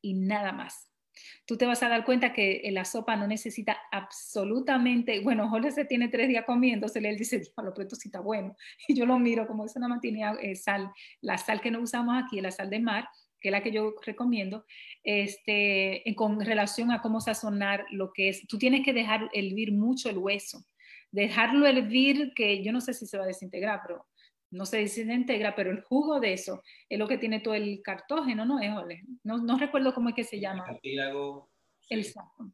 y 0.01 0.15
nada 0.15 0.51
más. 0.51 0.87
Tú 1.45 1.57
te 1.57 1.65
vas 1.65 1.83
a 1.83 1.89
dar 1.89 2.05
cuenta 2.05 2.33
que 2.33 2.67
la 2.71 2.85
sopa 2.85 3.15
no 3.15 3.27
necesita 3.27 3.77
absolutamente, 3.91 5.21
bueno, 5.21 5.49
Jorge 5.49 5.71
se 5.71 5.85
tiene 5.85 6.07
tres 6.07 6.27
días 6.27 6.45
comiéndose, 6.45 6.99
él 6.99 7.17
dice, 7.17 7.41
lo 7.57 7.73
pero 7.73 7.83
esto 7.83 7.95
sí 7.95 8.07
está 8.07 8.19
bueno. 8.19 8.55
Y 8.87 8.95
yo 8.95 9.05
lo 9.05 9.19
miro 9.19 9.47
como 9.47 9.65
eso 9.65 9.79
nada 9.79 9.89
más 9.89 10.01
tiene 10.01 10.23
eh, 10.41 10.55
sal, 10.55 10.91
la 11.21 11.37
sal 11.37 11.61
que 11.61 11.71
no 11.71 11.79
usamos 11.79 12.21
aquí, 12.21 12.41
la 12.41 12.51
sal 12.51 12.69
de 12.69 12.79
mar, 12.79 13.07
que 13.41 13.49
es 13.49 13.51
la 13.51 13.63
que 13.63 13.71
yo 13.71 13.95
recomiendo, 14.05 14.65
este, 15.03 16.03
con 16.15 16.39
relación 16.39 16.91
a 16.91 17.01
cómo 17.01 17.19
sazonar 17.19 17.85
lo 17.91 18.13
que 18.13 18.29
es. 18.29 18.47
Tú 18.47 18.57
tienes 18.57 18.85
que 18.85 18.93
dejar 18.93 19.29
hervir 19.33 19.73
mucho 19.73 20.09
el 20.09 20.19
hueso, 20.19 20.63
dejarlo 21.11 21.65
hervir, 21.65 22.33
que 22.35 22.63
yo 22.63 22.71
no 22.71 22.79
sé 22.79 22.93
si 22.93 23.05
se 23.05 23.17
va 23.17 23.23
a 23.23 23.27
desintegrar, 23.27 23.81
pero 23.85 24.05
no 24.51 24.65
se 24.65 24.77
desintegra, 24.77 25.55
pero 25.55 25.71
el 25.71 25.81
jugo 25.81 26.19
de 26.19 26.33
eso 26.33 26.61
es 26.87 26.99
lo 26.99 27.07
que 27.07 27.17
tiene 27.17 27.39
todo 27.39 27.55
el 27.55 27.81
cartógeno, 27.81 28.45
¿no? 28.45 28.59
No, 29.23 29.37
no 29.37 29.57
recuerdo 29.57 29.93
cómo 29.93 30.09
es 30.09 30.15
que 30.15 30.23
se 30.23 30.39
llama. 30.39 30.65
El 31.89 32.05
saco. 32.05 32.51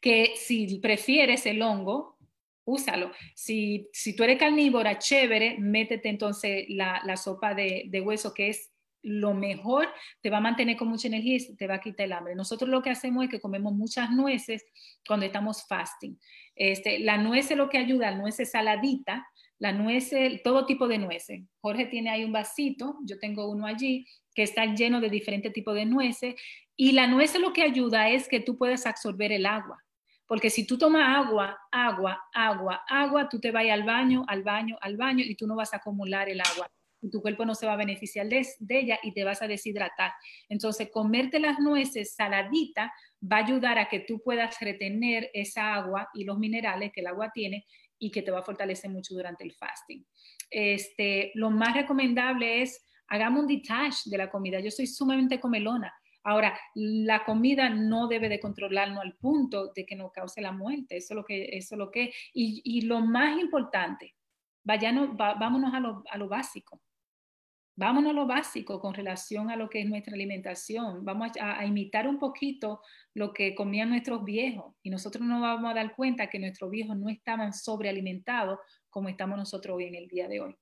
Que 0.00 0.32
si 0.36 0.78
prefieres 0.78 1.46
el 1.46 1.60
hongo, 1.62 2.18
úsalo. 2.64 3.12
Si, 3.34 3.88
si 3.92 4.14
tú 4.14 4.24
eres 4.24 4.38
carnívora, 4.38 4.98
chévere, 4.98 5.58
métete 5.58 6.08
entonces 6.08 6.66
la, 6.68 7.02
la 7.04 7.16
sopa 7.16 7.54
de, 7.54 7.84
de, 7.88 8.00
hueso, 8.00 8.32
que 8.34 8.48
es 8.48 8.69
lo 9.02 9.34
mejor, 9.34 9.88
te 10.20 10.30
va 10.30 10.38
a 10.38 10.42
mantener 10.42 10.76
con 10.76 10.88
mucha 10.88 11.08
energía 11.08 11.36
y 11.36 11.56
te 11.56 11.66
va 11.66 11.76
a 11.76 11.80
quitar 11.80 12.06
el 12.06 12.12
hambre. 12.12 12.34
Nosotros 12.34 12.68
lo 12.68 12.82
que 12.82 12.90
hacemos 12.90 13.24
es 13.24 13.30
que 13.30 13.40
comemos 13.40 13.72
muchas 13.72 14.10
nueces 14.10 14.64
cuando 15.06 15.26
estamos 15.26 15.66
fasting. 15.66 16.18
Este, 16.54 16.98
la 16.98 17.16
nuez 17.16 17.50
es 17.50 17.56
lo 17.56 17.68
que 17.68 17.78
ayuda, 17.78 18.10
la 18.10 18.18
nuez 18.18 18.40
es 18.40 18.50
saladita, 18.50 19.26
la 19.58 19.72
nuez, 19.72 20.10
todo 20.42 20.66
tipo 20.66 20.88
de 20.88 20.98
nueces. 20.98 21.42
Jorge 21.60 21.86
tiene 21.86 22.10
ahí 22.10 22.24
un 22.24 22.32
vasito, 22.32 22.98
yo 23.04 23.18
tengo 23.18 23.50
uno 23.50 23.66
allí, 23.66 24.06
que 24.34 24.42
está 24.42 24.64
lleno 24.64 25.00
de 25.00 25.10
diferentes 25.10 25.52
tipos 25.52 25.74
de 25.74 25.86
nueces. 25.86 26.34
Y 26.76 26.92
la 26.92 27.06
nuez 27.06 27.38
lo 27.38 27.52
que 27.52 27.62
ayuda 27.62 28.08
es 28.08 28.28
que 28.28 28.40
tú 28.40 28.56
puedas 28.56 28.86
absorber 28.86 29.32
el 29.32 29.46
agua. 29.46 29.78
Porque 30.26 30.48
si 30.48 30.64
tú 30.64 30.78
tomas 30.78 31.08
agua, 31.08 31.58
agua, 31.72 32.22
agua, 32.32 32.84
agua, 32.88 33.28
tú 33.28 33.40
te 33.40 33.50
vas 33.50 33.68
al 33.68 33.82
baño, 33.82 34.24
al 34.28 34.44
baño, 34.44 34.78
al 34.80 34.96
baño 34.96 35.24
y 35.26 35.34
tú 35.34 35.46
no 35.46 35.56
vas 35.56 35.74
a 35.74 35.78
acumular 35.78 36.28
el 36.28 36.40
agua. 36.40 36.70
Tu 37.10 37.22
cuerpo 37.22 37.44
no 37.44 37.54
se 37.54 37.66
va 37.66 37.74
a 37.74 37.76
beneficiar 37.76 38.28
de, 38.28 38.46
ella 38.68 38.98
y 39.02 39.12
te 39.12 39.24
vas 39.24 39.40
a 39.42 39.48
deshidratar. 39.48 40.12
Entonces, 40.48 40.90
comerte 40.92 41.38
las 41.38 41.58
nueces 41.58 42.14
saladita 42.14 42.92
va 43.22 43.36
a 43.36 43.44
ayudar 43.44 43.78
a 43.78 43.88
que 43.88 44.00
tú 44.00 44.20
puedas 44.22 44.58
retener 44.60 45.30
esa 45.32 45.74
agua 45.74 46.08
y 46.14 46.24
los 46.24 46.38
minerales 46.38 46.92
que 46.92 47.00
el 47.00 47.06
agua 47.06 47.30
tiene 47.32 47.66
y 47.98 48.10
que 48.10 48.22
te 48.22 48.30
va 48.30 48.40
a 48.40 48.42
fortalecer 48.42 48.90
mucho 48.90 49.14
durante 49.14 49.44
el 49.44 49.52
fasting. 49.52 50.04
Este, 50.50 51.32
lo 51.34 51.50
más 51.50 51.74
recomendable 51.74 52.62
es 52.62 52.84
hagamos 53.08 53.42
un 53.42 53.48
detach 53.48 54.04
de 54.06 54.18
la 54.18 54.30
comida. 54.30 54.60
Yo 54.60 54.70
soy 54.70 54.86
sumamente 54.86 55.40
comelona. 55.40 55.92
Ahora, 56.22 56.58
la 56.74 57.24
comida 57.24 57.70
no 57.70 58.06
debe 58.06 58.28
de 58.28 58.40
controlarnos 58.40 59.02
al 59.02 59.16
punto 59.16 59.72
de 59.74 59.86
que 59.86 59.96
nos 59.96 60.12
cause 60.12 60.40
la 60.40 60.52
muerte. 60.52 60.96
Eso 60.96 61.14
es 61.14 61.16
lo 61.16 61.24
que, 61.24 61.44
eso 61.56 61.74
es 61.74 61.78
lo 61.78 61.90
que, 61.90 62.12
y, 62.32 62.60
y 62.64 62.82
lo 62.82 63.00
más 63.00 63.38
importante, 63.38 64.14
vayanos, 64.62 65.16
vámonos 65.16 65.72
a 65.74 65.80
lo, 65.80 66.02
a 66.10 66.18
lo 66.18 66.28
básico. 66.28 66.80
Vámonos 67.80 68.10
a 68.10 68.12
lo 68.12 68.26
básico 68.26 68.78
con 68.78 68.92
relación 68.92 69.50
a 69.50 69.56
lo 69.56 69.70
que 69.70 69.80
es 69.80 69.88
nuestra 69.88 70.12
alimentación. 70.12 71.02
Vamos 71.02 71.30
a, 71.40 71.64
imitar 71.64 72.06
un 72.06 72.18
poquito 72.18 72.82
lo 73.14 73.32
que 73.32 73.54
comían 73.54 73.88
nuestros 73.88 74.22
viejos 74.22 74.74
y 74.82 74.90
nosotros 74.90 75.26
nos 75.26 75.40
vamos 75.40 75.70
a 75.70 75.74
dar 75.74 75.96
cuenta 75.96 76.28
que 76.28 76.38
nuestros 76.38 76.70
viejos 76.70 76.94
no 76.98 77.08
estaban 77.08 77.54
sobrealimentados 77.54 78.58
como 78.90 79.08
estamos 79.08 79.38
nosotros 79.38 79.78
hoy 79.78 79.84
en 79.84 79.94
el 79.94 80.08
día 80.08 80.28
de 80.28 80.42
hoy. 80.42 80.54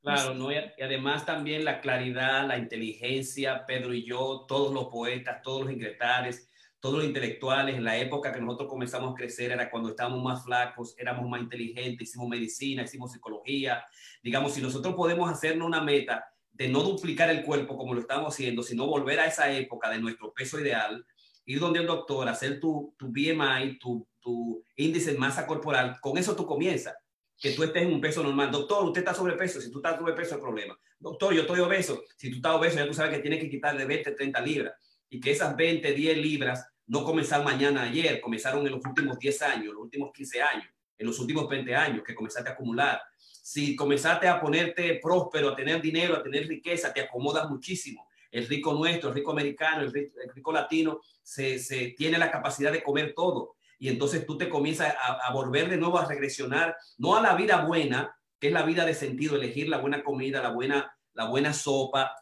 Claro, 0.00 0.32
¿no? 0.32 0.50
y 0.50 0.56
además 0.82 1.26
también 1.26 1.62
la 1.66 1.82
claridad, 1.82 2.48
la 2.48 2.56
inteligencia, 2.56 3.66
Pedro 3.66 3.92
y 3.92 4.06
yo, 4.06 4.46
todos 4.48 4.72
los 4.72 4.86
poetas, 4.86 5.42
todos 5.42 5.64
los 5.64 5.72
ingresares, 5.72 6.48
todos 6.80 6.96
los 6.96 7.04
intelectuales, 7.04 7.76
en 7.76 7.84
la 7.84 7.98
época 7.98 8.32
que 8.32 8.40
nosotros 8.40 8.70
comenzamos 8.70 9.12
a 9.12 9.14
crecer 9.14 9.52
era 9.52 9.70
cuando 9.70 9.90
estábamos 9.90 10.22
más 10.22 10.42
flacos, 10.42 10.96
éramos 10.98 11.28
más 11.28 11.42
inteligentes, 11.42 12.08
hicimos 12.08 12.28
medicina, 12.28 12.82
hicimos 12.82 13.12
psicología. 13.12 13.84
Digamos, 14.22 14.54
si 14.54 14.62
nosotros 14.62 14.94
podemos 14.94 15.30
hacernos 15.30 15.68
una 15.68 15.82
meta 15.82 16.31
de 16.62 16.68
no 16.68 16.84
duplicar 16.84 17.28
el 17.28 17.42
cuerpo 17.42 17.76
como 17.76 17.92
lo 17.92 18.00
estamos 18.00 18.32
haciendo, 18.32 18.62
sino 18.62 18.86
volver 18.86 19.18
a 19.18 19.26
esa 19.26 19.50
época 19.50 19.90
de 19.90 19.98
nuestro 19.98 20.32
peso 20.32 20.60
ideal, 20.60 21.04
ir 21.44 21.58
donde 21.58 21.80
el 21.80 21.86
doctor, 21.86 22.28
hacer 22.28 22.60
tu, 22.60 22.94
tu 22.96 23.08
BMI, 23.08 23.80
tu, 23.80 24.06
tu 24.20 24.62
índice 24.76 25.12
de 25.12 25.18
masa 25.18 25.44
corporal, 25.44 25.98
con 26.00 26.16
eso 26.18 26.36
tú 26.36 26.46
comienzas, 26.46 26.94
que 27.36 27.50
tú 27.50 27.64
estés 27.64 27.82
en 27.82 27.92
un 27.92 28.00
peso 28.00 28.22
normal. 28.22 28.52
Doctor, 28.52 28.84
usted 28.84 29.00
está 29.00 29.12
sobrepeso, 29.12 29.60
si 29.60 29.72
tú 29.72 29.78
estás 29.78 29.98
sobrepeso 29.98 30.36
es 30.36 30.40
problema. 30.40 30.78
Doctor, 31.00 31.34
yo 31.34 31.40
estoy 31.40 31.58
obeso, 31.58 32.04
si 32.16 32.30
tú 32.30 32.36
estás 32.36 32.52
obeso 32.52 32.76
ya 32.76 32.86
tú 32.86 32.94
sabes 32.94 33.16
que 33.16 33.22
tienes 33.22 33.40
que 33.40 33.50
quitar 33.50 33.76
de 33.76 33.84
20, 33.84 34.12
30 34.12 34.40
libras 34.42 34.74
y 35.10 35.18
que 35.18 35.32
esas 35.32 35.56
20, 35.56 35.92
10 35.92 36.18
libras 36.18 36.64
no 36.86 37.02
comenzaron 37.02 37.44
mañana, 37.44 37.82
ayer, 37.82 38.20
comenzaron 38.20 38.64
en 38.64 38.72
los 38.72 38.84
últimos 38.86 39.18
10 39.18 39.42
años, 39.42 39.74
los 39.74 39.82
últimos 39.82 40.12
15 40.12 40.42
años, 40.42 40.68
en 40.96 41.06
los 41.08 41.18
últimos 41.18 41.48
20 41.48 41.74
años 41.74 42.04
que 42.06 42.14
comenzaste 42.14 42.50
a 42.50 42.52
acumular 42.52 43.02
si 43.42 43.74
comenzaste 43.74 44.28
a 44.28 44.40
ponerte 44.40 45.00
próspero, 45.02 45.50
a 45.50 45.56
tener 45.56 45.82
dinero, 45.82 46.16
a 46.16 46.22
tener 46.22 46.46
riqueza, 46.46 46.92
te 46.92 47.00
acomodas 47.00 47.50
muchísimo. 47.50 48.08
El 48.30 48.46
rico 48.46 48.72
nuestro, 48.72 49.08
el 49.08 49.16
rico 49.16 49.32
americano, 49.32 49.82
el 49.82 49.92
rico, 49.92 50.52
latino, 50.52 51.00
se, 51.22 51.58
tiene 51.98 52.18
la 52.18 52.30
capacidad 52.30 52.70
de 52.72 52.84
comer 52.84 53.14
todo. 53.14 53.56
Y 53.80 53.88
entonces 53.88 54.24
tú 54.24 54.38
te 54.38 54.48
comienzas 54.48 54.94
a, 54.96 55.32
volver 55.32 55.68
de 55.68 55.76
nuevo 55.76 55.98
a 55.98 56.06
regresionar, 56.06 56.76
no 56.98 57.16
a 57.16 57.20
la 57.20 57.34
vida 57.34 57.66
buena, 57.66 58.16
que 58.38 58.46
es 58.46 58.52
la 58.52 58.62
vida 58.62 58.86
de 58.86 58.94
sentido, 58.94 59.34
elegir 59.34 59.68
la 59.68 59.78
buena 59.78 60.04
comida, 60.04 60.40
la 60.40 60.50
buena, 60.50 60.96
la 61.12 61.26
buena 61.26 61.52
sopa, 61.52 62.14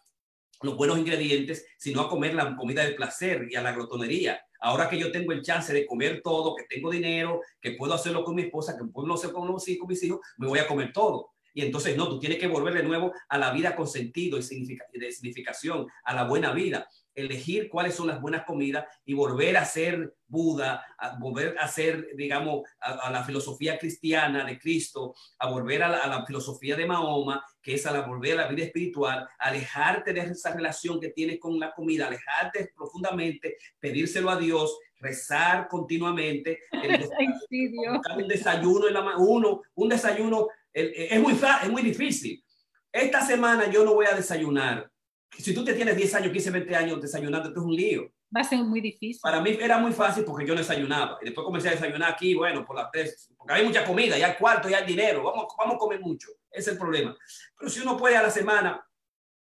los 0.63 0.75
buenos 0.75 0.99
ingredientes, 0.99 1.67
sino 1.77 2.01
a 2.01 2.09
comer 2.09 2.35
la 2.35 2.57
comida 2.57 2.83
del 2.83 2.95
placer 2.95 3.47
y 3.51 3.57
a 3.57 3.63
la 3.63 3.73
glotonería. 3.73 4.41
Ahora 4.61 4.89
que 4.89 4.99
yo 4.99 5.11
tengo 5.11 5.33
el 5.33 5.43
chance 5.43 5.73
de 5.73 5.87
comer 5.87 6.21
todo, 6.23 6.55
que 6.55 6.65
tengo 6.65 6.91
dinero, 6.91 7.41
que 7.61 7.73
puedo 7.73 7.95
hacerlo 7.95 8.25
con 8.25 8.35
mi 8.35 8.43
esposa, 8.43 8.77
que 8.77 8.85
puedo 8.85 9.15
hacerlo 9.15 9.39
con, 9.39 9.49
los, 9.49 9.65
con 9.65 9.89
mis 9.89 10.03
hijos, 10.03 10.21
me 10.37 10.47
voy 10.47 10.59
a 10.59 10.67
comer 10.67 10.93
todo. 10.93 11.31
Y 11.53 11.63
entonces, 11.63 11.97
no, 11.97 12.09
tú 12.09 12.19
tienes 12.19 12.39
que 12.39 12.47
volver 12.47 12.75
de 12.75 12.83
nuevo 12.83 13.13
a 13.29 13.39
la 13.39 13.53
vida 13.53 13.75
con 13.75 13.89
sentido 13.89 14.39
y 14.39 14.43
significación, 14.43 15.87
a 16.05 16.15
la 16.15 16.25
buena 16.25 16.53
vida 16.53 16.87
elegir 17.15 17.69
cuáles 17.69 17.95
son 17.95 18.07
las 18.07 18.21
buenas 18.21 18.45
comidas 18.45 18.87
y 19.05 19.15
volver 19.15 19.57
a 19.57 19.65
ser 19.65 20.15
Buda, 20.27 20.87
a 20.97 21.19
volver 21.19 21.57
a 21.59 21.67
ser, 21.67 22.15
digamos, 22.15 22.63
a, 22.79 23.11
la 23.11 23.25
filosofía 23.25 23.77
cristiana 23.79 24.45
de 24.45 24.61
Cristo, 24.61 25.15
a 25.41 25.51
volver 25.51 25.83
a 25.83 25.89
la, 25.89 26.25
filosofía 26.25 26.77
de 26.77 26.87
Mahoma, 26.87 27.45
que 27.61 27.75
es 27.75 27.85
a 27.85 27.91
la 27.91 28.03
volver 28.03 28.35
a 28.35 28.43
la 28.43 28.49
vida 28.49 28.65
espiritual, 28.65 29.27
alejarte 29.41 30.13
de 30.13 30.21
esa 30.21 30.55
relación 30.55 31.01
que 31.01 31.09
tienes 31.09 31.41
con 31.41 31.59
la 31.59 31.73
comida, 31.73 32.07
alejarte 32.07 32.73
profundamente, 32.77 33.57
pedírselo 33.81 34.31
a 34.31 34.37
Dios, 34.37 34.79
rezar 35.01 35.67
continuamente, 35.67 36.61
un 38.17 38.29
desayuno 38.29 38.87
en 38.87 38.95
la 38.95 39.17
uno, 39.19 39.63
un 39.75 39.89
desayuno 39.89 40.47
es 40.73 41.21
muy 41.21 41.33
es 41.33 41.71
muy 41.71 41.83
difícil. 41.83 42.45
Esta 42.93 43.27
semana 43.27 43.69
yo 43.69 43.85
no 43.85 43.95
voy 43.95 44.07
a 44.07 44.15
desayunar 44.15 44.91
si 45.39 45.55
tú 45.55 45.65
te 45.65 45.75
tienes 45.75 45.97
10 45.97 46.15
años, 46.15 46.33
15, 46.33 46.51
20 46.51 46.77
años 46.77 47.01
desayunando, 47.01 47.49
esto 47.49 47.61
es 47.61 47.67
un 47.67 47.75
lío. 47.75 48.13
Va 48.35 48.41
a 48.41 48.45
ser 48.45 48.59
muy 48.61 48.81
difícil. 48.81 49.21
Para 49.23 49.41
mí 49.41 49.57
era 49.61 49.79
muy 49.79 49.93
fácil 49.93 50.25
porque 50.25 50.47
yo 50.47 50.55
no 50.55 50.61
desayunaba. 50.61 51.19
Y 51.21 51.27
después 51.27 51.45
comencé 51.45 51.69
a 51.69 51.73
desayunar 51.73 52.13
aquí, 52.13 52.35
bueno, 52.35 52.65
por 52.65 52.77
las 52.77 52.91
tres, 52.91 53.31
porque 53.37 53.55
hay 53.55 53.65
mucha 53.65 53.85
comida, 53.85 54.19
ya 54.19 54.29
hay 54.29 54.35
cuarto, 54.37 54.69
ya 54.69 54.79
hay 54.79 54.87
dinero, 54.87 55.25
vamos, 55.25 55.47
vamos 55.59 55.75
a 55.75 55.79
comer 55.79 56.01
mucho. 56.01 56.29
Ese 56.51 56.61
es 56.61 56.69
el 56.69 56.79
problema. 56.79 57.17
Pero 57.59 57.71
si 57.71 57.81
uno 57.81 57.97
puede 57.97 58.17
a 58.17 58.23
la 58.23 58.31
semana 58.31 58.85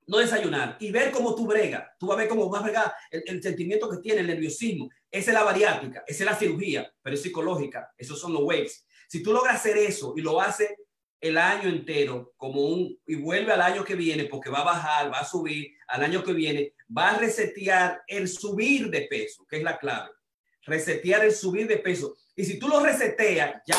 no 0.06 0.18
desayunar 0.20 0.78
y 0.80 0.92
ver 0.92 1.12
cómo 1.12 1.36
tú 1.36 1.48
brega, 1.48 1.94
tú 2.00 2.08
vas 2.08 2.18
a 2.18 2.22
ver 2.22 2.30
cómo 2.30 2.50
va 2.50 2.60
a 2.60 2.64
bregar 2.64 2.94
el, 3.12 3.24
el, 3.26 3.44
sentimiento 3.44 3.90
que 3.90 3.98
tiene, 3.98 4.22
el 4.22 4.28
nerviosismo. 4.28 4.90
Esa 5.12 5.32
es 5.32 5.34
la 5.34 5.44
bariátrica, 5.44 6.04
esa 6.08 6.24
es 6.24 6.30
la 6.30 6.36
cirugía, 6.36 6.92
pero 7.02 7.16
es 7.16 7.22
psicológica. 7.22 7.92
Esos 7.98 8.20
son 8.20 8.34
los 8.34 8.44
waves. 8.44 8.86
Si 9.08 9.24
tú 9.24 9.32
logras 9.32 9.56
hacer 9.56 9.78
eso 9.78 10.14
y 10.16 10.22
lo 10.22 10.40
haces 10.40 10.70
el 11.20 11.38
año 11.38 11.70
entero 11.70 12.34
como 12.38 12.62
un 12.62 12.98
y 13.06 13.16
vuelve 13.16 13.52
al 13.52 13.62
año 13.62 13.84
que 13.84 13.96
viene 13.96 14.26
porque 14.26 14.50
va 14.50 14.60
a 14.60 14.66
bajar, 14.66 15.12
va 15.12 15.20
a 15.20 15.26
subir, 15.26 15.74
al 15.88 16.04
año 16.04 16.24
que 16.24 16.34
viene 16.34 16.74
va 16.96 17.12
a 17.12 17.18
resetear 17.18 18.04
el 18.08 18.28
subir 18.28 18.90
de 18.90 19.02
peso, 19.02 19.46
que 19.50 19.58
es 19.58 19.64
la 19.64 19.78
clave. 19.78 20.12
Resetear 20.64 21.26
el 21.26 21.34
subir 21.34 21.68
de 21.68 21.78
peso. 21.78 22.16
Y 22.36 22.44
si 22.44 22.60
tú 22.60 22.68
lo 22.68 22.80
reseteas, 22.82 23.62
ya 23.66 23.78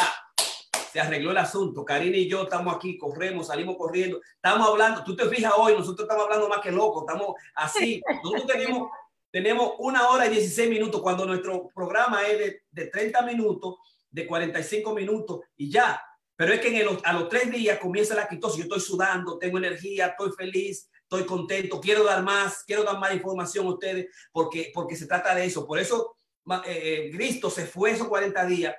se 0.92 1.00
arregló 1.00 1.30
el 1.30 1.38
asunto. 1.38 1.84
Karina 1.84 2.16
y 2.16 2.28
yo 2.28 2.44
estamos 2.44 2.74
aquí, 2.74 2.96
corremos, 2.96 3.48
salimos 3.48 3.76
corriendo, 3.76 4.20
estamos 4.34 4.68
hablando, 4.68 5.04
tú 5.04 5.14
te 5.14 5.28
fijas 5.28 5.52
hoy, 5.56 5.74
nosotros 5.74 6.04
estamos 6.04 6.24
hablando 6.24 6.48
más 6.48 6.60
que 6.60 6.72
locos, 6.72 7.04
estamos 7.06 7.36
así. 7.54 8.02
Nosotros 8.24 8.46
tenemos, 8.46 8.88
tenemos 9.30 9.72
una 9.78 10.08
hora 10.08 10.26
y 10.26 10.30
16 10.30 10.70
minutos 10.70 11.02
cuando 11.02 11.26
nuestro 11.26 11.68
programa 11.74 12.26
es 12.26 12.38
de, 12.38 12.62
de 12.70 12.86
30 12.86 13.22
minutos, 13.22 13.76
de 14.10 14.26
45 14.26 14.94
minutos 14.94 15.40
y 15.56 15.70
ya 15.70 16.02
pero 16.38 16.52
es 16.52 16.60
que 16.60 16.80
en 16.80 16.88
a 17.02 17.12
los 17.14 17.28
tres 17.28 17.50
días 17.50 17.80
comienza 17.80 18.14
la 18.14 18.28
quitosis. 18.28 18.58
Yo 18.58 18.62
estoy 18.62 18.80
sudando, 18.80 19.38
tengo 19.38 19.58
energía, 19.58 20.06
estoy 20.06 20.30
feliz, 20.38 20.88
estoy 21.02 21.26
contento, 21.26 21.80
quiero 21.80 22.04
dar 22.04 22.22
más, 22.22 22.62
quiero 22.64 22.84
dar 22.84 22.96
más 22.96 23.12
información 23.12 23.66
a 23.66 23.70
ustedes 23.70 24.06
porque, 24.30 24.70
porque 24.72 24.94
se 24.94 25.08
trata 25.08 25.34
de 25.34 25.46
eso. 25.46 25.66
Por 25.66 25.80
eso 25.80 26.14
eh, 26.64 27.08
eh, 27.08 27.10
Cristo 27.12 27.50
se 27.50 27.66
fue 27.66 27.90
esos 27.90 28.06
40 28.06 28.46
días 28.46 28.72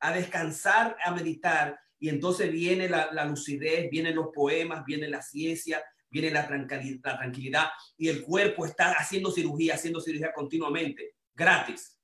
a 0.00 0.12
descansar, 0.12 0.96
a 1.04 1.12
meditar 1.12 1.78
y 2.00 2.08
entonces 2.08 2.50
viene 2.50 2.88
la, 2.88 3.24
lucidez, 3.26 3.88
vienen 3.88 4.16
los 4.16 4.30
poemas, 4.34 4.84
viene 4.84 5.06
la 5.06 5.22
ciencia, 5.22 5.84
viene 6.10 6.32
la 6.32 6.48
tranquilidad, 6.48 7.12
la 7.12 7.18
tranquilidad 7.18 7.68
y 7.96 8.08
el 8.08 8.24
cuerpo 8.24 8.66
está 8.66 8.90
haciendo 8.90 9.30
cirugía, 9.30 9.74
haciendo 9.74 10.00
cirugía 10.00 10.32
continuamente, 10.32 11.14
gratis. 11.32 11.96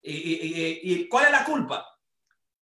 ¿Y, 0.00 1.08
cuál 1.08 1.24
es 1.24 1.32
la 1.32 1.44
culpa? 1.44 1.84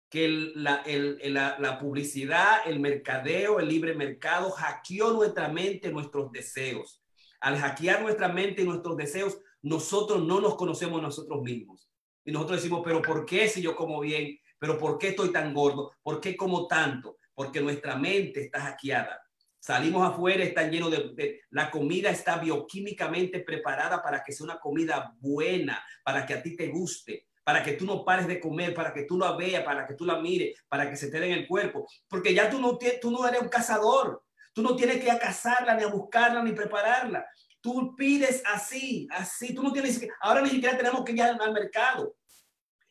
Que 0.09 0.28
la, 0.55 1.78
publicidad, 1.81 2.59
el 2.66 2.81
mercadeo, 2.81 3.59
el 3.61 3.69
libre 3.69 3.95
mercado 3.95 4.51
hackeó 4.51 5.12
nuestra 5.12 5.49
mente, 5.49 5.91
nuestros 5.91 6.31
deseos. 6.33 7.03
Al 7.41 7.59
hackear 7.59 8.03
nuestra 8.03 8.28
mente 8.28 8.62
y 8.62 8.65
nuestros 8.65 8.97
deseos, 8.97 9.39
nosotros 9.62 10.24
no 10.24 10.41
nos 10.41 10.57
conocemos 10.57 11.03
nosotros 11.03 11.43
mismos. 11.43 11.91
Y 12.24 12.33
nosotros 12.33 12.59
decimos, 12.59 12.83
pero 12.85 13.03
¿por 13.03 13.27
qué 13.27 13.49
si 13.49 13.61
yo 13.61 13.77
como 13.77 14.01
bien? 14.01 14.39
¿Pero 14.59 14.78
por 14.78 14.99
qué 14.99 15.09
estoy 15.09 15.33
tan 15.33 15.53
gordo? 15.53 15.93
¿Por 16.03 16.20
qué 16.20 16.37
como 16.37 16.66
tanto? 16.66 17.19
Porque 17.35 17.61
nuestra 17.61 17.97
mente 17.97 18.43
está 18.43 18.61
hackeada. 18.61 19.20
Salimos 19.66 20.09
afuera, 20.09 20.45
está 20.45 20.69
lleno 20.69 20.89
de, 20.89 21.41
La 21.51 21.70
comida 21.73 22.11
está 22.11 22.39
bioquímicamente 22.39 23.41
preparada 23.41 24.01
para 24.01 24.23
que 24.23 24.31
sea 24.31 24.45
una 24.45 24.61
comida 24.61 25.12
buena, 25.19 25.85
para 26.05 26.24
que 26.24 26.35
a 26.35 26.43
ti 26.43 26.55
te 26.55 26.69
guste, 26.69 27.27
para 27.47 27.62
que 27.62 27.74
tú 27.74 27.85
no 27.85 28.05
pares 28.05 28.27
de 28.27 28.40
comer, 28.40 28.74
para 28.74 28.93
que 28.93 29.05
tú 29.05 29.16
la 29.16 29.36
veas, 29.36 29.62
para 29.62 29.86
que 29.86 29.94
tú 29.94 30.05
la 30.05 30.18
mires, 30.18 30.60
para 30.66 30.90
que 30.90 30.97
se 30.97 31.12
te 31.12 31.20
dé 31.20 31.27
en 31.27 31.39
el 31.39 31.47
cuerpo. 31.47 31.86
Porque 32.09 32.35
ya 32.35 32.51
tú 32.51 32.59
no, 32.59 32.77
tú 33.01 33.12
no 33.12 33.24
eres 33.24 33.40
un 33.40 33.48
cazador. 33.48 34.24
Tú 34.52 34.62
no 34.62 34.74
tienes 34.74 35.01
que 35.01 35.09
a 35.12 35.16
cazarla, 35.16 35.77
ni 35.77 35.85
a 35.85 35.86
buscarla, 35.86 36.43
ni 36.43 36.51
prepararla. 36.51 37.24
Tú 37.60 37.94
pides 37.94 38.43
así, 38.47 39.06
así. 39.12 39.55
Tú 39.55 39.62
no 39.62 39.73
tienes 39.73 39.97
que... 39.97 40.09
Ahora 40.23 40.40
ni 40.40 40.51
siquiera 40.51 40.77
tenemos 40.77 41.05
que 41.05 41.12
ir 41.12 41.23
al 41.23 41.52
mercado. 41.52 42.16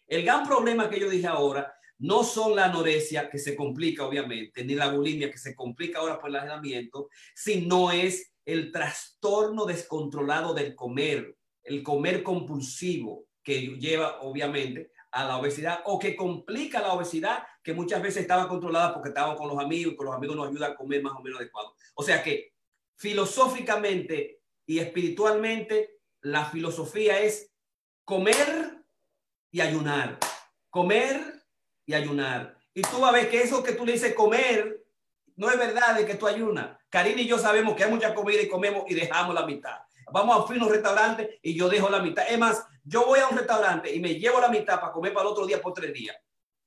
El 0.08 0.24
gran 0.24 0.48
problema 0.48 0.90
que 0.90 1.02
yo 1.02 1.10
dije 1.10 1.28
ahora 1.28 1.76
no 1.98 2.24
son 2.24 2.56
la 2.56 2.66
anorexia, 2.66 3.30
que 3.30 3.40
se 3.40 3.58
complica 3.58 4.06
obviamente, 4.06 4.64
ni 4.64 4.74
la 4.74 4.88
bulimia, 4.88 5.30
que 5.30 5.38
se 5.38 5.54
complica 5.54 6.00
ahora 6.00 6.18
por 6.18 6.30
el 6.30 6.38
aislamiento, 6.38 7.10
sino 7.36 7.92
es 7.92 8.32
el 8.46 8.72
trastorno 8.72 9.66
descontrolado 9.66 10.54
del 10.54 10.76
comer, 10.76 11.36
el 11.62 11.84
comer 11.84 12.24
compulsivo, 12.24 13.26
que 13.46 13.78
lleva 13.78 14.22
obviamente 14.22 14.92
a 15.12 15.24
la 15.24 15.38
obesidad 15.38 15.82
o 15.86 15.98
que 15.98 16.16
complica 16.16 16.82
la 16.82 16.94
obesidad, 16.94 17.46
que 17.64 17.74
muchas 17.74 18.02
veces 18.02 18.24
estaba 18.24 18.50
controlada 18.50 18.94
porque 18.94 19.10
estaba 19.10 19.38
con 19.38 19.48
los 19.48 19.64
amigos 19.64 19.94
y 19.94 19.96
con 19.96 20.08
los 20.08 20.16
amigos 20.16 20.36
nos 20.36 20.50
ayuda 20.50 20.68
a 20.68 20.76
comer 20.76 21.02
más 21.02 21.14
o 21.14 21.22
menos 21.22 21.40
adecuado. 21.40 21.74
O 21.94 22.04
sea 22.04 22.22
que 22.22 22.54
filosóficamente 22.98 24.42
y 24.66 24.80
espiritualmente, 24.80 26.00
la 26.22 26.46
filosofía 26.46 27.22
es 27.22 27.54
comer 28.04 28.84
y 29.52 29.62
ayunar. 29.62 30.18
Comer 30.70 31.46
y 31.86 31.94
ayunar. 31.94 32.58
Y 32.74 32.82
tú 32.82 33.00
vas 33.00 33.12
a 33.12 33.14
ver 33.14 33.30
que 33.30 33.42
eso 33.42 33.64
que 33.64 33.74
tú 33.74 33.86
le 33.86 33.94
dices 33.94 34.16
comer, 34.16 34.84
no 35.36 35.50
es 35.50 35.58
verdad 35.58 35.96
de 35.96 36.06
que 36.06 36.16
tú 36.16 36.28
ayunas. 36.28 36.78
Karina 36.90 37.22
y 37.22 37.28
yo 37.28 37.38
sabemos 37.38 37.76
que 37.76 37.84
hay 37.84 37.92
mucha 37.92 38.14
comida 38.14 38.42
y 38.42 38.50
comemos 38.50 38.84
y 38.88 38.96
dejamos 38.96 39.36
la 39.36 39.46
mitad. 39.46 39.78
Vamos 40.12 40.50
a 40.50 40.54
un 40.54 40.70
restaurante 40.70 41.40
y 41.42 41.56
yo 41.56 41.70
dejo 41.70 41.90
la 41.90 42.00
mitad. 42.02 42.26
Es 42.28 42.38
más, 42.38 42.66
yo 42.86 43.06
voy 43.06 43.20
a 43.20 43.28
un 43.28 43.38
restaurante 43.38 43.94
y 43.94 44.00
me 44.00 44.14
llevo 44.16 44.40
la 44.40 44.48
mitad 44.48 44.80
para 44.80 44.94
comer 44.94 45.12
para 45.12 45.26
el 45.26 45.32
otro 45.32 45.46
día 45.46 45.60
por 45.62 45.74
tres 45.74 45.92
días. 45.92 46.16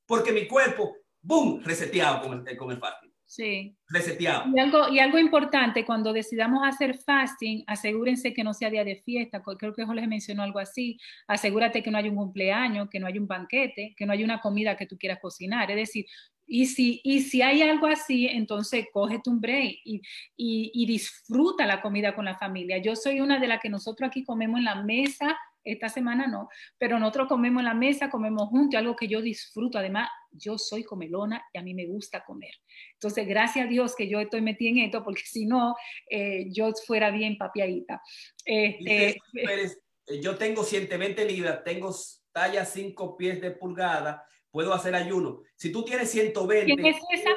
Porque 0.04 0.32
mi 0.32 0.46
cuerpo, 0.48 0.96
boom, 1.22 1.62
reseteado 1.62 2.22
con 2.22 2.46
el, 2.46 2.56
con 2.56 2.72
el 2.72 2.80
Sí. 3.24 3.76
Reseteado. 3.86 4.44
Y 4.54 4.58
algo, 4.58 4.88
y 4.88 4.98
algo 4.98 5.18
importante, 5.18 5.84
cuando 5.84 6.14
decidamos 6.14 6.66
hacer 6.66 6.96
fasting, 6.96 7.62
asegúrense 7.66 8.32
que 8.32 8.42
no 8.42 8.54
sea 8.54 8.70
día 8.70 8.84
de 8.84 8.96
fiesta, 8.96 9.42
creo 9.42 9.74
que 9.74 9.84
Jorge 9.84 10.06
mencionó 10.06 10.42
algo 10.42 10.58
así, 10.58 10.98
asegúrate 11.26 11.82
que 11.82 11.90
no 11.90 11.98
haya 11.98 12.10
un 12.10 12.16
cumpleaños, 12.16 12.88
que 12.88 12.98
no 12.98 13.06
haya 13.06 13.20
un 13.20 13.28
banquete, 13.28 13.94
que 13.96 14.06
no 14.06 14.14
haya 14.14 14.24
una 14.24 14.40
comida 14.40 14.78
que 14.78 14.86
tú 14.86 14.96
quieras 14.96 15.18
cocinar, 15.20 15.70
es 15.70 15.76
decir, 15.76 16.06
y 16.46 16.64
si, 16.64 17.02
y 17.04 17.20
si 17.20 17.42
hay 17.42 17.60
algo 17.60 17.86
así, 17.86 18.26
entonces 18.26 18.86
cógete 18.90 19.28
un 19.28 19.42
break 19.42 19.76
y, 19.84 20.00
y, 20.34 20.70
y 20.72 20.86
disfruta 20.86 21.66
la 21.66 21.82
comida 21.82 22.14
con 22.14 22.24
la 22.24 22.38
familia. 22.38 22.78
Yo 22.78 22.96
soy 22.96 23.20
una 23.20 23.38
de 23.38 23.48
las 23.48 23.60
que 23.60 23.68
nosotros 23.68 24.08
aquí 24.08 24.24
comemos 24.24 24.58
en 24.58 24.64
la 24.64 24.82
mesa 24.82 25.36
esta 25.64 25.88
semana 25.88 26.26
no, 26.26 26.48
pero 26.78 26.98
nosotros 26.98 27.28
comemos 27.28 27.60
en 27.60 27.66
la 27.66 27.74
mesa, 27.74 28.10
comemos 28.10 28.48
juntos, 28.48 28.78
algo 28.78 28.96
que 28.96 29.08
yo 29.08 29.20
disfruto. 29.20 29.78
Además, 29.78 30.08
yo 30.30 30.58
soy 30.58 30.84
comelona 30.84 31.42
y 31.52 31.58
a 31.58 31.62
mí 31.62 31.74
me 31.74 31.86
gusta 31.86 32.24
comer. 32.24 32.52
Entonces, 32.94 33.26
gracias 33.26 33.66
a 33.66 33.68
Dios 33.68 33.94
que 33.96 34.08
yo 34.08 34.20
estoy 34.20 34.40
metida 34.40 34.70
en 34.70 34.78
esto, 34.78 35.04
porque 35.04 35.22
si 35.24 35.46
no, 35.46 35.74
eh, 36.10 36.46
yo 36.50 36.72
fuera 36.86 37.10
bien 37.10 37.36
papiadita. 37.36 38.00
Este, 38.44 39.10
eh, 39.34 40.20
yo 40.22 40.36
tengo 40.36 40.64
120 40.64 41.24
libras, 41.24 41.62
tengo 41.64 41.94
talla 42.32 42.64
5 42.64 43.16
pies 43.16 43.40
de 43.40 43.50
pulgada, 43.50 44.24
puedo 44.50 44.72
hacer 44.72 44.94
ayuno. 44.94 45.42
Si 45.56 45.70
tú 45.70 45.84
tienes 45.84 46.10
120, 46.10 46.66
¿Quién 46.66 46.86
es 46.86 46.96
esa? 47.12 47.30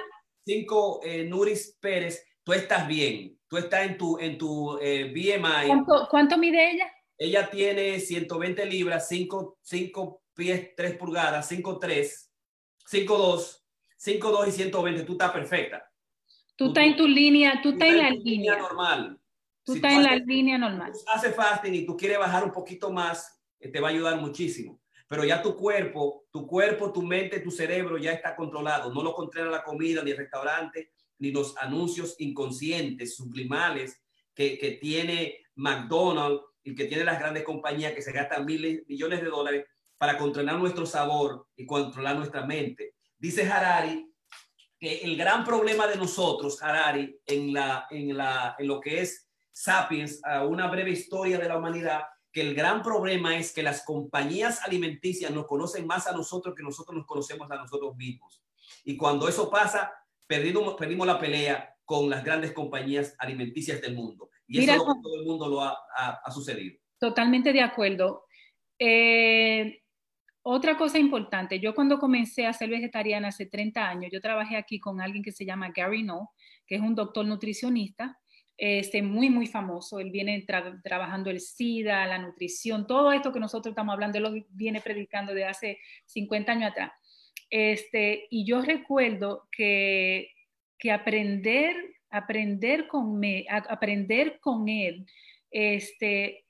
5 0.45 1.01
eh, 1.03 1.23
Nuris 1.25 1.77
Pérez, 1.79 2.25
tú 2.43 2.53
estás 2.53 2.87
bien. 2.87 3.37
Tú 3.47 3.57
estás 3.57 3.85
en 3.85 3.97
tu, 3.97 4.17
en 4.17 4.37
tu 4.37 4.77
BMI. 4.77 5.67
¿Cuánto, 5.67 6.07
¿Cuánto 6.09 6.37
mide 6.37 6.71
ella? 6.71 6.89
Ella 7.21 7.51
tiene 7.51 7.99
120 7.99 8.65
libras, 8.65 9.07
5, 9.07 9.59
5 9.61 10.23
pies, 10.33 10.75
3 10.75 10.97
pulgadas, 10.97 11.47
5, 11.49 11.77
3, 11.77 12.31
5, 12.87 13.17
2, 13.17 13.65
5, 13.95 14.31
2 14.31 14.47
y 14.47 14.51
120. 14.51 15.03
Tú 15.03 15.11
estás 15.11 15.31
perfecta. 15.31 15.87
Tú, 16.55 16.69
estás 16.69 16.83
en 16.83 16.97
tu 16.97 17.07
línea, 17.07 17.61
tú, 17.61 17.73
estás 17.73 17.89
en 17.89 17.97
la 17.99 18.09
línea. 18.09 18.57
normal. 18.57 19.19
Tú 19.63 19.75
estás 19.75 19.93
en 19.93 20.01
la 20.01 20.15
línea 20.15 20.57
normal. 20.57 20.93
Hace 21.13 21.31
fasting 21.31 21.75
y 21.75 21.85
tú 21.85 21.95
quieres 21.95 22.17
bajar 22.17 22.43
un 22.43 22.51
poquito 22.51 22.89
más, 22.89 23.39
eh, 23.59 23.69
te 23.69 23.79
va 23.79 23.89
a 23.89 23.91
ayudar 23.91 24.19
muchísimo. 24.19 24.81
Pero 25.07 25.23
ya 25.23 25.43
tu 25.43 25.55
cuerpo, 25.55 26.25
tu 26.31 26.47
cuerpo, 26.47 26.91
tu 26.91 27.03
mente, 27.03 27.39
tu 27.41 27.51
cerebro 27.51 27.99
ya 27.99 28.13
está 28.13 28.35
controlado. 28.35 28.91
No 28.91 29.03
lo 29.03 29.13
controla 29.13 29.51
la 29.51 29.63
comida, 29.63 30.01
ni 30.03 30.09
el 30.09 30.17
restaurante, 30.17 30.93
ni 31.19 31.29
los 31.29 31.55
anuncios 31.57 32.15
inconscientes, 32.17 33.15
sublimales 33.15 34.01
que, 34.33 34.57
que 34.57 34.71
tiene 34.71 35.37
McDonald's 35.53 36.50
y 36.63 36.75
que 36.75 36.85
tiene 36.85 37.03
las 37.03 37.19
grandes 37.19 37.43
compañías 37.43 37.93
que 37.93 38.01
se 38.01 38.11
gastan 38.11 38.45
miles, 38.45 38.83
millones 38.87 39.21
de 39.21 39.27
dólares 39.27 39.65
para 39.97 40.17
controlar 40.17 40.57
nuestro 40.57 40.85
sabor 40.85 41.47
y 41.55 41.65
controlar 41.65 42.15
nuestra 42.15 42.45
mente. 42.45 42.95
Dice 43.17 43.49
Harari 43.49 44.07
que 44.79 44.97
el 45.01 45.15
gran 45.15 45.45
problema 45.45 45.85
de 45.85 45.95
nosotros, 45.95 46.61
Harari, 46.63 47.19
en, 47.27 47.53
la, 47.53 47.85
en, 47.91 48.17
la, 48.17 48.55
en 48.57 48.67
lo 48.67 48.79
que 48.79 49.01
es 49.01 49.29
Sapiens, 49.51 50.19
a 50.23 50.43
una 50.43 50.67
breve 50.67 50.89
historia 50.89 51.37
de 51.37 51.47
la 51.47 51.57
humanidad, 51.57 52.01
que 52.31 52.41
el 52.41 52.55
gran 52.55 52.81
problema 52.81 53.37
es 53.37 53.53
que 53.53 53.61
las 53.61 53.83
compañías 53.85 54.63
alimenticias 54.63 55.29
nos 55.31 55.45
conocen 55.45 55.85
más 55.85 56.07
a 56.07 56.13
nosotros 56.13 56.55
que 56.55 56.63
nosotros 56.63 56.97
nos 56.97 57.05
conocemos 57.05 57.51
a 57.51 57.57
nosotros 57.57 57.95
mismos. 57.95 58.41
Y 58.83 58.97
cuando 58.97 59.27
eso 59.27 59.51
pasa, 59.51 59.93
perdimos, 60.25 60.73
perdimos 60.75 61.05
la 61.05 61.19
pelea 61.19 61.75
con 61.85 62.09
las 62.09 62.23
grandes 62.23 62.53
compañías 62.53 63.15
alimenticias 63.19 63.81
del 63.81 63.95
mundo. 63.95 64.31
Y 64.51 64.69
eso 64.69 64.99
todo 65.01 65.19
el 65.19 65.25
mundo 65.25 65.47
lo 65.47 65.61
ha, 65.61 65.77
ha, 65.95 66.31
sucedido. 66.31 66.77
Totalmente 66.99 67.53
de 67.53 67.61
acuerdo. 67.61 68.25
Eh, 68.77 69.81
otra 70.43 70.75
cosa 70.75 70.97
importante, 70.97 71.59
yo 71.59 71.73
cuando 71.73 71.99
comencé 71.99 72.45
a 72.45 72.53
ser 72.53 72.69
vegetariana 72.69 73.29
hace 73.29 73.45
30 73.45 73.87
años, 73.87 74.11
yo 74.11 74.19
trabajé 74.19 74.57
aquí 74.57 74.79
con 74.79 74.99
alguien 74.99 75.23
que 75.23 75.31
se 75.31 75.45
llama 75.45 75.71
Gary 75.73 76.03
No, 76.03 76.31
que 76.65 76.75
es 76.75 76.81
un 76.81 76.95
doctor 76.95 77.25
nutricionista, 77.25 78.19
este, 78.57 79.01
muy, 79.01 79.29
muy 79.29 79.47
famoso. 79.47 79.99
Él 79.99 80.11
viene 80.11 80.45
trabajando 80.83 81.29
el 81.29 81.39
SIDA, 81.39 82.05
la 82.07 82.17
nutrición, 82.17 82.87
todo 82.87 83.11
esto 83.11 83.31
que 83.31 83.39
nosotros 83.39 83.71
estamos 83.71 83.93
hablando, 83.93 84.17
él 84.17 84.23
lo 84.23 84.45
viene 84.49 84.81
predicando 84.81 85.33
de 85.33 85.45
hace 85.45 85.79
50 86.07 86.51
años 86.51 86.71
atrás. 86.71 86.91
Este, 87.49 88.27
y 88.29 88.45
yo 88.45 88.61
recuerdo 88.61 89.47
que, 89.51 90.31
que 90.77 90.91
aprender 90.91 91.75
aprender 92.11 92.87
con, 92.87 93.19
me, 93.19 93.45
aprender 93.49 94.39
con 94.39 94.67
él, 94.69 95.05
este, 95.49 96.45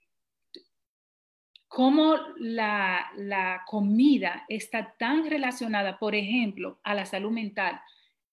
cómo 1.68 2.18
la, 2.38 3.12
la, 3.16 3.64
comida 3.66 4.44
está 4.50 4.96
tan 4.98 5.30
relacionada, 5.30 5.98
por 5.98 6.16
ejemplo, 6.16 6.80
a 6.84 6.94
la 6.94 7.06
salud 7.06 7.32
mental, 7.32 7.80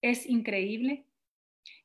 es 0.02 0.26
increíble. 0.26 1.04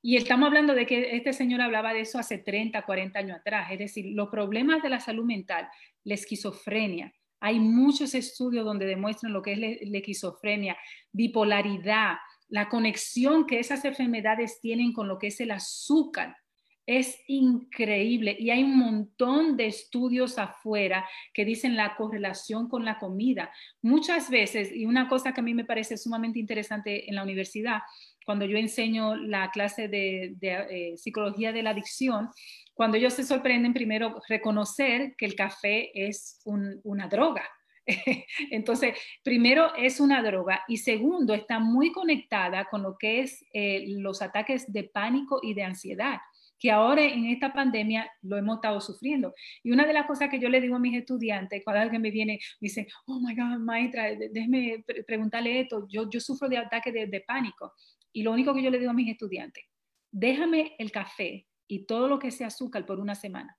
Y 0.02 0.18
estamos 0.18 0.48
hablando 0.48 0.74
de 0.74 0.86
que 0.86 1.16
este 1.16 1.34
señor 1.34 1.62
hablaba 1.62 1.94
de 1.94 2.02
eso 2.02 2.20
hace 2.20 2.38
30, 2.38 2.82
40 2.82 3.20
años 3.20 3.38
atrás, 3.38 3.72
es 3.72 3.80
decir, 3.80 4.06
los 4.14 4.30
problemas 4.30 4.82
de 4.82 4.90
la 4.90 5.00
salud 5.00 5.26
mental, 5.26 5.68
la 6.04 6.14
esquizofrenia. 6.14 7.14
Hay 7.40 7.60
muchos 7.60 8.16
estudios 8.16 8.66
donde 8.66 8.86
demuestran 8.86 9.34
lo 9.34 9.42
que 9.42 9.54
es 9.54 9.60
la 9.60 9.98
esquizofrenia, 9.98 10.78
bipolaridad, 11.12 12.18
la 12.54 12.70
conexión 12.70 13.48
que 13.48 13.60
esas 13.60 13.84
enfermedades 13.84 14.62
tienen 14.62 14.94
con 14.94 15.08
lo 15.08 15.18
que 15.18 15.28
es 15.28 15.40
el 15.40 15.50
azúcar 15.50 16.38
es 16.86 17.18
increíble 17.26 18.36
y 18.38 18.52
hay 18.52 18.64
un 18.64 18.78
montón 18.78 19.58
de 19.58 19.66
estudios 19.66 20.38
afuera 20.38 21.04
que 21.34 21.46
dicen 21.46 21.76
la 21.76 21.96
correlación 21.96 22.70
con 22.70 22.86
la 22.86 23.00
comida. 23.00 23.52
Muchas 23.82 24.30
veces, 24.30 24.72
y 24.72 24.86
una 24.86 25.08
cosa 25.08 25.34
que 25.34 25.42
a 25.42 25.44
mí 25.44 25.56
me 25.56 25.66
parece 25.66 25.98
sumamente 25.98 26.38
interesante 26.38 27.10
en 27.10 27.16
la 27.16 27.24
universidad, 27.24 27.80
cuando 28.24 28.46
yo 28.46 28.60
enseño 28.60 29.16
la 29.16 29.50
clase 29.50 29.88
de, 29.88 30.36
eh, 30.40 30.94
psicología 30.96 31.54
de 31.54 31.64
la 31.64 31.72
adicción, 31.72 32.30
cuando 32.76 32.98
ellos 32.98 33.14
se 33.14 33.24
sorprenden 33.24 33.74
primero 33.74 34.22
reconocer 34.30 35.16
que 35.18 35.26
el 35.26 35.34
café 35.34 35.90
es 35.96 36.40
una 36.46 37.08
droga 37.08 37.50
Entonces, 38.52 38.98
primero 39.24 39.76
es 39.76 40.00
una 40.00 40.22
droga 40.22 40.64
y 40.68 40.78
segundo 40.78 41.34
está 41.34 41.60
muy 41.60 41.92
conectada 41.92 42.66
con 42.66 42.84
lo 42.84 42.98
que 42.98 43.22
es 43.22 43.46
eh, 43.54 43.86
los 43.88 44.22
ataques 44.22 44.72
de 44.72 44.84
pánico 44.86 45.40
y 45.42 45.54
de 45.54 45.64
ansiedad 45.64 46.20
que 46.64 46.72
ahora 46.72 47.04
en 47.04 47.26
esta 47.26 47.52
pandemia 47.52 48.10
lo 48.22 48.38
hemos 48.38 48.56
estado 48.56 48.80
sufriendo. 48.80 49.34
Y 49.64 49.74
una 49.74 49.86
de 49.86 49.92
las 49.92 50.08
cosas 50.08 50.30
que 50.30 50.40
yo 50.40 50.48
le 50.48 50.62
digo 50.62 50.78
a 50.78 50.80
mis 50.80 50.98
estudiantes, 50.98 51.62
cuando 51.62 51.82
alguien 51.82 52.02
me 52.02 52.10
viene, 52.10 52.40
me 52.62 52.68
dice, 52.68 52.88
oh 53.06 53.20
my 53.20 53.36
God, 53.36 53.60
maestra, 53.60 54.16
déjeme 54.16 54.82
preguntarle 55.06 55.60
esto, 55.60 55.86
yo, 55.90 56.10
yo 56.10 56.22
sufro 56.22 56.48
de 56.48 56.58
ataque 56.58 56.94
de, 56.94 57.08
de 57.08 57.20
pánico. 57.20 57.74
Y 58.14 58.24
lo 58.24 58.32
único 58.32 58.54
que 58.54 58.64
yo 58.64 58.70
le 58.70 58.80
digo 58.80 58.92
a 58.92 58.94
mis 58.94 59.12
estudiantes, 59.12 59.66
déjame 60.10 60.74
el 60.80 60.90
café 60.90 61.46
y 61.68 61.86
todo 61.86 62.08
lo 62.08 62.18
que 62.18 62.32
sea 62.32 62.48
azúcar 62.48 62.86
por 62.86 63.02
una 63.02 63.16
semana. 63.16 63.58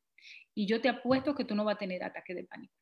Y 0.55 0.66
yo 0.66 0.80
te 0.80 0.88
apuesto 0.88 1.34
que 1.34 1.44
tú 1.44 1.55
no 1.55 1.64
vas 1.64 1.74
a 1.74 1.78
tener 1.80 2.02
ataque 2.02 2.32
de 2.32 2.44
pánico. 2.44 2.74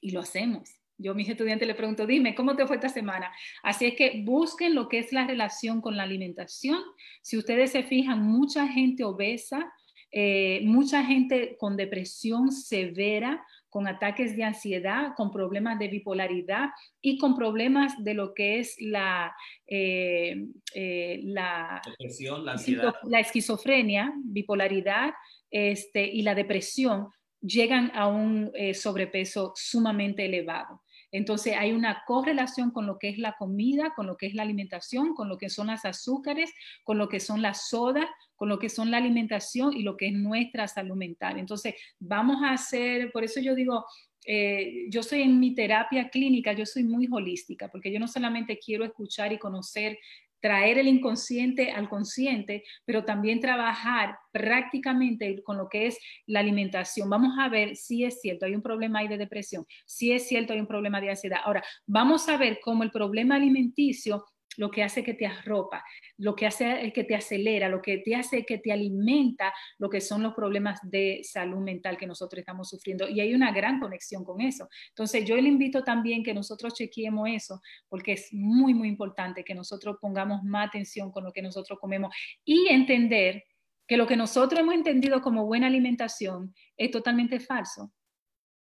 Y 0.00 0.10
lo 0.12 0.20
hacemos. 0.20 0.80
Yo 1.02 1.12
a 1.12 1.14
mis 1.14 1.28
estudiantes 1.28 1.66
les 1.66 1.76
pregunto, 1.76 2.06
dime, 2.06 2.34
¿cómo 2.34 2.56
te 2.56 2.66
fue 2.66 2.76
esta 2.76 2.90
semana? 2.90 3.32
Así 3.62 3.86
es 3.86 3.94
que 3.94 4.22
busquen 4.22 4.74
lo 4.74 4.88
que 4.88 4.98
es 4.98 5.12
la 5.12 5.26
relación 5.26 5.80
con 5.80 5.96
la 5.96 6.02
alimentación. 6.02 6.78
Si 7.22 7.38
ustedes 7.38 7.72
se 7.72 7.82
fijan, 7.82 8.22
mucha 8.22 8.68
gente 8.68 9.02
obesa, 9.04 9.72
eh, 10.12 10.60
mucha 10.64 11.02
gente 11.04 11.56
con 11.58 11.76
depresión 11.76 12.52
severa, 12.52 13.42
con 13.70 13.86
ataques 13.86 14.36
de 14.36 14.44
ansiedad, 14.44 15.12
con 15.16 15.30
problemas 15.30 15.78
de 15.78 15.88
bipolaridad 15.88 16.70
y 17.00 17.16
con 17.16 17.34
problemas 17.34 18.02
de 18.02 18.14
lo 18.14 18.34
que 18.34 18.58
es 18.58 18.76
la, 18.80 19.34
eh, 19.66 20.44
eh, 20.74 21.20
la, 21.22 21.80
la, 21.98 22.94
la 23.04 23.20
esquizofrenia, 23.20 24.12
bipolaridad 24.22 25.14
este, 25.50 26.04
y 26.04 26.22
la 26.22 26.34
depresión 26.34 27.08
llegan 27.40 27.90
a 27.94 28.06
un 28.06 28.52
sobrepeso 28.74 29.52
sumamente 29.56 30.26
elevado. 30.26 30.82
Entonces 31.12 31.56
hay 31.58 31.72
una 31.72 32.04
correlación 32.06 32.70
con 32.70 32.86
lo 32.86 32.98
que 32.98 33.08
es 33.08 33.18
la 33.18 33.34
comida, 33.36 33.92
con 33.94 34.06
lo 34.06 34.16
que 34.16 34.26
es 34.26 34.34
la 34.34 34.42
alimentación, 34.42 35.14
con 35.14 35.28
lo 35.28 35.38
que 35.38 35.48
son 35.48 35.66
las 35.66 35.84
azúcares, 35.84 36.52
con 36.84 36.98
lo 36.98 37.08
que 37.08 37.20
son 37.20 37.42
las 37.42 37.68
sodas, 37.68 38.06
con 38.36 38.48
lo 38.48 38.58
que 38.58 38.68
son 38.68 38.90
la 38.90 38.98
alimentación 38.98 39.76
y 39.76 39.82
lo 39.82 39.96
que 39.96 40.06
es 40.06 40.12
nuestra 40.12 40.68
salud 40.68 40.96
mental. 40.96 41.38
Entonces 41.38 41.74
vamos 41.98 42.42
a 42.42 42.52
hacer, 42.52 43.10
por 43.12 43.24
eso 43.24 43.40
yo 43.40 43.54
digo, 43.54 43.84
eh, 44.24 44.86
yo 44.88 45.02
soy 45.02 45.22
en 45.22 45.40
mi 45.40 45.54
terapia 45.54 46.08
clínica, 46.10 46.52
yo 46.52 46.64
soy 46.64 46.84
muy 46.84 47.08
holística, 47.10 47.68
porque 47.68 47.92
yo 47.92 47.98
no 47.98 48.06
solamente 48.06 48.58
quiero 48.58 48.84
escuchar 48.84 49.32
y 49.32 49.38
conocer 49.38 49.98
traer 50.40 50.78
el 50.78 50.88
inconsciente 50.88 51.70
al 51.70 51.88
consciente, 51.88 52.64
pero 52.84 53.04
también 53.04 53.40
trabajar 53.40 54.18
prácticamente 54.32 55.42
con 55.42 55.56
lo 55.56 55.68
que 55.68 55.86
es 55.86 55.98
la 56.26 56.40
alimentación. 56.40 57.08
Vamos 57.10 57.34
a 57.38 57.48
ver 57.48 57.76
si 57.76 58.04
es 58.04 58.20
cierto, 58.20 58.46
hay 58.46 58.54
un 58.54 58.62
problema 58.62 59.00
ahí 59.00 59.08
de 59.08 59.18
depresión, 59.18 59.66
si 59.86 60.12
es 60.12 60.28
cierto, 60.28 60.52
hay 60.52 60.60
un 60.60 60.66
problema 60.66 61.00
de 61.00 61.10
ansiedad. 61.10 61.40
Ahora, 61.44 61.62
vamos 61.86 62.28
a 62.28 62.36
ver 62.36 62.58
cómo 62.62 62.82
el 62.82 62.90
problema 62.90 63.36
alimenticio 63.36 64.24
lo 64.56 64.70
que 64.70 64.82
hace 64.82 65.04
que 65.04 65.14
te 65.14 65.26
arropa, 65.26 65.84
lo 66.18 66.34
que 66.34 66.46
hace 66.46 66.84
es 66.86 66.92
que 66.92 67.04
te 67.04 67.14
acelera, 67.14 67.68
lo 67.68 67.80
que 67.80 67.98
te 67.98 68.14
hace 68.14 68.44
que 68.44 68.58
te 68.58 68.72
alimenta 68.72 69.52
lo 69.78 69.88
que 69.88 70.00
son 70.00 70.22
los 70.22 70.34
problemas 70.34 70.80
de 70.82 71.20
salud 71.22 71.60
mental 71.60 71.96
que 71.96 72.06
nosotros 72.06 72.40
estamos 72.40 72.68
sufriendo. 72.68 73.08
Y 73.08 73.20
hay 73.20 73.34
una 73.34 73.52
gran 73.52 73.80
conexión 73.80 74.24
con 74.24 74.40
eso. 74.40 74.68
Entonces, 74.88 75.24
yo 75.24 75.36
le 75.36 75.48
invito 75.48 75.84
también 75.84 76.22
que 76.22 76.34
nosotros 76.34 76.74
chequeemos 76.74 77.28
eso, 77.28 77.60
porque 77.88 78.12
es 78.12 78.32
muy, 78.32 78.74
muy 78.74 78.88
importante 78.88 79.44
que 79.44 79.54
nosotros 79.54 79.96
pongamos 80.00 80.42
más 80.42 80.68
atención 80.68 81.10
con 81.10 81.24
lo 81.24 81.32
que 81.32 81.42
nosotros 81.42 81.78
comemos 81.80 82.14
y 82.44 82.68
entender 82.68 83.44
que 83.86 83.96
lo 83.96 84.06
que 84.06 84.16
nosotros 84.16 84.60
hemos 84.60 84.74
entendido 84.74 85.20
como 85.20 85.46
buena 85.46 85.66
alimentación 85.66 86.54
es 86.76 86.90
totalmente 86.90 87.40
falso. 87.40 87.92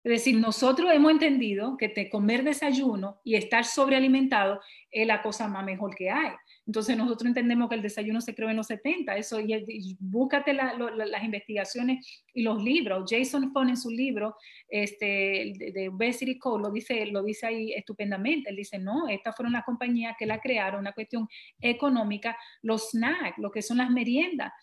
Es 0.08 0.24
decir, 0.24 0.38
nosotros 0.38 0.90
hemos 0.94 1.12
entendido 1.12 1.76
que 1.76 1.90
te 1.90 2.10
comer 2.10 2.46
desayuno 2.46 3.20
y 3.26 3.36
estar 3.36 3.66
sobrealimentado 3.66 4.62
es 4.90 5.06
la 5.06 5.22
cosa 5.22 5.50
más 5.50 5.66
mejor 5.66 5.94
que 5.94 6.10
hay. 6.10 6.32
Entonces 6.66 6.96
nosotros 6.96 7.28
entendemos 7.28 7.68
que 7.68 7.76
el 7.76 7.82
desayuno 7.82 8.22
se 8.22 8.34
creó 8.34 8.50
en 8.50 8.56
los 8.56 8.68
70, 8.68 9.18
eso, 9.18 9.42
y, 9.42 9.98
búscate 10.00 10.54
las 10.54 11.24
investigaciones 11.26 12.24
y 12.34 12.42
los 12.42 12.64
libros. 12.64 13.04
Jason 13.10 13.52
Fon 13.52 13.68
en 13.68 13.76
su 13.76 13.90
libro 13.90 14.38
este, 14.70 15.54
de 15.58 15.90
Obesity 15.90 16.40
Code 16.40 16.64
lo 16.64 16.72
dice, 16.72 17.06
lo 17.08 17.22
dice 17.22 17.48
ahí 17.48 17.74
estupendamente. 17.74 18.50
Él 18.50 18.56
dice, 18.56 18.80
no, 18.80 19.10
estas 19.10 19.36
fueron 19.36 19.52
las 19.52 19.66
compañías 19.66 20.16
que 20.18 20.26
la 20.26 20.40
crearon, 20.40 20.80
una 20.80 20.94
cuestión 20.94 21.28
económica, 21.60 22.38
los 22.62 22.92
snacks, 22.92 23.40
lo 23.40 23.52
que 23.52 23.62
son 23.62 23.80
las 23.80 23.90
meriendas. 23.90 24.54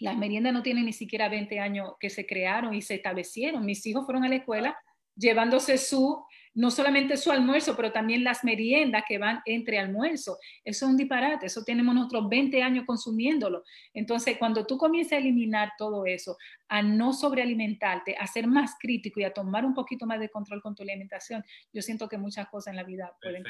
Las 0.00 0.16
meriendas 0.16 0.52
no 0.52 0.62
tienen 0.62 0.86
ni 0.86 0.92
siquiera 0.92 1.28
20 1.28 1.60
años 1.60 1.92
que 2.00 2.10
se 2.10 2.26
crearon 2.26 2.74
y 2.74 2.82
se 2.82 2.94
establecieron. 2.94 3.64
Mis 3.64 3.86
hijos 3.86 4.06
fueron 4.06 4.24
a 4.24 4.28
la 4.28 4.36
escuela 4.36 4.76
llevándose 5.14 5.76
su, 5.76 6.24
no 6.54 6.70
solamente 6.70 7.18
su 7.18 7.30
almuerzo, 7.30 7.76
pero 7.76 7.92
también 7.92 8.24
las 8.24 8.42
meriendas 8.42 9.04
que 9.06 9.18
van 9.18 9.40
entre 9.44 9.78
almuerzo. 9.78 10.38
Eso 10.64 10.86
es 10.86 10.90
un 10.90 10.96
disparate, 10.96 11.46
eso 11.46 11.62
tenemos 11.64 11.94
nosotros 11.94 12.28
20 12.30 12.62
años 12.62 12.84
consumiéndolo. 12.86 13.62
Entonces, 13.92 14.38
cuando 14.38 14.66
tú 14.66 14.78
comienzas 14.78 15.12
a 15.12 15.18
eliminar 15.18 15.72
todo 15.76 16.06
eso, 16.06 16.38
a 16.68 16.80
no 16.82 17.12
sobrealimentarte, 17.12 18.16
a 18.16 18.26
ser 18.26 18.46
más 18.46 18.76
crítico 18.80 19.20
y 19.20 19.24
a 19.24 19.34
tomar 19.34 19.66
un 19.66 19.74
poquito 19.74 20.06
más 20.06 20.18
de 20.18 20.30
control 20.30 20.62
con 20.62 20.74
tu 20.74 20.82
alimentación, 20.82 21.44
yo 21.72 21.82
siento 21.82 22.08
que 22.08 22.16
muchas 22.16 22.48
cosas 22.48 22.72
en 22.72 22.76
la 22.76 22.84
vida 22.84 23.14
pueden 23.20 23.44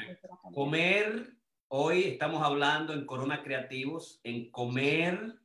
Comer, 0.53 1.33
hoy 1.69 2.03
estamos 2.03 2.43
hablando 2.43 2.93
en 2.93 3.05
Corona 3.05 3.41
Creativos, 3.41 4.19
en 4.25 4.51
comer 4.51 5.40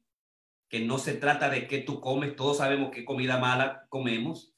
que 0.69 0.81
no 0.81 0.99
se 0.99 1.15
trata 1.15 1.49
de 1.49 1.67
qué 1.67 1.79
tú 1.79 2.01
comes, 2.01 2.37
todos 2.37 2.59
sabemos 2.59 2.91
qué 2.93 3.05
comida 3.05 3.39
mala 3.39 3.87
comemos, 3.89 4.55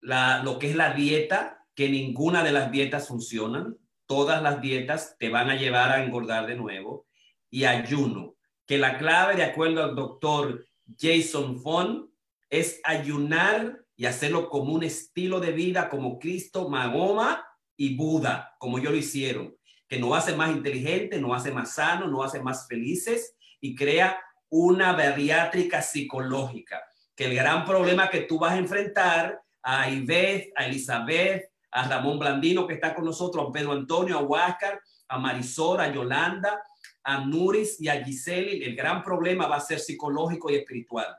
la, 0.00 0.42
lo 0.42 0.58
que 0.58 0.70
es 0.70 0.76
la 0.76 0.94
dieta, 0.94 1.66
que 1.74 1.88
ninguna 1.88 2.42
de 2.42 2.52
las 2.52 2.70
dietas 2.70 3.08
funcionan, 3.08 3.76
todas 4.06 4.42
las 4.42 4.60
dietas 4.60 5.16
te 5.18 5.28
van 5.28 5.50
a 5.50 5.56
llevar 5.56 5.90
a 5.90 6.02
engordar 6.02 6.46
de 6.46 6.56
nuevo, 6.56 7.06
y 7.50 7.64
ayuno, 7.64 8.36
que 8.66 8.78
la 8.78 8.98
clave, 8.98 9.36
de 9.36 9.44
acuerdo 9.44 9.82
al 9.82 9.94
doctor 9.94 10.64
Jason 10.98 11.60
Fon, 11.60 12.10
es 12.48 12.80
ayunar 12.84 13.80
y 13.96 14.06
hacerlo 14.06 14.48
como 14.48 14.72
un 14.72 14.82
estilo 14.82 15.40
de 15.40 15.52
vida, 15.52 15.88
como 15.88 16.18
Cristo, 16.18 16.68
Mahoma 16.68 17.44
y 17.76 17.96
Buda, 17.96 18.54
como 18.58 18.78
yo 18.78 18.90
lo 18.90 18.96
hicieron, 18.96 19.56
que 19.88 19.98
nos 19.98 20.16
hace 20.16 20.34
más 20.34 20.50
inteligente, 20.50 21.20
nos 21.20 21.36
hace 21.36 21.52
más 21.52 21.74
sano, 21.74 22.06
nos 22.06 22.24
hace 22.24 22.40
más 22.40 22.66
felices 22.66 23.36
y 23.60 23.74
crea 23.74 24.18
una 24.50 24.92
bariátrica 24.92 25.80
psicológica, 25.80 26.82
que 27.14 27.26
el 27.26 27.34
gran 27.34 27.64
problema 27.64 28.10
que 28.10 28.22
tú 28.22 28.38
vas 28.38 28.52
a 28.52 28.58
enfrentar 28.58 29.40
a 29.62 29.88
Ivette, 29.90 30.52
a 30.56 30.66
Elizabeth, 30.66 31.50
a 31.70 31.88
Ramón 31.88 32.18
Blandino 32.18 32.66
que 32.66 32.74
está 32.74 32.94
con 32.94 33.04
nosotros, 33.04 33.46
a 33.48 33.52
Pedro 33.52 33.72
Antonio, 33.72 34.18
a 34.18 34.22
Huáscar, 34.22 34.80
a 35.08 35.18
Marisol, 35.18 35.80
a 35.80 35.92
Yolanda, 35.92 36.62
a 37.02 37.24
Nuris 37.24 37.80
y 37.80 37.88
a 37.88 38.04
Giseli, 38.04 38.62
el 38.64 38.76
gran 38.76 39.02
problema 39.02 39.46
va 39.46 39.56
a 39.56 39.60
ser 39.60 39.78
psicológico 39.78 40.50
y 40.50 40.56
espiritual. 40.56 41.16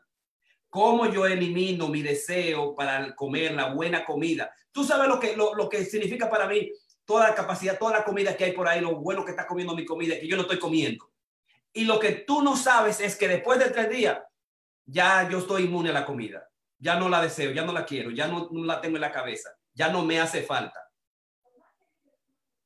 ¿Cómo 0.70 1.06
yo 1.12 1.26
elimino 1.26 1.88
mi 1.88 2.02
deseo 2.02 2.76
para 2.76 3.14
comer 3.16 3.54
la 3.54 3.74
buena 3.74 4.06
comida? 4.06 4.54
Tú 4.72 4.84
sabes 4.84 5.08
lo 5.08 5.20
que, 5.20 5.36
lo, 5.36 5.54
lo 5.54 5.68
que 5.68 5.84
significa 5.84 6.30
para 6.30 6.48
mí 6.48 6.72
toda 7.04 7.30
la 7.30 7.36
capacidad, 7.36 7.78
toda 7.78 7.98
la 7.98 8.04
comida 8.04 8.38
que 8.38 8.46
hay 8.46 8.52
por 8.54 8.68
ahí, 8.68 8.80
lo 8.80 8.96
bueno 8.96 9.26
que 9.26 9.32
está 9.32 9.46
comiendo 9.46 9.76
mi 9.76 9.86
comida, 9.86 10.18
que 10.18 10.28
yo 10.28 10.38
no 10.38 10.44
estoy 10.44 10.60
comiendo. 10.60 11.11
Y 11.74 11.86
lo 11.86 12.00
que 12.00 12.12
tú 12.12 12.42
no 12.42 12.56
sabes 12.56 13.00
es 13.00 13.16
que 13.16 13.28
después 13.28 13.60
de 13.60 13.70
tres 13.70 13.90
días, 13.90 14.20
ya 14.86 15.28
yo 15.30 15.40
estoy 15.40 15.64
inmune 15.64 15.90
a 15.90 15.94
la 15.94 16.06
comida. 16.06 16.48
Ya 16.78 16.96
no 16.96 17.10
la 17.10 17.22
deseo, 17.22 17.52
ya 17.52 17.64
no 17.64 17.74
la 17.74 17.86
quiero, 17.86 18.12
ya 18.12 18.28
no, 18.28 18.50
la 18.52 18.82
tengo 18.82 18.98
en 18.98 19.02
la 19.02 19.12
cabeza, 19.12 19.52
ya 19.74 19.90
no 19.90 20.04
me 20.04 20.20
hace 20.20 20.42
falta. 20.42 20.80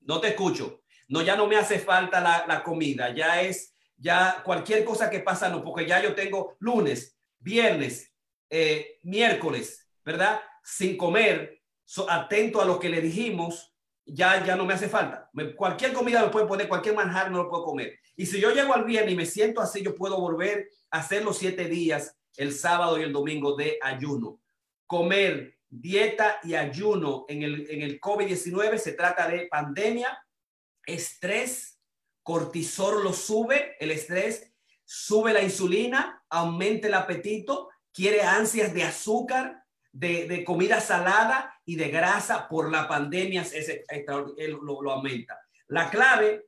No 0.02 0.22
te 0.22 0.30
escucho. 0.30 0.82
No, 1.08 1.22
ya 1.22 1.36
no 1.36 1.48
me 1.48 1.58
hace 1.58 1.80
falta 1.80 2.22
la, 2.22 2.64
comida. 2.64 3.14
Ya 3.14 3.42
es, 3.42 3.76
ya 3.98 4.42
cualquier 4.44 4.84
cosa 4.84 5.10
que 5.10 5.20
pasa, 5.20 5.50
no, 5.50 5.64
porque 5.64 5.86
ya 5.86 6.02
yo 6.02 6.16
tengo 6.16 6.56
lunes, 6.60 7.18
viernes, 7.40 8.12
eh, 8.50 9.00
miércoles, 9.04 9.88
¿verdad? 10.04 10.42
Sin 10.64 10.98
comer, 10.98 11.62
atento 12.08 12.62
a 12.62 12.66
lo 12.66 12.80
que 12.80 12.90
le 12.90 13.02
dijimos, 13.02 13.75
ya, 14.06 14.46
ya 14.46 14.56
no 14.56 14.66
me 14.66 14.74
hace 14.74 14.88
falta. 14.88 15.30
cualquier 15.56 15.94
comida 15.94 16.22
me 16.22 16.30
puede 16.30 16.46
poner, 16.46 16.68
cualquier 16.68 16.96
manjar 16.96 17.32
no 17.32 17.44
lo 17.44 17.50
puedo 17.50 17.64
comer. 17.64 18.00
Y 18.16 18.26
si 18.26 18.40
yo 18.40 18.52
llego 18.52 18.74
al 18.74 18.86
viernes 18.86 19.14
y 19.14 19.18
me 19.18 19.26
siento 19.26 19.62
así, 19.62 19.82
yo 19.82 19.96
puedo 19.96 20.20
volver 20.20 20.70
a 20.92 21.00
hacer 21.00 21.24
los 21.24 21.38
siete 21.38 21.66
días, 21.66 22.16
el 22.38 22.54
sábado 22.54 23.00
y 23.00 23.04
el 23.04 23.12
domingo 23.12 23.56
de 23.56 23.80
ayuno. 23.82 24.40
Comer 24.86 25.58
dieta 25.70 26.40
y 26.44 26.54
ayuno 26.54 27.26
en 27.28 27.44
el, 27.44 27.70
en 27.70 27.82
el 27.82 28.00
COVID-19 28.00 28.78
se 28.78 28.94
trata 28.94 29.28
de 29.28 29.48
pandemia, 29.48 30.18
estrés, 30.86 31.80
cortisol 32.22 33.04
lo 33.04 33.12
sube, 33.12 33.76
el 33.80 33.92
estrés 33.92 34.52
sube 34.84 35.34
la 35.34 35.42
insulina, 35.42 36.24
aumenta 36.30 36.88
el 36.88 36.94
apetito, 36.94 37.70
quiere 37.92 38.22
ansias 38.22 38.74
de 38.74 38.84
azúcar, 38.84 39.64
de, 39.92 40.28
de 40.28 40.44
comida 40.44 40.80
salada 40.80 41.55
y 41.66 41.76
de 41.76 41.90
grasa 41.90 42.48
por 42.48 42.72
la 42.72 42.88
pandemia, 42.88 43.42
ese, 43.42 43.84
lo, 44.48 44.82
lo 44.82 44.92
aumenta. 44.92 45.40
La 45.68 45.90
clave 45.90 46.46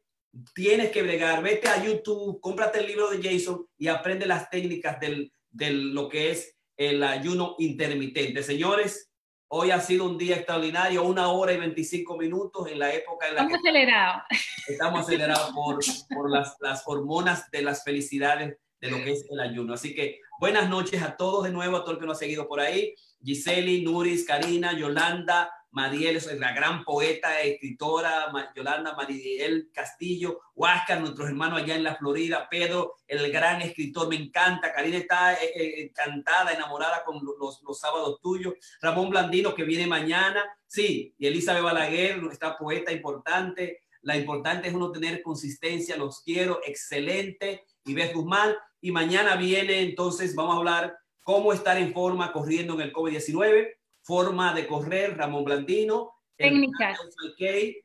tienes 0.54 0.92
que 0.92 1.02
bregar, 1.02 1.42
vete 1.42 1.68
a 1.68 1.84
YouTube, 1.84 2.40
cómprate 2.40 2.80
el 2.80 2.88
libro 2.88 3.10
de 3.10 3.22
Jason 3.22 3.66
y 3.78 3.88
aprende 3.88 4.26
las 4.26 4.50
técnicas 4.50 5.00
del, 5.00 5.32
de 5.50 5.72
lo 5.72 6.08
que 6.08 6.32
es 6.32 6.56
el 6.76 7.04
ayuno 7.04 7.56
intermitente. 7.58 8.44
Señores, 8.44 9.12
hoy 9.48 9.72
ha 9.72 9.82
sido 9.82 10.06
un 10.06 10.18
día 10.18 10.36
extraordinario, 10.36 11.04
una 11.04 11.30
hora 11.30 11.54
y 11.54 11.58
25 11.58 12.18
minutos 12.18 12.68
en 12.70 12.80
la 12.80 12.94
época 12.94 13.28
en 13.28 13.36
la 13.36 13.42
estamos 13.42 13.60
acelerados. 13.60 14.24
Estamos 14.68 15.00
acelerados 15.02 15.52
por, 15.54 15.80
por 16.16 16.32
las, 16.32 16.56
las 16.60 16.84
hormonas 16.86 17.50
de 17.50 17.64
las 17.64 17.84
felicidades 17.84 18.58
de 18.80 18.92
lo 18.92 18.98
que 18.98 19.14
es 19.14 19.26
el 19.30 19.40
ayuno. 19.40 19.74
Así 19.74 19.96
que 19.96 20.20
buenas 20.40 20.70
noches 20.70 21.02
a 21.02 21.16
todos 21.16 21.46
de 21.46 21.52
nuevo, 21.52 21.78
a 21.78 21.82
todo 21.82 21.94
el 21.94 22.00
que 22.00 22.06
nos 22.06 22.18
ha 22.18 22.20
seguido 22.20 22.48
por 22.48 22.60
ahí. 22.60 22.94
Giseli, 23.24 23.84
Nuris, 23.84 24.26
Karina, 24.26 24.74
Yolanda, 24.74 25.50
Mariel, 25.72 26.20
la 26.40 26.54
gran 26.54 26.84
poeta, 26.84 27.40
escritora, 27.42 28.32
Yolanda 28.56 28.96
Mariel 28.96 29.70
Castillo, 29.72 30.40
Huáscar, 30.56 31.00
nuestros 31.02 31.28
hermanos 31.28 31.62
allá 31.62 31.76
en 31.76 31.84
la 31.84 31.96
Florida, 31.96 32.48
Pedro, 32.50 32.96
el 33.08 33.32
gran 33.32 33.62
escritor, 33.62 34.08
me 34.08 34.16
encanta, 34.16 34.74
Karina 34.74 34.98
está 34.98 35.34
eh, 35.34 35.52
eh, 35.56 35.84
encantada, 35.84 36.52
enamorada 36.52 37.04
con 37.06 37.22
los, 37.24 37.62
los, 37.62 37.80
sábados 37.80 38.20
tuyos, 38.22 38.56
Ramón 38.82 39.10
Blandino 39.10 39.54
que 39.54 39.66
viene 39.66 39.86
mañana, 39.86 40.44
sí, 40.66 41.14
y 41.18 41.28
Elizabeth 41.28 41.64
Balaguer, 41.64 42.22
esta 42.32 42.58
poeta 42.58 42.92
importante, 42.92 43.82
la 44.02 44.18
importante 44.18 44.70
es 44.70 44.74
uno 44.74 44.92
tener 44.92 45.22
consistencia, 45.22 45.98
los 45.98 46.22
quiero, 46.22 46.60
excelente, 46.66 47.66
y 47.86 47.94
ves 47.94 48.14
Guzmán, 48.14 48.56
y 48.82 48.92
mañana 48.92 49.36
viene 49.36 49.82
entonces, 49.82 50.34
vamos 50.34 50.56
a 50.56 50.58
hablar 50.58 50.98
cómo 51.28 51.52
estar 51.52 51.78
en 51.78 51.94
forma 51.94 52.32
corriendo 52.32 52.76
en 52.76 52.80
el 52.80 52.94
COVID-19 52.94 53.74
forma 54.02 54.54
de 54.54 54.66
correr, 54.66 55.18
Ramón 55.18 55.44
Blandino, 55.44 56.14
técnicas, 56.38 56.98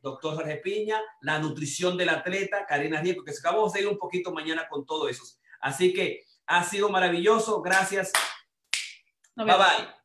doctor 0.00 0.36
Jorge 0.36 0.58
Piña, 0.58 1.00
la 1.22 1.40
nutrición 1.40 1.96
del 1.96 2.10
atleta, 2.10 2.64
Karina 2.66 3.00
Riego, 3.00 3.24
que 3.24 3.32
acabamos 3.32 3.72
de 3.72 3.80
ir 3.80 3.88
un 3.88 3.98
poquito 3.98 4.32
mañana 4.32 4.68
con 4.68 4.86
todo 4.86 5.08
eso. 5.08 5.24
Así 5.60 5.92
que 5.92 6.22
ha 6.46 6.62
sido 6.62 6.88
maravilloso. 6.88 7.60
Gracias. 7.62 8.12
bye 9.34 9.46
bye. 9.46 10.01